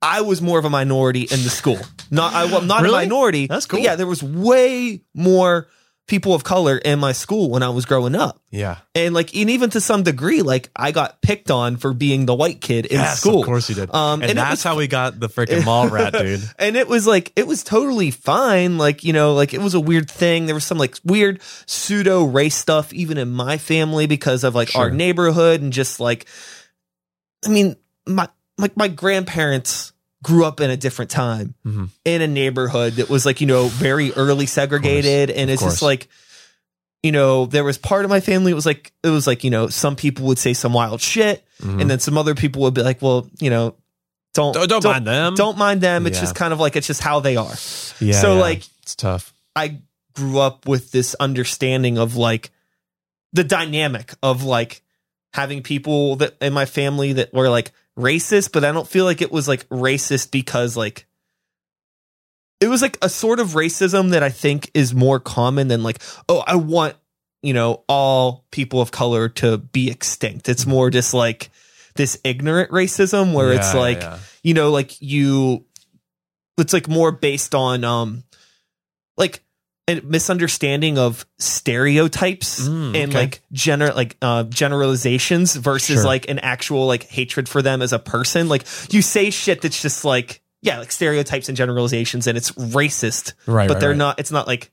I 0.00 0.20
was 0.20 0.40
more 0.40 0.60
of 0.60 0.64
a 0.64 0.70
minority 0.70 1.22
in 1.22 1.42
the 1.42 1.50
school. 1.50 1.80
Not 2.08 2.32
I, 2.32 2.44
well, 2.44 2.62
not 2.62 2.82
Really? 2.82 2.94
a 2.94 2.98
minority. 3.08 3.46
That's 3.48 3.66
cool. 3.66 3.80
Yeah, 3.80 3.96
there 3.96 4.06
was 4.06 4.22
way 4.22 5.02
more 5.12 5.66
people 6.08 6.34
of 6.34 6.42
color 6.42 6.76
in 6.78 6.98
my 6.98 7.12
school 7.12 7.50
when 7.50 7.62
I 7.62 7.68
was 7.68 7.84
growing 7.84 8.16
up. 8.16 8.40
Yeah. 8.50 8.78
And 8.94 9.14
like 9.14 9.36
and 9.36 9.50
even 9.50 9.70
to 9.70 9.80
some 9.80 10.02
degree 10.02 10.40
like 10.40 10.70
i 10.74 10.90
got 10.90 11.20
picked 11.20 11.50
on 11.50 11.76
for 11.76 11.92
being 11.92 12.24
the 12.24 12.34
white 12.34 12.60
kid 12.60 12.86
in 12.86 12.98
yes, 12.98 13.20
school. 13.20 13.40
Of 13.40 13.46
course 13.46 13.68
you 13.68 13.74
did. 13.74 13.94
Um, 13.94 14.22
and, 14.22 14.30
and 14.30 14.38
that's 14.38 14.50
was- 14.52 14.62
how 14.64 14.76
we 14.76 14.88
got 14.88 15.20
the 15.20 15.28
freaking 15.28 15.64
mall 15.64 15.88
rat, 15.88 16.12
dude. 16.18 16.42
and 16.58 16.76
it 16.76 16.88
was 16.88 17.06
like 17.06 17.32
it 17.36 17.46
was 17.46 17.62
totally 17.62 18.10
fine. 18.10 18.78
Like 18.78 19.04
you 19.04 19.12
know 19.12 19.34
like 19.34 19.54
it 19.54 19.60
was 19.60 19.74
a 19.74 19.80
weird 19.80 20.10
thing. 20.10 20.46
There 20.46 20.54
was 20.54 20.64
some 20.64 20.78
like 20.78 20.96
weird 21.04 21.40
pseudo 21.66 22.24
race 22.24 22.56
stuff 22.56 22.92
even 22.92 23.18
in 23.18 23.30
my 23.30 23.58
family 23.58 24.06
because 24.06 24.44
of 24.44 24.54
like 24.54 24.74
our 24.74 24.90
neighborhood 24.90 25.60
and 25.60 25.72
just 25.72 26.00
like 26.00 26.26
i 27.46 27.48
mean 27.48 27.76
my 28.06 28.28
like 28.56 28.76
my 28.76 28.88
grandparents 28.88 29.92
grew 30.28 30.44
up 30.44 30.60
in 30.60 30.68
a 30.70 30.76
different 30.76 31.10
time 31.10 31.54
Mhm. 31.64 31.88
in 32.04 32.20
a 32.22 32.26
neighborhood 32.28 32.94
that 32.94 33.08
was 33.08 33.24
like 33.24 33.40
you 33.40 33.46
know 33.46 33.68
very 33.68 34.12
early 34.12 34.44
segregated 34.46 35.30
and 35.30 35.48
it's 35.50 35.62
just 35.62 35.80
like 35.80 36.08
you 37.02 37.12
know 37.12 37.46
there 37.46 37.64
was 37.64 37.78
part 37.78 38.04
of 38.04 38.10
my 38.10 38.20
family 38.20 38.52
it 38.52 38.54
was 38.54 38.66
like 38.66 38.92
it 39.02 39.08
was 39.08 39.26
like 39.26 39.42
you 39.44 39.50
know 39.50 39.68
some 39.68 39.96
people 39.96 40.26
would 40.26 40.38
say 40.38 40.52
some 40.52 40.72
wild 40.74 41.00
shit 41.00 41.44
Mhm. 41.62 41.80
and 41.80 41.90
then 41.90 41.98
some 42.00 42.18
other 42.18 42.34
people 42.34 42.62
would 42.62 42.74
be 42.74 42.82
like 42.82 43.00
well 43.00 43.26
you 43.40 43.48
know 43.50 43.74
don't 44.34 44.52
don't, 44.54 44.68
don't 44.68 44.84
mind 44.84 45.06
them. 45.06 45.34
don't 45.34 45.56
mind 45.58 45.80
them 45.80 46.06
it's 46.06 46.18
Yeah. 46.18 46.22
just 46.24 46.34
kind 46.34 46.52
of 46.52 46.60
like 46.60 46.76
it's 46.76 46.86
just 46.86 47.00
how 47.00 47.20
they 47.20 47.36
are 47.36 47.54
Yeah, 48.00 48.20
so, 48.20 48.34
yeah. 48.34 48.40
like- 48.40 48.62
it's 48.82 48.94
tough. 48.94 49.32
i 49.56 49.78
grew 50.14 50.38
up 50.40 50.66
with 50.66 50.90
this 50.92 51.14
understanding 51.20 51.96
of 51.98 52.16
like 52.16 52.50
the 53.32 53.44
dynamic 53.44 54.12
of 54.22 54.42
like 54.44 54.82
having 55.32 55.62
people 55.62 56.16
that 56.16 56.36
in 56.40 56.52
my 56.52 56.66
family 56.66 57.12
that 57.14 57.32
were 57.32 57.48
like 57.48 57.70
racist 57.98 58.52
but 58.52 58.64
i 58.64 58.70
don't 58.70 58.88
feel 58.88 59.04
like 59.04 59.20
it 59.20 59.32
was 59.32 59.48
like 59.48 59.68
racist 59.68 60.30
because 60.30 60.76
like 60.76 61.06
it 62.60 62.68
was 62.68 62.80
like 62.80 62.96
a 63.02 63.08
sort 63.08 63.40
of 63.40 63.48
racism 63.48 64.10
that 64.10 64.22
i 64.22 64.30
think 64.30 64.70
is 64.72 64.94
more 64.94 65.18
common 65.18 65.68
than 65.68 65.82
like 65.82 66.00
oh 66.28 66.42
i 66.46 66.54
want 66.54 66.94
you 67.42 67.52
know 67.52 67.82
all 67.88 68.44
people 68.50 68.80
of 68.80 68.90
color 68.90 69.28
to 69.28 69.58
be 69.58 69.90
extinct 69.90 70.48
it's 70.48 70.66
more 70.66 70.90
just 70.90 71.12
like 71.12 71.50
this 71.96 72.18
ignorant 72.22 72.70
racism 72.70 73.32
where 73.32 73.52
it's 73.52 73.68
Yeah, 73.68 73.74
yeah, 73.74 73.80
like 73.80 74.00
yeah. 74.00 74.18
you 74.42 74.54
know 74.54 74.70
like 74.70 75.02
you 75.02 75.64
it's 76.56 76.72
like 76.72 76.88
more 76.88 77.12
based 77.12 77.54
on 77.54 77.84
um 77.84 78.22
like 79.16 79.42
misunderstanding 80.04 80.98
of 80.98 81.24
stereotypes 81.38 82.60
Mm, 82.68 82.94
and 82.96 83.10
okay. 83.10 83.18
like 83.18 83.40
gener 83.52 83.94
like 83.94 84.16
uh 84.22 84.44
generalizations 84.44 85.54
versus 85.56 85.96
Sure. 85.96 86.04
like 86.04 86.28
an 86.28 86.38
actual 86.38 86.86
like 86.86 87.04
hatred 87.04 87.48
for 87.48 87.62
them 87.62 87.82
as 87.82 87.92
a 87.92 87.98
person 87.98 88.48
like 88.48 88.64
you 88.90 89.02
say 89.02 89.30
shit 89.30 89.60
that's 89.62 89.80
just 89.80 90.04
like 90.04 90.42
yeah 90.62 90.78
like 90.78 90.90
stereotypes 90.92 91.48
and 91.48 91.56
generalizations 91.56 92.26
and 92.26 92.36
it's 92.36 92.50
racist 92.52 93.34
right, 93.46 93.68
but 93.68 93.74
right, 93.74 93.80
they're 93.80 93.90
right. 93.90 93.96
not 93.98 94.18
it's 94.20 94.30
not 94.32 94.46
like 94.46 94.70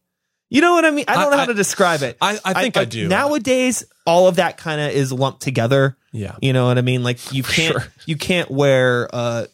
you 0.49 0.61
know 0.61 0.73
what 0.73 0.85
i 0.85 0.91
mean 0.91 1.05
i 1.07 1.13
don't 1.15 1.27
I- 1.27 1.29
know 1.31 1.37
how 1.37 1.43
I- 1.43 1.47
to 1.47 1.53
describe 1.53 2.01
it 2.01 2.17
I, 2.21 2.39
I 2.43 2.61
think 2.61 2.75
I, 2.77 2.81
like, 2.81 2.89
do 2.89 3.07
nowadays 3.07 3.83
all 4.05 4.27
of 4.27 4.37
that 4.37 4.57
kind 4.57 4.79
of 4.81 4.91
is 4.91 5.11
lumped 5.11 5.41
together 5.41 5.97
Yeah, 6.11 6.35
you 6.41 6.53
know 6.53 6.67
what 6.67 6.77
I 6.77 6.81
mean? 6.81 7.03
Like 7.03 7.33
you 7.33 7.41
can't 7.43 7.73
sure. 7.73 7.83
you 8.05 8.15
can't 8.17 8.49
wear 8.51 9.09
uh, 9.13 9.45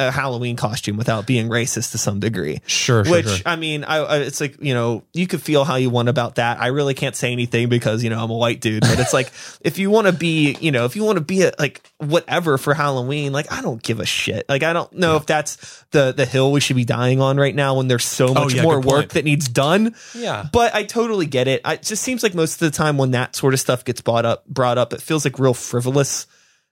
a 0.00 0.10
Halloween 0.10 0.56
costume 0.56 0.96
without 0.96 1.24
being 1.24 1.48
racist 1.48 1.92
to 1.92 1.98
some 1.98 2.18
degree. 2.18 2.60
sure, 2.66 3.04
sure, 3.04 3.12
Which 3.12 3.28
sure. 3.28 3.38
I 3.46 3.54
mean, 3.54 3.84
I, 3.84 3.98
I 3.98 4.18
it's 4.18 4.40
like 4.40 4.60
you 4.60 4.74
know 4.74 5.04
you 5.12 5.26
could 5.28 5.40
feel 5.40 5.64
how 5.64 5.76
you 5.76 5.88
want 5.88 6.08
about 6.08 6.34
that. 6.36 6.60
I 6.60 6.68
really 6.68 6.94
can't 6.94 7.14
say 7.14 7.30
anything 7.32 7.68
because 7.68 8.02
you 8.02 8.10
know 8.10 8.22
I'm 8.22 8.30
a 8.30 8.36
white 8.36 8.60
dude. 8.60 8.82
But 8.82 8.98
it's 8.98 9.12
like 9.12 9.30
if 9.60 9.78
you 9.78 9.90
want 9.90 10.08
to 10.08 10.12
be 10.12 10.56
you 10.60 10.72
know 10.72 10.84
if 10.84 10.96
you 10.96 11.04
want 11.04 11.18
to 11.18 11.24
be 11.24 11.42
a, 11.42 11.52
like 11.58 11.88
whatever 11.98 12.58
for 12.58 12.74
Halloween, 12.74 13.32
like 13.32 13.52
I 13.52 13.62
don't 13.62 13.82
give 13.82 14.00
a 14.00 14.06
shit. 14.06 14.48
Like 14.48 14.64
I 14.64 14.72
don't 14.72 14.92
know 14.94 15.16
if 15.16 15.26
that's 15.26 15.84
the 15.92 16.12
the 16.12 16.26
hill 16.26 16.50
we 16.50 16.60
should 16.60 16.76
be 16.76 16.84
dying 16.84 17.20
on 17.20 17.36
right 17.36 17.54
now 17.54 17.76
when 17.76 17.86
there's 17.86 18.04
so 18.04 18.28
oh, 18.28 18.34
much 18.34 18.52
Oh, 18.52 18.56
yeah, 18.56 18.62
more 18.62 18.80
work 18.80 18.84
point. 18.84 19.10
that 19.10 19.24
needs 19.24 19.48
done. 19.48 19.94
yeah, 20.14 20.46
But 20.52 20.74
I 20.74 20.82
totally 20.84 21.26
get 21.26 21.46
it. 21.48 21.60
I, 21.64 21.74
it 21.74 21.82
just 21.82 22.02
seems 22.02 22.22
like 22.22 22.34
most 22.34 22.54
of 22.54 22.70
the 22.70 22.76
time 22.76 22.98
when 22.98 23.12
that 23.12 23.36
sort 23.36 23.54
of 23.54 23.60
stuff 23.60 23.84
gets 23.84 24.00
brought 24.00 24.24
up, 24.26 24.46
brought 24.46 24.76
up, 24.76 24.92
it 24.92 25.00
feels 25.00 25.24
like 25.24 25.38
real 25.38 25.54
frivolous. 25.54 26.26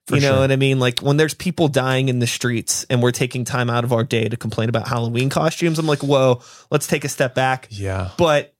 For 0.06 0.16
you 0.16 0.22
know 0.22 0.32
sure. 0.32 0.40
what 0.40 0.50
I 0.50 0.56
mean? 0.56 0.80
Like 0.80 1.00
when 1.00 1.16
there's 1.16 1.34
people 1.34 1.68
dying 1.68 2.08
in 2.08 2.18
the 2.18 2.26
streets 2.26 2.84
and 2.90 3.00
we're 3.02 3.12
taking 3.12 3.44
time 3.44 3.70
out 3.70 3.84
of 3.84 3.92
our 3.92 4.02
day 4.02 4.28
to 4.28 4.36
complain 4.36 4.68
about 4.68 4.88
Halloween 4.88 5.30
costumes, 5.30 5.78
I'm 5.78 5.86
like, 5.86 6.02
whoa, 6.02 6.40
let's 6.70 6.88
take 6.88 7.04
a 7.04 7.08
step 7.08 7.34
back. 7.36 7.68
yeah. 7.70 8.10
But 8.18 8.52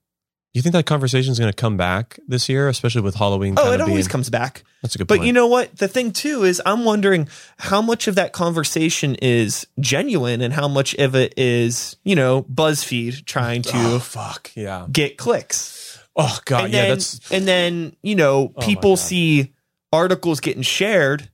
You 0.55 0.63
think 0.63 0.75
that 0.75 0.87
conversation 0.87 1.33
is 1.33 1.41
going 1.41 1.51
to 1.51 1.57
come 1.57 1.77
back 1.77 2.21
this 2.29 2.49
year, 2.49 2.69
especially 2.69 3.01
with 3.01 3.17
Halloween? 3.17 3.57
oh, 3.59 3.73
it 3.73 3.81
always 3.81 4.07
comes 4.07 4.31
back. 4.31 4.63
That's 4.83 4.95
a 4.95 4.99
good 4.99 5.05
point. 5.05 5.09
But 5.09 5.19
point. 5.19 5.27
you 5.27 5.33
know 5.33 5.49
what? 5.49 5.77
The 5.77 5.89
thing 5.89 6.13
too 6.13 6.45
is 6.45 6.63
I'm 6.65 6.85
wondering 6.85 7.29
how 7.59 7.83
much 7.83 8.07
of 8.07 8.15
that 8.15 8.33
conversation 8.33 9.17
is 9.17 9.67
genuine 9.81 10.43
and 10.43 10.53
how 10.53 10.69
much 10.69 10.95
of 10.95 11.17
it 11.17 11.35
is, 11.37 11.97
you 12.05 12.15
know, 12.15 12.43
BuzzFeed 12.45 13.25
trying 13.25 13.63
to 13.63 13.73
oh 13.75 13.99
fuck, 13.99 14.53
yeah. 14.55 14.87
get 14.93 15.17
clicks. 15.17 15.99
Oh 16.15 16.39
god, 16.45 16.65
and 16.65 16.73
yeah, 16.73 16.83
then, 16.83 16.91
that's 16.91 17.33
and 17.33 17.49
then 17.49 17.97
you 18.03 18.15
know 18.15 18.53
oh, 18.55 18.61
people 18.61 18.93
God. 18.93 18.99
see 18.99 19.55
articles 19.93 20.41
getting 20.41 20.63
shared, 20.63 21.31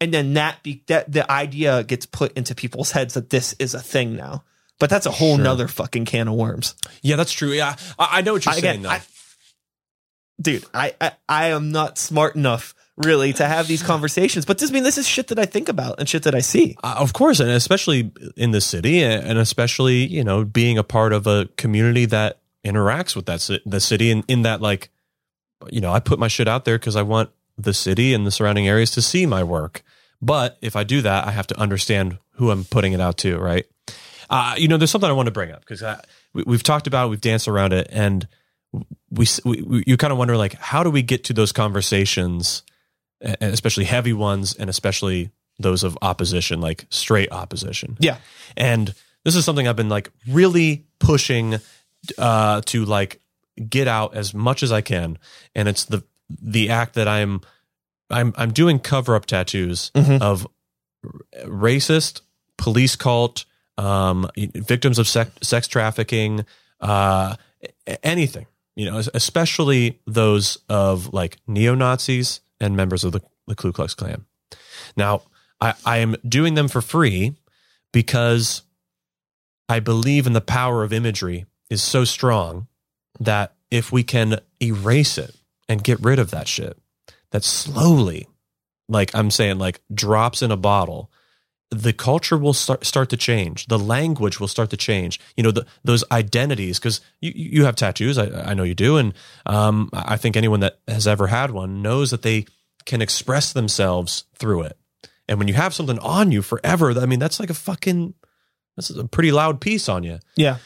and 0.00 0.12
then 0.14 0.34
that 0.34 0.62
be 0.62 0.82
that 0.86 1.10
the 1.12 1.30
idea 1.30 1.84
gets 1.84 2.06
put 2.06 2.32
into 2.36 2.54
people's 2.54 2.90
heads 2.92 3.14
that 3.14 3.30
this 3.30 3.54
is 3.58 3.74
a 3.74 3.80
thing 3.80 4.16
now. 4.16 4.44
But 4.78 4.88
that's 4.88 5.04
a 5.06 5.10
whole 5.10 5.36
Sure. 5.36 5.44
nother 5.44 5.68
fucking 5.68 6.06
can 6.06 6.26
of 6.28 6.34
worms, 6.34 6.74
yeah, 7.02 7.16
that's 7.16 7.32
true. 7.32 7.50
Yeah, 7.52 7.76
I, 7.98 8.08
I 8.18 8.22
know 8.22 8.32
what 8.32 8.44
you're 8.46 8.54
I- 8.54 8.60
saying 8.60 8.64
again, 8.80 8.82
though. 8.82 8.88
I- 8.90 9.02
dude. 10.40 10.64
I, 10.72 10.94
I 11.00 11.12
I 11.28 11.46
am 11.48 11.70
not 11.72 11.98
smart 11.98 12.34
enough 12.36 12.74
really 12.96 13.32
to 13.34 13.46
have 13.46 13.66
these 13.66 13.82
conversations, 13.82 14.44
but 14.44 14.58
this 14.58 14.70
I 14.70 14.72
mean 14.72 14.82
this 14.82 14.98
is 14.98 15.06
shit 15.06 15.28
that 15.28 15.38
I 15.38 15.44
think 15.46 15.68
about 15.68 15.98
and 15.98 16.08
shit 16.08 16.22
that 16.24 16.34
I 16.34 16.40
see. 16.40 16.76
Uh, 16.82 16.94
of 16.98 17.12
course, 17.12 17.40
and 17.40 17.50
especially 17.50 18.12
in 18.36 18.50
the 18.52 18.60
city, 18.60 19.02
and 19.02 19.38
especially 19.38 20.06
you 20.06 20.24
know 20.24 20.44
being 20.44 20.78
a 20.78 20.84
part 20.84 21.12
of 21.12 21.26
a 21.26 21.46
community 21.56 22.06
that 22.06 22.40
interacts 22.64 23.14
with 23.16 23.26
that 23.26 23.46
the 23.66 23.80
city, 23.80 24.10
and 24.10 24.24
in 24.28 24.42
that 24.42 24.60
like, 24.60 24.90
you 25.70 25.80
know, 25.80 25.92
I 25.92 26.00
put 26.00 26.18
my 26.18 26.28
shit 26.28 26.48
out 26.48 26.64
there 26.64 26.78
because 26.78 26.96
I 26.96 27.02
want 27.02 27.30
the 27.58 27.74
city 27.74 28.14
and 28.14 28.26
the 28.26 28.30
surrounding 28.30 28.66
areas 28.68 28.90
to 28.92 29.02
see 29.02 29.26
my 29.26 29.42
work. 29.44 29.82
But 30.22 30.58
if 30.60 30.76
I 30.76 30.84
do 30.84 31.02
that, 31.02 31.26
I 31.26 31.30
have 31.30 31.46
to 31.48 31.58
understand 31.58 32.18
who 32.32 32.50
I'm 32.50 32.64
putting 32.64 32.92
it 32.92 33.00
out 33.00 33.18
to, 33.18 33.38
right? 33.38 33.66
Uh, 34.28 34.54
you 34.56 34.68
know, 34.68 34.76
there's 34.76 34.90
something 34.90 35.10
I 35.10 35.14
want 35.14 35.26
to 35.26 35.32
bring 35.32 35.50
up 35.50 35.60
because 35.66 35.82
we, 36.32 36.44
we've 36.44 36.62
talked 36.62 36.86
about, 36.86 37.06
it, 37.06 37.10
we've 37.10 37.20
danced 37.20 37.48
around 37.48 37.72
it, 37.72 37.88
and 37.90 38.28
we, 39.10 39.26
we, 39.44 39.62
we 39.62 39.84
you 39.86 39.96
kind 39.96 40.12
of 40.12 40.18
wonder 40.18 40.36
like, 40.36 40.54
how 40.54 40.82
do 40.82 40.90
we 40.90 41.02
get 41.02 41.24
to 41.24 41.32
those 41.32 41.52
conversations, 41.52 42.62
especially 43.20 43.84
heavy 43.84 44.12
ones, 44.12 44.54
and 44.54 44.70
especially 44.70 45.30
those 45.58 45.84
of 45.84 45.98
opposition, 46.00 46.60
like 46.60 46.86
straight 46.90 47.32
opposition. 47.32 47.96
Yeah. 47.98 48.18
And 48.56 48.94
this 49.24 49.36
is 49.36 49.44
something 49.44 49.66
I've 49.66 49.76
been 49.76 49.88
like 49.88 50.10
really 50.28 50.86
pushing 50.98 51.56
uh, 52.16 52.62
to 52.66 52.84
like 52.84 53.20
get 53.68 53.88
out 53.88 54.14
as 54.14 54.32
much 54.32 54.62
as 54.62 54.72
I 54.72 54.80
can, 54.80 55.18
and 55.54 55.68
it's 55.68 55.84
the 55.84 56.02
the 56.40 56.70
act 56.70 56.94
that 56.94 57.08
I'm 57.08 57.40
I'm 58.10 58.32
I'm 58.36 58.52
doing 58.52 58.78
cover 58.78 59.14
up 59.14 59.26
tattoos 59.26 59.90
Mhm. 59.94 60.20
of 60.20 60.46
r- 61.04 61.10
racist 61.44 62.20
police 62.58 62.96
cult, 62.96 63.44
um, 63.78 64.28
victims 64.36 64.98
of 64.98 65.08
sex, 65.08 65.30
sex 65.42 65.66
trafficking, 65.68 66.44
uh, 66.80 67.36
anything. 68.02 68.46
You 68.76 68.90
know, 68.90 69.02
especially 69.14 70.00
those 70.06 70.58
of 70.68 71.12
like 71.12 71.38
neo 71.46 71.74
Nazis 71.74 72.40
and 72.60 72.76
members 72.76 73.04
of 73.04 73.12
the, 73.12 73.20
the 73.46 73.54
Ku 73.54 73.72
Klux 73.72 73.94
Klan. 73.94 74.24
Now, 74.96 75.22
I, 75.60 75.74
I 75.84 75.98
am 75.98 76.16
doing 76.26 76.54
them 76.54 76.68
for 76.68 76.80
free 76.80 77.34
because 77.92 78.62
I 79.68 79.80
believe 79.80 80.26
in 80.26 80.32
the 80.32 80.40
power 80.40 80.82
of 80.82 80.92
imagery 80.92 81.46
is 81.68 81.82
so 81.82 82.04
strong 82.04 82.68
that 83.18 83.54
if 83.70 83.92
we 83.92 84.02
can 84.02 84.40
erase 84.62 85.18
it 85.18 85.34
and 85.68 85.82
get 85.84 86.00
rid 86.00 86.18
of 86.18 86.30
that 86.30 86.48
shit, 86.48 86.78
that 87.30 87.44
slowly, 87.44 88.28
like 88.88 89.14
I'm 89.14 89.30
saying, 89.30 89.58
like 89.58 89.80
drops 89.92 90.42
in 90.42 90.50
a 90.50 90.56
bottle, 90.56 91.10
the 91.70 91.92
culture 91.92 92.36
will 92.36 92.52
start 92.52 92.84
start 92.84 93.10
to 93.10 93.16
change. 93.16 93.66
The 93.66 93.78
language 93.78 94.40
will 94.40 94.48
start 94.48 94.70
to 94.70 94.76
change. 94.76 95.20
You 95.36 95.44
know, 95.44 95.50
the, 95.52 95.66
those 95.84 96.04
identities, 96.10 96.78
because 96.78 97.00
you 97.20 97.32
you 97.34 97.64
have 97.64 97.76
tattoos. 97.76 98.18
I, 98.18 98.50
I 98.50 98.54
know 98.54 98.64
you 98.64 98.74
do, 98.74 98.96
and 98.96 99.14
um, 99.46 99.90
I 99.92 100.16
think 100.16 100.36
anyone 100.36 100.60
that 100.60 100.80
has 100.88 101.06
ever 101.06 101.28
had 101.28 101.52
one 101.52 101.82
knows 101.82 102.10
that 102.10 102.22
they 102.22 102.46
can 102.86 103.00
express 103.00 103.52
themselves 103.52 104.24
through 104.34 104.62
it. 104.62 104.76
And 105.28 105.38
when 105.38 105.46
you 105.46 105.54
have 105.54 105.74
something 105.74 105.98
on 106.00 106.32
you 106.32 106.42
forever, 106.42 106.90
I 106.98 107.06
mean, 107.06 107.20
that's 107.20 107.38
like 107.38 107.50
a 107.50 107.54
fucking 107.54 108.14
that's 108.76 108.90
a 108.90 109.06
pretty 109.06 109.30
loud 109.30 109.60
piece 109.60 109.88
on 109.88 110.02
you. 110.02 110.18
Yeah. 110.34 110.56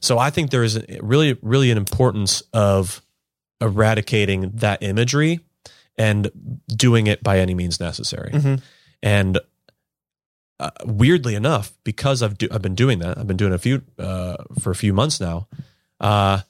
So 0.00 0.18
I 0.18 0.30
think 0.30 0.50
there 0.50 0.62
is 0.62 0.80
really, 1.00 1.38
really 1.42 1.70
an 1.70 1.78
importance 1.78 2.42
of 2.52 3.02
eradicating 3.60 4.50
that 4.54 4.82
imagery 4.82 5.40
and 5.98 6.30
doing 6.68 7.06
it 7.06 7.22
by 7.22 7.38
any 7.38 7.54
means 7.54 7.78
necessary. 7.80 8.30
Mhm. 8.32 8.62
And 9.02 9.40
uh, 10.60 10.70
weirdly 10.84 11.34
enough, 11.34 11.72
because 11.84 12.22
I've 12.22 12.38
do, 12.38 12.48
I've 12.52 12.62
been 12.62 12.74
doing 12.76 13.00
that, 13.00 13.18
I've 13.18 13.26
been 13.26 13.36
doing 13.36 13.52
a 13.52 13.58
few 13.58 13.82
uh, 13.98 14.36
for 14.60 14.70
a 14.70 14.74
few 14.76 14.92
months 14.92 15.20
now. 15.20 15.48
Uh, 16.00 16.40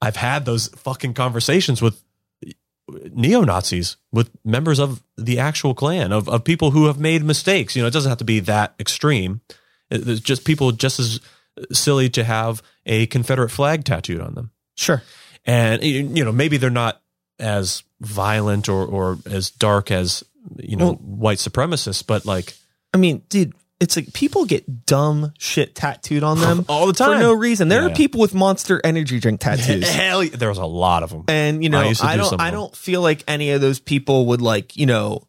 I've 0.00 0.16
had 0.16 0.44
those 0.46 0.68
fucking 0.68 1.14
conversations 1.14 1.82
with 1.82 2.02
neo 3.12 3.42
Nazis, 3.42 3.96
with 4.12 4.30
members 4.44 4.78
of 4.78 5.02
the 5.16 5.38
actual 5.38 5.74
Klan, 5.74 6.10
of 6.12 6.28
of 6.28 6.42
people 6.44 6.70
who 6.70 6.86
have 6.86 6.98
made 6.98 7.22
mistakes. 7.22 7.76
You 7.76 7.82
know, 7.82 7.88
it 7.88 7.92
doesn't 7.92 8.08
have 8.08 8.18
to 8.18 8.24
be 8.24 8.40
that 8.40 8.74
extreme. 8.80 9.40
It- 9.90 10.08
It's 10.08 10.20
just 10.20 10.44
people 10.44 10.72
just 10.72 10.98
as 10.98 11.20
silly 11.72 12.08
to 12.10 12.24
have 12.24 12.62
a 12.86 13.06
Confederate 13.06 13.50
flag 13.50 13.84
tattooed 13.84 14.20
on 14.20 14.34
them 14.34 14.50
Sure. 14.76 15.02
and 15.44 15.82
you 15.82 16.24
know 16.24 16.32
maybe 16.32 16.56
they're 16.56 16.70
not 16.70 17.02
as 17.40 17.82
violent 18.00 18.68
or 18.68 18.84
or 18.86 19.18
as 19.26 19.50
dark 19.50 19.90
as 19.90 20.22
you 20.58 20.76
know 20.76 20.86
Well- 20.86 20.94
white 20.94 21.38
supremacists 21.38 22.06
but 22.06 22.24
like 22.26 22.54
I 22.94 22.98
mean, 22.98 23.22
dude, 23.28 23.54
it's 23.78 23.94
like 23.96 24.12
people 24.12 24.44
get 24.46 24.84
dumb 24.84 25.32
shit 25.38 25.74
tattooed 25.76 26.22
on 26.24 26.40
them 26.40 26.64
all 26.68 26.86
the 26.88 26.92
time 26.92 27.16
for 27.18 27.22
no 27.22 27.32
reason. 27.32 27.68
There 27.68 27.80
Yeah, 27.80 27.86
are 27.86 27.90
yeah. 27.90 27.94
people 27.96 28.20
with 28.20 28.34
Monster 28.34 28.80
Energy 28.82 29.20
drink 29.20 29.40
tattoos. 29.44 29.88
hell 29.88 30.24
yeah, 30.24 30.34
there's 30.36 30.58
a 30.58 30.66
lot 30.66 31.02
of 31.02 31.10
them 31.10 31.24
And 31.28 31.62
you 31.62 31.70
know, 31.70 31.78
I 31.80 31.94
I, 32.02 32.16
do 32.16 32.22
don't 32.22 32.40
I 32.40 32.50
don't 32.50 32.74
feel 32.76 33.00
like 33.00 33.22
any 33.28 33.50
of 33.52 33.60
those 33.60 33.78
people 33.80 34.26
would 34.26 34.42
like, 34.42 34.76
you 34.76 34.86
know 34.86 35.26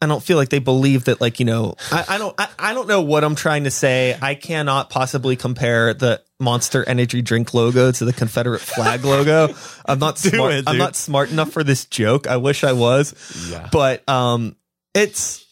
I 0.00 0.06
don't 0.06 0.22
feel 0.22 0.36
like 0.36 0.48
they 0.50 0.60
believe 0.60 1.06
that 1.06 1.20
like, 1.20 1.40
you 1.40 1.44
know, 1.46 1.74
I, 1.90 2.04
I 2.10 2.18
don't 2.18 2.34
I, 2.38 2.48
I 2.58 2.72
don't 2.74 2.86
know 2.86 3.02
what 3.02 3.24
I'm 3.24 3.34
trying 3.34 3.64
to 3.64 3.70
say. 3.72 4.16
I 4.22 4.36
cannot 4.36 4.90
possibly 4.90 5.34
compare 5.34 5.92
the 5.92 6.22
Monster 6.40 6.84
Energy 6.88 7.20
drink 7.22 7.52
logo 7.54 7.90
to 7.90 8.04
the 8.04 8.12
Confederate 8.12 8.60
flag 8.60 9.04
logo. 9.04 9.54
I'm 9.86 9.98
not 9.98 10.18
smart 10.18 10.52
it, 10.54 10.64
I'm 10.68 10.78
not 10.78 10.94
smart 10.96 11.30
enough 11.32 11.50
for 11.50 11.64
this 11.64 11.84
joke. 11.86 12.26
I 12.26 12.36
wish 12.36 12.62
I 12.64 12.72
was. 12.72 13.14
yeah 13.50 13.68
but 13.72 14.08
um 14.08 14.54
it's 14.94 15.44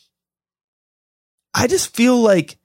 i 1.54 1.66
just 1.66 1.94
feel 1.94 2.20
like 2.20 2.56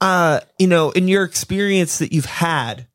uh 0.00 0.40
you 0.58 0.66
know 0.66 0.90
in 0.90 1.08
your 1.08 1.24
experience 1.24 1.98
that 1.98 2.12
you've 2.12 2.24
had 2.26 2.86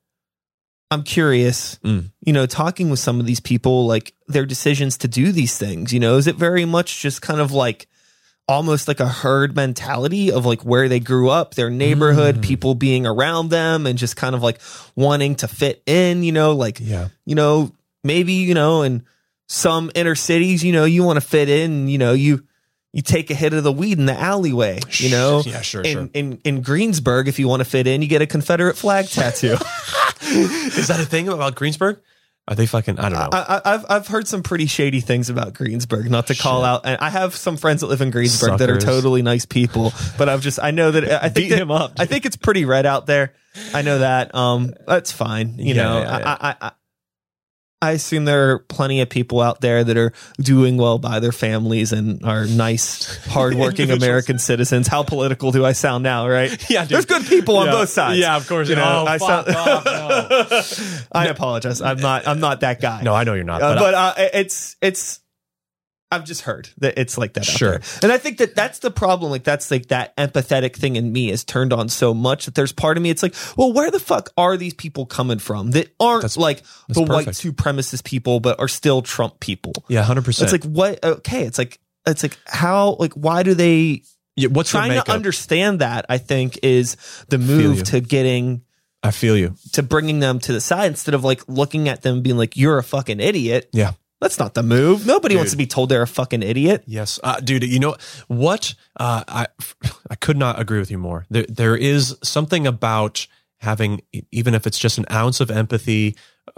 i'm 0.92 1.04
curious 1.04 1.78
Mm. 1.84 2.12
you 2.26 2.34
know 2.34 2.46
talking 2.46 2.90
with 2.90 3.00
some 3.00 3.20
of 3.20 3.26
these 3.26 3.40
people 3.42 3.86
like 3.86 4.14
their 4.28 4.46
decisions 4.46 4.98
to 5.00 5.08
do 5.08 5.32
these 5.32 5.58
things 5.58 5.92
you 5.94 6.00
know 6.00 6.18
is 6.18 6.28
it 6.28 6.36
very 6.36 6.66
much 6.66 7.02
just 7.02 7.22
kind 7.22 7.40
of 7.42 7.52
like 7.52 7.88
almost 8.48 8.88
like 8.88 9.00
a 9.02 9.08
herd 9.08 9.56
mentality 9.56 10.32
of 10.32 10.46
like 10.46 10.62
where 10.62 10.88
they 10.88 11.00
grew 11.02 11.30
up 11.30 11.56
their 11.56 11.70
neighborhood 11.70 12.38
Mm. 12.38 12.42
people 12.44 12.76
being 12.76 13.06
around 13.06 13.50
them 13.50 13.86
and 13.86 13.98
just 14.00 14.16
kind 14.16 14.34
of 14.36 14.42
like 14.42 14.60
wanting 14.96 15.36
to 15.36 15.48
fit 15.50 15.82
in 15.86 16.24
you 16.24 16.32
know 16.32 16.54
like 16.54 16.80
yeah 16.80 17.10
you 17.26 17.36
know, 17.36 17.72
maybe, 18.04 18.34
you 18.34 18.54
know, 18.54 18.84
in 18.84 19.04
some 19.48 19.92
inner 19.96 20.16
cities, 20.16 20.64
you 20.64 20.72
know, 20.72 20.86
you 20.86 21.04
want 21.04 21.18
to 21.18 21.22
fit 21.28 21.50
in, 21.50 21.88
you 21.90 21.98
know, 21.98 22.14
you 22.14 22.44
you 22.94 23.02
take 23.02 23.30
a 23.30 23.34
hit 23.36 23.54
of 23.54 23.64
the 23.66 23.72
weed 23.72 24.00
in 24.00 24.06
the 24.06 24.14
alleyway, 24.18 24.80
you 24.94 25.10
know. 25.12 25.42
yeah 25.46 25.62
sure 25.62 25.82
In, 25.82 25.94
sure 25.98 26.10
in 26.14 26.40
in 26.46 26.62
Greensburg, 26.62 27.28
if 27.28 27.38
you 27.40 27.48
want 27.50 27.60
to 27.60 27.66
fit 27.66 27.86
in, 27.86 28.02
you 28.02 28.08
get 28.08 28.22
a 28.22 28.26
Confederate 28.28 28.78
flag 28.78 29.08
tattoo. 29.10 29.58
is 30.22 30.88
that 30.88 31.00
a 31.00 31.06
thing 31.06 31.28
about 31.28 31.56
greensburg 31.56 32.00
are 32.48 32.56
they 32.56 32.66
fucking 32.66 32.98
i 33.00 33.10
don't 33.10 33.20
know 33.20 33.30
I, 33.32 33.62
I, 33.66 33.74
I've 33.74 33.86
I've 33.90 34.08
heard 34.08 34.28
some 34.28 34.42
pretty 34.44 34.66
shady 34.68 35.00
things 35.02 35.30
about 35.30 35.54
Greensburg. 35.54 36.10
Not 36.10 36.28
to 36.28 36.36
call 36.36 36.62
Shit. 36.62 36.68
out, 36.68 36.82
and 36.86 36.98
I 37.02 37.10
have 37.10 37.36
some 37.36 37.58
friends 37.58 37.82
that 37.82 37.88
live 37.88 38.02
in 38.02 38.10
Greensburg 38.12 38.60
that 38.60 38.70
are 38.70 38.80
totally 38.80 39.22
nice 39.22 39.46
people. 39.46 39.92
But 40.18 40.30
I've 40.30 40.42
just 40.42 40.60
I 40.62 40.72
know 40.72 40.92
that 40.92 41.04
I 41.24 41.30
think 41.30 41.36
Beat 41.36 41.50
that- 41.50 41.60
him 41.60 41.72
up. 41.72 41.94
I 42.00 42.06
think 42.06 42.26
it's 42.26 42.36
pretty 42.38 42.66
red 42.66 42.86
out 42.86 43.06
there. 43.06 43.34
I 43.74 43.82
know 43.82 44.00
that. 44.00 44.34
Um, 44.36 44.74
that's 44.88 45.12
fine. 45.12 45.58
You 45.60 45.74
Yeah, 45.76 45.84
know, 45.84 46.00
yeah, 46.00 46.20
yeah. 46.20 46.38
I, 46.40 46.50
I, 46.50 46.56
I 46.68 46.72
I 47.80 47.92
assume 47.92 48.26
there 48.26 48.52
are 48.54 48.60
plenty 48.60 49.02
of 49.02 49.10
people 49.10 49.40
out 49.40 49.62
there 49.62 49.84
that 49.84 49.98
are 49.98 50.12
doing 50.40 50.78
well 50.78 50.98
by 50.98 51.20
their 51.20 51.32
families 51.32 51.92
and 51.94 52.26
are 52.26 52.46
nice, 52.48 53.24
hardworking. 53.28 53.92
American 53.92 54.40
citizens. 54.40 54.88
How 54.88 55.04
political 55.04 55.52
do 55.52 55.64
I 55.64 55.74
sound 55.74 56.04
now? 56.04 56.28
Right? 56.28 56.50
yeah 56.72 56.82
dude. 56.82 56.90
There's 56.90 57.06
good 57.06 57.26
people 57.26 57.58
on 57.58 57.68
both 57.68 57.90
sides. 57.90 58.18
yeah 58.20 58.36
of 58.36 58.48
course 58.48 58.68
You 58.70 58.76
know, 58.78 59.04
oh, 59.06 59.06
I 59.08 59.18
sound- 59.18 59.48
off, 59.50 59.86
no. 59.86 60.98
I 61.12 61.28
apologize. 61.28 61.82
I'm 61.82 61.98
not. 62.00 62.28
I'm 62.28 62.40
not 62.40 62.62
that 62.62 62.82
guy. 62.82 63.02
no 63.04 63.14
i 63.14 63.24
know 63.24 63.34
you're 63.36 63.44
not 63.44 63.62
Uh, 63.62 63.76
but, 63.76 63.80
but 63.80 63.94
uh, 63.94 64.14
it's 64.34 64.76
it's 64.82 65.20
I've 66.10 66.24
just 66.24 66.42
heard 66.42 66.70
that 66.78 66.98
it's 66.98 67.18
like 67.18 67.34
that. 67.34 67.44
Sure. 67.46 67.82
and 68.02 68.12
I 68.12 68.18
think 68.18 68.38
that 68.38 68.56
that's 68.56 68.80
the 68.80 68.92
problem. 68.92 69.30
Like 69.30 69.44
that's 69.44 69.70
like 69.70 69.88
that 69.88 70.16
empathetic 70.16 70.76
thing 70.76 70.96
in 70.96 71.12
me 71.12 71.30
is 71.32 71.44
turned 71.44 71.74
on 71.74 71.90
so 71.90 72.14
much 72.14 72.46
that 72.46 72.56
there's 72.56 72.72
part 72.72 72.96
of 72.96 73.04
me. 73.04 73.10
It's 73.10 73.22
like, 73.24 73.36
well, 73.58 73.74
where 73.74 73.92
the 73.92 74.00
fuck 74.00 74.30
are 74.38 74.56
these 74.56 74.74
people 74.74 75.06
coming 75.06 75.38
from 75.40 75.72
that 75.72 75.94
aren't 76.00 76.22
That's- 76.22 76.38
like 76.38 76.64
that's 76.88 77.00
the 77.00 77.04
white 77.04 77.28
supremacist 77.28 78.06
people, 78.06 78.40
but 78.40 78.60
are 78.60 78.70
still 78.70 79.02
Trump 79.02 79.40
people? 79.42 79.74
yeah 79.90 80.04
100% 80.06 80.42
It's 80.44 80.52
like 80.52 80.64
what? 80.64 81.04
Okay, 81.04 81.44
it's 81.44 81.58
like 81.58 81.80
it's 82.06 82.24
like 82.24 82.38
how 82.46 82.96
like 83.00 83.14
why 83.14 83.44
do 83.44 83.54
they 83.54 84.04
yeah, 84.38 84.48
what's 84.50 84.70
trying 84.70 84.92
to 85.02 85.12
understand 85.12 85.80
that? 85.80 86.06
I 86.08 86.20
think 86.20 86.60
is 86.64 86.96
the 87.28 87.38
move 87.38 87.84
to 87.86 88.00
getting 88.00 88.62
i 89.04 89.12
feel 89.12 89.38
you 89.38 89.54
to 89.74 89.84
bringing 89.84 90.20
them 90.20 90.40
to 90.40 90.52
the 90.52 90.60
side 90.60 90.88
instead 90.88 91.14
of 91.14 91.24
like 91.24 91.48
looking 91.48 91.88
at 91.88 92.02
them 92.02 92.22
being 92.24 92.36
like 92.38 92.58
you're 92.58 92.78
a 92.80 92.84
fucking 92.84 93.20
idiot. 93.20 93.70
yeah 93.72 93.92
That's 94.20 94.40
not 94.40 94.54
the 94.56 94.64
move. 94.64 95.06
Nobody 95.06 95.36
wants 95.36 95.52
to 95.52 95.58
be 95.58 95.68
told 95.68 95.90
they're 95.90 96.02
a 96.02 96.08
fucking 96.08 96.42
idiot. 96.42 96.84
Yes, 96.88 97.20
uh, 97.24 97.40
dude. 97.40 97.64
You 97.64 97.80
know 97.80 97.96
what? 98.28 98.74
Uh, 99.00 99.24
I 99.28 99.48
I 100.10 100.16
could 100.16 100.38
not 100.38 100.60
agree 100.60 100.80
with 100.80 100.90
you 100.90 100.98
more. 100.98 101.26
There 101.30 101.46
there 101.48 101.76
is 101.76 102.18
something 102.24 102.66
about 102.66 103.28
having 103.60 104.02
even 104.32 104.56
if 104.56 104.66
it's 104.66 104.80
just 104.80 104.98
an 104.98 105.06
ounce 105.12 105.40
of 105.40 105.52
empathy 105.52 106.16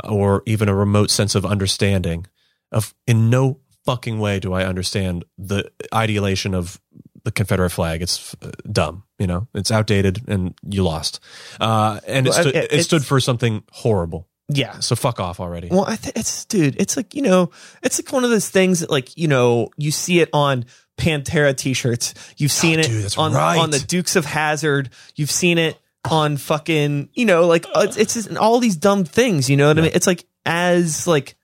or 0.08 0.44
even 0.46 0.70
a 0.70 0.76
remote 0.76 1.12
sense 1.12 1.36
of 1.36 1.46
understanding 1.46 2.28
of 2.72 2.94
in 3.08 3.30
no 3.30 3.60
fucking 3.86 4.20
way 4.20 4.40
do 4.40 4.54
I 4.54 4.64
understand 4.66 5.26
the 5.38 5.70
ideation 5.94 6.54
of 6.54 6.80
the 7.26 7.32
Confederate 7.32 7.72
flag. 7.72 8.02
It's 8.02 8.34
uh, 8.42 8.52
dumb, 8.72 9.04
you 9.18 9.28
know. 9.28 9.48
It's 9.54 9.72
outdated, 9.72 10.22
and 10.30 10.54
you 10.66 10.84
lost. 10.84 11.20
Uh, 11.60 12.00
and 12.08 12.26
it, 12.26 12.30
Well, 12.30 12.42
stood, 12.42 12.56
it- 12.56 12.72
it, 12.72 12.84
stood 12.84 13.06
for 13.06 13.20
something 13.20 13.64
horrible. 13.72 14.29
Yeah. 14.50 14.80
So 14.80 14.96
fuck 14.96 15.20
off 15.20 15.40
already. 15.40 15.68
Well, 15.70 15.86
I 15.88 15.96
th- 15.96 16.16
it's 16.16 16.46
dude, 16.46 16.76
it's 16.82 16.98
like 16.98 17.14
you 17.16 17.22
know, 17.22 17.52
it's 17.84 18.00
like 18.04 18.12
one 18.12 18.24
of 18.24 18.30
those 18.32 18.50
things 18.50 18.80
that 18.82 18.90
like 18.90 19.16
you 19.18 19.28
know, 19.28 19.70
you 19.78 19.92
see 19.92 20.20
it 20.20 20.30
on 20.34 20.66
Pantera 20.98 21.56
t-shirts. 21.56 22.14
You've 22.38 22.52
seen 22.52 22.80
it 22.80 22.88
Oh, 22.88 22.90
dude, 22.90 23.04
that's 23.04 23.18
on 23.18 23.34
right. 23.34 23.58
on 23.58 23.70
the 23.70 23.80
Dukes 23.80 24.16
of 24.16 24.26
Hazzard. 24.26 24.90
You've 25.16 25.32
seen 25.32 25.58
it 25.58 25.78
on 26.10 26.38
fucking 26.38 27.10
you 27.14 27.26
know, 27.26 27.46
like 27.48 27.66
uh, 27.76 27.82
it's, 27.88 27.98
it's 27.98 28.14
just 28.16 28.36
all 28.38 28.60
these 28.60 28.76
dumb 28.76 29.06
things. 29.06 29.50
You 29.50 29.58
know 29.58 29.68
what 29.68 29.78
I 29.78 29.82
mean? 29.82 29.92
It's 29.94 30.08
like 30.08 30.26
as 30.46 31.06
like 31.08 31.36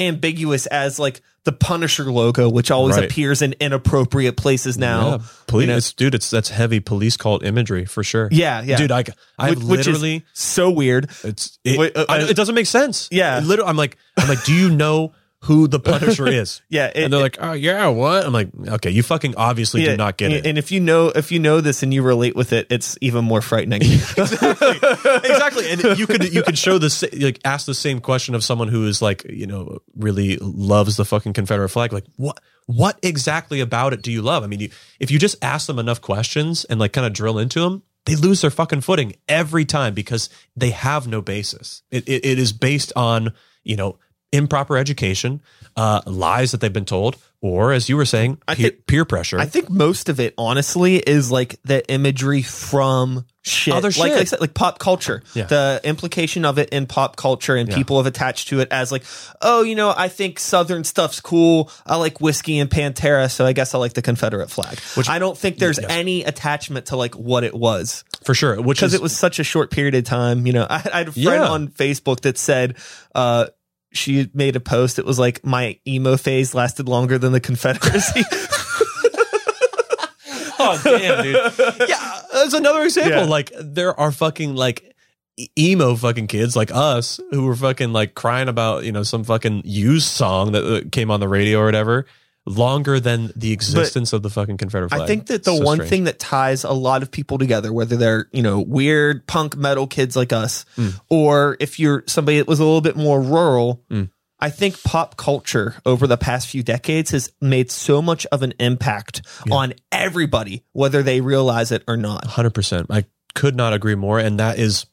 ambiguous 0.00 0.66
as 0.66 0.98
like 0.98 1.20
the 1.44 1.52
Punisher 1.52 2.04
logo, 2.12 2.48
which 2.50 2.70
always 2.70 2.96
Right. 2.96 3.06
appears 3.06 3.40
in 3.40 3.54
inappropriate 3.60 4.36
places 4.36 4.76
now. 4.76 5.10
yeah, 5.10 5.18
police, 5.46 5.62
you 5.62 5.66
know? 5.72 5.76
it's, 5.78 5.92
dude, 5.94 6.14
it's 6.14 6.28
that's 6.30 6.50
heavy 6.50 6.80
police 6.80 7.16
cult 7.16 7.42
imagery 7.44 7.86
for 7.86 8.04
sure. 8.04 8.28
Yeah, 8.30 8.60
yeah, 8.62 8.76
dude, 8.76 8.92
I, 8.92 9.04
I 9.38 9.50
Which- 9.50 9.58
which 9.60 9.86
literally, 9.86 10.24
so 10.34 10.70
weird. 10.70 11.08
it's 11.24 11.58
it, 11.64 11.96
uh, 11.96 12.04
I- 12.08 12.18
uh, 12.22 12.26
it 12.26 12.36
doesn't 12.36 12.54
make 12.54 12.66
sense. 12.66 13.08
Yeah. 13.10 13.40
literally, 13.42 13.70
I'm 13.70 13.76
like, 13.76 13.96
I'm 14.18 14.28
like, 14.28 14.44
do 14.44 14.52
you 14.52 14.68
know 14.70 15.12
who 15.44 15.68
the 15.68 15.80
Punisher 15.80 16.26
is? 16.28 16.62
Yeah, 16.68 16.86
it- 16.86 17.04
and 17.04 17.12
they're 17.12 17.20
like, 17.20 17.38
oh 17.40 17.52
yeah, 17.52 17.88
what? 17.88 18.24
I'm 18.24 18.32
like, 18.32 18.50
okay, 18.68 18.90
you 18.90 19.02
fucking 19.02 19.34
obviously 19.36 19.84
do 19.84 19.96
not 19.96 20.16
get 20.16 20.26
and, 20.26 20.34
it. 20.34 20.46
And 20.46 20.58
if 20.58 20.70
you 20.72 20.80
know 20.80 21.08
if 21.08 21.32
you 21.32 21.38
know 21.38 21.60
this 21.60 21.82
and 21.82 21.92
you 21.92 22.02
relate 22.02 22.36
with 22.36 22.52
it, 22.52 22.66
it's 22.70 22.98
even 23.00 23.24
more 23.24 23.40
frightening. 23.40 23.82
exactly 23.82 25.70
and 25.70 25.98
you 25.98 26.06
could 26.06 26.32
you 26.32 26.42
could 26.42 26.58
show 26.58 26.78
this 26.78 27.04
like 27.18 27.40
ask 27.44 27.66
the 27.66 27.74
same 27.74 28.00
question 28.00 28.34
of 28.34 28.44
someone 28.44 28.68
who 28.68 28.86
is 28.86 29.00
like 29.00 29.24
you 29.28 29.46
know 29.46 29.78
really 29.96 30.36
loves 30.38 30.96
the 30.96 31.04
fucking 31.04 31.32
confederate 31.32 31.68
flag 31.68 31.92
like 31.92 32.04
what 32.16 32.40
what 32.66 32.98
exactly 33.02 33.60
about 33.60 33.92
it 33.92 34.02
do 34.02 34.12
you 34.12 34.22
love 34.22 34.42
i 34.42 34.46
mean 34.46 34.60
you, 34.60 34.70
if 34.98 35.10
you 35.10 35.18
just 35.18 35.36
ask 35.42 35.66
them 35.66 35.78
enough 35.78 36.00
questions 36.00 36.64
and 36.66 36.80
like 36.80 36.92
kind 36.92 37.06
of 37.06 37.12
drill 37.12 37.38
into 37.38 37.60
them 37.60 37.82
they 38.06 38.16
lose 38.16 38.40
their 38.40 38.50
fucking 38.50 38.80
footing 38.80 39.14
every 39.28 39.64
time 39.64 39.94
because 39.94 40.28
they 40.56 40.70
have 40.70 41.06
no 41.06 41.20
basis 41.20 41.82
it, 41.90 42.08
it, 42.08 42.24
it 42.24 42.38
is 42.38 42.52
based 42.52 42.92
on 42.96 43.32
you 43.64 43.76
know 43.76 43.98
improper 44.32 44.76
education 44.76 45.40
uh 45.76 46.00
lies 46.06 46.52
that 46.52 46.60
they've 46.60 46.72
been 46.72 46.84
told 46.84 47.16
or 47.40 47.72
as 47.72 47.88
you 47.88 47.96
were 47.96 48.04
saying 48.04 48.36
peer, 48.48 48.56
think- 48.70 48.86
peer 48.86 49.04
pressure 49.04 49.38
I 49.38 49.46
think 49.46 49.70
most 49.70 50.08
of 50.08 50.20
it, 50.20 50.34
honestly, 50.36 50.96
is 50.96 51.30
like 51.32 51.56
the 51.64 51.88
imagery 51.90 52.42
from 52.42 53.24
shit, 53.42 53.72
Other 53.72 53.88
like 53.88 53.94
shit. 53.94 54.02
like, 54.02 54.12
I 54.12 54.24
said, 54.24 54.40
like 54.42 54.52
pop 54.52 54.78
culture. 54.78 55.22
Yeah. 55.32 55.44
The 55.46 55.80
implication 55.82 56.44
of 56.44 56.58
it 56.58 56.68
in 56.68 56.84
pop 56.86 57.16
culture, 57.16 57.56
and 57.56 57.70
Yeah. 57.70 57.76
people 57.76 57.96
have 57.96 58.04
attached 58.06 58.48
to 58.48 58.60
it 58.60 58.68
as 58.70 58.92
like, 58.92 59.04
oh, 59.40 59.62
you 59.62 59.74
know, 59.74 59.94
I 59.96 60.08
think 60.08 60.38
Southern 60.38 60.84
stuff's 60.84 61.20
cool. 61.20 61.70
I 61.86 61.96
like 61.96 62.20
whiskey 62.20 62.58
and 62.58 62.68
Pantera, 62.68 63.30
so 63.30 63.46
I 63.46 63.54
guess 63.54 63.74
I 63.74 63.78
like 63.78 63.94
the 63.94 64.02
Confederate 64.02 64.50
flag. 64.50 64.78
Which- 64.94 65.08
I 65.08 65.18
don't 65.18 65.38
think 65.38 65.56
there's 65.58 65.78
Yes. 65.80 65.86
any 65.90 66.24
attachment 66.24 66.86
to 66.86 66.96
like 66.96 67.14
what 67.14 67.42
it 67.42 67.54
was 67.54 68.04
for 68.22 68.34
sure 68.34 68.60
which 68.60 68.78
because 68.80 68.92
it 68.92 69.00
was 69.00 69.16
such 69.16 69.38
a 69.38 69.44
short 69.44 69.70
period 69.70 69.94
of 69.94 70.04
time. 70.04 70.46
You 70.46 70.52
know, 70.52 70.66
I, 70.68 70.74
I 70.92 70.98
had 70.98 71.08
a 71.08 71.12
friend 71.12 71.24
Yeah. 71.42 71.48
on 71.48 71.68
Facebook 71.68 72.20
that 72.20 72.36
said, 72.36 72.74
uh, 73.14 73.46
she 73.92 74.30
made 74.34 74.56
a 74.56 74.60
post. 74.60 74.98
It 74.98 75.04
was 75.04 75.18
like 75.18 75.44
my 75.44 75.78
emo 75.86 76.16
phase 76.16 76.54
lasted 76.54 76.88
longer 76.88 77.18
than 77.18 77.32
the 77.32 77.40
Confederacy. 77.40 78.22
oh 80.58 80.80
damn, 80.84 81.22
dude. 81.22 81.88
Yeah, 81.88 82.22
that's 82.32 82.54
another 82.54 82.82
example. 82.82 83.12
Yeah. 83.12 83.24
Like 83.24 83.52
there 83.58 83.98
are 83.98 84.12
fucking 84.12 84.54
like 84.54 84.94
emo 85.58 85.96
fucking 85.96 86.26
kids 86.26 86.54
like 86.54 86.70
us 86.70 87.18
who 87.30 87.46
were 87.46 87.56
fucking 87.56 87.92
like 87.92 88.14
crying 88.14 88.48
about 88.48 88.84
you 88.84 88.92
know 88.92 89.02
some 89.02 89.24
fucking 89.24 89.62
used 89.64 90.08
song 90.08 90.52
that 90.52 90.90
came 90.92 91.10
on 91.10 91.20
the 91.20 91.28
radio 91.28 91.60
or 91.60 91.64
whatever 91.64 92.06
longer 92.46 92.98
than 93.00 93.30
the 93.36 93.52
existence 93.52 94.12
of 94.12 94.22
the 94.22 94.30
fucking 94.30 94.56
Confederate 94.56 94.88
flag. 94.90 95.02
I 95.02 95.06
think 95.06 95.26
that 95.26 95.44
the 95.44 95.56
So 95.56 95.62
one 95.62 95.76
strange. 95.76 95.90
thing 95.90 96.04
that 96.04 96.18
ties 96.18 96.64
a 96.64 96.72
lot 96.72 97.02
of 97.02 97.10
people 97.10 97.38
together, 97.38 97.72
whether 97.72 97.96
they're, 97.96 98.28
you 98.32 98.42
know, 98.42 98.60
weird 98.60 99.26
punk 99.26 99.56
metal 99.56 99.86
kids 99.86 100.16
like 100.16 100.32
us, 100.32 100.64
Mm. 100.76 100.98
or 101.10 101.56
if 101.60 101.78
you're 101.78 102.02
somebody 102.06 102.38
that 102.38 102.48
was 102.48 102.58
a 102.58 102.64
little 102.64 102.80
bit 102.80 102.96
more 102.96 103.20
rural, 103.20 103.82
Mm. 103.90 104.10
I 104.42 104.48
think 104.48 104.82
pop 104.82 105.18
culture 105.18 105.74
over 105.84 106.06
the 106.06 106.16
past 106.16 106.48
few 106.48 106.62
decades 106.62 107.10
has 107.10 107.30
made 107.42 107.70
so 107.70 108.00
much 108.00 108.24
of 108.32 108.42
an 108.42 108.54
impact 108.58 109.20
on 109.50 109.74
everybody, 109.92 110.64
whether 110.72 111.02
they 111.02 111.20
realize 111.20 111.70
it 111.70 111.82
or 111.86 111.98
not. 111.98 112.24
100%. 112.24 112.86
I 112.88 113.04
could 113.34 113.54
not 113.54 113.74
agree 113.74 113.94
more. 113.96 114.18
And 114.18 114.40
that 114.40 114.58
is 114.58 114.86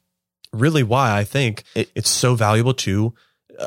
really 0.52 0.82
why 0.82 1.16
I 1.16 1.24
think 1.24 1.64
It- 1.74 1.90
it's 1.94 2.10
so 2.10 2.34
valuable 2.34 2.74
to 2.74 3.14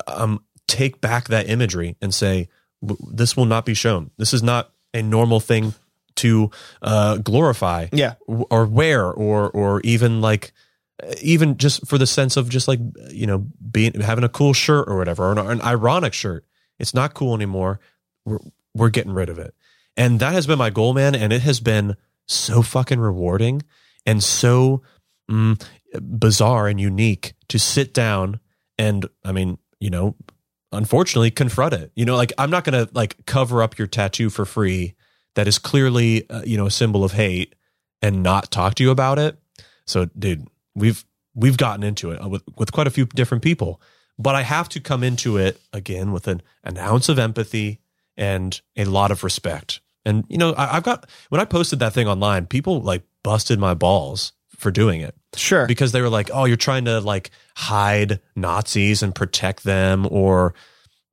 um, 0.07 0.41
take 0.67 1.01
back 1.01 1.27
that 1.29 1.49
imagery 1.49 1.95
and 2.01 2.13
say, 2.13 2.37
"W- 2.37 2.47
this 2.81 3.35
will 3.37 3.45
not 3.45 3.65
be 3.65 3.73
shown. 3.73 4.11
This 4.17 4.33
is 4.33 4.41
not 4.43 4.71
a 4.93 5.01
normal 5.01 5.39
thing 5.39 5.73
to 6.15 6.51
uh, 6.81 7.17
glorify 7.17 7.87
Yeah. 7.91 8.15
or 8.27 8.65
wear 8.65 9.11
or, 9.11 9.49
or 9.49 9.81
even 9.81 10.19
like, 10.21 10.51
even 11.21 11.57
just 11.57 11.87
for 11.87 11.97
the 11.97 12.05
sense 12.05 12.37
of 12.37 12.49
just 12.49 12.67
like, 12.67 12.79
you 13.09 13.25
know, 13.25 13.47
being, 13.71 13.93
having 14.01 14.23
a 14.23 14.29
cool 14.29 14.53
shirt 14.53 14.87
or 14.87 14.97
whatever, 14.97 15.23
or 15.25 15.31
an, 15.31 15.37
or 15.39 15.51
an 15.51 15.61
ironic 15.61 16.13
shirt. 16.13 16.45
It's 16.79 16.93
not 16.93 17.13
cool 17.13 17.33
anymore. 17.35 17.79
We're, 18.25 18.39
we're 18.75 18.89
getting 18.89 19.13
rid 19.13 19.29
of 19.29 19.39
it. 19.39 19.55
And 19.97 20.19
that 20.19 20.33
has 20.33 20.47
been 20.47 20.57
my 20.59 20.69
goal, 20.69 20.93
man. 20.93 21.15
And 21.15 21.31
it 21.33 21.41
has 21.41 21.59
been 21.59 21.95
so 22.27 22.61
fucking 22.61 22.99
rewarding 22.99 23.63
and 24.05 24.23
so 24.23 24.81
mm, 25.29 25.61
bizarre 26.01 26.67
and 26.67 26.79
unique 26.79 27.33
to 27.49 27.57
sit 27.59 27.93
down 27.93 28.39
and, 28.77 29.05
I 29.23 29.31
mean, 29.31 29.57
you 29.79 29.89
know, 29.89 30.15
unfortunately 30.71 31.31
confront 31.31 31.73
it. 31.73 31.91
You 31.95 32.05
know, 32.05 32.15
like 32.15 32.33
I'm 32.37 32.49
not 32.49 32.63
going 32.63 32.85
to 32.85 32.91
like 32.93 33.25
cover 33.25 33.61
up 33.61 33.77
your 33.77 33.87
tattoo 33.87 34.29
for 34.29 34.45
free 34.45 34.95
that 35.35 35.47
is 35.47 35.57
clearly, 35.57 36.29
uh, 36.29 36.43
you 36.45 36.57
know, 36.57 36.65
a 36.65 36.71
symbol 36.71 37.03
of 37.03 37.13
hate 37.13 37.55
and 38.01 38.23
not 38.23 38.51
talk 38.51 38.75
to 38.75 38.83
you 38.83 38.91
about 38.91 39.19
it. 39.19 39.37
So, 39.85 40.05
dude, 40.17 40.47
we've 40.75 41.05
we've 41.33 41.57
gotten 41.57 41.83
into 41.83 42.11
it 42.11 42.23
uh, 42.23 42.29
with 42.29 42.43
with 42.57 42.71
quite 42.71 42.87
a 42.87 42.91
few 42.91 43.05
different 43.05 43.43
people, 43.43 43.81
but 44.17 44.35
I 44.35 44.41
have 44.43 44.69
to 44.69 44.79
come 44.79 45.03
into 45.03 45.37
it 45.37 45.59
again 45.73 46.11
with 46.11 46.27
an 46.27 46.41
an 46.63 46.77
ounce 46.77 47.09
of 47.09 47.19
empathy 47.19 47.79
and 48.17 48.59
a 48.75 48.85
lot 48.85 49.11
of 49.11 49.23
respect. 49.23 49.81
And 50.05 50.25
you 50.29 50.37
know, 50.37 50.53
I, 50.53 50.77
I've 50.77 50.83
got 50.83 51.09
when 51.29 51.41
I 51.41 51.45
posted 51.45 51.79
that 51.79 51.93
thing 51.93 52.07
online, 52.07 52.45
people 52.45 52.81
like 52.81 53.03
busted 53.23 53.59
my 53.59 53.73
balls 53.73 54.33
for 54.61 54.71
doing 54.71 55.01
it 55.01 55.15
Sure. 55.35 55.65
because 55.65 55.91
they 55.91 56.01
were 56.01 56.09
like, 56.09 56.29
"Oh, 56.33 56.45
you're 56.45 56.57
trying 56.57 56.85
to 56.85 56.99
like 57.01 57.31
hide 57.55 58.19
Nazis 58.35 59.03
and 59.03 59.13
protect 59.13 59.63
them, 59.63 60.07
or 60.09 60.53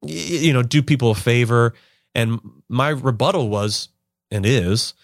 you 0.03 0.53
know, 0.53 0.63
do 0.63 0.83
people 0.83 1.11
a 1.11 1.15
favor." 1.15 1.75
And 2.15 2.39
my 2.69 2.91
rebuttal 2.91 3.49
was, 3.49 3.89
and 4.31 4.45
is, 4.47 4.95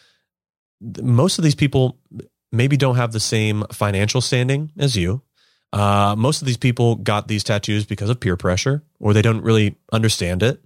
most 1.02 1.38
of 1.38 1.44
these 1.44 1.54
people 1.54 1.98
maybe 2.52 2.76
don't 2.76 2.96
have 2.96 3.12
the 3.12 3.20
same 3.20 3.64
financial 3.72 4.20
standing 4.20 4.70
as 4.78 4.96
you. 4.96 5.22
Uh, 5.72 6.14
most 6.16 6.40
of 6.40 6.46
these 6.46 6.56
people 6.56 6.94
got 6.96 7.26
these 7.26 7.42
tattoos 7.42 7.84
because 7.84 8.08
of 8.10 8.20
peer 8.20 8.36
pressure, 8.36 8.82
or 9.00 9.12
they 9.12 9.22
don't 9.22 9.42
really 9.42 9.76
understand 9.92 10.42
it. 10.42 10.62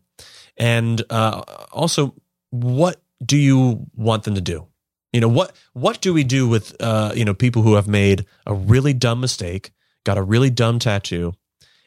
And 0.59 1.03
uh, 1.11 1.41
also, 1.73 2.15
what 2.51 3.01
do 3.25 3.37
you 3.39 3.87
want 3.95 4.25
them 4.25 4.35
to 4.35 4.41
do? 4.41 4.67
You 5.13 5.21
know 5.21 5.29
what? 5.29 5.53
What 5.73 6.01
do 6.01 6.13
we 6.13 6.25
do 6.25 6.49
with 6.49 6.77
uh, 6.81 7.13
you 7.15 7.25
know 7.25 7.35
people 7.35 7.63
who 7.63 7.75
have 7.75 7.89
made 7.89 8.27
a 8.47 8.55
really 8.55 8.93
dumb 8.93 9.21
mistake, 9.21 9.73
got 10.05 10.19
a 10.19 10.23
really 10.23 10.51
dumb 10.51 10.79
tattoo, 10.79 11.35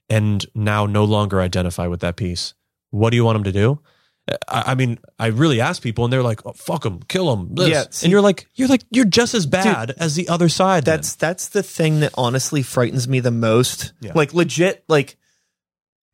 and 0.10 0.45
now 0.56 0.85
no 0.85 1.03
longer 1.03 1.39
identify 1.39 1.88
with 1.88 1.99
that 2.02 2.15
piece? 2.15 2.53
What 2.89 3.11
do 3.11 3.18
you 3.18 3.23
want 3.23 3.35
them 3.35 3.43
to 3.45 3.52
do? 3.52 3.80
I, 4.48 4.64
I 4.68 4.76
mean, 4.76 4.99
I 5.19 5.27
really 5.27 5.61
ask 5.61 5.81
people, 5.81 6.03
and 6.03 6.11
they're 6.11 6.23
like, 6.23 6.45
oh, 6.45 6.53
"Fuck 6.53 6.84
them, 6.84 7.02
kill 7.07 7.35
them." 7.35 7.53
Yeah, 7.57 7.85
see- 7.89 8.06
and 8.06 8.11
you're 8.11 8.22
like, 8.22 8.48
you're 8.56 8.68
like, 8.68 8.84
you're 8.91 9.06
just 9.06 9.34
as 9.34 9.45
bad 9.45 9.91
as 9.98 10.15
the 10.15 10.30
other 10.30 10.49
side. 10.49 10.85
then. 10.85 10.98
that's 10.98 11.15
that's 11.15 11.49
the 11.49 11.64
thing 11.64 11.99
that 12.02 12.11
honestly 12.18 12.64
frightens 12.64 13.07
me 13.07 13.19
the 13.19 13.31
most. 13.31 13.93
Yeah. 13.99 14.14
Like 14.15 14.34
legit, 14.34 14.84
like 14.88 15.18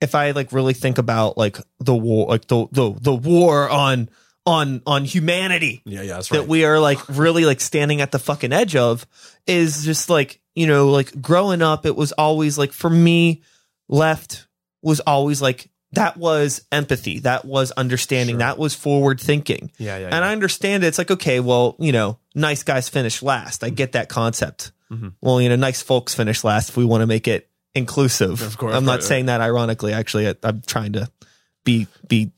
if 0.01 0.13
I 0.15 0.31
like 0.31 0.51
really 0.51 0.73
think 0.73 0.97
about 0.97 1.37
like 1.37 1.57
the 1.79 1.95
war, 1.95 2.27
like 2.27 2.47
the 2.47 2.67
the 2.71 2.93
the 2.99 3.15
war 3.15 3.69
on 3.69 4.09
on 4.47 4.81
on 4.87 5.03
humanity 5.05 5.81
yeah, 5.85 6.01
yeah, 6.01 6.13
that's 6.13 6.31
right. 6.31 6.39
that 6.39 6.47
we 6.47 6.63
are 6.65 6.79
like 6.79 6.97
really 7.09 7.43
like 7.45 7.61
standing 7.61 8.01
at 8.01 8.11
the 8.11 8.17
fucking 8.19 8.51
edge 8.53 8.75
of 8.75 9.05
is 9.45 9.83
just 9.85 10.09
like 10.09 10.39
you 10.55 10.65
know 10.65 10.89
like 10.89 11.21
growing 11.21 11.61
up 11.61 11.85
it 11.85 11.95
was 11.95 12.13
always 12.13 12.57
like 12.57 12.71
for 12.71 12.89
me 12.89 13.43
left 13.89 14.47
was 14.81 14.99
always 15.01 15.41
like 15.41 15.69
that 15.93 16.17
was 16.17 16.65
empathy 16.71 17.19
that 17.19 17.45
was 17.45 17.71
understanding 17.71 18.33
Sure. 18.35 18.39
that 18.39 18.57
was 18.57 18.73
forward 18.73 19.19
thinking 19.19 19.71
yeah, 19.77 19.97
yeah, 19.97 20.07
and 20.07 20.23
I 20.25 20.31
understand 20.31 20.83
it. 20.83 20.87
It's 20.87 20.97
like, 20.97 21.11
okay, 21.11 21.39
well, 21.39 21.75
you 21.79 21.91
know, 21.93 22.19
nice 22.35 22.63
guys 22.63 22.89
finish 22.89 23.21
last. 23.23 23.63
I 23.63 23.69
get 23.69 23.93
that 23.93 24.09
concept. 24.09 24.71
Mhm. 24.91 25.13
Well, 25.21 25.39
you 25.41 25.47
know, 25.49 25.55
nice 25.55 25.81
folks 25.81 26.13
finish 26.13 26.43
last 26.43 26.69
if 26.69 26.77
we 26.77 26.83
want 26.85 27.01
to 27.01 27.07
make 27.07 27.27
it 27.27 27.49
inclusive. 27.73 28.41
Of 28.41 28.57
course, 28.57 28.75
I'm 28.75 28.83
not 28.85 28.95
right, 28.99 29.03
saying 29.03 29.25
that 29.27 29.39
ironically. 29.39 29.93
Actually, 29.93 30.27
I, 30.27 30.35
I'm 30.43 30.61
trying 30.67 30.93
to 30.93 31.09
be 31.63 31.87
be 32.09 32.31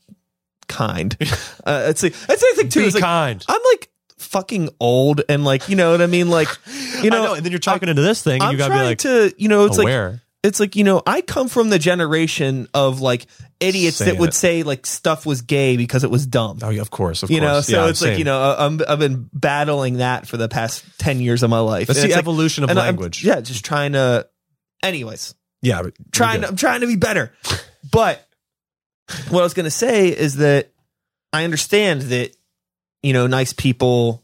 kind. 0.70 1.14
uh, 1.66 1.84
it's 1.88 2.02
like, 2.02 2.14
that's 2.14 2.40
the 2.40 2.52
thing 2.56 2.68
too. 2.70 2.80
Be 2.80 2.86
is 2.86 2.94
like, 2.94 3.04
kind. 3.04 3.44
I'm 3.48 3.60
like 3.72 3.90
fucking 4.18 4.68
old 4.80 5.22
and 5.28 5.44
like 5.44 5.68
you 5.68 5.76
know 5.76 5.90
what 5.92 6.00
I 6.02 6.06
mean 6.06 6.28
like 6.30 6.48
you 7.02 7.06
I 7.06 7.08
know, 7.08 7.24
know, 7.24 7.34
and 7.34 7.44
then 7.44 7.52
you're 7.52 7.58
talking 7.58 7.88
into 7.88 8.02
this 8.02 8.22
thing, 8.22 8.34
and 8.34 8.42
I'm 8.44 8.52
you 8.52 8.58
gotta 8.58 8.70
trying 8.70 8.82
be 8.82 8.86
like 8.86 8.98
to 8.98 9.34
you 9.38 9.48
know 9.48 9.64
it's 9.66 9.76
like 9.78 10.20
it's 10.42 10.58
like 10.60 10.76
you 10.76 10.84
know 10.84 11.02
I 11.06 11.20
come 11.20 11.48
from 11.48 11.68
the 11.70 11.78
generation 11.78 12.68
of 12.72 13.00
like 13.00 13.26
idiots 13.60 13.98
Saying 13.98 14.12
that 14.14 14.20
would 14.20 14.30
it. 14.30 14.34
say 14.34 14.62
like 14.62 14.86
stuff 14.86 15.26
was 15.26 15.42
gay 15.42 15.76
because 15.76 16.02
it 16.04 16.10
was 16.10 16.26
dumb. 16.26 16.60
oh, 16.62 16.70
yeah, 16.70 16.80
of 16.80 16.90
course, 16.90 17.22
of 17.22 17.30
you 17.30 17.40
know, 17.42 17.52
course. 17.52 17.66
so 17.66 17.84
Yeah, 17.84 17.90
it's 17.90 18.00
like 18.00 18.16
you 18.18 18.24
know 18.24 18.56
I'm, 18.58 18.80
I've 18.88 18.98
been 18.98 19.28
battling 19.34 19.98
that 19.98 20.26
for 20.26 20.36
the 20.38 20.48
past 20.48 20.82
ten 20.98 21.20
years 21.20 21.42
of 21.42 21.50
my 21.50 21.58
life. 21.60 21.88
that's 21.88 21.98
And 21.98 22.04
the 22.04 22.08
it's 22.08 22.16
like- 22.16 22.22
evolution 22.24 22.64
of 22.64 22.70
and 22.70 22.78
I'm- 22.78 22.86
language. 22.88 23.22
yeah, 23.24 23.40
just 23.40 23.64
trying 23.64 23.92
to. 23.92 24.26
Anyways, 24.82 25.34
yeah, 25.60 25.82
trying. 26.10 26.40
good. 26.40 26.48
I'm 26.50 26.56
trying 26.56 26.80
to 26.80 26.86
be 26.86 26.96
better. 26.96 27.32
But 27.90 28.26
what 29.28 29.40
I 29.40 29.44
was 29.44 29.54
going 29.54 29.64
to 29.64 29.70
say 29.70 30.08
is 30.08 30.36
that 30.36 30.70
I 31.32 31.44
understand 31.44 32.02
that 32.02 32.36
you 33.02 33.12
know 33.12 33.26
nice 33.26 33.52
people. 33.52 34.22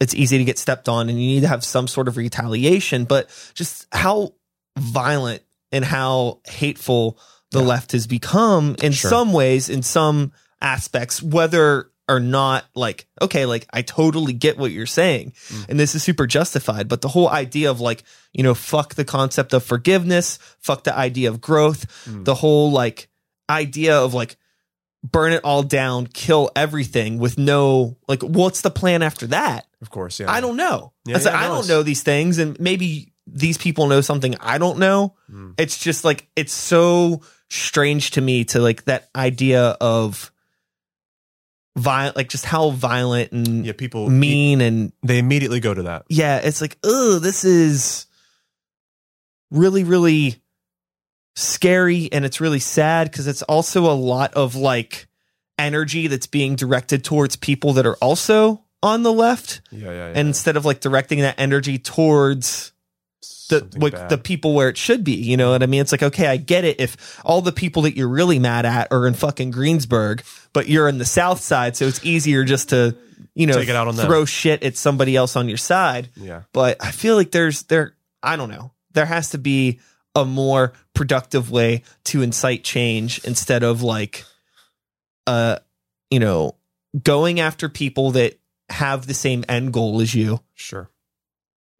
It's 0.00 0.14
easy 0.14 0.38
to 0.38 0.44
get 0.44 0.58
stepped 0.58 0.88
on, 0.88 1.08
and 1.08 1.20
you 1.20 1.26
need 1.36 1.40
to 1.42 1.48
have 1.48 1.64
some 1.64 1.86
sort 1.88 2.08
of 2.08 2.16
retaliation. 2.16 3.04
But 3.04 3.30
just 3.54 3.86
how 3.92 4.34
violent 4.78 5.42
and 5.72 5.84
how 5.84 6.40
hateful 6.46 7.18
the 7.52 7.60
Yeah. 7.60 7.66
left 7.66 7.92
has 7.92 8.06
become 8.06 8.76
in 8.82 8.92
Sure. 8.92 9.08
some 9.10 9.32
ways, 9.32 9.68
in 9.68 9.82
some 9.82 10.32
aspects, 10.60 11.22
whether 11.22 11.90
or 12.06 12.20
not 12.20 12.66
like 12.74 13.06
okay 13.22 13.46
like 13.46 13.66
i 13.72 13.80
totally 13.80 14.34
get 14.34 14.58
what 14.58 14.70
you're 14.70 14.84
saying 14.84 15.32
Mm. 15.48 15.68
and 15.70 15.80
this 15.80 15.94
is 15.94 16.02
super 16.02 16.26
justified 16.26 16.86
but 16.86 17.00
the 17.00 17.08
whole 17.08 17.30
idea 17.30 17.70
of 17.70 17.80
like 17.80 18.04
you 18.34 18.42
know 18.42 18.52
fuck 18.52 18.94
the 18.94 19.06
concept 19.06 19.54
of 19.54 19.64
forgiveness 19.64 20.38
fuck 20.60 20.84
the 20.84 20.94
idea 20.94 21.30
of 21.30 21.40
growth 21.40 21.86
Mm. 22.06 22.26
the 22.26 22.34
whole 22.34 22.70
like 22.70 23.08
idea 23.48 23.96
of 23.98 24.14
like 24.14 24.36
burn 25.02 25.32
it 25.32 25.42
all 25.44 25.62
down 25.62 26.06
kill 26.06 26.50
everything 26.56 27.18
with 27.18 27.36
no 27.38 27.96
like 28.08 28.22
what's 28.22 28.62
the 28.62 28.70
plan 28.70 29.02
after 29.02 29.26
that 29.26 29.66
of 29.82 29.90
course, 29.90 30.18
yeah. 30.18 30.30
i 30.30 30.40
don't 30.40 30.56
know 30.56 30.92
Yeah, 31.04 31.16
It's 31.16 31.26
like, 31.26 31.34
i 31.34 31.46
don't 31.46 31.68
know 31.68 31.82
these 31.82 32.02
things 32.02 32.38
and 32.38 32.58
maybe 32.58 33.12
these 33.26 33.58
people 33.58 33.86
know 33.86 34.00
something 34.00 34.34
i 34.40 34.56
don't 34.58 34.78
know 34.78 35.14
Mm. 35.30 35.54
it's 35.58 35.78
just 35.78 36.04
like 36.04 36.26
it's 36.36 36.52
so 36.54 37.20
strange 37.50 38.12
to 38.12 38.20
me 38.22 38.44
to 38.46 38.60
like 38.60 38.84
that 38.84 39.08
idea 39.14 39.62
of 39.80 40.30
violent 41.76 42.16
like 42.16 42.28
just 42.28 42.44
how 42.44 42.70
violent 42.70 43.32
and 43.32 43.66
Yeah, 43.66 43.72
people 43.72 44.08
mean 44.08 44.60
and 44.60 44.92
They 45.02 45.18
immediately 45.18 45.60
go 45.60 45.74
to 45.74 45.82
that. 45.84 46.04
yeah 46.08 46.38
it's 46.42 46.60
like 46.60 46.78
oh 46.84 47.18
this 47.18 47.44
is 47.44 48.06
really 49.50 49.84
really 49.84 50.36
scary 51.34 52.08
and 52.12 52.24
it's 52.24 52.40
really 52.40 52.58
sad 52.60 53.10
because 53.10 53.26
it's 53.26 53.42
also 53.42 53.90
a 53.90 53.94
lot 53.94 54.34
of 54.34 54.54
like 54.54 55.06
energy 55.58 56.06
that's 56.06 56.26
being 56.26 56.56
directed 56.56 57.04
towards 57.04 57.36
people 57.36 57.72
that 57.74 57.86
are 57.86 57.96
also 57.96 58.62
on 58.82 59.02
the 59.02 59.12
left 59.12 59.60
Yeah, 59.70 59.86
yeah, 59.86 59.92
yeah. 59.92 60.06
and 60.08 60.28
instead 60.28 60.56
of 60.56 60.64
like 60.64 60.80
directing 60.80 61.20
that 61.20 61.36
energy 61.38 61.78
towards 61.78 62.72
the 63.48 63.58
Something 63.60 63.80
like 63.82 63.92
bad. 63.92 64.08
the 64.10 64.18
people 64.18 64.54
where 64.54 64.68
it 64.70 64.76
should 64.78 65.04
be. 65.04 65.12
You 65.14 65.36
know 65.36 65.50
what 65.50 65.62
I 65.62 65.66
mean? 65.66 65.80
It's 65.82 65.92
like 65.92 66.02
okay, 66.02 66.26
I 66.28 66.36
get 66.38 66.64
it 66.64 66.80
if 66.80 67.20
all 67.24 67.42
the 67.42 67.52
people 67.52 67.82
that 67.82 67.96
you're 67.96 68.08
really 68.08 68.38
mad 68.38 68.64
at 68.66 68.88
are 68.90 69.06
in 69.06 69.14
fucking 69.14 69.50
Greensburg, 69.50 70.22
but 70.52 70.68
you're 70.68 70.88
in 70.88 70.98
the 70.98 71.04
South 71.04 71.40
Side, 71.40 71.76
so 71.76 71.86
it's 71.86 72.02
easier 72.04 72.44
just 72.44 72.70
to 72.70 72.96
you 73.34 73.46
know 73.46 73.54
Take 73.54 73.68
it 73.68 73.76
out 73.76 73.86
on 73.88 73.96
them. 73.96 74.06
throw 74.06 74.24
shit 74.24 74.62
at 74.62 74.76
somebody 74.76 75.14
else 75.16 75.36
on 75.36 75.48
your 75.48 75.58
side. 75.58 76.08
yeah. 76.16 76.42
But 76.52 76.82
I 76.82 76.90
feel 76.90 77.16
like 77.16 77.32
there's 77.32 77.64
there 77.64 77.94
I 78.22 78.36
don't 78.36 78.48
know 78.50 78.72
there 78.92 79.06
has 79.06 79.30
to 79.30 79.38
be 79.38 79.80
a 80.14 80.24
more 80.24 80.72
productive 80.94 81.50
way 81.50 81.82
to 82.04 82.22
incite 82.22 82.62
change 82.64 83.18
instead 83.24 83.62
of 83.62 83.82
like 83.82 84.24
uh 85.26 85.58
you 86.10 86.20
know 86.20 86.54
going 87.02 87.40
after 87.40 87.68
people 87.68 88.12
that 88.12 88.38
have 88.68 89.06
the 89.06 89.14
same 89.14 89.44
end 89.48 89.72
goal 89.72 90.00
as 90.00 90.14
you 90.14 90.40
Sure. 90.54 90.88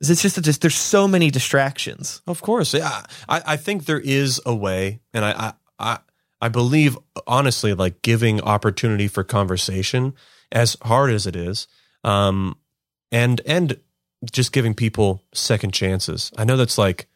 it's 0.01 0.21
just 0.21 0.37
that 0.37 0.43
just 0.43 0.61
there's 0.61 0.75
so 0.75 1.09
many 1.09 1.31
distractions. 1.31 2.21
Of 2.27 2.43
course, 2.43 2.75
yeah. 2.75 3.05
I, 3.29 3.43
I 3.47 3.57
think 3.57 3.85
there 3.87 4.01
is 4.01 4.41
a 4.45 4.55
way, 4.55 5.01
and 5.15 5.25
I, 5.25 5.55
I, 5.79 5.99
I 6.41 6.49
believe 6.49 6.99
honestly, 7.27 7.73
like 7.73 8.03
giving 8.03 8.41
opportunity 8.41 9.09
for 9.09 9.25
conversation, 9.25 10.15
as 10.53 10.77
hard 10.83 11.11
as 11.11 11.27
it 11.27 11.37
is, 11.37 11.67
um, 12.03 12.57
and 13.11 13.41
and 13.47 13.81
just 14.31 14.53
giving 14.53 14.75
people 14.75 15.23
second 15.33 15.73
chances. 15.73 16.33
I 16.37 16.45
know 16.45 16.57
that's 16.57 16.77
like, 16.79 17.09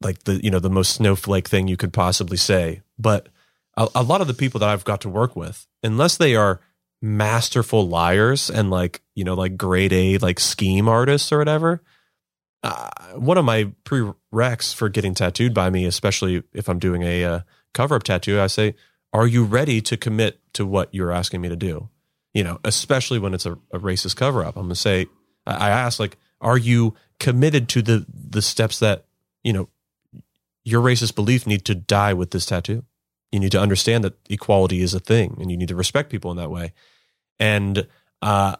like 0.00 0.24
the 0.24 0.42
you 0.44 0.50
know 0.50 0.58
the 0.58 0.70
most 0.70 0.92
snowflake 0.92 1.48
thing 1.48 1.68
you 1.68 1.76
could 1.76 1.92
possibly 1.92 2.36
say, 2.36 2.82
but 2.98 3.28
a, 3.76 3.88
a 3.96 4.02
lot 4.02 4.20
of 4.20 4.26
the 4.26 4.34
people 4.34 4.60
that 4.60 4.68
I've 4.68 4.84
got 4.84 5.00
to 5.02 5.08
work 5.08 5.36
with, 5.36 5.66
unless 5.82 6.16
they 6.16 6.34
are 6.34 6.60
masterful 7.02 7.86
liars 7.86 8.50
and 8.50 8.70
like 8.70 9.02
you 9.14 9.24
know 9.24 9.34
like 9.34 9.56
grade 9.56 9.92
A 9.92 10.18
like 10.18 10.40
scheme 10.40 10.88
artists 10.88 11.30
or 11.30 11.38
whatever 11.38 11.82
uh, 12.66 12.88
one 13.14 13.38
of 13.38 13.44
my 13.44 13.70
prereqs 13.84 14.74
for 14.74 14.88
getting 14.88 15.14
tattooed 15.14 15.54
by 15.54 15.70
me, 15.70 15.84
especially 15.84 16.42
if 16.52 16.68
I'm 16.68 16.80
doing 16.80 17.02
a 17.02 17.24
uh, 17.24 17.40
cover 17.74 17.94
up 17.94 18.02
tattoo, 18.02 18.40
I 18.40 18.48
say, 18.48 18.74
"Are 19.12 19.26
you 19.26 19.44
ready 19.44 19.80
to 19.82 19.96
commit 19.96 20.40
to 20.54 20.66
what 20.66 20.92
you're 20.92 21.12
asking 21.12 21.40
me 21.40 21.48
to 21.48 21.56
do?" 21.56 21.88
You 22.34 22.42
know, 22.42 22.58
especially 22.64 23.20
when 23.20 23.34
it's 23.34 23.46
a, 23.46 23.52
a 23.72 23.78
racist 23.78 24.16
cover 24.16 24.44
up. 24.44 24.56
I'm 24.56 24.64
gonna 24.64 24.74
say, 24.74 25.06
I 25.46 25.68
I 25.68 25.70
ask 25.70 26.00
like, 26.00 26.16
"Are 26.40 26.58
you 26.58 26.94
committed 27.20 27.68
to 27.70 27.82
the 27.82 28.04
the 28.08 28.42
steps 28.42 28.80
that 28.80 29.04
you 29.44 29.52
know 29.52 29.68
your 30.66 30.82
racist 30.82 31.14
belief 31.14 31.46
need 31.46 31.64
to 31.64 31.74
die 31.74 32.12
with 32.12 32.32
this 32.32 32.44
tattoo? 32.44 32.84
You 33.32 33.40
need 33.40 33.52
to 33.52 33.60
understand 33.60 34.04
that 34.04 34.14
equality 34.28 34.82
is 34.82 34.92
a 34.92 35.00
thing, 35.00 35.38
and 35.40 35.50
you 35.50 35.56
need 35.56 35.68
to 35.68 35.76
respect 35.76 36.10
people 36.10 36.30
in 36.30 36.36
that 36.36 36.50
way." 36.50 36.72
And 37.38 37.86
uh, 38.20 38.56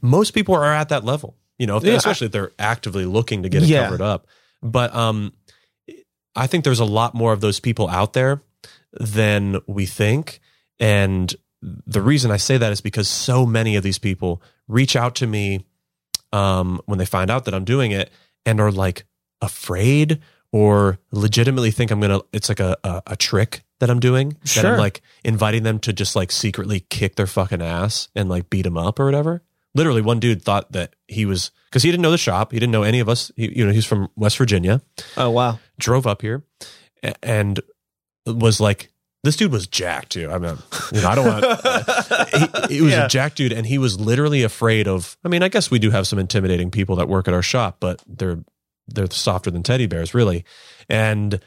most 0.00 0.30
people 0.32 0.54
are 0.54 0.64
at 0.72 0.88
that 0.88 1.04
level 1.04 1.36
you 1.58 1.66
know, 1.66 1.76
if, 1.76 1.84
Yeah, 1.84 1.94
especially 1.94 2.26
if 2.26 2.32
they're 2.32 2.52
actively 2.58 3.04
looking 3.04 3.42
to 3.42 3.48
get 3.48 3.62
it 3.62 3.68
Yeah. 3.68 3.84
covered 3.84 4.02
up. 4.02 4.26
But 4.62 4.94
um, 4.94 5.32
I 6.34 6.46
think 6.46 6.64
there's 6.64 6.80
a 6.80 6.84
lot 6.84 7.14
more 7.14 7.32
of 7.32 7.40
those 7.40 7.60
people 7.60 7.88
out 7.88 8.12
there 8.12 8.42
than 8.92 9.60
we 9.66 9.86
think. 9.86 10.40
And 10.80 11.34
the 11.62 12.02
reason 12.02 12.30
I 12.30 12.38
say 12.38 12.58
that 12.58 12.72
is 12.72 12.80
because 12.80 13.08
so 13.08 13.46
many 13.46 13.76
of 13.76 13.82
these 13.82 13.98
people 13.98 14.42
reach 14.66 14.96
out 14.96 15.14
to 15.16 15.26
me 15.26 15.64
um, 16.32 16.80
when 16.86 16.98
they 16.98 17.06
find 17.06 17.30
out 17.30 17.44
that 17.44 17.54
I'm 17.54 17.64
doing 17.64 17.92
it 17.92 18.10
and 18.44 18.60
are 18.60 18.72
like 18.72 19.04
afraid 19.40 20.20
or 20.54 21.00
legitimately 21.10 21.72
think 21.72 21.90
I'm 21.90 22.00
gonna. 22.00 22.20
It's 22.32 22.48
like 22.48 22.60
a 22.60 22.76
a, 22.84 23.02
a 23.08 23.16
trick 23.16 23.64
that 23.80 23.90
I'm 23.90 23.98
doing. 23.98 24.36
sure. 24.44 24.62
That 24.62 24.72
I'm 24.74 24.78
like 24.78 25.02
inviting 25.24 25.64
them 25.64 25.80
to 25.80 25.92
just 25.92 26.14
like 26.14 26.30
secretly 26.30 26.78
kick 26.90 27.16
their 27.16 27.26
fucking 27.26 27.60
ass 27.60 28.06
and 28.14 28.28
like 28.28 28.50
beat 28.50 28.62
them 28.62 28.78
up 28.78 29.00
or 29.00 29.04
whatever. 29.04 29.42
Literally, 29.74 30.00
one 30.00 30.20
dude 30.20 30.42
thought 30.42 30.70
that 30.70 30.94
he 31.08 31.26
was 31.26 31.50
because 31.68 31.82
he 31.82 31.90
didn't 31.90 32.02
know 32.02 32.12
the 32.12 32.18
shop. 32.18 32.52
He 32.52 32.60
didn't 32.60 32.70
know 32.70 32.84
any 32.84 33.00
of 33.00 33.08
us. 33.08 33.32
He, 33.34 33.58
you 33.58 33.66
know, 33.66 33.72
he's 33.72 33.84
from 33.84 34.08
West 34.14 34.38
Virginia. 34.38 34.80
Oh 35.16 35.30
wow. 35.30 35.58
Drove 35.80 36.06
up 36.06 36.22
here 36.22 36.44
and 37.20 37.58
was 38.24 38.60
like, 38.60 38.92
this 39.24 39.34
dude 39.36 39.50
was 39.50 39.66
jacked 39.66 40.12
too. 40.12 40.30
I 40.30 40.38
mean, 40.38 40.56
you 40.92 41.00
know, 41.00 41.08
I 41.08 41.14
don't 41.16 41.26
want. 41.26 42.68
he, 42.68 42.74
he 42.76 42.80
was 42.82 42.92
Yeah. 42.92 43.06
a 43.06 43.08
jack 43.08 43.34
dude, 43.34 43.52
and 43.52 43.66
he 43.66 43.78
was 43.78 43.98
literally 43.98 44.44
afraid 44.44 44.86
of. 44.86 45.16
I 45.24 45.28
mean, 45.28 45.42
I 45.42 45.48
guess 45.48 45.68
we 45.70 45.80
do 45.80 45.90
have 45.90 46.06
some 46.06 46.20
intimidating 46.20 46.70
people 46.70 46.94
that 46.96 47.08
work 47.08 47.26
at 47.26 47.34
our 47.34 47.42
shop, 47.42 47.78
but 47.80 48.00
they're 48.06 48.38
they're 48.88 49.10
softer 49.10 49.50
than 49.50 49.62
teddy 49.62 49.86
bears, 49.86 50.14
really. 50.14 50.44
And 50.88 51.40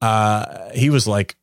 uh, 0.00 0.70
he 0.74 0.90
was 0.90 1.06
like 1.06 1.36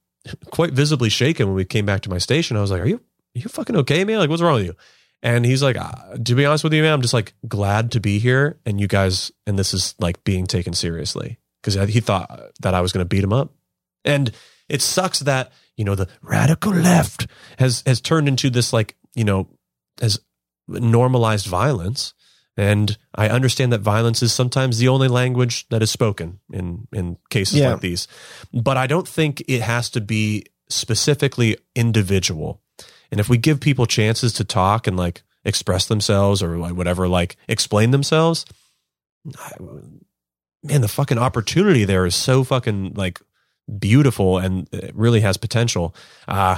quite 0.52 0.74
visibly 0.74 1.10
shaken 1.10 1.48
when 1.48 1.56
we 1.56 1.66
came 1.66 1.86
back 1.86 2.02
to 2.02 2.10
my 2.10 2.18
station. 2.18 2.58
I 2.58 2.62
was 2.62 2.72
like, 2.72 2.82
"Are 2.82 2.88
you 2.88 2.98
are 2.98 3.40
you 3.40 3.50
fucking 3.50 3.76
okay, 3.78 4.04
man? 4.04 4.20
Like, 4.20 4.30
what's 4.30 4.42
wrong 4.42 4.56
with 4.56 4.66
you?" 4.66 4.76
And 5.24 5.46
he's 5.46 5.64
like, 5.64 5.78
uh, 5.78 6.18
"To 6.24 6.36
be 6.36 6.46
honest 6.46 6.64
with 6.64 6.74
you, 6.74 6.82
man, 6.82 6.94
I'm 6.94 7.02
just 7.02 7.14
like 7.14 7.34
glad 7.48 7.92
to 7.94 8.00
be 8.00 8.20
here, 8.20 8.60
and 8.66 8.80
you 8.80 8.88
guys, 8.88 9.32
and 9.46 9.58
this 9.58 9.74
is 9.74 9.96
like 10.00 10.24
being 10.24 10.46
taken 10.46 10.74
seriously 10.74 11.40
because 11.62 11.90
he 11.90 12.00
thought 12.00 12.52
that 12.62 12.74
I 12.74 12.82
was 12.82 12.92
going 12.92 13.04
to 13.04 13.08
beat 13.08 13.24
him 13.24 13.34
up, 13.34 13.54
and 14.06 14.32
it 14.70 14.82
sucks 14.82 15.20
that 15.20 15.52
you 15.76 15.86
know 15.86 15.96
the 15.96 16.08
radical 16.22 16.74
left 16.74 17.28
has 17.60 17.84
has 17.86 18.02
turned 18.02 18.28
into 18.28 18.50
this 18.50 18.74
like 18.74 18.96
you 19.16 19.24
know 19.24 19.48
has 20.02 20.20
normalized 20.68 21.48
violence." 21.48 22.14
And 22.60 22.98
I 23.14 23.30
understand 23.30 23.72
that 23.72 23.82
violence 23.82 24.24
is 24.24 24.34
sometimes 24.34 24.80
the 24.80 24.88
only 24.88 25.08
language 25.08 25.68
that 25.70 25.84
is 25.84 25.92
spoken 25.92 26.40
in 26.52 26.88
in 26.92 27.18
cases 27.30 27.60
Yeah. 27.60 27.74
like 27.74 27.82
these. 27.82 28.08
But 28.52 28.78
I 28.78 28.88
don't 28.88 29.08
think 29.08 29.44
it 29.48 29.62
has 29.62 29.90
to 29.92 30.02
be 30.02 30.46
specifically 30.68 31.58
individual. 31.76 32.62
And 33.12 33.20
if 33.20 33.30
we 33.30 33.38
give 33.38 33.60
people 33.60 33.86
chances 33.86 34.34
to 34.34 34.44
talk 34.44 34.88
and 34.88 34.98
like 34.98 35.22
express 35.46 35.86
themselves 35.86 36.42
or 36.44 36.58
like 36.58 36.74
whatever, 36.74 37.08
like 37.08 37.38
explain 37.48 37.92
themselves, 37.92 38.44
I- 39.40 39.54
man, 40.64 40.82
the 40.82 40.88
fucking 40.88 41.18
opportunity 41.20 41.86
there 41.86 42.06
is 42.06 42.16
so 42.16 42.44
fucking 42.44 42.94
like 42.96 43.22
beautiful 43.80 44.40
and 44.40 44.68
it 44.74 44.96
really 44.96 45.22
has 45.22 45.38
potential. 45.38 45.94
Uh, 46.28 46.58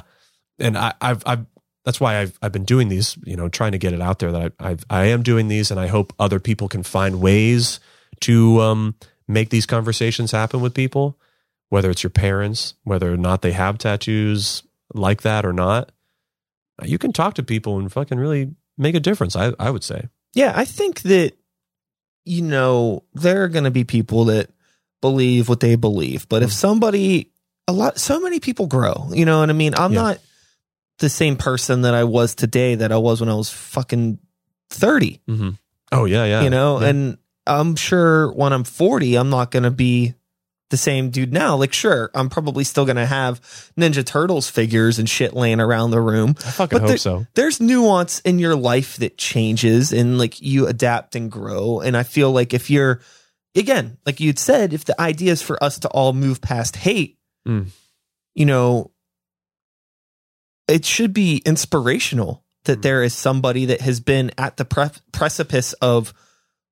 and 0.59 0.77
I, 0.77 0.93
I've, 1.01 1.23
I've, 1.25 1.45
that's 1.85 1.99
why 1.99 2.19
I've, 2.19 2.37
I've 2.41 2.51
been 2.51 2.65
doing 2.65 2.89
these, 2.89 3.17
you 3.23 3.35
know, 3.35 3.49
trying 3.49 3.71
to 3.71 3.77
get 3.77 3.93
it 3.93 4.01
out 4.01 4.19
there 4.19 4.31
that 4.31 4.53
I, 4.59 4.69
I've, 4.71 4.83
I 4.89 5.05
am 5.05 5.23
doing 5.23 5.47
these 5.47 5.71
and 5.71 5.79
I 5.79 5.87
hope 5.87 6.13
other 6.19 6.39
people 6.39 6.67
can 6.67 6.83
find 6.83 7.21
ways 7.21 7.79
to, 8.21 8.59
um, 8.61 8.95
make 9.27 9.49
these 9.49 9.65
conversations 9.67 10.31
happen 10.31 10.59
with 10.59 10.73
people, 10.73 11.17
whether 11.69 11.89
it's 11.91 12.01
your 12.03 12.09
parents, 12.09 12.73
whether 12.83 13.13
or 13.13 13.17
not 13.17 13.41
they 13.43 13.51
have 13.51 13.77
tattoos 13.77 14.63
like 14.93 15.21
that 15.21 15.45
or 15.45 15.53
not. 15.53 15.91
You 16.83 16.97
can 16.97 17.13
talk 17.13 17.35
to 17.35 17.43
people 17.43 17.77
and 17.77 17.91
fucking 17.91 18.17
really 18.17 18.55
make 18.77 18.95
a 18.95 18.99
difference. 18.99 19.35
I 19.35 19.53
I 19.59 19.69
would 19.69 19.83
say. 19.83 20.07
Yeah, 20.33 20.53
I 20.55 20.65
think 20.65 21.01
that 21.03 21.33
you 22.25 22.41
know 22.41 23.03
there 23.13 23.43
are 23.43 23.47
going 23.49 23.65
to 23.65 23.71
be 23.71 23.83
people 23.83 24.25
that 24.25 24.49
believe 25.01 25.47
what 25.49 25.59
they 25.59 25.75
believe, 25.75 26.27
but 26.29 26.41
if 26.43 26.49
Mm. 26.49 26.53
somebody 26.53 27.31
a 27.67 27.71
lot 27.73 27.99
so 27.99 28.19
many 28.19 28.39
people 28.39 28.65
grow, 28.67 29.09
you 29.13 29.25
know 29.25 29.39
what 29.41 29.49
I 29.49 29.53
mean? 29.53 29.75
I'm 29.75 29.93
Yeah. 29.93 30.01
not 30.01 30.19
the 30.99 31.09
same 31.09 31.35
person 31.35 31.81
that 31.81 31.93
I 31.93 32.03
was 32.03 32.35
today 32.35 32.75
that 32.75 32.91
I 32.91 32.97
was 32.97 33.19
when 33.19 33.29
I 33.29 33.35
was 33.35 33.49
fucking 33.49 34.19
30, 34.69 35.21
Mm-hmm. 35.27 35.49
Oh 35.91 36.05
yeah, 36.05 36.25
yeah. 36.25 36.41
you 36.43 36.49
know? 36.51 36.79
Yeah. 36.79 36.87
And 36.89 37.17
I'm 37.47 37.75
sure 37.75 38.31
when 38.33 38.53
I'm 38.53 38.63
40, 38.63 39.15
I'm 39.15 39.29
not 39.31 39.49
going 39.49 39.63
to 39.63 39.71
be 39.71 40.13
the 40.69 40.77
same 40.77 41.09
dude 41.09 41.33
now. 41.33 41.55
Like 41.55 41.73
sure, 41.73 42.11
I'm 42.13 42.29
probably 42.29 42.63
still 42.63 42.85
going 42.85 42.97
to 42.97 43.05
have 43.07 43.41
Ninja 43.75 44.05
Turtles 44.05 44.47
figures 44.51 44.99
and 44.99 45.09
shit 45.09 45.33
laying 45.33 45.59
around 45.59 45.89
the 45.89 45.99
room, 45.99 46.35
I 46.45 46.51
fucking 46.51 46.75
but 46.77 46.81
hope 46.81 46.87
there- 46.89 46.97
so. 46.97 47.25
there's 47.33 47.59
nuance 47.59 48.19
in 48.19 48.37
your 48.37 48.55
life 48.55 48.97
that 48.97 49.17
changes 49.17 49.91
and 49.91 50.19
like 50.19 50.39
you 50.41 50.67
adapt 50.67 51.15
and 51.15 51.31
grow. 51.31 51.79
And 51.79 51.97
I 51.97 52.03
feel 52.03 52.31
like 52.31 52.53
if 52.53 52.69
you're, 52.69 53.01
again, 53.55 53.97
like 54.05 54.19
you'd 54.19 54.37
said, 54.37 54.73
if 54.73 54.85
the 54.85 54.99
idea 55.01 55.31
is 55.31 55.41
for 55.41 55.57
us 55.63 55.79
to 55.79 55.87
all 55.87 56.13
move 56.13 56.39
past 56.41 56.75
hate, 56.75 57.17
Mm. 57.47 57.67
you 58.35 58.45
know, 58.45 58.91
it 60.69 60.85
should 60.85 61.13
be 61.13 61.41
inspirational 61.45 62.43
that 62.65 62.79
Mm. 62.79 62.81
there 62.83 63.03
is 63.03 63.13
somebody 63.13 63.65
that 63.65 63.81
has 63.81 63.99
been 63.99 64.31
at 64.37 64.57
the 64.57 64.65
pre- 64.65 64.89
precipice 65.11 65.73
of 65.73 66.13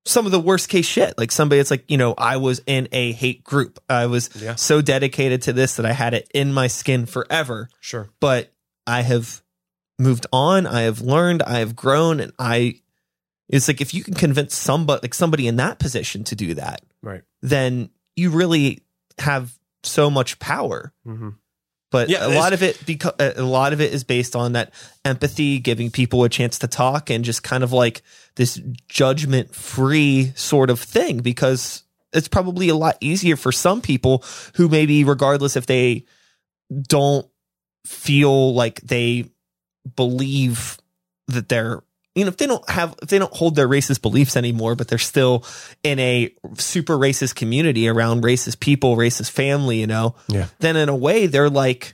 some 0.05 0.25
of 0.25 0.31
the 0.31 0.39
worst 0.39 0.69
case 0.69 0.85
shit. 0.85 1.17
Like 1.17 1.31
somebody 1.31 1.59
that's 1.59 1.71
like, 1.71 1.83
you 1.89 1.97
know, 1.97 2.13
I 2.17 2.37
was 2.37 2.61
in 2.65 2.87
a 2.93 3.11
hate 3.11 3.43
group. 3.43 3.79
I 3.89 4.05
was 4.05 4.29
Yeah. 4.35 4.55
so 4.55 4.81
dedicated 4.81 5.41
to 5.43 5.53
this 5.53 5.75
that 5.75 5.85
I 5.85 5.91
had 5.93 6.13
it 6.13 6.29
in 6.33 6.53
my 6.53 6.67
skin 6.67 7.05
forever 7.05 7.69
Sure. 7.81 8.09
but 8.21 8.53
I 8.85 9.01
have 9.01 9.41
moved 9.99 10.25
on. 10.31 10.65
I 10.67 10.81
have 10.81 11.01
learned. 11.01 11.41
I 11.43 11.59
have 11.59 11.75
grown, 11.75 12.19
and 12.21 12.31
I. 12.39 12.81
It's 13.49 13.67
like 13.67 13.81
if 13.81 13.93
you 13.93 14.03
can 14.03 14.13
convince 14.13 14.55
somebody, 14.55 14.99
like 15.03 15.13
somebody 15.13 15.47
in 15.47 15.55
that 15.57 15.79
position, 15.79 16.23
to 16.25 16.35
do 16.35 16.53
that, 16.53 16.81
Right. 17.01 17.23
then 17.41 17.89
you 18.15 18.29
really 18.29 18.81
have 19.19 19.57
so 19.83 20.09
much 20.09 20.37
power. 20.39 20.93
Mm-hmm. 21.07 21.29
But 21.89 22.09
Yeah, 22.09 22.27
a 22.27 22.29
lot 22.29 22.53
of 22.53 22.63
it, 22.63 22.85
because 22.85 23.13
a 23.19 23.43
lot 23.43 23.71
of 23.71 23.79
it 23.79 23.93
is 23.93 24.03
based 24.03 24.35
on 24.35 24.53
that 24.53 24.73
empathy, 25.05 25.59
giving 25.59 25.89
people 25.89 26.23
a 26.23 26.29
chance 26.29 26.59
to 26.59 26.67
talk, 26.67 27.09
and 27.09 27.23
just 27.23 27.43
kind 27.43 27.63
of 27.63 27.71
like 27.71 28.01
this 28.35 28.61
judgment-free 28.89 30.33
sort 30.35 30.69
of 30.69 30.79
thing. 30.81 31.19
Because 31.19 31.83
it's 32.11 32.27
probably 32.27 32.69
a 32.69 32.75
lot 32.75 32.97
easier 32.99 33.37
for 33.37 33.51
some 33.51 33.81
people 33.81 34.23
who 34.55 34.67
maybe, 34.67 35.03
regardless 35.03 35.55
if 35.55 35.65
they 35.65 36.05
don't 36.89 37.25
feel 37.85 38.53
like 38.53 38.81
they 38.81 39.31
believe 39.95 40.77
that 41.27 41.47
they're 41.47 41.81
you 42.17 42.25
know 42.25 42.29
if 42.29 42.37
they 42.37 42.47
don't 42.47 42.67
have 42.69 42.95
if 43.01 43.09
they 43.09 43.19
don't 43.19 43.33
hold 43.33 43.55
their 43.55 43.67
racist 43.67 44.01
beliefs 44.01 44.35
anymore 44.35 44.75
but 44.75 44.87
they're 44.87 44.97
still 44.97 45.45
in 45.83 45.99
a 45.99 46.33
super 46.55 46.97
racist 46.97 47.35
community 47.35 47.87
around 47.87 48.23
racist 48.23 48.59
people 48.59 48.95
racist 48.97 49.31
family 49.31 49.79
you 49.79 49.87
know 49.87 50.15
Yeah. 50.27 50.47
then 50.59 50.75
in 50.75 50.89
a 50.89 50.95
way 50.95 51.27
they're 51.27 51.49
like 51.49 51.93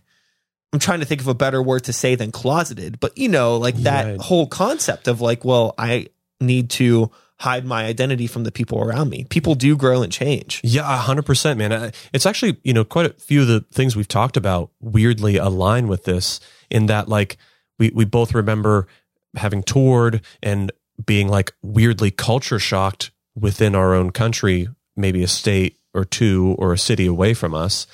i'm 0.72 0.80
trying 0.80 1.00
to 1.02 1.06
think 1.06 1.22
of 1.22 1.28
a 1.28 1.34
better 1.36 1.62
word 1.62 1.84
to 1.86 1.94
say 1.94 2.16
than 2.16 2.32
closeted 2.32 3.00
but 3.00 3.18
you 3.18 3.30
know 3.30 3.58
like 3.58 3.76
that 3.84 4.06
Right. 4.06 4.22
whole 4.22 4.48
concept 4.48 5.08
of 5.08 5.22
like 5.22 5.44
well 5.46 5.76
i 5.78 6.08
need 6.42 6.70
to 6.72 7.12
hide 7.38 7.66
my 7.66 7.84
identity 7.86 8.26
from 8.28 8.44
the 8.46 8.52
people 8.52 8.80
around 8.82 9.10
me 9.10 9.26
people 9.26 9.56
do 9.56 9.76
grow 9.76 10.02
and 10.02 10.14
change 10.14 10.62
Yeah, 10.64 10.82
a 10.84 10.98
hundred 10.98 11.26
percent, 11.26 11.58
man. 11.60 11.92
It's 12.14 12.26
actually, 12.26 12.58
you 12.64 12.74
know, 12.74 12.86
quite 12.86 13.06
a 13.08 13.14
few 13.20 13.42
of 13.42 13.48
the 13.48 13.62
things 13.74 13.96
we've 13.98 14.08
talked 14.08 14.38
about 14.38 14.70
weirdly 14.80 15.36
align 15.38 15.88
with 15.90 16.06
this 16.06 16.40
in 16.70 16.86
that 16.86 17.10
like 17.10 17.36
we, 17.80 17.92
we 17.94 18.06
both 18.06 18.34
remember 18.34 18.88
having 19.36 19.64
toured 19.64 20.22
and 20.42 20.72
being 21.04 21.28
like 21.28 21.54
weirdly 21.62 22.12
culture 22.12 22.60
shocked 22.60 23.12
within 23.36 23.76
our 23.76 23.94
own 23.94 24.12
country, 24.12 24.68
maybe 24.96 25.24
a 25.24 25.28
state 25.28 25.80
or 25.94 26.06
two 26.06 26.56
or 26.60 26.74
a 26.74 26.78
city 26.78 27.06
away 27.06 27.34
from 27.34 27.54
us. 27.54 27.88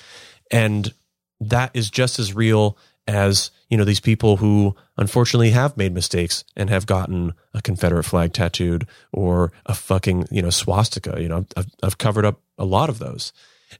And 0.52 0.94
that 1.40 1.72
is 1.74 1.90
just 1.90 2.20
as 2.20 2.34
real 2.34 2.78
as, 3.08 3.52
you 3.70 3.78
know, 3.78 3.86
these 3.86 4.00
people 4.00 4.38
who 4.38 4.76
unfortunately 4.98 5.52
have 5.52 5.78
made 5.78 5.94
mistakes 5.94 6.44
and 6.56 6.70
have 6.70 6.86
gotten 6.86 7.34
a 7.54 7.62
Confederate 7.62 8.04
flag 8.04 8.34
tattooed 8.34 8.88
or 9.12 9.52
a 9.66 9.74
fucking, 9.74 10.28
you 10.30 10.42
know, 10.42 10.50
swastika. 10.50 11.20
You 11.20 11.30
know, 11.30 11.46
I've, 11.56 11.68
I've 11.82 11.98
covered 11.98 12.26
up 12.26 12.42
a 12.58 12.66
lot 12.66 12.90
of 12.90 13.00
those. 13.00 13.34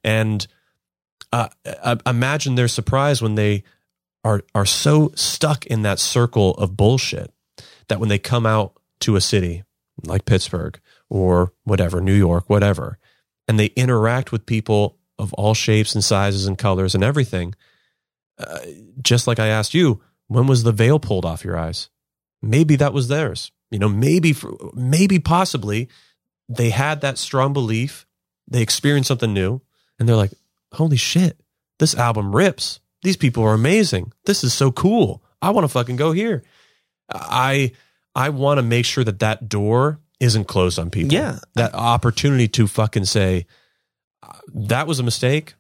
And 0.04 0.48
uh, 1.32 1.50
imagine 2.06 2.56
their 2.56 2.68
surprise 2.68 3.22
when 3.22 3.36
they 3.36 3.64
are 4.24 4.42
are 4.54 4.66
so 4.66 5.12
stuck 5.16 5.66
in 5.68 5.84
that 5.84 6.00
circle 6.00 6.52
of 6.56 6.76
bullshit 6.76 7.32
that 7.90 8.00
when 8.00 8.10
they 8.10 8.20
come 8.20 8.46
out 8.46 8.74
to 9.02 9.16
a 9.16 9.22
city 9.22 9.64
like 10.06 10.26
Pittsburgh 10.26 10.80
or 11.10 11.54
whatever, 11.64 12.02
New 12.02 12.14
York, 12.14 12.50
whatever, 12.50 12.98
and 13.48 13.60
they 13.60 13.68
interact 13.68 14.32
with 14.32 14.46
people 14.46 14.98
of 15.18 15.34
all 15.34 15.54
shapes 15.54 15.94
and 15.94 16.04
sizes 16.04 16.48
and 16.48 16.58
colors 16.58 16.96
and 16.96 17.04
everything, 17.04 17.54
uh, 18.38 18.60
just 19.02 19.28
like 19.28 19.40
I 19.40 19.48
asked 19.48 19.74
you, 19.74 20.02
when 20.28 20.48
was 20.48 20.64
the 20.64 20.72
veil 20.72 21.00
pulled 21.00 21.26
off 21.26 21.44
your 21.44 21.58
eyes? 21.58 21.90
Maybe 22.42 22.76
that 22.78 22.94
was 22.94 23.08
theirs. 23.08 23.52
You 23.72 23.80
know, 23.80 23.90
maybe, 23.90 24.34
maybe, 24.74 25.20
possibly, 25.20 25.90
they 26.48 26.70
had 26.70 27.02
that 27.02 27.18
strong 27.18 27.54
belief. 27.54 28.08
They 28.48 28.62
experienced 28.62 29.10
something 29.10 29.34
new, 29.34 29.62
and 30.00 30.08
they're 30.08 30.16
like, 30.16 30.34
"Holy 30.74 30.98
shit, 30.98 31.40
this 31.78 31.94
album 31.94 32.36
rips! 32.36 32.80
These 33.04 33.18
people 33.18 33.44
are 33.44 33.54
amazing. 33.54 34.14
This 34.26 34.44
is 34.44 34.54
so 34.54 34.72
cool. 34.72 35.22
I 35.42 35.52
want 35.52 35.66
to 35.66 35.70
fucking 35.70 35.98
go 35.98 36.14
here." 36.14 36.44
I 37.12 37.72
I 38.16 38.30
want 38.30 38.58
to 38.58 38.64
make 38.64 38.86
sure 38.86 39.04
that 39.04 39.20
that 39.20 39.50
door 39.50 40.00
isn't 40.20 40.46
closed 40.46 40.80
on 40.80 40.90
people. 40.90 41.14
Yeah. 41.14 41.40
that 41.56 41.74
opportunity 41.74 42.48
to 42.50 42.68
fucking 42.68 43.06
say 43.06 43.46
that 44.54 44.88
was 44.88 45.00
a 45.00 45.04
mistake. 45.04 45.56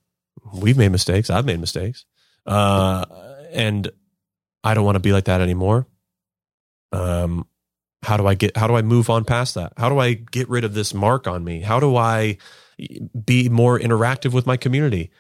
We've 0.54 0.78
made 0.78 0.90
mistakes. 0.90 1.30
I've 1.30 1.46
made 1.46 1.60
mistakes, 1.60 2.06
uh, 2.46 3.06
and 3.52 3.90
I 4.64 4.74
don't 4.74 4.86
want 4.86 4.96
to 4.96 5.02
be 5.02 5.12
like 5.14 5.26
that 5.26 5.42
anymore. 5.42 5.88
Um, 6.92 7.48
how 8.02 8.18
do 8.18 8.26
I 8.26 8.34
get? 8.34 8.56
How 8.58 8.68
do 8.68 8.76
I 8.76 8.82
move 8.82 9.10
on 9.10 9.26
past 9.26 9.56
that? 9.56 9.74
How 9.78 9.90
do 9.90 10.00
I 10.00 10.14
get 10.14 10.50
rid 10.50 10.64
of 10.64 10.74
this 10.74 10.94
mark 10.94 11.28
on 11.28 11.44
me? 11.44 11.62
How 11.62 11.80
do 11.80 11.96
I 11.96 12.38
be 13.26 13.50
more 13.50 13.78
interactive 13.78 14.34
with 14.34 14.46
my 14.48 14.58
community? 14.58 15.12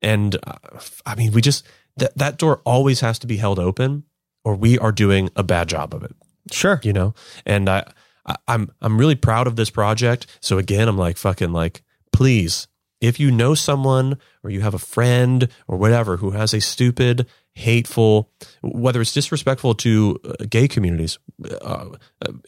And 0.00 0.36
uh, 0.46 0.80
I 1.04 1.16
mean, 1.16 1.32
we 1.32 1.40
just 1.40 1.66
that 1.96 2.16
that 2.16 2.38
door 2.38 2.62
always 2.64 3.00
has 3.00 3.18
to 3.20 3.26
be 3.26 3.36
held 3.36 3.58
open, 3.58 4.04
or 4.48 4.56
we 4.56 4.78
are 4.78 4.92
doing 4.92 5.28
a 5.36 5.42
bad 5.42 5.68
job 5.68 5.92
of 5.92 6.02
it. 6.02 6.16
Sure. 6.50 6.80
You 6.82 6.94
know? 6.94 7.14
And 7.44 7.68
I, 7.68 7.84
I 8.24 8.36
i'm 8.48 8.70
i'm 8.80 8.96
really 8.96 9.14
proud 9.14 9.46
of 9.46 9.56
this 9.56 9.68
project. 9.68 10.26
So 10.40 10.56
again 10.56 10.88
i'm 10.88 10.96
like 10.96 11.18
fucking 11.18 11.52
like 11.52 11.82
please 12.12 12.66
if 13.02 13.20
you 13.20 13.30
know 13.30 13.54
someone 13.54 14.18
or 14.42 14.48
you 14.48 14.62
have 14.62 14.72
a 14.72 14.78
friend 14.78 15.48
or 15.66 15.76
whatever 15.76 16.16
who 16.16 16.30
has 16.30 16.54
a 16.54 16.62
stupid 16.62 17.26
hateful 17.52 18.30
whether 18.62 19.02
it's 19.02 19.12
disrespectful 19.12 19.74
to 19.74 20.18
uh, 20.24 20.32
gay 20.48 20.66
communities 20.66 21.18
uh, 21.60 21.90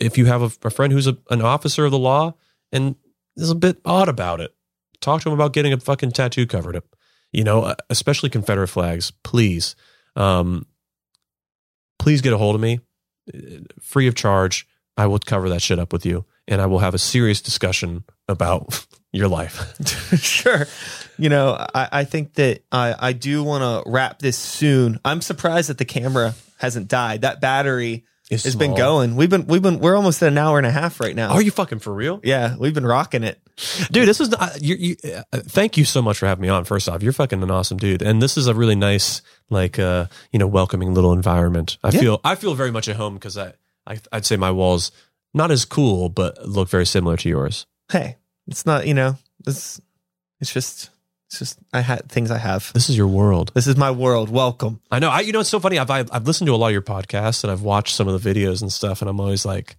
if 0.00 0.16
you 0.16 0.24
have 0.24 0.42
a, 0.42 0.66
a 0.66 0.70
friend 0.70 0.92
who's 0.92 1.06
a, 1.06 1.18
an 1.28 1.42
officer 1.42 1.84
of 1.84 1.90
the 1.90 1.98
law 1.98 2.32
and 2.72 2.94
is 3.36 3.50
a 3.50 3.54
bit 3.54 3.78
odd 3.84 4.08
about 4.08 4.40
it 4.40 4.54
talk 5.00 5.20
to 5.20 5.28
him 5.28 5.34
about 5.34 5.52
getting 5.52 5.74
a 5.74 5.80
fucking 5.80 6.12
tattoo 6.12 6.46
covered 6.46 6.76
up. 6.76 6.96
You 7.30 7.44
know 7.44 7.62
uh, 7.62 7.74
especially 7.90 8.30
confederate 8.30 8.68
flags 8.68 9.12
please. 9.22 9.76
Um 10.16 10.66
please 12.00 12.20
get 12.20 12.32
a 12.32 12.38
hold 12.38 12.56
of 12.56 12.60
me 12.60 12.80
free 13.80 14.08
of 14.08 14.14
charge. 14.14 14.66
I 14.96 15.06
will 15.06 15.18
cover 15.18 15.48
that 15.50 15.62
shit 15.62 15.78
up 15.78 15.92
with 15.92 16.04
you 16.04 16.24
and 16.48 16.60
I 16.60 16.66
will 16.66 16.80
have 16.80 16.94
a 16.94 16.98
serious 16.98 17.40
discussion 17.40 18.04
about 18.28 18.86
your 19.12 19.28
life. 19.28 19.74
sure. 20.20 20.66
You 21.16 21.28
know, 21.28 21.54
I, 21.74 21.88
I 21.92 22.04
think 22.04 22.34
that 22.34 22.64
I, 22.72 22.94
I 22.98 23.12
do 23.12 23.42
want 23.42 23.62
to 23.62 23.88
wrap 23.90 24.18
this 24.18 24.36
soon. 24.36 24.98
I'm 25.04 25.20
surprised 25.20 25.68
that 25.68 25.78
the 25.78 25.84
camera 25.84 26.34
hasn't 26.58 26.88
died. 26.88 27.22
That 27.22 27.40
battery 27.40 28.04
It's 28.30 28.44
has 28.44 28.54
been 28.56 28.74
going. 28.76 29.16
We've 29.16 29.28
been 29.28 29.46
we've 29.46 29.60
been 29.62 29.80
we're 29.80 29.96
almost 29.96 30.22
at 30.22 30.28
an 30.28 30.38
hour 30.38 30.56
and 30.58 30.66
a 30.66 30.70
half 30.70 31.00
right 31.00 31.14
now. 31.16 31.30
Are 31.32 31.42
you 31.42 31.50
fucking 31.50 31.80
for 31.80 31.92
real? 31.92 32.20
yeah, 32.22 32.56
we've 32.56 32.72
been 32.74 32.86
rocking 32.86 33.24
it. 33.24 33.40
Dude, 33.90 34.08
this 34.08 34.20
is 34.20 34.30
not, 34.30 34.62
you, 34.62 34.74
you, 34.76 34.96
uh, 35.32 35.40
thank 35.40 35.76
you 35.76 35.84
so 35.84 36.00
much 36.00 36.16
for 36.18 36.26
having 36.26 36.40
me 36.40 36.48
on. 36.48 36.64
First 36.64 36.88
off, 36.88 37.02
you're 37.02 37.12
fucking 37.12 37.42
an 37.42 37.50
awesome 37.50 37.76
dude. 37.76 38.00
And 38.00 38.22
this 38.22 38.38
is 38.38 38.46
a 38.46 38.54
really 38.54 38.74
nice, 38.74 39.20
like, 39.50 39.78
uh, 39.78 40.06
you 40.32 40.38
know, 40.38 40.46
welcoming 40.46 40.94
little 40.94 41.12
environment. 41.12 41.76
I 41.84 41.90
Yeah. 41.90 42.00
feel, 42.00 42.20
I 42.24 42.36
feel 42.36 42.54
very 42.54 42.70
much 42.70 42.88
at 42.88 42.96
home 42.96 43.14
because 43.14 43.36
I, 43.36 43.52
I, 43.86 43.98
I'd 44.12 44.24
say 44.24 44.36
my 44.36 44.50
walls 44.50 44.92
not 45.34 45.50
as 45.50 45.66
cool, 45.66 46.08
but 46.08 46.48
look 46.48 46.70
very 46.70 46.86
similar 46.86 47.18
to 47.18 47.28
yours. 47.28 47.66
Hey, 47.92 48.16
it's 48.46 48.64
not 48.64 48.86
you 48.86 48.94
know 48.94 49.16
it's 49.46 49.78
It's 50.40 50.54
just 50.54 50.88
it's 51.30 51.38
just 51.38 51.58
I 51.72 51.80
had 51.80 52.08
things 52.10 52.30
I 52.32 52.38
have. 52.38 52.72
This 52.72 52.90
is 52.90 52.96
your 52.96 53.06
world. 53.06 53.52
This 53.54 53.68
is 53.68 53.76
my 53.76 53.92
world. 53.92 54.30
Welcome. 54.30 54.80
I 54.90 54.98
know. 54.98 55.10
I, 55.10 55.20
you 55.20 55.32
know, 55.32 55.40
it's 55.40 55.48
so 55.48 55.60
funny. 55.60 55.78
I've, 55.78 55.90
I've 55.90 56.10
I've 56.12 56.26
listened 56.26 56.46
to 56.48 56.54
a 56.54 56.56
lot 56.56 56.66
of 56.68 56.72
your 56.72 56.82
podcasts 56.82 57.44
and 57.44 57.50
I've 57.52 57.62
watched 57.62 57.94
some 57.94 58.08
of 58.08 58.20
the 58.20 58.34
videos 58.34 58.62
and 58.62 58.72
stuff, 58.72 59.00
and 59.00 59.08
I'm 59.08 59.20
always 59.20 59.44
like, 59.46 59.76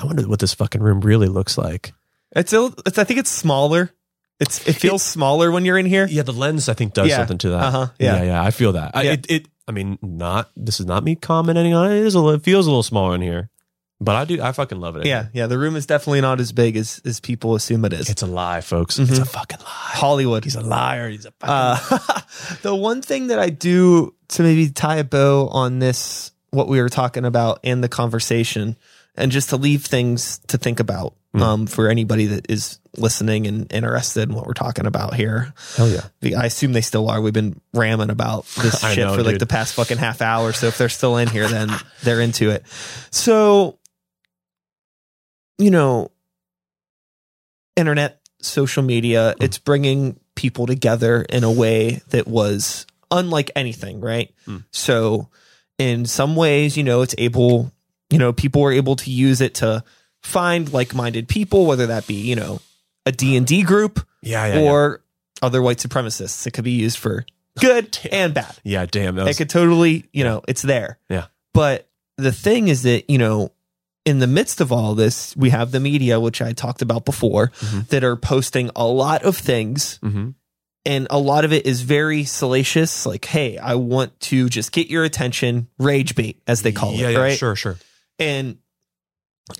I 0.00 0.04
wonder 0.04 0.26
what 0.28 0.40
this 0.40 0.52
fucking 0.54 0.82
room 0.82 1.00
really 1.00 1.28
looks 1.28 1.56
like. 1.56 1.92
It's, 2.34 2.52
a, 2.52 2.72
it's 2.86 2.98
I 2.98 3.04
think 3.04 3.20
it's 3.20 3.30
smaller. 3.30 3.90
It's 4.40 4.66
it 4.66 4.72
feels 4.74 5.02
smaller 5.02 5.50
when 5.52 5.64
you're 5.64 5.78
in 5.78 5.86
here. 5.86 6.06
Yeah, 6.10 6.22
the 6.22 6.32
lens 6.32 6.68
I 6.68 6.74
think 6.74 6.94
does 6.94 7.08
Yeah. 7.08 7.18
something 7.18 7.38
to 7.38 7.50
that. 7.50 7.62
Uh-huh. 7.62 7.86
Yeah, 7.98 8.16
Yeah. 8.16 8.22
yeah, 8.24 8.42
I 8.42 8.50
feel 8.50 8.72
that. 8.72 8.96
I, 8.96 9.02
Yeah. 9.02 9.12
it, 9.12 9.30
it. 9.30 9.46
I 9.68 9.72
mean, 9.72 9.96
not. 10.02 10.50
This 10.56 10.80
is 10.80 10.86
not 10.86 11.04
me 11.04 11.14
commenting 11.14 11.72
on 11.74 11.92
it. 11.92 11.98
It 11.98 12.06
is 12.06 12.16
a. 12.16 12.26
It 12.30 12.42
feels 12.42 12.66
a 12.66 12.70
little 12.70 12.82
smaller 12.82 13.14
in 13.14 13.20
here. 13.20 13.48
But 14.02 14.16
I 14.16 14.24
do. 14.24 14.40
I 14.42 14.52
fucking 14.52 14.80
love 14.80 14.96
it. 14.96 15.04
Yeah, 15.04 15.26
yeah. 15.34 15.46
The 15.46 15.58
room 15.58 15.76
is 15.76 15.84
definitely 15.84 16.22
not 16.22 16.40
as 16.40 16.52
big 16.52 16.76
as 16.76 17.02
as 17.04 17.20
people 17.20 17.54
assume 17.54 17.84
it 17.84 17.92
is. 17.92 18.08
It's 18.08 18.22
a 18.22 18.26
lie, 18.26 18.62
folks. 18.62 18.98
It's 18.98 19.10
Mhm. 19.18 19.22
a 19.22 19.24
fucking 19.26 19.58
lie. 19.58 19.64
Hollywood. 19.66 20.44
He's 20.44 20.54
a 20.56 20.62
liar. 20.62 21.10
He's 21.10 21.26
a 21.26 21.32
fucking. 21.32 21.98
Uh, 22.08 22.20
the 22.62 22.74
one 22.74 23.02
thing 23.02 23.26
that 23.26 23.38
I 23.38 23.50
do 23.50 24.14
to 24.28 24.42
maybe 24.42 24.70
tie 24.70 24.96
a 24.96 25.04
bow 25.04 25.48
on 25.48 25.80
this, 25.80 26.32
what 26.50 26.66
we 26.68 26.80
were 26.80 26.88
talking 26.88 27.24
about 27.26 27.60
in 27.62 27.82
the 27.82 27.88
conversation, 27.88 28.76
and 29.16 29.30
just 29.30 29.50
to 29.50 29.56
leave 29.58 29.84
things 29.84 30.40
to 30.48 30.56
think 30.56 30.80
about 30.80 31.14
Mm. 31.32 31.42
um, 31.42 31.66
for 31.68 31.88
anybody 31.88 32.26
that 32.26 32.46
is 32.50 32.80
listening 32.96 33.46
and 33.46 33.72
interested 33.72 34.28
in 34.28 34.34
what 34.34 34.48
we're 34.48 34.52
talking 34.52 34.84
about 34.86 35.14
here. 35.14 35.54
Hell 35.76 35.88
yeah. 35.88 36.40
I 36.40 36.46
assume 36.46 36.72
they 36.72 36.80
still 36.80 37.08
are. 37.08 37.20
We've 37.20 37.32
been 37.32 37.60
ramming 37.72 38.10
about 38.10 38.46
this 38.60 38.80
shit 38.80 38.98
know, 38.98 39.14
for 39.14 39.22
like 39.22 39.38
the 39.38 39.46
past 39.46 39.74
fucking 39.74 39.98
half 39.98 40.22
hour. 40.22 40.52
So 40.52 40.66
if 40.66 40.76
they're 40.76 40.88
still 40.88 41.18
in 41.18 41.28
here, 41.28 41.46
then 41.46 41.70
they're 42.02 42.20
into 42.20 42.50
it. 42.50 42.64
So, 43.12 43.78
you 45.60 45.70
know, 45.70 46.10
internet, 47.76 48.20
social 48.40 48.82
media, 48.82 49.34
Mm. 49.38 49.44
it's 49.44 49.58
bringing 49.58 50.18
people 50.34 50.66
together 50.66 51.22
in 51.22 51.44
a 51.44 51.50
way 51.50 52.00
that 52.10 52.26
was 52.26 52.86
unlike 53.10 53.50
anything, 53.56 54.00
right? 54.00 54.32
Mm. 54.46 54.64
So, 54.70 55.28
in 55.78 56.06
some 56.06 56.36
ways, 56.36 56.76
you 56.76 56.84
know, 56.84 57.02
it's 57.02 57.14
able, 57.18 57.72
you 58.10 58.18
know, 58.18 58.32
people 58.32 58.62
were 58.62 58.72
able 58.72 58.96
to 58.96 59.10
use 59.10 59.40
it 59.40 59.54
to 59.56 59.82
find 60.22 60.72
like-minded 60.72 61.28
people, 61.28 61.66
whether 61.66 61.86
that 61.88 62.06
be, 62.06 62.14
you 62.14 62.36
know, 62.36 62.60
a 63.06 63.12
D&D 63.12 63.62
group 63.62 64.06
Yeah. 64.22 64.46
Yeah. 64.46 64.54
yeah. 64.60 64.70
or 64.70 65.02
other 65.42 65.62
white 65.62 65.78
supremacists. 65.78 66.46
It 66.46 66.52
could 66.52 66.64
be 66.64 66.72
used 66.72 66.98
for 66.98 67.24
good 67.58 67.98
and 68.12 68.34
bad. 68.34 68.54
Yeah. 68.62 68.84
Damn. 68.86 69.16
That 69.16 69.28
It 69.28 69.36
could 69.38 69.48
totally, 69.50 70.04
you 70.12 70.24
know, 70.24 70.42
it's 70.46 70.62
there. 70.62 70.98
Yeah. 71.08 71.26
But 71.54 71.88
the 72.18 72.32
thing 72.32 72.68
is 72.68 72.82
that, 72.82 73.08
you 73.10 73.16
know, 73.18 73.52
in 74.06 74.18
the 74.18 74.26
midst 74.26 74.60
of 74.60 74.72
all 74.72 74.94
this, 74.94 75.36
we 75.36 75.50
have 75.50 75.72
the 75.72 75.80
media, 75.80 76.18
which 76.18 76.40
I 76.40 76.52
talked 76.52 76.80
about 76.82 77.04
before, 77.04 77.52
Mhm. 77.60 77.88
that 77.88 78.02
are 78.04 78.16
posting 78.16 78.70
a 78.74 78.86
lot 78.86 79.22
of 79.24 79.36
things. 79.36 79.98
Mhm. 80.02 80.34
And 80.86 81.06
a 81.10 81.18
lot 81.18 81.44
of 81.44 81.52
it 81.52 81.66
is 81.66 81.82
very 81.82 82.24
salacious. 82.24 83.04
Like, 83.04 83.26
hey, 83.26 83.58
I 83.58 83.74
want 83.74 84.18
to 84.20 84.48
just 84.48 84.72
get 84.72 84.88
your 84.88 85.04
attention, 85.04 85.68
rage 85.78 86.14
bait, 86.14 86.40
as 86.46 86.62
they 86.62 86.72
call 86.72 86.94
yeah, 86.94 87.08
it. 87.08 87.12
Yeah. 87.12 87.18
right. 87.18 87.38
Sure. 87.38 87.54
Sure. 87.54 87.78
And 88.18 88.56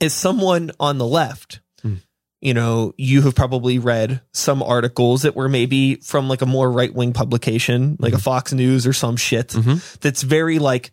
as 0.00 0.14
someone 0.14 0.70
on 0.80 0.96
the 0.96 1.06
left, 1.06 1.60
Hmm. 1.82 1.96
you 2.40 2.54
know, 2.54 2.94
you 2.96 3.20
have 3.22 3.34
probably 3.34 3.78
read 3.78 4.22
some 4.32 4.62
articles 4.62 5.22
that 5.22 5.36
were 5.36 5.48
maybe 5.50 5.96
from 5.96 6.28
like 6.30 6.40
a 6.40 6.46
more 6.46 6.72
right 6.72 6.94
wing 6.94 7.12
publication, 7.12 7.96
like 7.98 8.14
a 8.14 8.18
Fox 8.18 8.54
News 8.54 8.86
or 8.86 8.94
some 8.94 9.16
shit 9.18 9.48
Mhm. 9.48 9.82
that's 10.00 10.22
very 10.22 10.58
like 10.58 10.92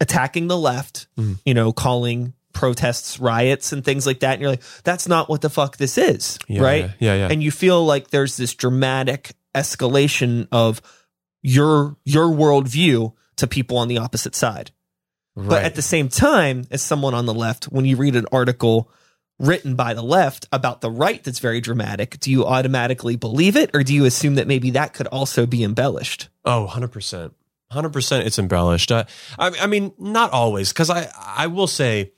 attacking 0.00 0.46
the 0.46 0.58
left, 0.58 1.08
Hmm. 1.16 1.32
you 1.44 1.54
know, 1.54 1.72
calling 1.72 2.34
protests 2.52 3.18
riots 3.18 3.72
and 3.72 3.84
things 3.84 4.06
like 4.06 4.20
that. 4.20 4.34
And 4.34 4.42
you're 4.42 4.50
like, 4.50 4.62
that's 4.84 5.08
not 5.08 5.28
what 5.28 5.40
the 5.40 5.50
fuck 5.50 5.76
this 5.76 5.98
is. 5.98 6.38
Yeah, 6.48 6.62
right. 6.62 6.84
Yeah. 6.84 6.92
Yeah. 7.00 7.14
yeah. 7.14 7.28
And 7.30 7.42
you 7.42 7.50
feel 7.50 7.84
like 7.84 8.10
there's 8.10 8.36
this 8.36 8.54
dramatic 8.54 9.32
escalation 9.54 10.48
of 10.52 10.80
your 11.42 11.96
your 12.04 12.26
worldview 12.26 13.12
to 13.36 13.46
people 13.46 13.78
on 13.78 13.88
the 13.88 13.98
opposite 13.98 14.34
side. 14.34 14.70
But 15.34 15.64
at 15.64 15.74
the 15.74 15.82
same 15.82 16.10
time, 16.10 16.64
as 16.70 16.82
someone 16.82 17.14
on 17.14 17.24
the 17.24 17.32
left, 17.32 17.64
when 17.64 17.86
you 17.86 17.96
read 17.96 18.16
an 18.16 18.26
article 18.30 18.90
written 19.38 19.74
by 19.74 19.94
the 19.94 20.02
left 20.02 20.46
about 20.52 20.82
the 20.82 20.90
right 20.90 21.24
that's 21.24 21.38
very 21.38 21.60
dramatic, 21.60 22.20
do 22.20 22.30
you 22.30 22.44
automatically 22.44 23.16
believe 23.16 23.56
it 23.56 23.70
or 23.74 23.82
do 23.82 23.94
you 23.94 24.04
assume 24.04 24.34
that 24.34 24.46
maybe 24.46 24.70
that 24.70 24.92
could 24.92 25.06
also 25.06 25.46
be 25.46 25.64
embellished? 25.64 26.28
Oh, 26.44 26.68
100%. 26.70 27.32
100% 27.72 28.26
it's 28.26 28.38
embellished. 28.38 28.92
Uh, 28.92 29.04
I, 29.38 29.52
I 29.62 29.66
mean, 29.66 29.92
not 29.98 30.30
always, 30.32 30.72
because 30.72 30.90
I, 30.90 31.08
I 31.18 31.46
will 31.46 31.66
say 31.66 32.12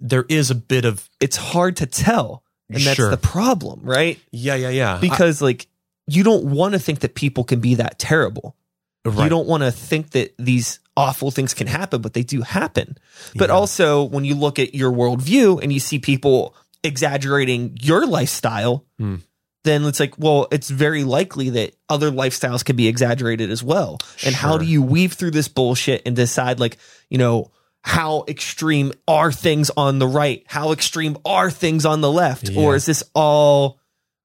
there 0.00 0.24
is 0.28 0.50
a 0.50 0.54
bit 0.54 0.84
of, 0.84 1.08
It's 1.20 1.36
hard 1.36 1.76
to 1.76 1.86
tell. 1.86 2.42
And 2.68 2.82
that's 2.82 2.96
Sure. 2.96 3.10
the 3.10 3.16
problem, 3.16 3.80
right? 3.82 4.18
yeah, 4.30 4.54
yeah, 4.54 4.70
yeah. 4.70 4.98
Because 5.00 5.42
like 5.42 5.66
you 6.06 6.22
don't 6.22 6.44
want 6.46 6.72
to 6.74 6.78
think 6.78 7.00
that 7.00 7.14
people 7.14 7.44
can 7.44 7.60
be 7.60 7.76
that 7.76 7.98
terrible. 7.98 8.56
Right. 9.04 9.24
You 9.24 9.28
don't 9.30 9.46
want 9.48 9.62
to 9.62 9.70
think 9.72 10.10
that 10.10 10.34
these 10.38 10.78
awful 10.96 11.30
things 11.30 11.54
can 11.54 11.66
happen, 11.66 12.00
but 12.02 12.12
they 12.14 12.22
do 12.22 12.42
happen. 12.42 12.98
But 13.34 13.48
Yeah. 13.48 13.54
also, 13.56 14.02
when 14.04 14.24
you 14.24 14.34
look 14.34 14.58
at 14.58 14.74
your 14.74 14.92
worldview 14.92 15.62
and 15.62 15.72
you 15.72 15.80
see 15.80 15.98
people 15.98 16.54
exaggerating 16.84 17.76
your 17.80 18.06
lifestyle, 18.06 18.84
Hmm. 18.98 19.16
then 19.64 19.84
it's 19.84 20.00
like, 20.00 20.14
well, 20.18 20.46
it's 20.50 20.68
very 20.70 21.04
likely 21.04 21.50
that 21.50 21.74
other 21.88 22.10
lifestyles 22.10 22.64
can 22.64 22.76
be 22.76 22.88
exaggerated 22.88 23.50
as 23.50 23.62
well. 23.62 23.98
And 24.24 24.34
how 24.34 24.58
do 24.58 24.64
you 24.64 24.82
weave 24.82 25.12
through 25.14 25.32
this 25.32 25.48
bullshit 25.48 26.02
and 26.06 26.14
decide, 26.16 26.58
like, 26.60 26.78
you 27.10 27.18
know, 27.18 27.50
how 27.82 28.24
extreme 28.28 28.92
are 29.08 29.32
things 29.32 29.70
on 29.76 29.98
the 29.98 30.06
right? 30.06 30.44
How 30.46 30.72
extreme 30.72 31.16
are 31.24 31.50
things 31.50 31.86
on 31.86 32.00
the 32.00 32.10
left? 32.10 32.50
Or 32.56 32.74
is 32.74 32.86
this 32.86 33.02
all 33.14 33.78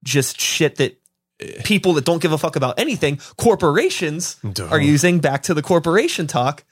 just 0.04 0.40
shit 0.40 0.76
that 0.76 1.00
people 1.64 1.94
that 1.94 2.06
don't 2.06 2.22
give 2.22 2.32
a 2.32 2.38
fuck 2.38 2.56
about 2.56 2.80
anything, 2.80 3.20
corporations 3.38 4.36
Duh. 4.54 4.68
are 4.68 4.80
using 4.80 5.20
back 5.20 5.44
to 5.44 5.54
the 5.54 5.62
corporation 5.62 6.28
talk 6.28 6.64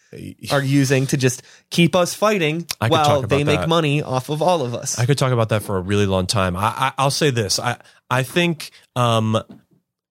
are 0.51 0.63
using 0.63 1.07
to 1.07 1.17
just 1.17 1.41
keep 1.69 1.95
us 1.95 2.13
fighting 2.13 2.67
I 2.79 2.87
while 2.87 3.23
they 3.23 3.43
make 3.43 3.61
that. 3.61 3.69
money 3.69 4.03
off 4.03 4.29
of 4.29 4.41
all 4.41 4.61
of 4.61 4.75
us. 4.75 4.99
I 4.99 5.05
could 5.05 5.17
talk 5.17 5.31
about 5.31 5.49
that 5.49 5.63
for 5.63 5.77
a 5.77 5.81
really 5.81 6.05
long 6.05 6.27
time. 6.27 6.55
I, 6.55 6.65
I 6.65 6.93
I'll 6.97 7.11
say 7.11 7.29
this. 7.29 7.59
I 7.59 7.77
I 8.09 8.23
think 8.23 8.71
um, 8.95 9.41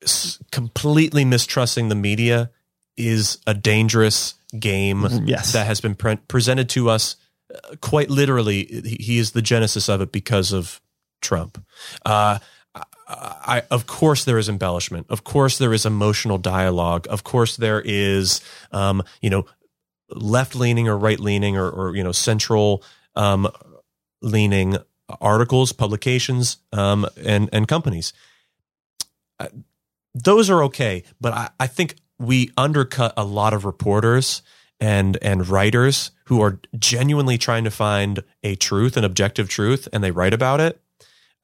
s- 0.02 0.38
completely 0.50 1.24
mistrusting 1.24 1.88
the 1.88 1.94
media 1.94 2.50
is 2.96 3.38
a 3.46 3.54
dangerous 3.54 4.34
game 4.58 5.06
Yes. 5.24 5.52
that 5.52 5.66
has 5.66 5.80
been 5.80 5.94
pre- 5.94 6.16
presented 6.16 6.68
to 6.70 6.90
us 6.90 7.16
uh, 7.54 7.76
quite 7.80 8.10
literally. 8.10 8.64
He 8.64 9.18
is 9.18 9.32
the 9.32 9.42
genesis 9.42 9.88
of 9.88 10.00
it 10.00 10.12
because 10.12 10.52
of 10.52 10.80
Trump. 11.20 11.64
Uh, 12.04 12.38
I, 12.74 12.80
I, 13.08 13.62
of 13.70 13.86
course, 13.86 14.24
there 14.24 14.38
is 14.38 14.48
embellishment. 14.48 15.06
Of 15.10 15.24
course, 15.24 15.58
there 15.58 15.72
is 15.72 15.84
emotional 15.86 16.38
dialogue. 16.38 17.06
Of 17.10 17.24
course, 17.24 17.56
there 17.56 17.82
is, 17.84 18.40
um, 18.70 19.02
you 19.20 19.30
know, 19.30 19.44
left 20.08 20.54
leaning 20.54 20.88
or 20.88 20.96
right 20.96 21.20
leaning 21.20 21.56
or, 21.56 21.68
or 21.68 21.96
you 21.96 22.02
know, 22.02 22.12
central 22.12 22.82
um, 23.16 23.48
leaning 24.22 24.76
articles, 25.20 25.72
publications, 25.72 26.58
um, 26.72 27.06
and 27.22 27.50
and 27.52 27.68
companies. 27.68 28.12
Uh, 29.38 29.48
those 30.14 30.48
are 30.50 30.62
okay, 30.64 31.02
but 31.20 31.32
I, 31.32 31.50
I 31.60 31.66
think 31.66 31.96
we 32.22 32.50
undercut 32.56 33.12
a 33.16 33.24
lot 33.24 33.52
of 33.52 33.64
reporters 33.64 34.42
and 34.80 35.18
and 35.22 35.46
writers 35.48 36.10
who 36.26 36.40
are 36.40 36.60
genuinely 36.78 37.38
trying 37.38 37.64
to 37.64 37.70
find 37.70 38.22
a 38.42 38.54
truth, 38.56 38.96
an 38.96 39.04
objective 39.04 39.48
truth, 39.48 39.88
and 39.92 40.02
they 40.02 40.10
write 40.10 40.34
about 40.34 40.60
it. 40.60 40.80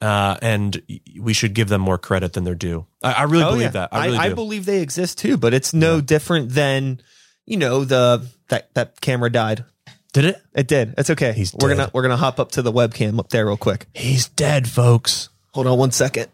Uh, 0.01 0.37
and 0.41 0.81
we 1.19 1.33
should 1.33 1.53
give 1.53 1.67
them 1.67 1.81
more 1.81 1.97
credit 1.97 2.31
than 2.33 2.45
they're 2.45 2.55
due. 2.55 2.85
I, 3.03 3.11
I 3.13 3.23
really 3.23 3.43
Oh, 3.43 3.49
believe 3.51 3.61
yeah. 3.63 3.69
that. 3.71 3.89
I 3.91 4.05
really 4.05 4.17
I, 4.17 4.29
do. 4.29 4.35
believe 4.35 4.65
they 4.65 4.81
exist 4.81 5.17
too, 5.17 5.35
but 5.35 5.53
it's 5.53 5.73
no 5.73 5.95
Yeah. 5.95 6.01
different 6.01 6.49
than 6.51 7.01
you 7.45 7.57
know 7.57 7.83
the 7.83 8.25
that 8.47 8.73
that 8.75 9.01
camera 9.01 9.29
died. 9.29 9.65
Did 10.13 10.25
it? 10.25 10.41
It 10.55 10.67
did. 10.67 10.95
It's 10.97 11.09
okay. 11.11 11.33
He's 11.33 11.53
we're 11.53 11.69
dead. 11.69 11.77
gonna 11.77 11.91
we're 11.93 12.01
gonna 12.03 12.17
hop 12.17 12.39
up 12.39 12.51
to 12.53 12.61
the 12.61 12.71
webcam 12.71 13.19
up 13.19 13.29
there 13.29 13.45
real 13.45 13.57
quick. 13.57 13.87
He's 13.93 14.27
dead, 14.29 14.67
folks. 14.69 15.29
Hold 15.53 15.67
on 15.67 15.77
one 15.77 15.91
second. 15.91 16.29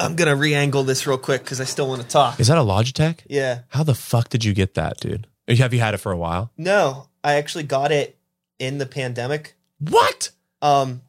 I'm 0.00 0.16
gonna 0.16 0.34
re-angle 0.36 0.82
this 0.84 1.06
real 1.06 1.18
quick 1.18 1.42
because 1.44 1.60
I 1.60 1.64
still 1.64 1.88
want 1.88 2.02
to 2.02 2.08
talk. 2.08 2.40
Is 2.40 2.48
that 2.48 2.58
a 2.58 2.62
Logitech? 2.62 3.18
Yeah. 3.28 3.60
How 3.68 3.82
the 3.84 3.94
fuck 3.94 4.28
did 4.30 4.44
you 4.44 4.54
get 4.54 4.74
that, 4.74 4.98
dude? 4.98 5.26
Have 5.48 5.74
you 5.74 5.80
had 5.80 5.94
it 5.94 5.98
for 5.98 6.10
a 6.12 6.16
while? 6.16 6.50
No, 6.56 7.08
I 7.22 7.34
actually 7.34 7.64
got 7.64 7.92
it 7.92 8.16
in 8.58 8.78
the 8.78 8.86
pandemic. 8.86 9.54
What? 9.78 10.30
Um, 10.62 11.02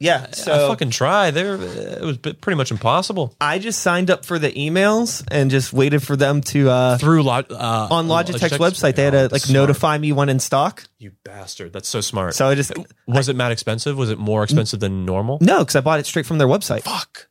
yeah. 0.00 0.30
So 0.32 0.52
I 0.52 0.68
fucking 0.68 0.90
tried. 0.90 1.32
There, 1.32 1.54
it 1.56 2.02
was 2.02 2.18
pretty 2.18 2.54
much 2.56 2.70
impossible. 2.70 3.34
I 3.40 3.58
just 3.58 3.80
signed 3.80 4.10
up 4.10 4.24
for 4.24 4.38
the 4.38 4.50
emails 4.52 5.24
and 5.30 5.50
just 5.50 5.72
waited 5.72 6.02
for 6.04 6.14
them 6.16 6.40
to 6.42 6.70
uh 6.70 6.98
Through 6.98 7.22
Log, 7.24 7.50
uh, 7.50 7.88
on 7.90 8.06
Logitech's 8.06 8.58
website. 8.58 8.94
They 8.94 9.04
had 9.04 9.10
to 9.12 9.24
Oh, 9.24 9.28
like 9.32 9.42
smart. 9.42 9.54
notify 9.54 9.98
me 9.98 10.12
when 10.12 10.28
in 10.28 10.38
stock. 10.38 10.84
You 10.98 11.12
bastard! 11.24 11.72
That's 11.72 11.88
so 11.88 12.00
smart. 12.00 12.34
So 12.34 12.46
I 12.46 12.54
just 12.54 12.72
was 13.08 13.28
it 13.28 13.34
mad 13.36 13.50
expensive? 13.52 13.96
Was 13.96 14.10
it 14.10 14.18
more 14.18 14.44
expensive 14.44 14.78
than 14.80 15.04
normal? 15.04 15.38
no, 15.40 15.60
because 15.60 15.74
I 15.74 15.80
bought 15.80 15.98
it 15.98 16.06
straight 16.06 16.26
from 16.26 16.38
their 16.38 16.48
website. 16.48 16.82
Fuck. 16.82 17.28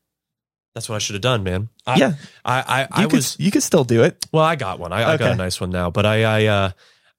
That's 0.78 0.88
what 0.90 0.96
I 0.96 1.00
should 1.00 1.16
have 1.16 1.24
done, 1.24 1.44
man. 1.44 1.70
I, 1.88 1.96
Yeah. 1.98 2.14
I, 2.46 2.62
I, 2.62 2.82
You 2.82 2.88
I 2.92 3.04
could 3.06 3.14
was. 3.14 3.36
you 3.40 3.50
could 3.50 3.64
still 3.64 3.84
do 3.84 4.04
it. 4.04 4.24
Well, 4.32 4.44
I 4.44 4.56
got 4.56 4.78
one. 4.80 4.94
I, 4.94 5.14
I 5.14 5.18
got 5.18 5.32
a 5.32 5.36
nice 5.36 5.60
one 5.60 5.72
now, 5.72 5.90
but 5.90 6.06
I, 6.06 6.24
I, 6.24 6.46
uh, 6.46 6.72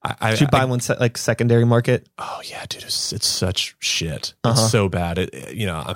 I, 0.05 0.15
I, 0.21 0.31
Did 0.31 0.41
you 0.43 0.47
buy 0.47 0.65
one 0.65 0.79
se- 0.79 0.99
like 1.01 1.19
secondary 1.19 1.65
market? 1.67 2.09
Oh 2.19 2.41
yeah, 2.45 2.65
dude, 2.69 2.85
it's, 2.85 3.13
it's 3.13 3.27
such 3.27 3.75
shit. 3.81 4.35
Uh-huh. 4.45 4.53
It's 4.63 4.71
so 4.71 4.89
bad. 4.89 5.19
It, 5.19 5.35
it- 5.35 5.55
you 5.57 5.67
know, 5.67 5.93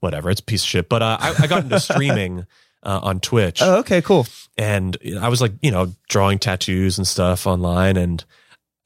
whatever. 0.00 0.28
It's 0.28 0.40
a 0.40 0.44
piece 0.44 0.62
of 0.64 0.68
shit. 0.68 0.88
But 0.88 1.02
uh, 1.02 1.18
I, 1.20 1.34
I 1.44 1.46
got 1.46 1.62
into 1.62 1.78
streaming 1.92 2.46
uh, 2.82 3.00
on 3.02 3.20
Twitch, 3.20 3.62
Oh, 3.62 3.76
okay, 3.78 4.02
cool. 4.02 4.26
and 4.58 4.96
I 5.20 5.28
was 5.28 5.40
like, 5.40 5.52
you 5.62 5.70
know, 5.70 5.94
drawing 6.08 6.38
tattoos 6.40 6.98
and 6.98 7.06
stuff 7.06 7.46
online. 7.46 7.96
And 7.96 8.22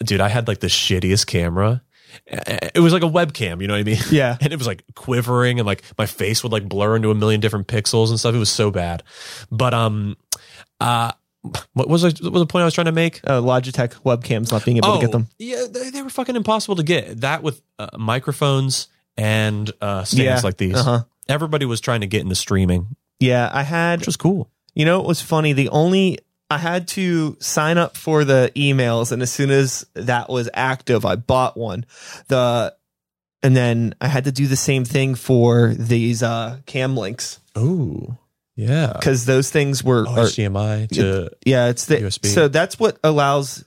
dude, 0.04 0.20
I 0.20 0.28
had 0.28 0.46
like 0.48 0.60
the 0.60 0.66
shittiest 0.68 1.26
camera. 1.26 1.82
It 2.26 2.80
was 2.80 2.92
like 2.92 3.02
a 3.02 3.06
webcam, 3.08 3.60
you 3.60 3.66
know 3.68 3.74
what 3.74 3.80
I 3.80 3.84
mean? 3.84 3.98
Yeah. 4.10 4.36
And 4.42 4.52
it 4.52 4.56
was 4.58 4.66
like 4.66 4.84
quivering 4.94 5.58
and 5.60 5.66
like 5.66 5.82
my 5.96 6.06
face 6.06 6.42
would 6.42 6.52
like 6.52 6.68
blur 6.68 6.96
into 6.96 7.10
a 7.10 7.14
million 7.14 7.40
different 7.40 7.66
pixels 7.68 8.10
and 8.10 8.18
stuff. 8.18 8.34
It 8.34 8.38
was 8.38 8.50
so 8.50 8.70
bad. 8.70 9.02
But 9.50 9.74
um 9.74 10.16
uh 10.80 11.12
what 11.72 11.88
was, 11.88 12.04
I, 12.04 12.08
what 12.08 12.32
was 12.32 12.42
the 12.42 12.46
point 12.46 12.62
I 12.62 12.64
was 12.66 12.74
trying 12.74 12.86
to 12.86 12.92
make? 12.92 13.20
Uh, 13.24 13.40
Logitech 13.40 14.02
webcams 14.02 14.50
not 14.50 14.64
being 14.64 14.76
able 14.78 14.94
to 14.96 15.00
get 15.00 15.12
them. 15.12 15.28
Oh, 15.30 15.34
Yeah, 15.38 15.64
they, 15.70 15.90
they 15.90 16.02
were 16.02 16.10
fucking 16.10 16.34
impossible 16.36 16.76
to 16.76 16.82
get. 16.82 17.20
That 17.20 17.42
with 17.44 17.62
uh, 17.78 17.88
microphones 17.96 18.88
and 19.16 19.70
uh, 19.80 20.04
stands 20.04 20.24
Yeah. 20.24 20.40
like 20.42 20.56
these. 20.56 20.74
Uh 20.74 20.82
huh. 20.82 21.02
Everybody 21.28 21.64
was 21.64 21.80
trying 21.80 22.00
to 22.00 22.06
get 22.06 22.22
into 22.22 22.34
streaming, 22.34 22.96
Yeah, 23.20 23.48
I 23.52 23.62
had 23.62 24.00
which 24.00 24.06
was 24.06 24.16
cool. 24.16 24.50
You 24.74 24.84
know, 24.84 25.00
it 25.00 25.06
was 25.06 25.20
funny. 25.22 25.52
The 25.52 25.68
only 25.70 26.18
I 26.50 26.56
had 26.58 26.88
to 26.88 27.36
sign 27.40 27.76
up 27.76 27.96
for 27.96 28.24
the 28.24 28.50
emails, 28.56 29.12
and 29.12 29.20
as 29.22 29.30
soon 29.30 29.50
as 29.50 29.84
that 29.94 30.30
was 30.30 30.48
active, 30.54 31.04
I 31.04 31.16
bought 31.16 31.56
one. 31.56 31.84
The 32.28 32.74
and 33.42 33.54
then 33.56 33.94
I 34.00 34.08
had 34.08 34.24
to 34.24 34.32
do 34.32 34.46
the 34.46 34.56
same 34.56 34.84
thing 34.84 35.14
for 35.14 35.74
these 35.74 36.22
uh, 36.22 36.58
cam 36.66 36.96
links 36.96 37.38
Oh, 37.54 38.16
yeah. 38.56 38.92
because 38.94 39.26
those 39.26 39.50
things 39.50 39.84
were 39.84 40.06
Oh, 40.08 40.12
are- 40.12 40.26
HDMI 40.26 40.88
to 40.96 41.30
yeah, 41.46 41.68
it's 41.68 41.84
the 41.84 41.96
USB. 41.98 42.26
so 42.26 42.48
that's 42.48 42.80
what 42.80 42.98
allows 43.04 43.64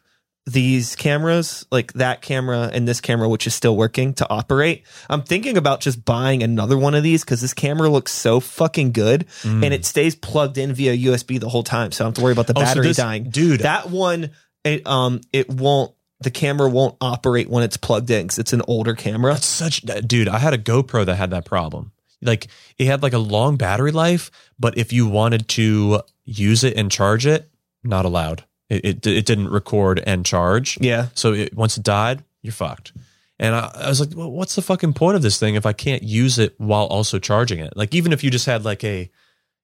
these 0.48 0.96
cameras, 0.96 1.66
like 1.72 1.94
that 1.94 2.22
camera 2.22 2.70
and 2.74 2.88
this 2.88 3.00
camera, 3.00 3.30
which 3.30 3.46
is 3.46 3.54
still 3.54 3.76
working, 3.78 4.14
to 4.16 4.28
operate. 4.30 4.84
I'm 5.10 5.22
thinking 5.22 5.56
about 5.56 5.82
just 5.82 6.04
buying 6.04 6.42
another 6.42 6.78
one 6.78 6.96
of 6.96 7.04
these 7.04 7.24
because 7.24 7.42
this 7.42 7.54
camera 7.54 7.90
looks 7.90 8.12
so 8.12 8.40
fucking 8.40 8.92
good 8.92 9.28
Mm. 9.44 9.64
and 9.64 9.74
it 9.74 9.86
stays 9.86 10.16
plugged 10.16 10.58
in 10.58 10.74
via 10.74 10.94
USB 10.94 11.40
the 11.40 11.50
whole 11.50 11.64
time. 11.64 11.92
So 11.92 12.04
I 12.04 12.06
don't 12.06 12.10
have 12.10 12.16
to 12.16 12.22
worry 12.24 12.34
about 12.34 12.48
the 12.48 12.54
Oh, 12.58 12.62
so 12.62 12.66
battery 12.66 12.88
this- 12.88 12.98
dying. 12.98 13.30
dude. 13.30 13.62
That 13.62 13.90
one, 13.92 14.32
it 14.64 14.86
um, 14.88 15.22
it 15.32 15.50
won't. 15.50 15.94
The 16.22 16.32
camera 16.32 16.70
won't 16.70 16.96
operate 17.02 17.50
when 17.50 17.64
it's 17.64 17.78
plugged 17.78 18.10
in 18.12 18.24
because 18.28 18.38
it's 18.40 18.54
an 18.54 18.62
older 18.68 18.94
camera. 18.94 19.34
That's 19.34 19.46
such 19.48 19.82
dude. 19.82 20.28
I 20.28 20.38
had 20.40 20.54
a 20.54 20.58
GoPro 20.60 21.06
that 21.06 21.16
had 21.16 21.32
that 21.32 21.46
problem. 21.46 21.92
Like 22.22 22.48
it 22.78 22.86
had 22.86 23.02
like 23.02 23.14
a 23.14 23.18
long 23.18 23.58
battery 23.58 23.92
life, 23.92 24.30
but 24.60 24.78
if 24.78 24.94
you 24.94 25.08
wanted 25.08 25.48
to 25.50 26.02
use 26.26 26.64
it 26.64 26.76
and 26.78 26.92
charge 26.92 27.26
it, 27.26 27.50
not 27.84 28.06
allowed. 28.06 28.44
It 28.72 28.86
it, 28.86 29.08
it 29.08 29.26
didn't 29.26 29.50
record 29.50 30.02
and 30.06 30.26
charge. 30.26 30.78
Yeah, 30.82 31.08
So 31.14 31.34
it, 31.34 31.54
once 31.56 31.78
it 31.78 31.84
died, 31.84 32.24
you're 32.42 32.54
fucked. 32.54 32.94
And 33.38 33.56
I, 33.56 33.72
I 33.76 33.90
was 33.90 34.00
like, 34.00 34.16
well, 34.16 34.32
what's 34.32 34.56
the 34.56 34.62
fucking 34.62 34.94
point 34.94 35.16
of 35.16 35.22
this 35.24 35.40
thing 35.40 35.56
if 35.56 35.66
I 35.66 35.74
can't 35.74 36.04
use 36.04 36.38
it 36.40 36.54
while 36.60 36.86
also 36.86 37.20
charging 37.20 37.60
it? 37.60 37.76
Like 37.76 37.94
even 37.96 38.14
if 38.14 38.24
you 38.24 38.30
just 38.30 38.46
had 38.46 38.64
like 38.64 38.84
a, 38.84 39.10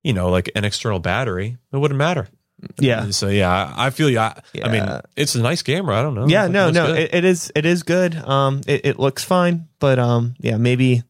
you 0.04 0.14
know, 0.14 0.30
like 0.30 0.50
an 0.56 0.66
external 0.66 1.00
battery, 1.00 1.58
it 1.72 1.78
wouldn't 1.78 1.98
matter. 1.98 2.28
yeah. 2.80 3.12
So 3.12 3.28
yeah, 3.28 3.52
I, 3.78 3.88
I 3.88 3.90
feel 3.92 4.10
you. 4.10 4.18
I, 4.20 4.42
I 4.64 4.70
mean, 4.72 4.84
it's 5.16 5.36
a 5.36 5.42
nice 5.42 5.62
camera. 5.62 5.96
I 6.00 6.02
don't 6.02 6.16
know. 6.16 6.28
yeah 6.28 6.48
no 6.48 6.72
no 6.72 6.94
it, 6.96 7.14
it 7.14 7.24
is 7.24 7.52
it 7.56 7.66
is 7.66 7.84
good 7.84 8.16
um 8.16 8.62
it, 8.66 8.82
it 8.86 9.00
looks 9.00 9.24
fine 9.24 9.68
but 9.80 10.00
um 10.00 10.34
yeah 10.40 10.58
maybe 10.58 11.04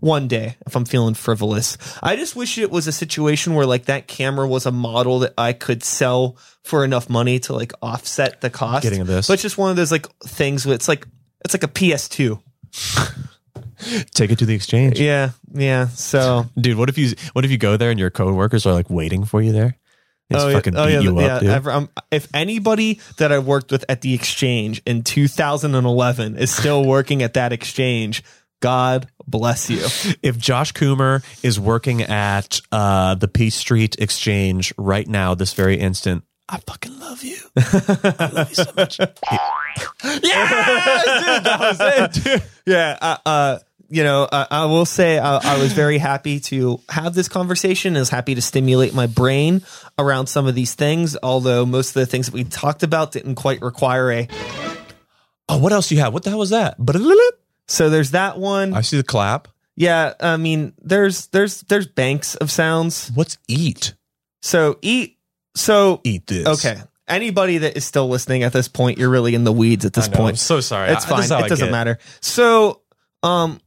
one 0.00 0.28
day 0.28 0.56
if 0.66 0.76
i'm 0.76 0.84
feeling 0.84 1.14
frivolous 1.14 1.76
i 2.02 2.14
just 2.16 2.36
wish 2.36 2.58
it 2.58 2.70
was 2.70 2.86
a 2.86 2.92
situation 2.92 3.54
where 3.54 3.66
like 3.66 3.86
that 3.86 4.06
camera 4.06 4.46
was 4.46 4.64
a 4.66 4.70
model 4.72 5.18
that 5.20 5.34
i 5.38 5.52
could 5.52 5.82
sell 5.82 6.36
for 6.64 6.84
enough 6.84 7.08
money 7.10 7.38
to 7.38 7.52
like 7.52 7.72
offset 7.82 8.40
the 8.40 8.50
cost 8.50 8.82
Getting 8.82 9.04
this. 9.04 9.26
but 9.26 9.34
it's 9.34 9.42
just 9.42 9.58
one 9.58 9.70
of 9.70 9.76
those 9.76 9.90
like 9.92 10.06
things 10.20 10.64
where 10.66 10.74
it's 10.74 10.88
like 10.88 11.06
it's 11.44 11.54
like 11.54 11.64
a 11.64 11.68
ps2 11.68 12.40
Take 14.12 14.32
it 14.32 14.38
to 14.40 14.46
the 14.46 14.54
exchange. 14.54 15.00
yeah 15.00 15.30
yeah 15.54 15.86
so 15.88 16.46
Dude, 16.60 16.76
what 16.76 16.88
if 16.88 16.98
you 16.98 17.12
what 17.32 17.44
if 17.44 17.50
you 17.50 17.58
go 17.58 17.76
there 17.76 17.90
and 17.90 17.98
your 17.98 18.10
coworkers 18.10 18.66
are 18.66 18.72
like 18.72 18.90
waiting 18.90 19.24
for 19.24 19.40
you 19.40 19.52
there? 19.52 19.76
Oh, 20.30 20.52
fucking 20.52 20.74
yeah, 20.74 20.80
oh, 20.80 20.86
beat 20.86 20.92
yeah, 20.92 21.00
you 21.00 21.20
yeah, 21.20 21.26
up, 21.36 21.40
dude. 21.40 21.50
ever- 21.50 21.70
um, 21.70 21.88
if 22.10 22.28
anybody 22.34 23.00
that 23.16 23.32
I 23.32 23.38
worked 23.38 23.70
with 23.72 23.84
at 23.88 24.02
the 24.02 24.12
exchange 24.12 24.82
in 24.84 25.02
2011 25.02 26.36
is 26.36 26.50
still 26.50 26.84
working 26.84 27.22
at 27.22 27.32
that 27.34 27.52
exchange, 27.54 28.22
God 28.60 29.08
bless 29.26 29.70
you. 29.70 29.78
if 30.22 30.38
Josh 30.38 30.72
Coomer 30.72 31.24
is 31.44 31.60
working 31.60 32.02
at 32.02 32.60
uh, 32.72 33.14
the 33.14 33.28
Peach 33.28 33.54
Street 33.54 33.96
Exchange 33.98 34.72
right 34.76 35.06
now, 35.06 35.34
this 35.34 35.52
very 35.52 35.78
instant, 35.78 36.24
I 36.48 36.58
fucking 36.58 36.98
love 36.98 37.22
you. 37.22 37.36
I 37.56 38.30
love 38.32 38.48
you 38.48 38.54
so 38.54 38.72
much. 38.76 38.98
Yeah, 40.22 41.40
that 41.40 41.58
was 41.60 41.80
uh, 43.00 43.16
uh, 43.26 43.58
you 43.90 44.04
know, 44.04 44.24
uh, 44.24 44.46
I 44.50 44.66
will 44.66 44.86
say 44.86 45.18
uh, 45.18 45.40
I 45.42 45.58
was 45.58 45.72
very 45.72 45.98
happy 45.98 46.40
to 46.40 46.80
have 46.88 47.14
this 47.14 47.28
conversation. 47.28 47.96
I 47.96 48.00
was 48.00 48.10
happy 48.10 48.34
to 48.34 48.42
stimulate 48.42 48.94
my 48.94 49.06
brain 49.06 49.62
around 49.98 50.26
some 50.26 50.46
of 50.46 50.54
these 50.54 50.74
things, 50.74 51.16
although 51.22 51.64
most 51.66 51.90
of 51.90 51.94
the 51.94 52.06
things 52.06 52.26
that 52.26 52.34
we 52.34 52.44
talked 52.44 52.82
about 52.82 53.12
didn't 53.12 53.36
quite 53.36 53.62
require 53.62 54.10
a. 54.12 54.28
Oh, 55.48 55.58
what 55.58 55.72
else 55.72 55.88
do 55.88 55.94
you 55.94 56.02
have? 56.02 56.12
What 56.12 56.22
the 56.22 56.30
hell 56.30 56.38
was 56.38 56.50
that? 56.50 56.76
So 57.68 57.90
there's 57.90 58.12
that 58.12 58.38
one. 58.38 58.74
I 58.74 58.80
see 58.80 58.96
the 58.96 59.02
clap. 59.02 59.48
Yeah, 59.76 60.14
I 60.20 60.36
mean, 60.38 60.72
there's 60.82 61.26
there's 61.28 61.60
there's 61.62 61.86
banks 61.86 62.34
of 62.36 62.50
sounds. 62.50 63.10
What's 63.14 63.38
eat? 63.46 63.94
So 64.42 64.78
eat. 64.82 65.18
So 65.54 66.00
Eat 66.04 66.26
this. 66.26 66.46
okay, 66.46 66.80
anybody 67.08 67.58
that 67.58 67.76
is 67.76 67.84
still 67.84 68.08
listening 68.08 68.42
at 68.44 68.52
this 68.52 68.68
point, 68.68 68.98
you're 68.98 69.08
really 69.10 69.34
in 69.34 69.44
the 69.44 69.52
weeds 69.52 69.84
at 69.84 69.92
this 69.92 70.06
I 70.06 70.10
know, 70.10 70.14
I'm 70.14 70.18
point. 70.20 70.38
so 70.38 70.60
sorry. 70.60 70.90
It's 70.90 71.04
I- 71.04 71.08
fine. 71.08 71.16
this 71.18 71.26
is 71.26 71.32
how 71.32 71.38
It 71.40 71.44
I 71.44 71.48
doesn't 71.48 71.66
get. 71.66 71.72
matter. 71.72 71.98
So, 72.20 72.82
um, 73.22 73.60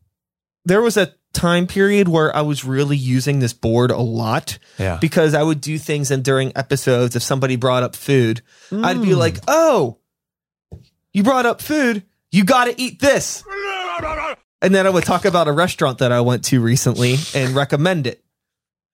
there 0.65 0.81
was 0.81 0.95
a 0.97 1.13
time 1.33 1.67
period 1.67 2.07
where 2.07 2.33
I 2.35 2.41
was 2.41 2.63
really 2.65 2.95
using 2.97 3.39
this 3.39 3.51
board 3.53 3.91
a 3.91 3.97
lot 3.97 4.57
Yeah. 4.77 4.97
because 5.01 5.33
I 5.33 5.43
would 5.43 5.59
do 5.61 5.77
things 5.77 6.11
and 6.11 6.23
during 6.23 6.51
episodes, 6.55 7.15
if 7.15 7.23
somebody 7.23 7.55
brought 7.57 7.83
up 7.83 7.95
food, 7.95 8.41
I'd 8.71 9.01
be 9.01 9.15
like, 9.15 9.37
"Oh, 9.47 9.97
you 11.13 11.23
brought 11.23 11.45
up 11.45 11.61
food. 11.61 12.03
You 12.31 12.43
got 12.45 12.65
to 12.65 12.81
eat 12.81 12.99
this." 13.01 13.43
And 14.63 14.75
then 14.75 14.85
I 14.85 14.89
would 14.91 15.03
talk 15.05 15.25
about 15.25 15.47
a 15.47 15.51
restaurant 15.51 15.99
that 15.99 16.11
I 16.11 16.21
went 16.21 16.45
to 16.45 16.61
recently 16.61 17.15
and 17.33 17.55
recommend 17.55 18.05
it. 18.07 18.23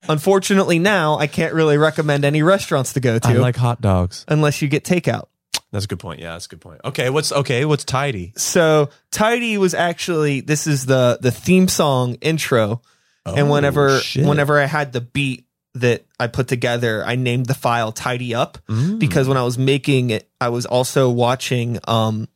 Unfortunately, 0.08 0.80
now 0.80 1.18
I 1.18 1.28
can't 1.28 1.54
really 1.54 1.78
recommend 1.78 2.24
any 2.24 2.42
restaurants 2.44 2.94
to 2.94 3.00
go 3.00 3.20
to 3.20 3.28
I 3.28 3.34
like 3.34 3.56
hot 3.58 3.82
dogs. 3.82 4.24
unless 4.28 4.62
you 4.62 4.68
get 4.70 4.84
takeout. 4.86 5.26
That's 5.72 5.84
a 5.86 5.88
good 5.90 6.00
point. 6.00 6.22
Yeah, 6.22 6.32
that's 6.34 6.46
a 6.46 6.50
good 6.50 6.62
point. 6.62 6.80
Okay, 6.86 7.10
what's 7.10 7.32
okay? 7.34 7.66
What's 7.66 7.84
tidy? 7.84 8.32
So 8.38 8.90
Tidy 9.12 9.58
was 9.58 9.74
actually 9.74 10.40
this 10.40 10.66
is 10.68 10.86
the 10.86 11.18
the 11.20 11.32
theme 11.32 11.68
song 11.68 12.16
intro, 12.22 12.82
and 13.26 13.40
Oh, 13.48 13.52
whenever 13.52 14.00
shit. 14.00 14.26
whenever 14.26 14.60
I 14.62 14.66
had 14.66 14.94
the 14.94 15.02
beat 15.02 15.46
that 15.74 16.06
I 16.18 16.28
put 16.28 16.48
together, 16.48 17.04
I 17.06 17.16
named 17.16 17.48
the 17.48 17.54
file 17.54 17.92
Tidy 17.92 18.34
Up 18.34 18.58
Mm. 18.70 18.98
because 19.00 19.28
when 19.28 19.36
I 19.36 19.44
was 19.44 19.58
making 19.58 20.12
it, 20.12 20.30
I 20.40 20.50
was 20.50 20.66
also 20.66 21.10
watching 21.10 21.80
um 21.86 22.30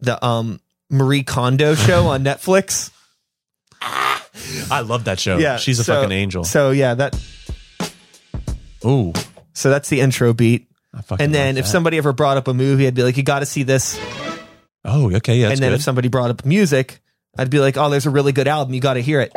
the 0.00 0.22
um 0.24 0.58
Marie 0.90 1.22
Kondo 1.22 1.74
show 1.74 2.06
on 2.08 2.24
Netflix. 2.24 2.90
I 3.82 4.80
love 4.80 5.04
that 5.04 5.18
show. 5.20 5.38
Yeah, 5.38 5.56
she's 5.56 5.78
a 5.78 5.84
so- 5.84 5.94
fucking 5.96 6.12
angel. 6.12 6.44
So 6.44 6.70
yeah, 6.70 6.94
that 6.94 7.18
Ooh, 8.84 9.12
so 9.54 9.70
that's 9.70 9.88
the 9.88 10.00
intro 10.00 10.32
beat. 10.32 10.68
And 11.18 11.34
then 11.34 11.54
like 11.56 11.60
if 11.60 11.66
somebody 11.68 11.98
ever 11.98 12.12
brought 12.12 12.36
up 12.38 12.48
a 12.48 12.54
movie, 12.54 12.86
I'd 12.86 12.94
be 12.94 13.02
like, 13.02 13.16
"You 13.16 13.22
got 13.22 13.40
to 13.40 13.46
see 13.46 13.62
this." 13.62 13.98
oh, 14.84 15.12
okay, 15.16 15.36
yeah, 15.36 15.48
that's 15.48 15.58
and 15.58 15.62
then 15.62 15.70
good. 15.72 15.76
if 15.76 15.82
somebody 15.82 16.08
brought 16.08 16.30
up 16.30 16.44
music, 16.44 17.00
I'd 17.36 17.50
be 17.50 17.60
like, 17.60 17.76
"Oh, 17.76 17.90
there's 17.90 18.06
a 18.06 18.10
really 18.10 18.32
good 18.32 18.48
album. 18.48 18.74
You 18.74 18.80
got 18.80 18.94
to 18.94 19.00
hear 19.02 19.20
it." 19.20 19.32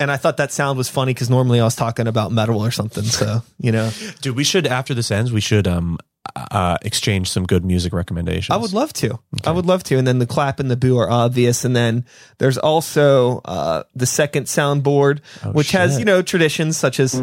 And 0.00 0.10
I 0.10 0.16
thought 0.16 0.38
that 0.38 0.50
sound 0.50 0.76
was 0.78 0.88
funny 0.88 1.14
because 1.14 1.30
normally 1.30 1.60
I 1.60 1.64
was 1.64 1.76
talking 1.76 2.08
about 2.08 2.32
metal 2.32 2.60
or 2.64 2.70
something. 2.70 3.04
So 3.04 3.42
you 3.58 3.70
know, 3.72 3.90
Dude, 4.22 4.34
we 4.36 4.42
should 4.42 4.66
after 4.66 4.94
this 4.94 5.10
ends, 5.10 5.32
we 5.32 5.40
should 5.40 5.68
um 5.68 5.98
uh 6.36 6.76
exchange 6.82 7.30
some 7.30 7.44
good 7.44 7.64
music 7.64 7.92
recommendations. 7.92 8.50
I 8.54 8.56
would 8.56 8.72
love 8.72 8.92
to. 8.94 9.18
I 9.44 9.50
would 9.52 9.66
love 9.66 9.82
to. 9.84 9.96
And 9.98 10.06
then 10.06 10.18
the 10.18 10.26
clap 10.26 10.58
and 10.60 10.70
the 10.70 10.76
boo 10.76 10.98
are 10.98 11.08
obvious. 11.10 11.64
And 11.64 11.74
then 11.76 12.04
there's 12.38 12.58
also 12.58 13.40
uh, 13.44 13.82
the 13.94 14.06
second 14.06 14.44
soundboard, 14.46 15.20
which 15.52 15.70
has 15.72 15.98
you 15.98 16.04
know 16.04 16.22
traditions 16.22 16.76
such 16.76 16.98
as, 16.98 17.14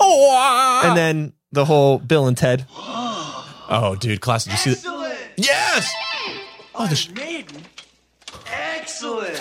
Oh, 0.00 0.82
and 0.84 0.96
then 0.96 1.32
the 1.52 1.64
whole 1.64 1.98
Bill 1.98 2.26
and 2.26 2.36
Ted. 2.36 2.66
oh, 2.70 3.96
dude, 3.98 4.20
classic. 4.20 4.52
You 4.52 4.58
see 4.58 4.70
that? 4.70 4.78
Excellent. 4.78 5.18
Yes. 5.36 5.92
Oh, 6.74 6.86
the 6.86 6.96
sh- 6.96 7.10
Maiden. 7.10 7.62
Excellent. 8.52 9.40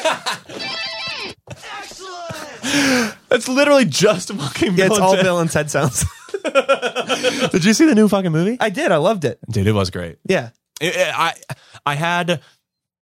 Excellent. 1.80 2.07
that's 3.30 3.48
literally 3.48 3.86
just 3.86 4.32
fucking. 4.34 4.76
Yeah, 4.78 4.86
it's 4.86 4.96
and 4.96 5.04
all 5.04 5.16
Ted. 5.16 5.24
Bill 5.24 5.40
and 5.40 5.50
Ted 5.50 5.70
sounds. 5.72 6.06
Did 7.52 7.66
you 7.66 7.74
see 7.74 7.86
the 7.86 7.96
new 7.96 8.08
fucking 8.08 8.32
movie? 8.32 8.58
I 8.60 8.70
did. 8.70 8.92
I 8.92 8.98
loved 8.98 9.26
it. 9.26 9.40
Dude, 9.50 9.68
it 9.68 9.72
was 9.74 9.90
great. 9.90 10.18
Yeah. 10.28 10.50
It- 10.80 10.96
it- 10.96 11.14
I 11.14 11.34
I 11.86 11.96
had 11.96 12.42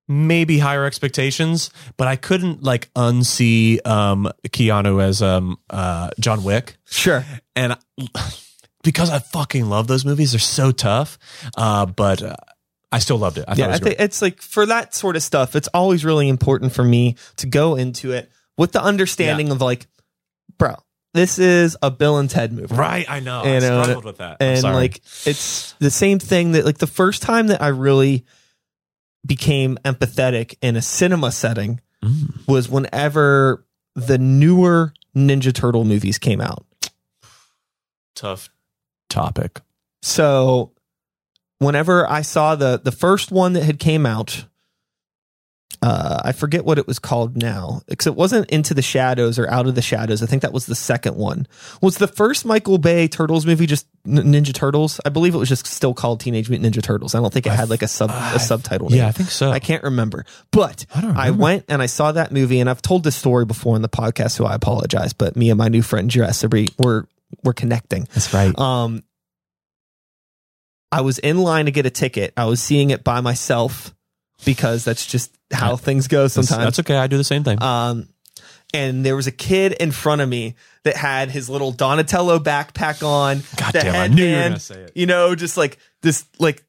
maybe 0.07 0.59
higher 0.59 0.85
expectations, 0.85 1.71
but 1.97 2.07
I 2.07 2.15
couldn't 2.15 2.63
like 2.63 2.91
unsee 2.93 3.85
um 3.85 4.31
Keanu 4.47 5.01
as 5.03 5.21
um 5.21 5.57
uh 5.69 6.09
John 6.19 6.43
Wick. 6.43 6.77
Sure. 6.85 7.25
and 7.55 7.73
I- 7.73 8.31
because 8.83 9.09
I 9.09 9.17
fucking 9.19 9.67
love 9.67 9.87
those 9.87 10.05
movies, 10.05 10.31
they're 10.33 10.39
so 10.39 10.71
tough. 10.71 11.17
Uh, 11.57 11.87
but 11.87 12.21
uh, 12.21 12.35
I 12.91 12.99
still 12.99 13.17
loved 13.17 13.39
it. 13.39 13.45
I 13.47 13.51
thought 13.55 13.57
yeah, 13.57 13.65
it 13.65 13.69
was 13.69 13.79
I 13.79 13.83
think 13.83 13.97
great. 13.97 14.05
it's 14.05 14.21
like 14.21 14.41
for 14.43 14.63
that 14.67 14.93
sort 14.93 15.15
of 15.15 15.23
stuff, 15.23 15.55
it's 15.55 15.67
always 15.73 16.05
really 16.05 16.29
important 16.29 16.71
for 16.71 16.83
me 16.83 17.15
to 17.37 17.47
go 17.47 17.75
into 17.75 18.11
it 18.11 18.29
with 18.57 18.71
the 18.71 18.81
understanding 18.81 19.49
of 19.51 19.61
like, 19.61 19.87
bro, 20.57 20.75
this 21.13 21.39
is 21.39 21.77
a 21.81 21.89
Bill 21.91 22.17
and 22.17 22.29
Ted 22.29 22.51
movie. 22.53 22.75
right. 22.75 23.05
I 23.09 23.19
know. 23.19 23.43
You 23.45 23.51
I 23.55 23.59
struggled 23.59 24.05
with 24.05 24.17
that. 24.17 24.37
I'm 24.41 24.47
And 24.47 24.59
sorry. 24.59 24.75
like 24.75 24.97
it's 25.25 25.73
the 25.79 25.91
same 25.91 26.19
thing 26.19 26.51
that 26.53 26.65
like 26.65 26.77
the 26.79 26.87
first 26.87 27.21
time 27.21 27.47
that 27.47 27.61
I 27.61 27.67
really 27.69 28.25
became 29.25 29.77
empathetic 29.85 30.55
in 30.61 30.75
a 30.75 30.81
cinema 30.81 31.31
setting 31.31 31.79
Mm. 32.03 32.45
was 32.47 32.69
whenever 32.69 33.65
the 33.95 34.17
newer 34.17 34.93
Ninja 35.15 35.53
Turtle 35.53 35.85
movies 35.85 36.19
came 36.19 36.41
out. 36.41 36.65
tough 38.15 38.49
topic. 39.09 39.61
So 40.01 40.71
whenever 41.59 42.07
I 42.09 42.21
saw 42.21 42.55
the 42.55 42.79
the 42.83 42.91
first 42.91 43.31
one 43.31 43.53
that 43.53 43.63
had 43.63 43.79
came 43.79 44.05
out, 44.05 44.45
uh, 45.81 46.21
I 46.23 46.31
forget 46.31 46.65
what 46.65 46.77
it 46.77 46.87
was 46.87 46.99
called 46.99 47.37
now, 47.37 47.81
because 47.87 48.07
it 48.07 48.15
wasn't 48.15 48.49
Into 48.49 48.73
the 48.73 48.81
Shadows 48.81 49.37
or 49.37 49.49
Out 49.49 49.67
of 49.67 49.75
the 49.75 49.81
Shadows. 49.81 50.23
I 50.23 50.25
think 50.25 50.41
that 50.41 50.53
was 50.53 50.65
the 50.65 50.75
second 50.75 51.15
one. 51.15 51.47
Was 51.81 51.97
the 51.97 52.07
first 52.07 52.45
Michael 52.45 52.77
Bay 52.77 53.07
Turtles 53.07 53.45
movie 53.45 53.65
just 53.65 53.87
Ninja 54.05 54.53
Turtles? 54.53 54.99
I 55.05 55.09
believe 55.09 55.35
it 55.35 55.37
was 55.37 55.49
just 55.49 55.67
still 55.67 55.93
called 55.93 56.19
Teenage 56.19 56.49
Mutant 56.49 56.73
Ninja 56.73 56.81
Turtles. 56.81 57.15
I 57.15 57.19
don't 57.19 57.33
think 57.33 57.45
it 57.45 57.53
had 57.53 57.69
like 57.69 57.81
a 57.81 57.87
sub 57.87 58.09
a 58.11 58.39
subtitle. 58.39 58.89
name. 58.89 58.99
Yeah, 58.99 59.07
I 59.07 59.11
think 59.11 59.29
so. 59.29 59.51
I 59.51 59.59
can't 59.59 59.83
remember. 59.83 60.25
But 60.51 60.85
I 60.93 61.27
I 61.27 61.31
went 61.31 61.65
and 61.69 61.81
I 61.81 61.87
saw 61.87 62.11
that 62.11 62.31
movie, 62.31 62.59
and 62.59 62.69
I've 62.69 62.81
told 62.81 63.03
this 63.03 63.15
story 63.15 63.45
before 63.45 63.75
in 63.75 63.81
the 63.81 63.89
podcast, 63.89 64.31
so 64.31 64.45
I 64.45 64.55
apologize. 64.55 65.13
But 65.13 65.35
me 65.35 65.49
and 65.49 65.57
my 65.57 65.69
new 65.69 65.81
friend 65.81 66.13
we 66.51 66.67
were 66.77 67.07
we're 67.43 67.53
connecting. 67.53 68.07
That's 68.13 68.33
right. 68.33 68.57
Um, 68.57 69.03
I 70.91 71.01
was 71.01 71.19
in 71.19 71.39
line 71.39 71.65
to 71.65 71.71
get 71.71 71.85
a 71.85 71.89
ticket. 71.89 72.33
I 72.37 72.45
was 72.45 72.61
seeing 72.61 72.91
it 72.91 73.03
by 73.03 73.21
myself 73.21 73.93
because 74.43 74.83
that's 74.83 75.05
just 75.05 75.35
how 75.51 75.75
things 75.75 76.07
go 76.07 76.27
sometimes. 76.27 76.63
that's 76.63 76.79
okay. 76.79 76.97
I 76.97 77.07
do 77.07 77.17
the 77.17 77.23
same 77.23 77.43
thing. 77.43 77.61
Um, 77.61 78.09
and 78.73 79.05
there 79.05 79.15
was 79.15 79.27
a 79.27 79.31
kid 79.31 79.73
in 79.73 79.91
front 79.91 80.21
of 80.21 80.27
me 80.27 80.55
that 80.83 80.97
had 80.97 81.31
his 81.31 81.49
little 81.49 81.71
Donatello 81.71 82.39
backpack 82.39 83.05
on. 83.05 83.41
God 83.55 83.71
damn, 83.73 83.95
I 83.95 84.07
knew 84.07 84.25
you 84.25 84.35
were 84.35 84.43
gonna 84.43 84.59
say 84.59 84.81
it. 84.81 84.91
You 84.95 85.05
know, 85.05 85.35
just 85.35 85.55
like 85.55 85.77
this, 86.01 86.25
like, 86.39 86.63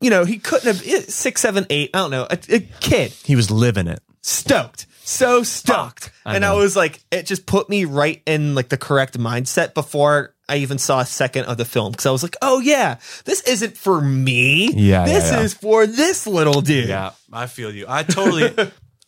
you 0.00 0.10
know, 0.10 0.24
he 0.24 0.38
couldn't 0.38 0.66
have 0.66 0.86
eh, 0.86 1.00
six, 1.08 1.40
seven, 1.40 1.66
eight. 1.70 1.90
I 1.94 1.98
don't 1.98 2.10
know, 2.10 2.26
a, 2.30 2.38
a 2.50 2.60
kid 2.60 3.10
he 3.24 3.34
was 3.34 3.50
living 3.50 3.88
it. 3.88 4.00
stoked 4.22 4.86
so 5.06 5.42
stoked 5.42 6.10
I 6.24 6.34
and 6.34 6.46
i 6.46 6.54
was 6.54 6.74
like 6.74 7.04
it 7.10 7.26
just 7.26 7.44
put 7.44 7.68
me 7.68 7.84
right 7.84 8.22
in 8.24 8.54
like 8.54 8.70
the 8.70 8.78
correct 8.78 9.18
mindset 9.18 9.74
before 9.74 10.33
i 10.48 10.56
even 10.56 10.78
saw 10.78 11.00
a 11.00 11.06
second 11.06 11.44
of 11.46 11.56
the 11.56 11.64
film 11.64 11.90
because 11.92 12.06
i 12.06 12.10
was 12.10 12.22
like 12.22 12.36
oh 12.42 12.60
yeah 12.60 12.98
this 13.24 13.40
isn't 13.42 13.76
for 13.76 14.00
me 14.00 14.70
Yeah, 14.72 15.04
this 15.04 15.30
yeah, 15.30 15.38
yeah. 15.38 15.42
is 15.44 15.54
for 15.54 15.86
this 15.86 16.26
little 16.26 16.60
dude 16.60 16.88
Yeah, 16.88 17.12
I 17.32 17.46
feel 17.46 17.74
you. 17.74 17.86
I 17.88 18.02
totally, 18.02 18.54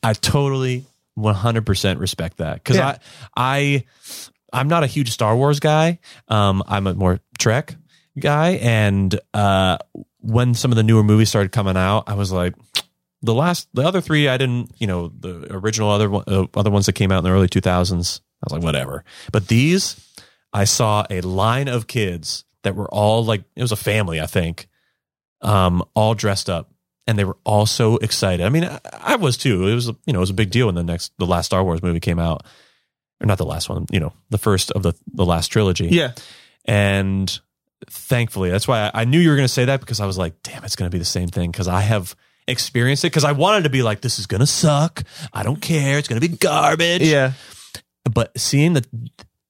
I 0.03 0.13
totally, 0.15 0.85
one 1.15 1.35
hundred 1.35 1.67
percent 1.67 1.99
respect 2.01 2.39
that 2.39 2.55
because 2.55 2.77
Yeah. 2.77 2.99
I, 3.37 3.83
I, 3.83 3.85
I'm 4.53 4.69
not 4.69 4.85
a 4.85 4.87
huge 4.87 5.11
Star 5.11 5.37
Wars 5.37 5.61
guy. 5.61 5.99
Um, 6.29 6.63
I'm 6.67 6.87
a 6.87 6.95
more 6.95 7.21
Trek 7.39 7.75
guy, 8.19 8.53
and 8.63 9.19
uh, 9.35 9.79
when 10.21 10.55
some 10.55 10.73
of 10.73 10.77
the 10.77 10.83
newer 10.83 11.03
movies 11.03 11.29
started 11.29 11.53
coming 11.53 11.77
out, 11.77 12.05
I 12.07 12.15
was 12.15 12.33
like, 12.33 12.55
the 13.23 13.35
last, 13.35 13.69
the 13.75 13.83
other 13.83 14.01
three, 14.01 14.29
I 14.29 14.37
didn't, 14.37 14.71
you 14.79 14.87
know, 14.87 15.09
the 15.09 15.49
original 15.51 15.91
other 15.91 16.15
uh, 16.15 16.47
other 16.55 16.71
ones 16.71 16.87
that 16.87 16.93
came 16.95 17.11
out 17.13 17.19
in 17.19 17.25
the 17.25 17.31
early 17.31 17.49
2000s. 17.49 18.21
I 18.21 18.45
was 18.45 18.53
like, 18.53 18.63
whatever. 18.63 19.05
But 19.33 19.49
these, 19.49 19.97
I 20.57 20.65
saw 20.65 21.05
a 21.11 21.21
line 21.21 21.69
of 21.69 21.87
kids 21.87 22.45
that 22.63 22.75
were 22.75 22.89
all 22.89 23.25
like, 23.25 23.45
it 23.55 23.61
was 23.61 23.73
a 23.73 23.77
family, 23.77 24.21
I 24.21 24.27
think, 24.27 24.69
um, 25.43 25.85
all 25.95 26.15
dressed 26.15 26.49
up 26.49 26.73
and 27.07 27.19
they 27.19 27.25
were 27.25 27.37
all 27.45 27.67
so 27.67 27.99
excited. 27.99 28.45
I 28.45 28.49
mean, 28.49 28.65
I, 28.65 28.81
I 28.93 29.17
was 29.17 29.37
too. 29.37 29.69
It 29.69 29.75
was, 29.75 29.89
you 29.89 30.13
know, 30.15 30.19
it 30.19 30.21
was 30.21 30.31
a 30.31 30.35
big 30.35 30.51
deal 30.51 30.67
when 30.67 30.75
the 30.75 30.83
next, 30.83 31.13
the 31.19 31.27
last 31.27 31.47
Star 31.47 31.63
Wars 31.63 31.83
movie 31.83 32.01
came 32.01 32.19
out, 32.19 32.47
or 33.21 33.27
not 33.27 33.37
the 33.37 33.45
last 33.45 33.69
one, 33.69 33.85
you 33.91 34.01
know, 34.01 34.15
the 34.31 34.39
first 34.39 34.71
of 34.73 34.83
the 34.83 34.95
the 35.13 35.25
last 35.25 35.49
trilogy. 35.49 35.89
yeah 35.89 36.13
And 36.65 37.39
thankfully, 37.91 38.51
that's 38.51 38.67
why 38.67 38.87
I, 38.87 39.03
I 39.03 39.05
knew 39.05 39.21
you 39.21 39.29
were 39.29 39.37
going 39.37 39.49
to 39.49 39.53
say 39.53 39.67
that 39.67 39.81
because 39.81 40.01
I 40.01 40.07
was 40.07 40.19
like, 40.19 40.43
damn, 40.43 40.65
it's 40.65 40.77
going 40.77 40.91
to 40.91 40.95
be 40.95 40.99
the 40.99 41.05
same 41.05 41.29
thing 41.29 41.51
because 41.51 41.69
I 41.69 41.81
have 41.81 42.17
experienced 42.49 43.05
it 43.05 43.09
because 43.09 43.25
I 43.25 43.33
wanted 43.33 43.65
to 43.65 43.71
be 43.71 43.83
like, 43.83 44.01
this 44.01 44.19
is 44.19 44.27
going 44.27 44.41
to 44.41 44.47
suck. 44.47 45.03
I 45.33 45.43
don't 45.43 45.61
care. 45.61 45.99
It's 45.99 46.09
going 46.09 46.21
to 46.21 46.29
be 46.29 46.37
garbage. 46.37 47.03
yeah 47.03 47.33
But 48.11 48.39
seeing 48.39 48.73
that 48.75 48.87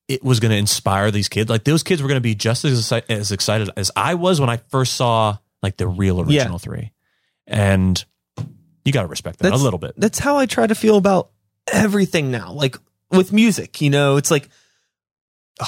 it 0.09 0.23
was 0.23 0.39
going 0.41 0.51
to 0.53 0.57
inspire 0.57 1.11
these 1.11 1.29
kids, 1.29 1.51
like 1.51 1.65
those 1.65 1.83
kids 1.83 2.01
were 2.03 2.09
going 2.09 2.17
to 2.17 2.21
be 2.23 2.35
just 2.35 2.65
as 2.65 2.93
as 3.09 3.33
excited 3.33 3.71
as 3.77 3.91
I 3.97 4.15
was 4.15 4.41
when 4.41 4.49
I 4.51 4.59
first 4.69 4.95
saw 4.95 5.37
like 5.63 5.77
the 5.77 5.89
real 5.89 6.21
original 6.21 6.53
Yeah. 6.53 6.59
three. 6.59 6.93
And 7.47 8.05
you 8.85 8.93
got 8.93 9.03
to 9.03 9.09
respect 9.09 9.39
that 9.39 9.45
That's- 9.45 9.61
a 9.61 9.65
little 9.65 9.79
bit. 9.81 9.95
that's 9.97 10.19
how 10.21 10.37
i 10.39 10.47
try 10.47 10.65
to 10.67 10.75
feel 10.77 10.97
about 10.97 11.31
everything 11.73 12.31
now 12.31 12.53
like 12.53 12.77
with 13.11 13.33
music 13.33 13.81
you 13.81 13.91
know 13.91 14.17
it's 14.17 14.31
like 14.31 14.49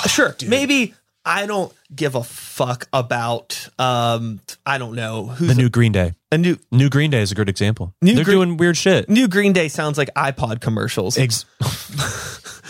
sure 0.06 0.32
dude. 0.38 0.48
maybe 0.48 0.94
i 1.24 1.44
don't 1.46 1.72
give 1.92 2.14
a 2.14 2.22
fuck 2.22 2.86
about 2.92 3.68
um 3.78 4.38
i 4.64 4.78
don't 4.78 4.94
know 4.94 5.26
who's 5.26 5.48
The 5.48 5.54
new 5.54 5.68
Green 5.68 5.90
Day. 5.90 6.12
a 6.30 6.38
new 6.38 6.58
New 6.70 6.88
Green 6.88 7.10
Day 7.10 7.20
is 7.22 7.32
a 7.32 7.34
good 7.34 7.48
example. 7.48 7.92
New 8.00 8.14
They're 8.14 8.22
Green- 8.24 8.36
doing 8.36 8.56
weird 8.56 8.76
shit. 8.76 9.08
new 9.08 9.26
green 9.26 9.52
day 9.52 9.66
sounds 9.68 9.98
like 9.98 10.14
ipod 10.14 10.60
commercials 10.60 11.18
Ex- 11.18 11.44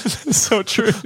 so 0.32 0.62
true. 0.62 0.90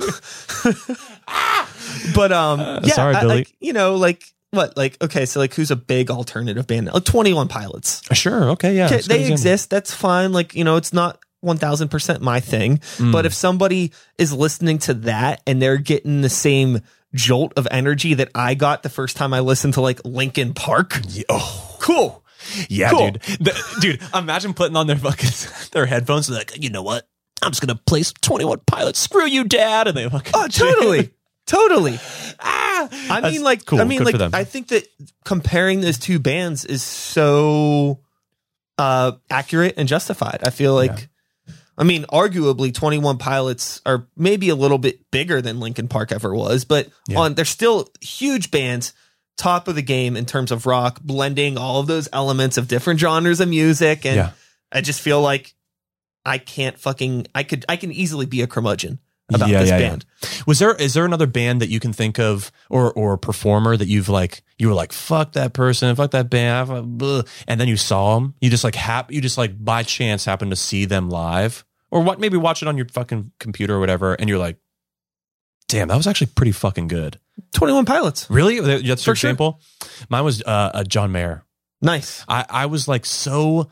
But 2.14 2.32
um, 2.32 2.60
yeah, 2.60 2.94
sorry, 2.94 3.14
I- 3.14 3.20
Billy. 3.20 3.36
like, 3.36 3.54
you 3.60 3.72
know, 3.72 3.96
like 3.96 4.24
what, 4.50 4.76
like 4.76 5.02
okay, 5.02 5.26
so 5.26 5.40
like 5.40 5.54
who's 5.54 5.70
a 5.70 5.76
big 5.76 6.10
alternative 6.10 6.66
band? 6.66 6.86
Like 6.92 7.04
Twenty 7.04 7.32
One 7.32 7.48
Pilots. 7.48 8.02
Sure. 8.12 8.50
Okay. 8.50 8.76
Yeah. 8.76 8.88
That's 8.88 9.06
they 9.06 9.30
exist. 9.30 9.70
That's 9.70 9.92
fine. 9.92 10.32
Like 10.32 10.54
you 10.54 10.64
know, 10.64 10.76
it's 10.76 10.92
not 10.92 11.18
one 11.40 11.56
thousand 11.58 11.88
percent 11.88 12.20
my 12.22 12.40
thing. 12.40 12.78
Mm. 12.98 13.12
But 13.12 13.26
if 13.26 13.34
somebody 13.34 13.92
is 14.18 14.32
listening 14.32 14.78
to 14.80 14.94
that 14.94 15.42
and 15.46 15.60
they're 15.62 15.76
getting 15.78 16.20
the 16.20 16.28
same 16.28 16.80
jolt 17.14 17.52
of 17.56 17.66
energy 17.70 18.14
that 18.14 18.30
I 18.34 18.54
got 18.54 18.82
the 18.82 18.88
first 18.90 19.16
time 19.16 19.32
I 19.32 19.40
listened 19.40 19.74
to 19.74 19.80
like 19.80 20.00
Linkin 20.04 20.52
Park, 20.54 21.00
Yeah, 21.08 21.22
oh, 21.28 21.76
cool. 21.80 22.24
yeah, 22.68 22.90
Cool. 22.90 23.10
dude. 23.12 23.22
The- 23.40 23.76
dude, 23.80 24.02
imagine 24.14 24.52
putting 24.54 24.76
on 24.76 24.86
their 24.86 24.96
fucking 24.96 25.30
their 25.72 25.86
headphones. 25.86 26.28
And 26.28 26.36
like, 26.38 26.62
you 26.62 26.70
know 26.70 26.82
what? 26.82 27.08
I'm 27.44 27.50
just 27.50 27.60
gonna 27.60 27.78
play 27.86 28.02
some 28.02 28.14
Twenty 28.20 28.44
One 28.44 28.60
Pilots. 28.66 28.98
Screw 28.98 29.26
you, 29.26 29.44
Dad. 29.44 29.88
And 29.88 29.96
they 29.96 30.08
fucking 30.08 30.32
Oh, 30.34 30.48
totally. 30.50 31.10
Totally. 31.46 31.98
ah. 32.40 32.88
I 32.90 33.20
That's 33.20 33.34
mean, 33.34 33.42
like, 33.44 33.64
cool. 33.66 33.80
I 33.80 33.84
mean, 33.84 34.02
Good 34.02 34.18
like. 34.20 34.34
I 34.34 34.44
think 34.44 34.68
that 34.68 34.86
comparing 35.24 35.80
those 35.82 35.98
two 35.98 36.18
bands 36.18 36.64
is 36.64 36.82
so 36.82 38.00
uh, 38.78 39.12
accurate 39.30 39.74
and 39.76 39.86
justified. 39.88 40.40
I 40.42 40.50
feel 40.50 40.74
like, 40.74 41.08
I 41.78 41.84
mean, 41.84 42.04
arguably, 42.04 42.72
Twenty 42.74 42.98
One 42.98 43.18
Pilots 43.18 43.80
are 43.86 44.06
maybe 44.16 44.48
a 44.48 44.54
little 44.54 44.78
bit 44.78 45.10
bigger 45.10 45.40
than 45.42 45.60
Linkin 45.60 45.88
Park 45.88 46.12
ever 46.12 46.34
was, 46.34 46.64
but 46.64 46.88
Yeah. 47.08 47.18
on 47.18 47.34
they're 47.34 47.44
still 47.44 47.88
huge 48.00 48.50
bands, 48.50 48.92
top 49.36 49.68
of 49.68 49.74
the 49.74 49.82
game 49.82 50.16
in 50.16 50.24
terms 50.26 50.50
of 50.50 50.66
rock, 50.66 51.00
blending 51.02 51.58
all 51.58 51.80
of 51.80 51.86
those 51.86 52.08
elements 52.12 52.56
of 52.56 52.68
different 52.68 53.00
genres 53.00 53.40
of 53.40 53.48
music, 53.48 54.06
and 54.06 54.16
Yeah. 54.16 54.30
I 54.72 54.80
just 54.80 55.00
feel 55.00 55.20
like 55.20 55.54
I 56.24 56.38
can't 56.38 56.78
fucking, 56.78 57.26
I 57.34 57.42
could, 57.42 57.64
I 57.68 57.76
can 57.76 57.92
easily 57.92 58.26
be 58.26 58.40
a 58.42 58.46
curmudgeon 58.46 58.98
about 59.32 59.48
Yeah, 59.48 59.60
this 59.60 59.70
yeah, 59.70 59.78
yeah. 59.78 59.88
band. 59.90 60.04
Was 60.46 60.58
there 60.58 60.74
is 60.74 60.92
there 60.94 61.04
another 61.06 61.26
band 61.26 61.62
that 61.62 61.68
you 61.70 61.80
can 61.80 61.92
think 61.94 62.18
of 62.18 62.52
or 62.68 62.92
or 62.92 63.16
performer 63.16 63.74
that 63.76 63.88
you've 63.88 64.10
like 64.10 64.42
you 64.58 64.68
were 64.68 64.74
like 64.74 64.92
fuck 64.92 65.32
that 65.32 65.54
person 65.54 65.96
fuck 65.96 66.10
that 66.10 66.28
band 66.28 66.98
blah," 66.98 67.22
and 67.48 67.58
then 67.58 67.66
you 67.66 67.76
saw 67.78 68.16
them 68.16 68.34
you 68.42 68.50
just 68.50 68.64
like 68.64 68.74
hap 68.74 69.10
you 69.10 69.22
just 69.22 69.38
like 69.38 69.52
by 69.64 69.82
chance 69.82 70.26
happened 70.26 70.50
to 70.50 70.56
see 70.56 70.84
them 70.84 71.08
live 71.08 71.64
or 71.90 72.02
what 72.02 72.20
maybe 72.20 72.36
watch 72.36 72.60
it 72.60 72.68
on 72.68 72.76
your 72.76 72.86
fucking 72.88 73.30
computer 73.38 73.76
or 73.76 73.80
whatever 73.80 74.12
and 74.12 74.28
you're 74.28 74.38
like 74.38 74.58
damn 75.68 75.88
that 75.88 75.96
was 75.96 76.06
actually 76.06 76.26
pretty 76.28 76.52
fucking 76.52 76.86
good 76.88 77.18
Twenty 77.52 77.72
One 77.72 77.86
Pilots, 77.86 78.28
really 78.30 78.60
that's 78.60 78.82
your 78.84 78.96
For 78.96 79.02
sure. 79.02 79.12
example 79.30 79.60
mine 80.10 80.24
was 80.24 80.42
uh, 80.42 80.70
uh 80.74 80.84
John 80.84 81.12
Mayer 81.12 81.44
nice. 81.80 82.24
I 82.28 82.44
I 82.48 82.66
was 82.66 82.86
like 82.88 83.06
so 83.06 83.70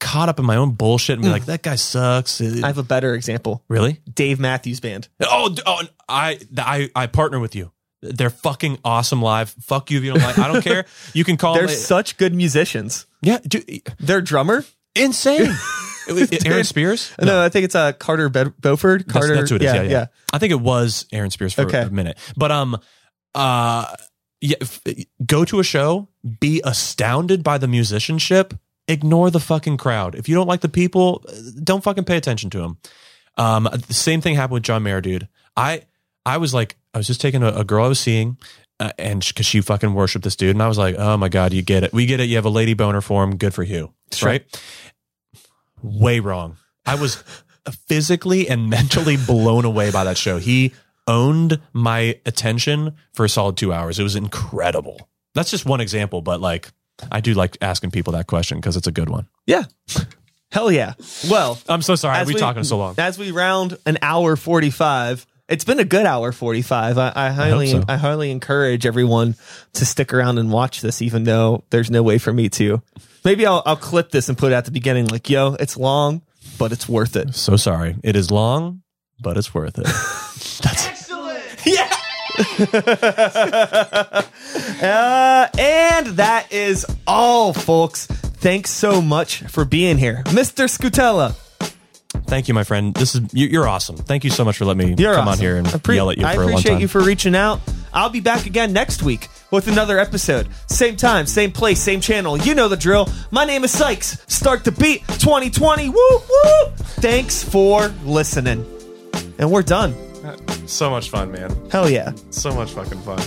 caught 0.00 0.28
up 0.28 0.38
in 0.38 0.44
my 0.46 0.56
own 0.56 0.72
bullshit 0.72 1.14
and 1.14 1.22
be 1.22 1.28
Mm. 1.28 1.32
like 1.32 1.46
that 1.46 1.62
guy 1.62 1.74
sucks 1.74 2.40
I 2.40 2.66
have 2.66 2.78
a 2.78 2.82
better 2.82 3.14
example. 3.14 3.64
really 3.68 4.00
Dave 4.12 4.38
Matthews 4.40 4.80
Band. 4.80 5.08
Oh, 5.20 5.54
oh, 5.66 5.82
I, 6.08 6.38
I, 6.56 6.90
I 6.94 7.06
partner 7.06 7.40
with 7.40 7.54
you. 7.56 7.72
They're 8.00 8.30
fucking 8.30 8.78
awesome 8.84 9.20
live. 9.20 9.50
Fuck 9.62 9.90
you 9.90 9.98
if 9.98 10.04
you 10.04 10.12
don't 10.14 10.22
like. 10.22 10.38
I 10.38 10.46
don't 10.52 10.62
care. 10.62 10.84
You 11.14 11.24
can 11.24 11.36
call. 11.36 11.54
They're 11.56 11.66
them, 11.66 11.74
such 11.76 12.16
good 12.16 12.32
musicians. 12.32 13.06
yeah, 13.22 13.38
dude, 13.38 13.82
Their 13.98 14.20
drummer? 14.20 14.64
insane. 14.94 15.52
It's 16.10 16.46
Aaron 16.46 16.64
Spears. 16.64 17.12
No, 17.20 17.42
I 17.44 17.50
think 17.50 17.66
it's 17.66 17.74
uh, 17.74 17.92
Carter 17.92 18.30
Be- 18.30 18.44
Beauford. 18.58 19.00
That's, 19.02 19.12
Carter. 19.12 19.34
that's 19.34 19.50
who 19.50 19.56
it 19.56 19.62
is. 19.62 19.66
yeah, 19.74 19.82
Yeah, 19.82 19.90
yeah, 19.90 20.06
I 20.32 20.38
think 20.38 20.52
it 20.52 20.60
was 20.60 21.04
Aaron 21.12 21.30
Spears 21.30 21.52
for 21.52 21.62
Okay. 21.66 21.82
a 21.82 21.90
minute, 21.90 22.16
but 22.34 22.50
um, 22.50 22.78
uh, 23.34 23.84
yeah, 24.40 24.56
f- 24.62 24.80
go 25.26 25.44
to 25.44 25.60
a 25.60 25.62
show, 25.62 26.08
be 26.40 26.62
astounded 26.64 27.44
by 27.44 27.58
the 27.58 27.68
musicianship, 27.68 28.54
ignore 28.88 29.30
the 29.30 29.38
fucking 29.40 29.76
crowd. 29.76 30.14
If 30.16 30.28
you 30.28 30.34
don't 30.34 30.46
like 30.48 30.60
the 30.62 30.68
people, 30.68 31.24
don't 31.62 31.84
fucking 31.84 32.04
pay 32.04 32.16
attention 32.16 32.50
to 32.50 32.58
them. 32.58 32.78
Um, 33.36 33.68
the 33.86 33.94
same 33.94 34.20
thing 34.20 34.34
happened 34.34 34.54
with 34.54 34.62
John 34.64 34.82
Mayer, 34.82 35.00
dude. 35.00 35.28
I 35.56 35.82
I 36.26 36.38
was 36.38 36.52
like, 36.52 36.76
I 36.92 36.98
was 36.98 37.06
just 37.06 37.20
taking 37.20 37.42
a, 37.42 37.48
a 37.48 37.64
girl 37.64 37.84
I 37.84 37.88
was 37.88 38.00
seeing, 38.00 38.36
uh, 38.80 38.90
and 38.98 39.24
because 39.24 39.46
she 39.46 39.60
fucking 39.60 39.94
worshipped 39.94 40.24
this 40.24 40.34
dude, 40.36 40.50
and 40.56 40.62
I 40.62 40.68
was 40.68 40.78
like, 40.78 40.96
oh 40.98 41.16
my 41.16 41.28
god, 41.28 41.52
you 41.52 41.62
get 41.62 41.84
it, 41.84 41.92
we 41.92 42.06
get 42.06 42.18
it. 42.20 42.24
You 42.24 42.36
have 42.36 42.44
a 42.44 42.50
lady 42.50 42.74
boner 42.74 43.00
for 43.00 43.22
him. 43.22 43.36
Good 43.36 43.54
for 43.54 43.62
you, 43.62 43.92
Sure. 44.12 44.28
right? 44.30 44.62
Way 45.82 46.18
wrong. 46.20 46.56
I 46.84 46.96
was 46.96 47.22
physically 47.86 48.48
and 48.48 48.68
mentally 48.70 49.16
blown 49.16 49.64
away 49.64 49.90
by 49.90 50.04
that 50.04 50.16
show. 50.16 50.38
He 50.38 50.72
owned 51.06 51.60
my 51.72 52.18
attention 52.26 52.94
for 53.12 53.24
a 53.24 53.28
solid 53.28 53.56
two 53.56 53.72
hours. 53.72 53.98
It 53.98 54.02
was 54.02 54.16
incredible. 54.16 55.08
That's 55.34 55.50
just 55.50 55.64
one 55.66 55.80
example, 55.80 56.20
but 56.22 56.40
like 56.40 56.70
I 57.10 57.20
do 57.20 57.34
like 57.34 57.56
asking 57.60 57.90
people 57.92 58.12
that 58.14 58.26
question 58.26 58.58
because 58.58 58.76
it's 58.76 58.86
a 58.86 58.92
good 58.92 59.08
one. 59.08 59.28
yeah. 59.46 59.64
Hell 60.50 60.72
yeah. 60.72 60.94
Well, 61.30 61.58
I'm 61.68 61.82
so 61.82 61.94
sorry. 61.94 62.24
We 62.24 62.32
we- 62.32 62.40
talking 62.40 62.64
so 62.64 62.78
long. 62.78 62.94
as 62.96 63.18
we 63.18 63.32
round 63.32 63.76
an 63.84 63.98
hour 64.00 64.34
45, 64.34 65.26
It's 65.50 65.64
been 65.64 65.78
a 65.78 65.84
good 65.84 66.06
hour 66.06 66.32
45. 66.32 66.96
I, 66.96 67.12
I 67.14 67.28
highly 67.30 67.66
so. 67.66 67.84
I 67.86 67.96
highly 67.98 68.30
encourage 68.30 68.86
everyone 68.86 69.34
to 69.74 69.84
stick 69.84 70.14
around 70.14 70.38
and 70.38 70.50
watch 70.50 70.80
this, 70.80 71.02
even 71.02 71.24
though 71.24 71.64
there's 71.68 71.90
no 71.90 72.02
way 72.02 72.16
for 72.16 72.32
me 72.32 72.48
to. 72.50 72.80
Maybe 73.26 73.44
I'll, 73.44 73.62
I'll 73.66 73.76
clip 73.76 74.10
this 74.10 74.30
and 74.30 74.38
put 74.38 74.52
it 74.52 74.54
at 74.54 74.64
the 74.64 74.70
beginning 74.70 75.08
like, 75.08 75.28
yo, 75.28 75.54
it's 75.60 75.76
long, 75.76 76.22
but 76.58 76.72
it's 76.72 76.88
worth 76.88 77.14
it. 77.16 77.34
So 77.34 77.56
sorry. 77.56 77.96
It 78.02 78.16
is 78.16 78.30
long, 78.30 78.80
but 79.20 79.36
it's 79.36 79.52
worth 79.52 79.78
it. 79.78 79.86
Excellent. 80.64 80.97
Uh, 84.80 85.48
and 85.58 86.06
that 86.18 86.46
is 86.52 86.86
all, 87.06 87.52
folks. 87.52 88.06
Thanks 88.06 88.70
so 88.70 89.02
much 89.02 89.42
for 89.42 89.64
being 89.64 89.98
here. 89.98 90.22
Mr. 90.26 90.66
Scutella. 90.68 91.34
Thank 92.26 92.46
you, 92.46 92.54
my 92.54 92.62
friend. 92.62 92.94
This 92.94 93.14
is 93.16 93.22
you, 93.34 93.48
you're 93.48 93.66
awesome. 93.66 93.96
Thank 93.96 94.22
you 94.22 94.30
so 94.30 94.44
much 94.44 94.56
for 94.58 94.64
letting 94.66 94.88
me 94.90 94.94
You're 94.96 95.14
come 95.14 95.22
on 95.22 95.28
awesome. 95.34 95.40
here 95.42 95.56
and 95.56 95.66
Appre- 95.66 95.96
yell 95.96 96.10
at 96.10 96.18
you 96.18 96.26
I 96.26 96.34
for 96.36 96.42
a 96.42 96.44
long 96.44 96.52
appreciate 96.54 96.72
time. 96.74 96.80
you 96.80 96.88
for 96.88 97.00
reaching 97.00 97.34
out. 97.34 97.60
I'll 97.92 98.10
be 98.10 98.20
back 98.20 98.46
again 98.46 98.72
next 98.72 99.02
week 99.02 99.28
with 99.50 99.66
another 99.66 99.98
episode. 99.98 100.46
Same 100.68 100.94
time, 100.96 101.26
same 101.26 101.50
place, 101.50 101.80
same 101.80 102.00
channel. 102.00 102.36
You 102.36 102.54
know 102.54 102.68
the 102.68 102.76
drill. 102.76 103.08
My 103.32 103.44
name 103.44 103.64
is 103.64 103.72
Sykes. 103.72 104.22
Start 104.28 104.62
the 104.62 104.72
beat 104.72 105.00
2020. 105.08 105.88
Woo 105.88 105.94
woo. 105.96 106.66
Thanks 106.76 107.42
for 107.42 107.88
listening. 108.04 108.64
And 109.38 109.50
we're 109.50 109.62
done. 109.62 109.94
So 110.66 110.90
much 110.90 111.10
fun, 111.10 111.32
man. 111.32 111.54
Hell 111.70 111.88
yeah. 111.90 112.12
So 112.30 112.52
much 112.52 112.72
fucking 112.72 113.00
fun. 113.02 113.20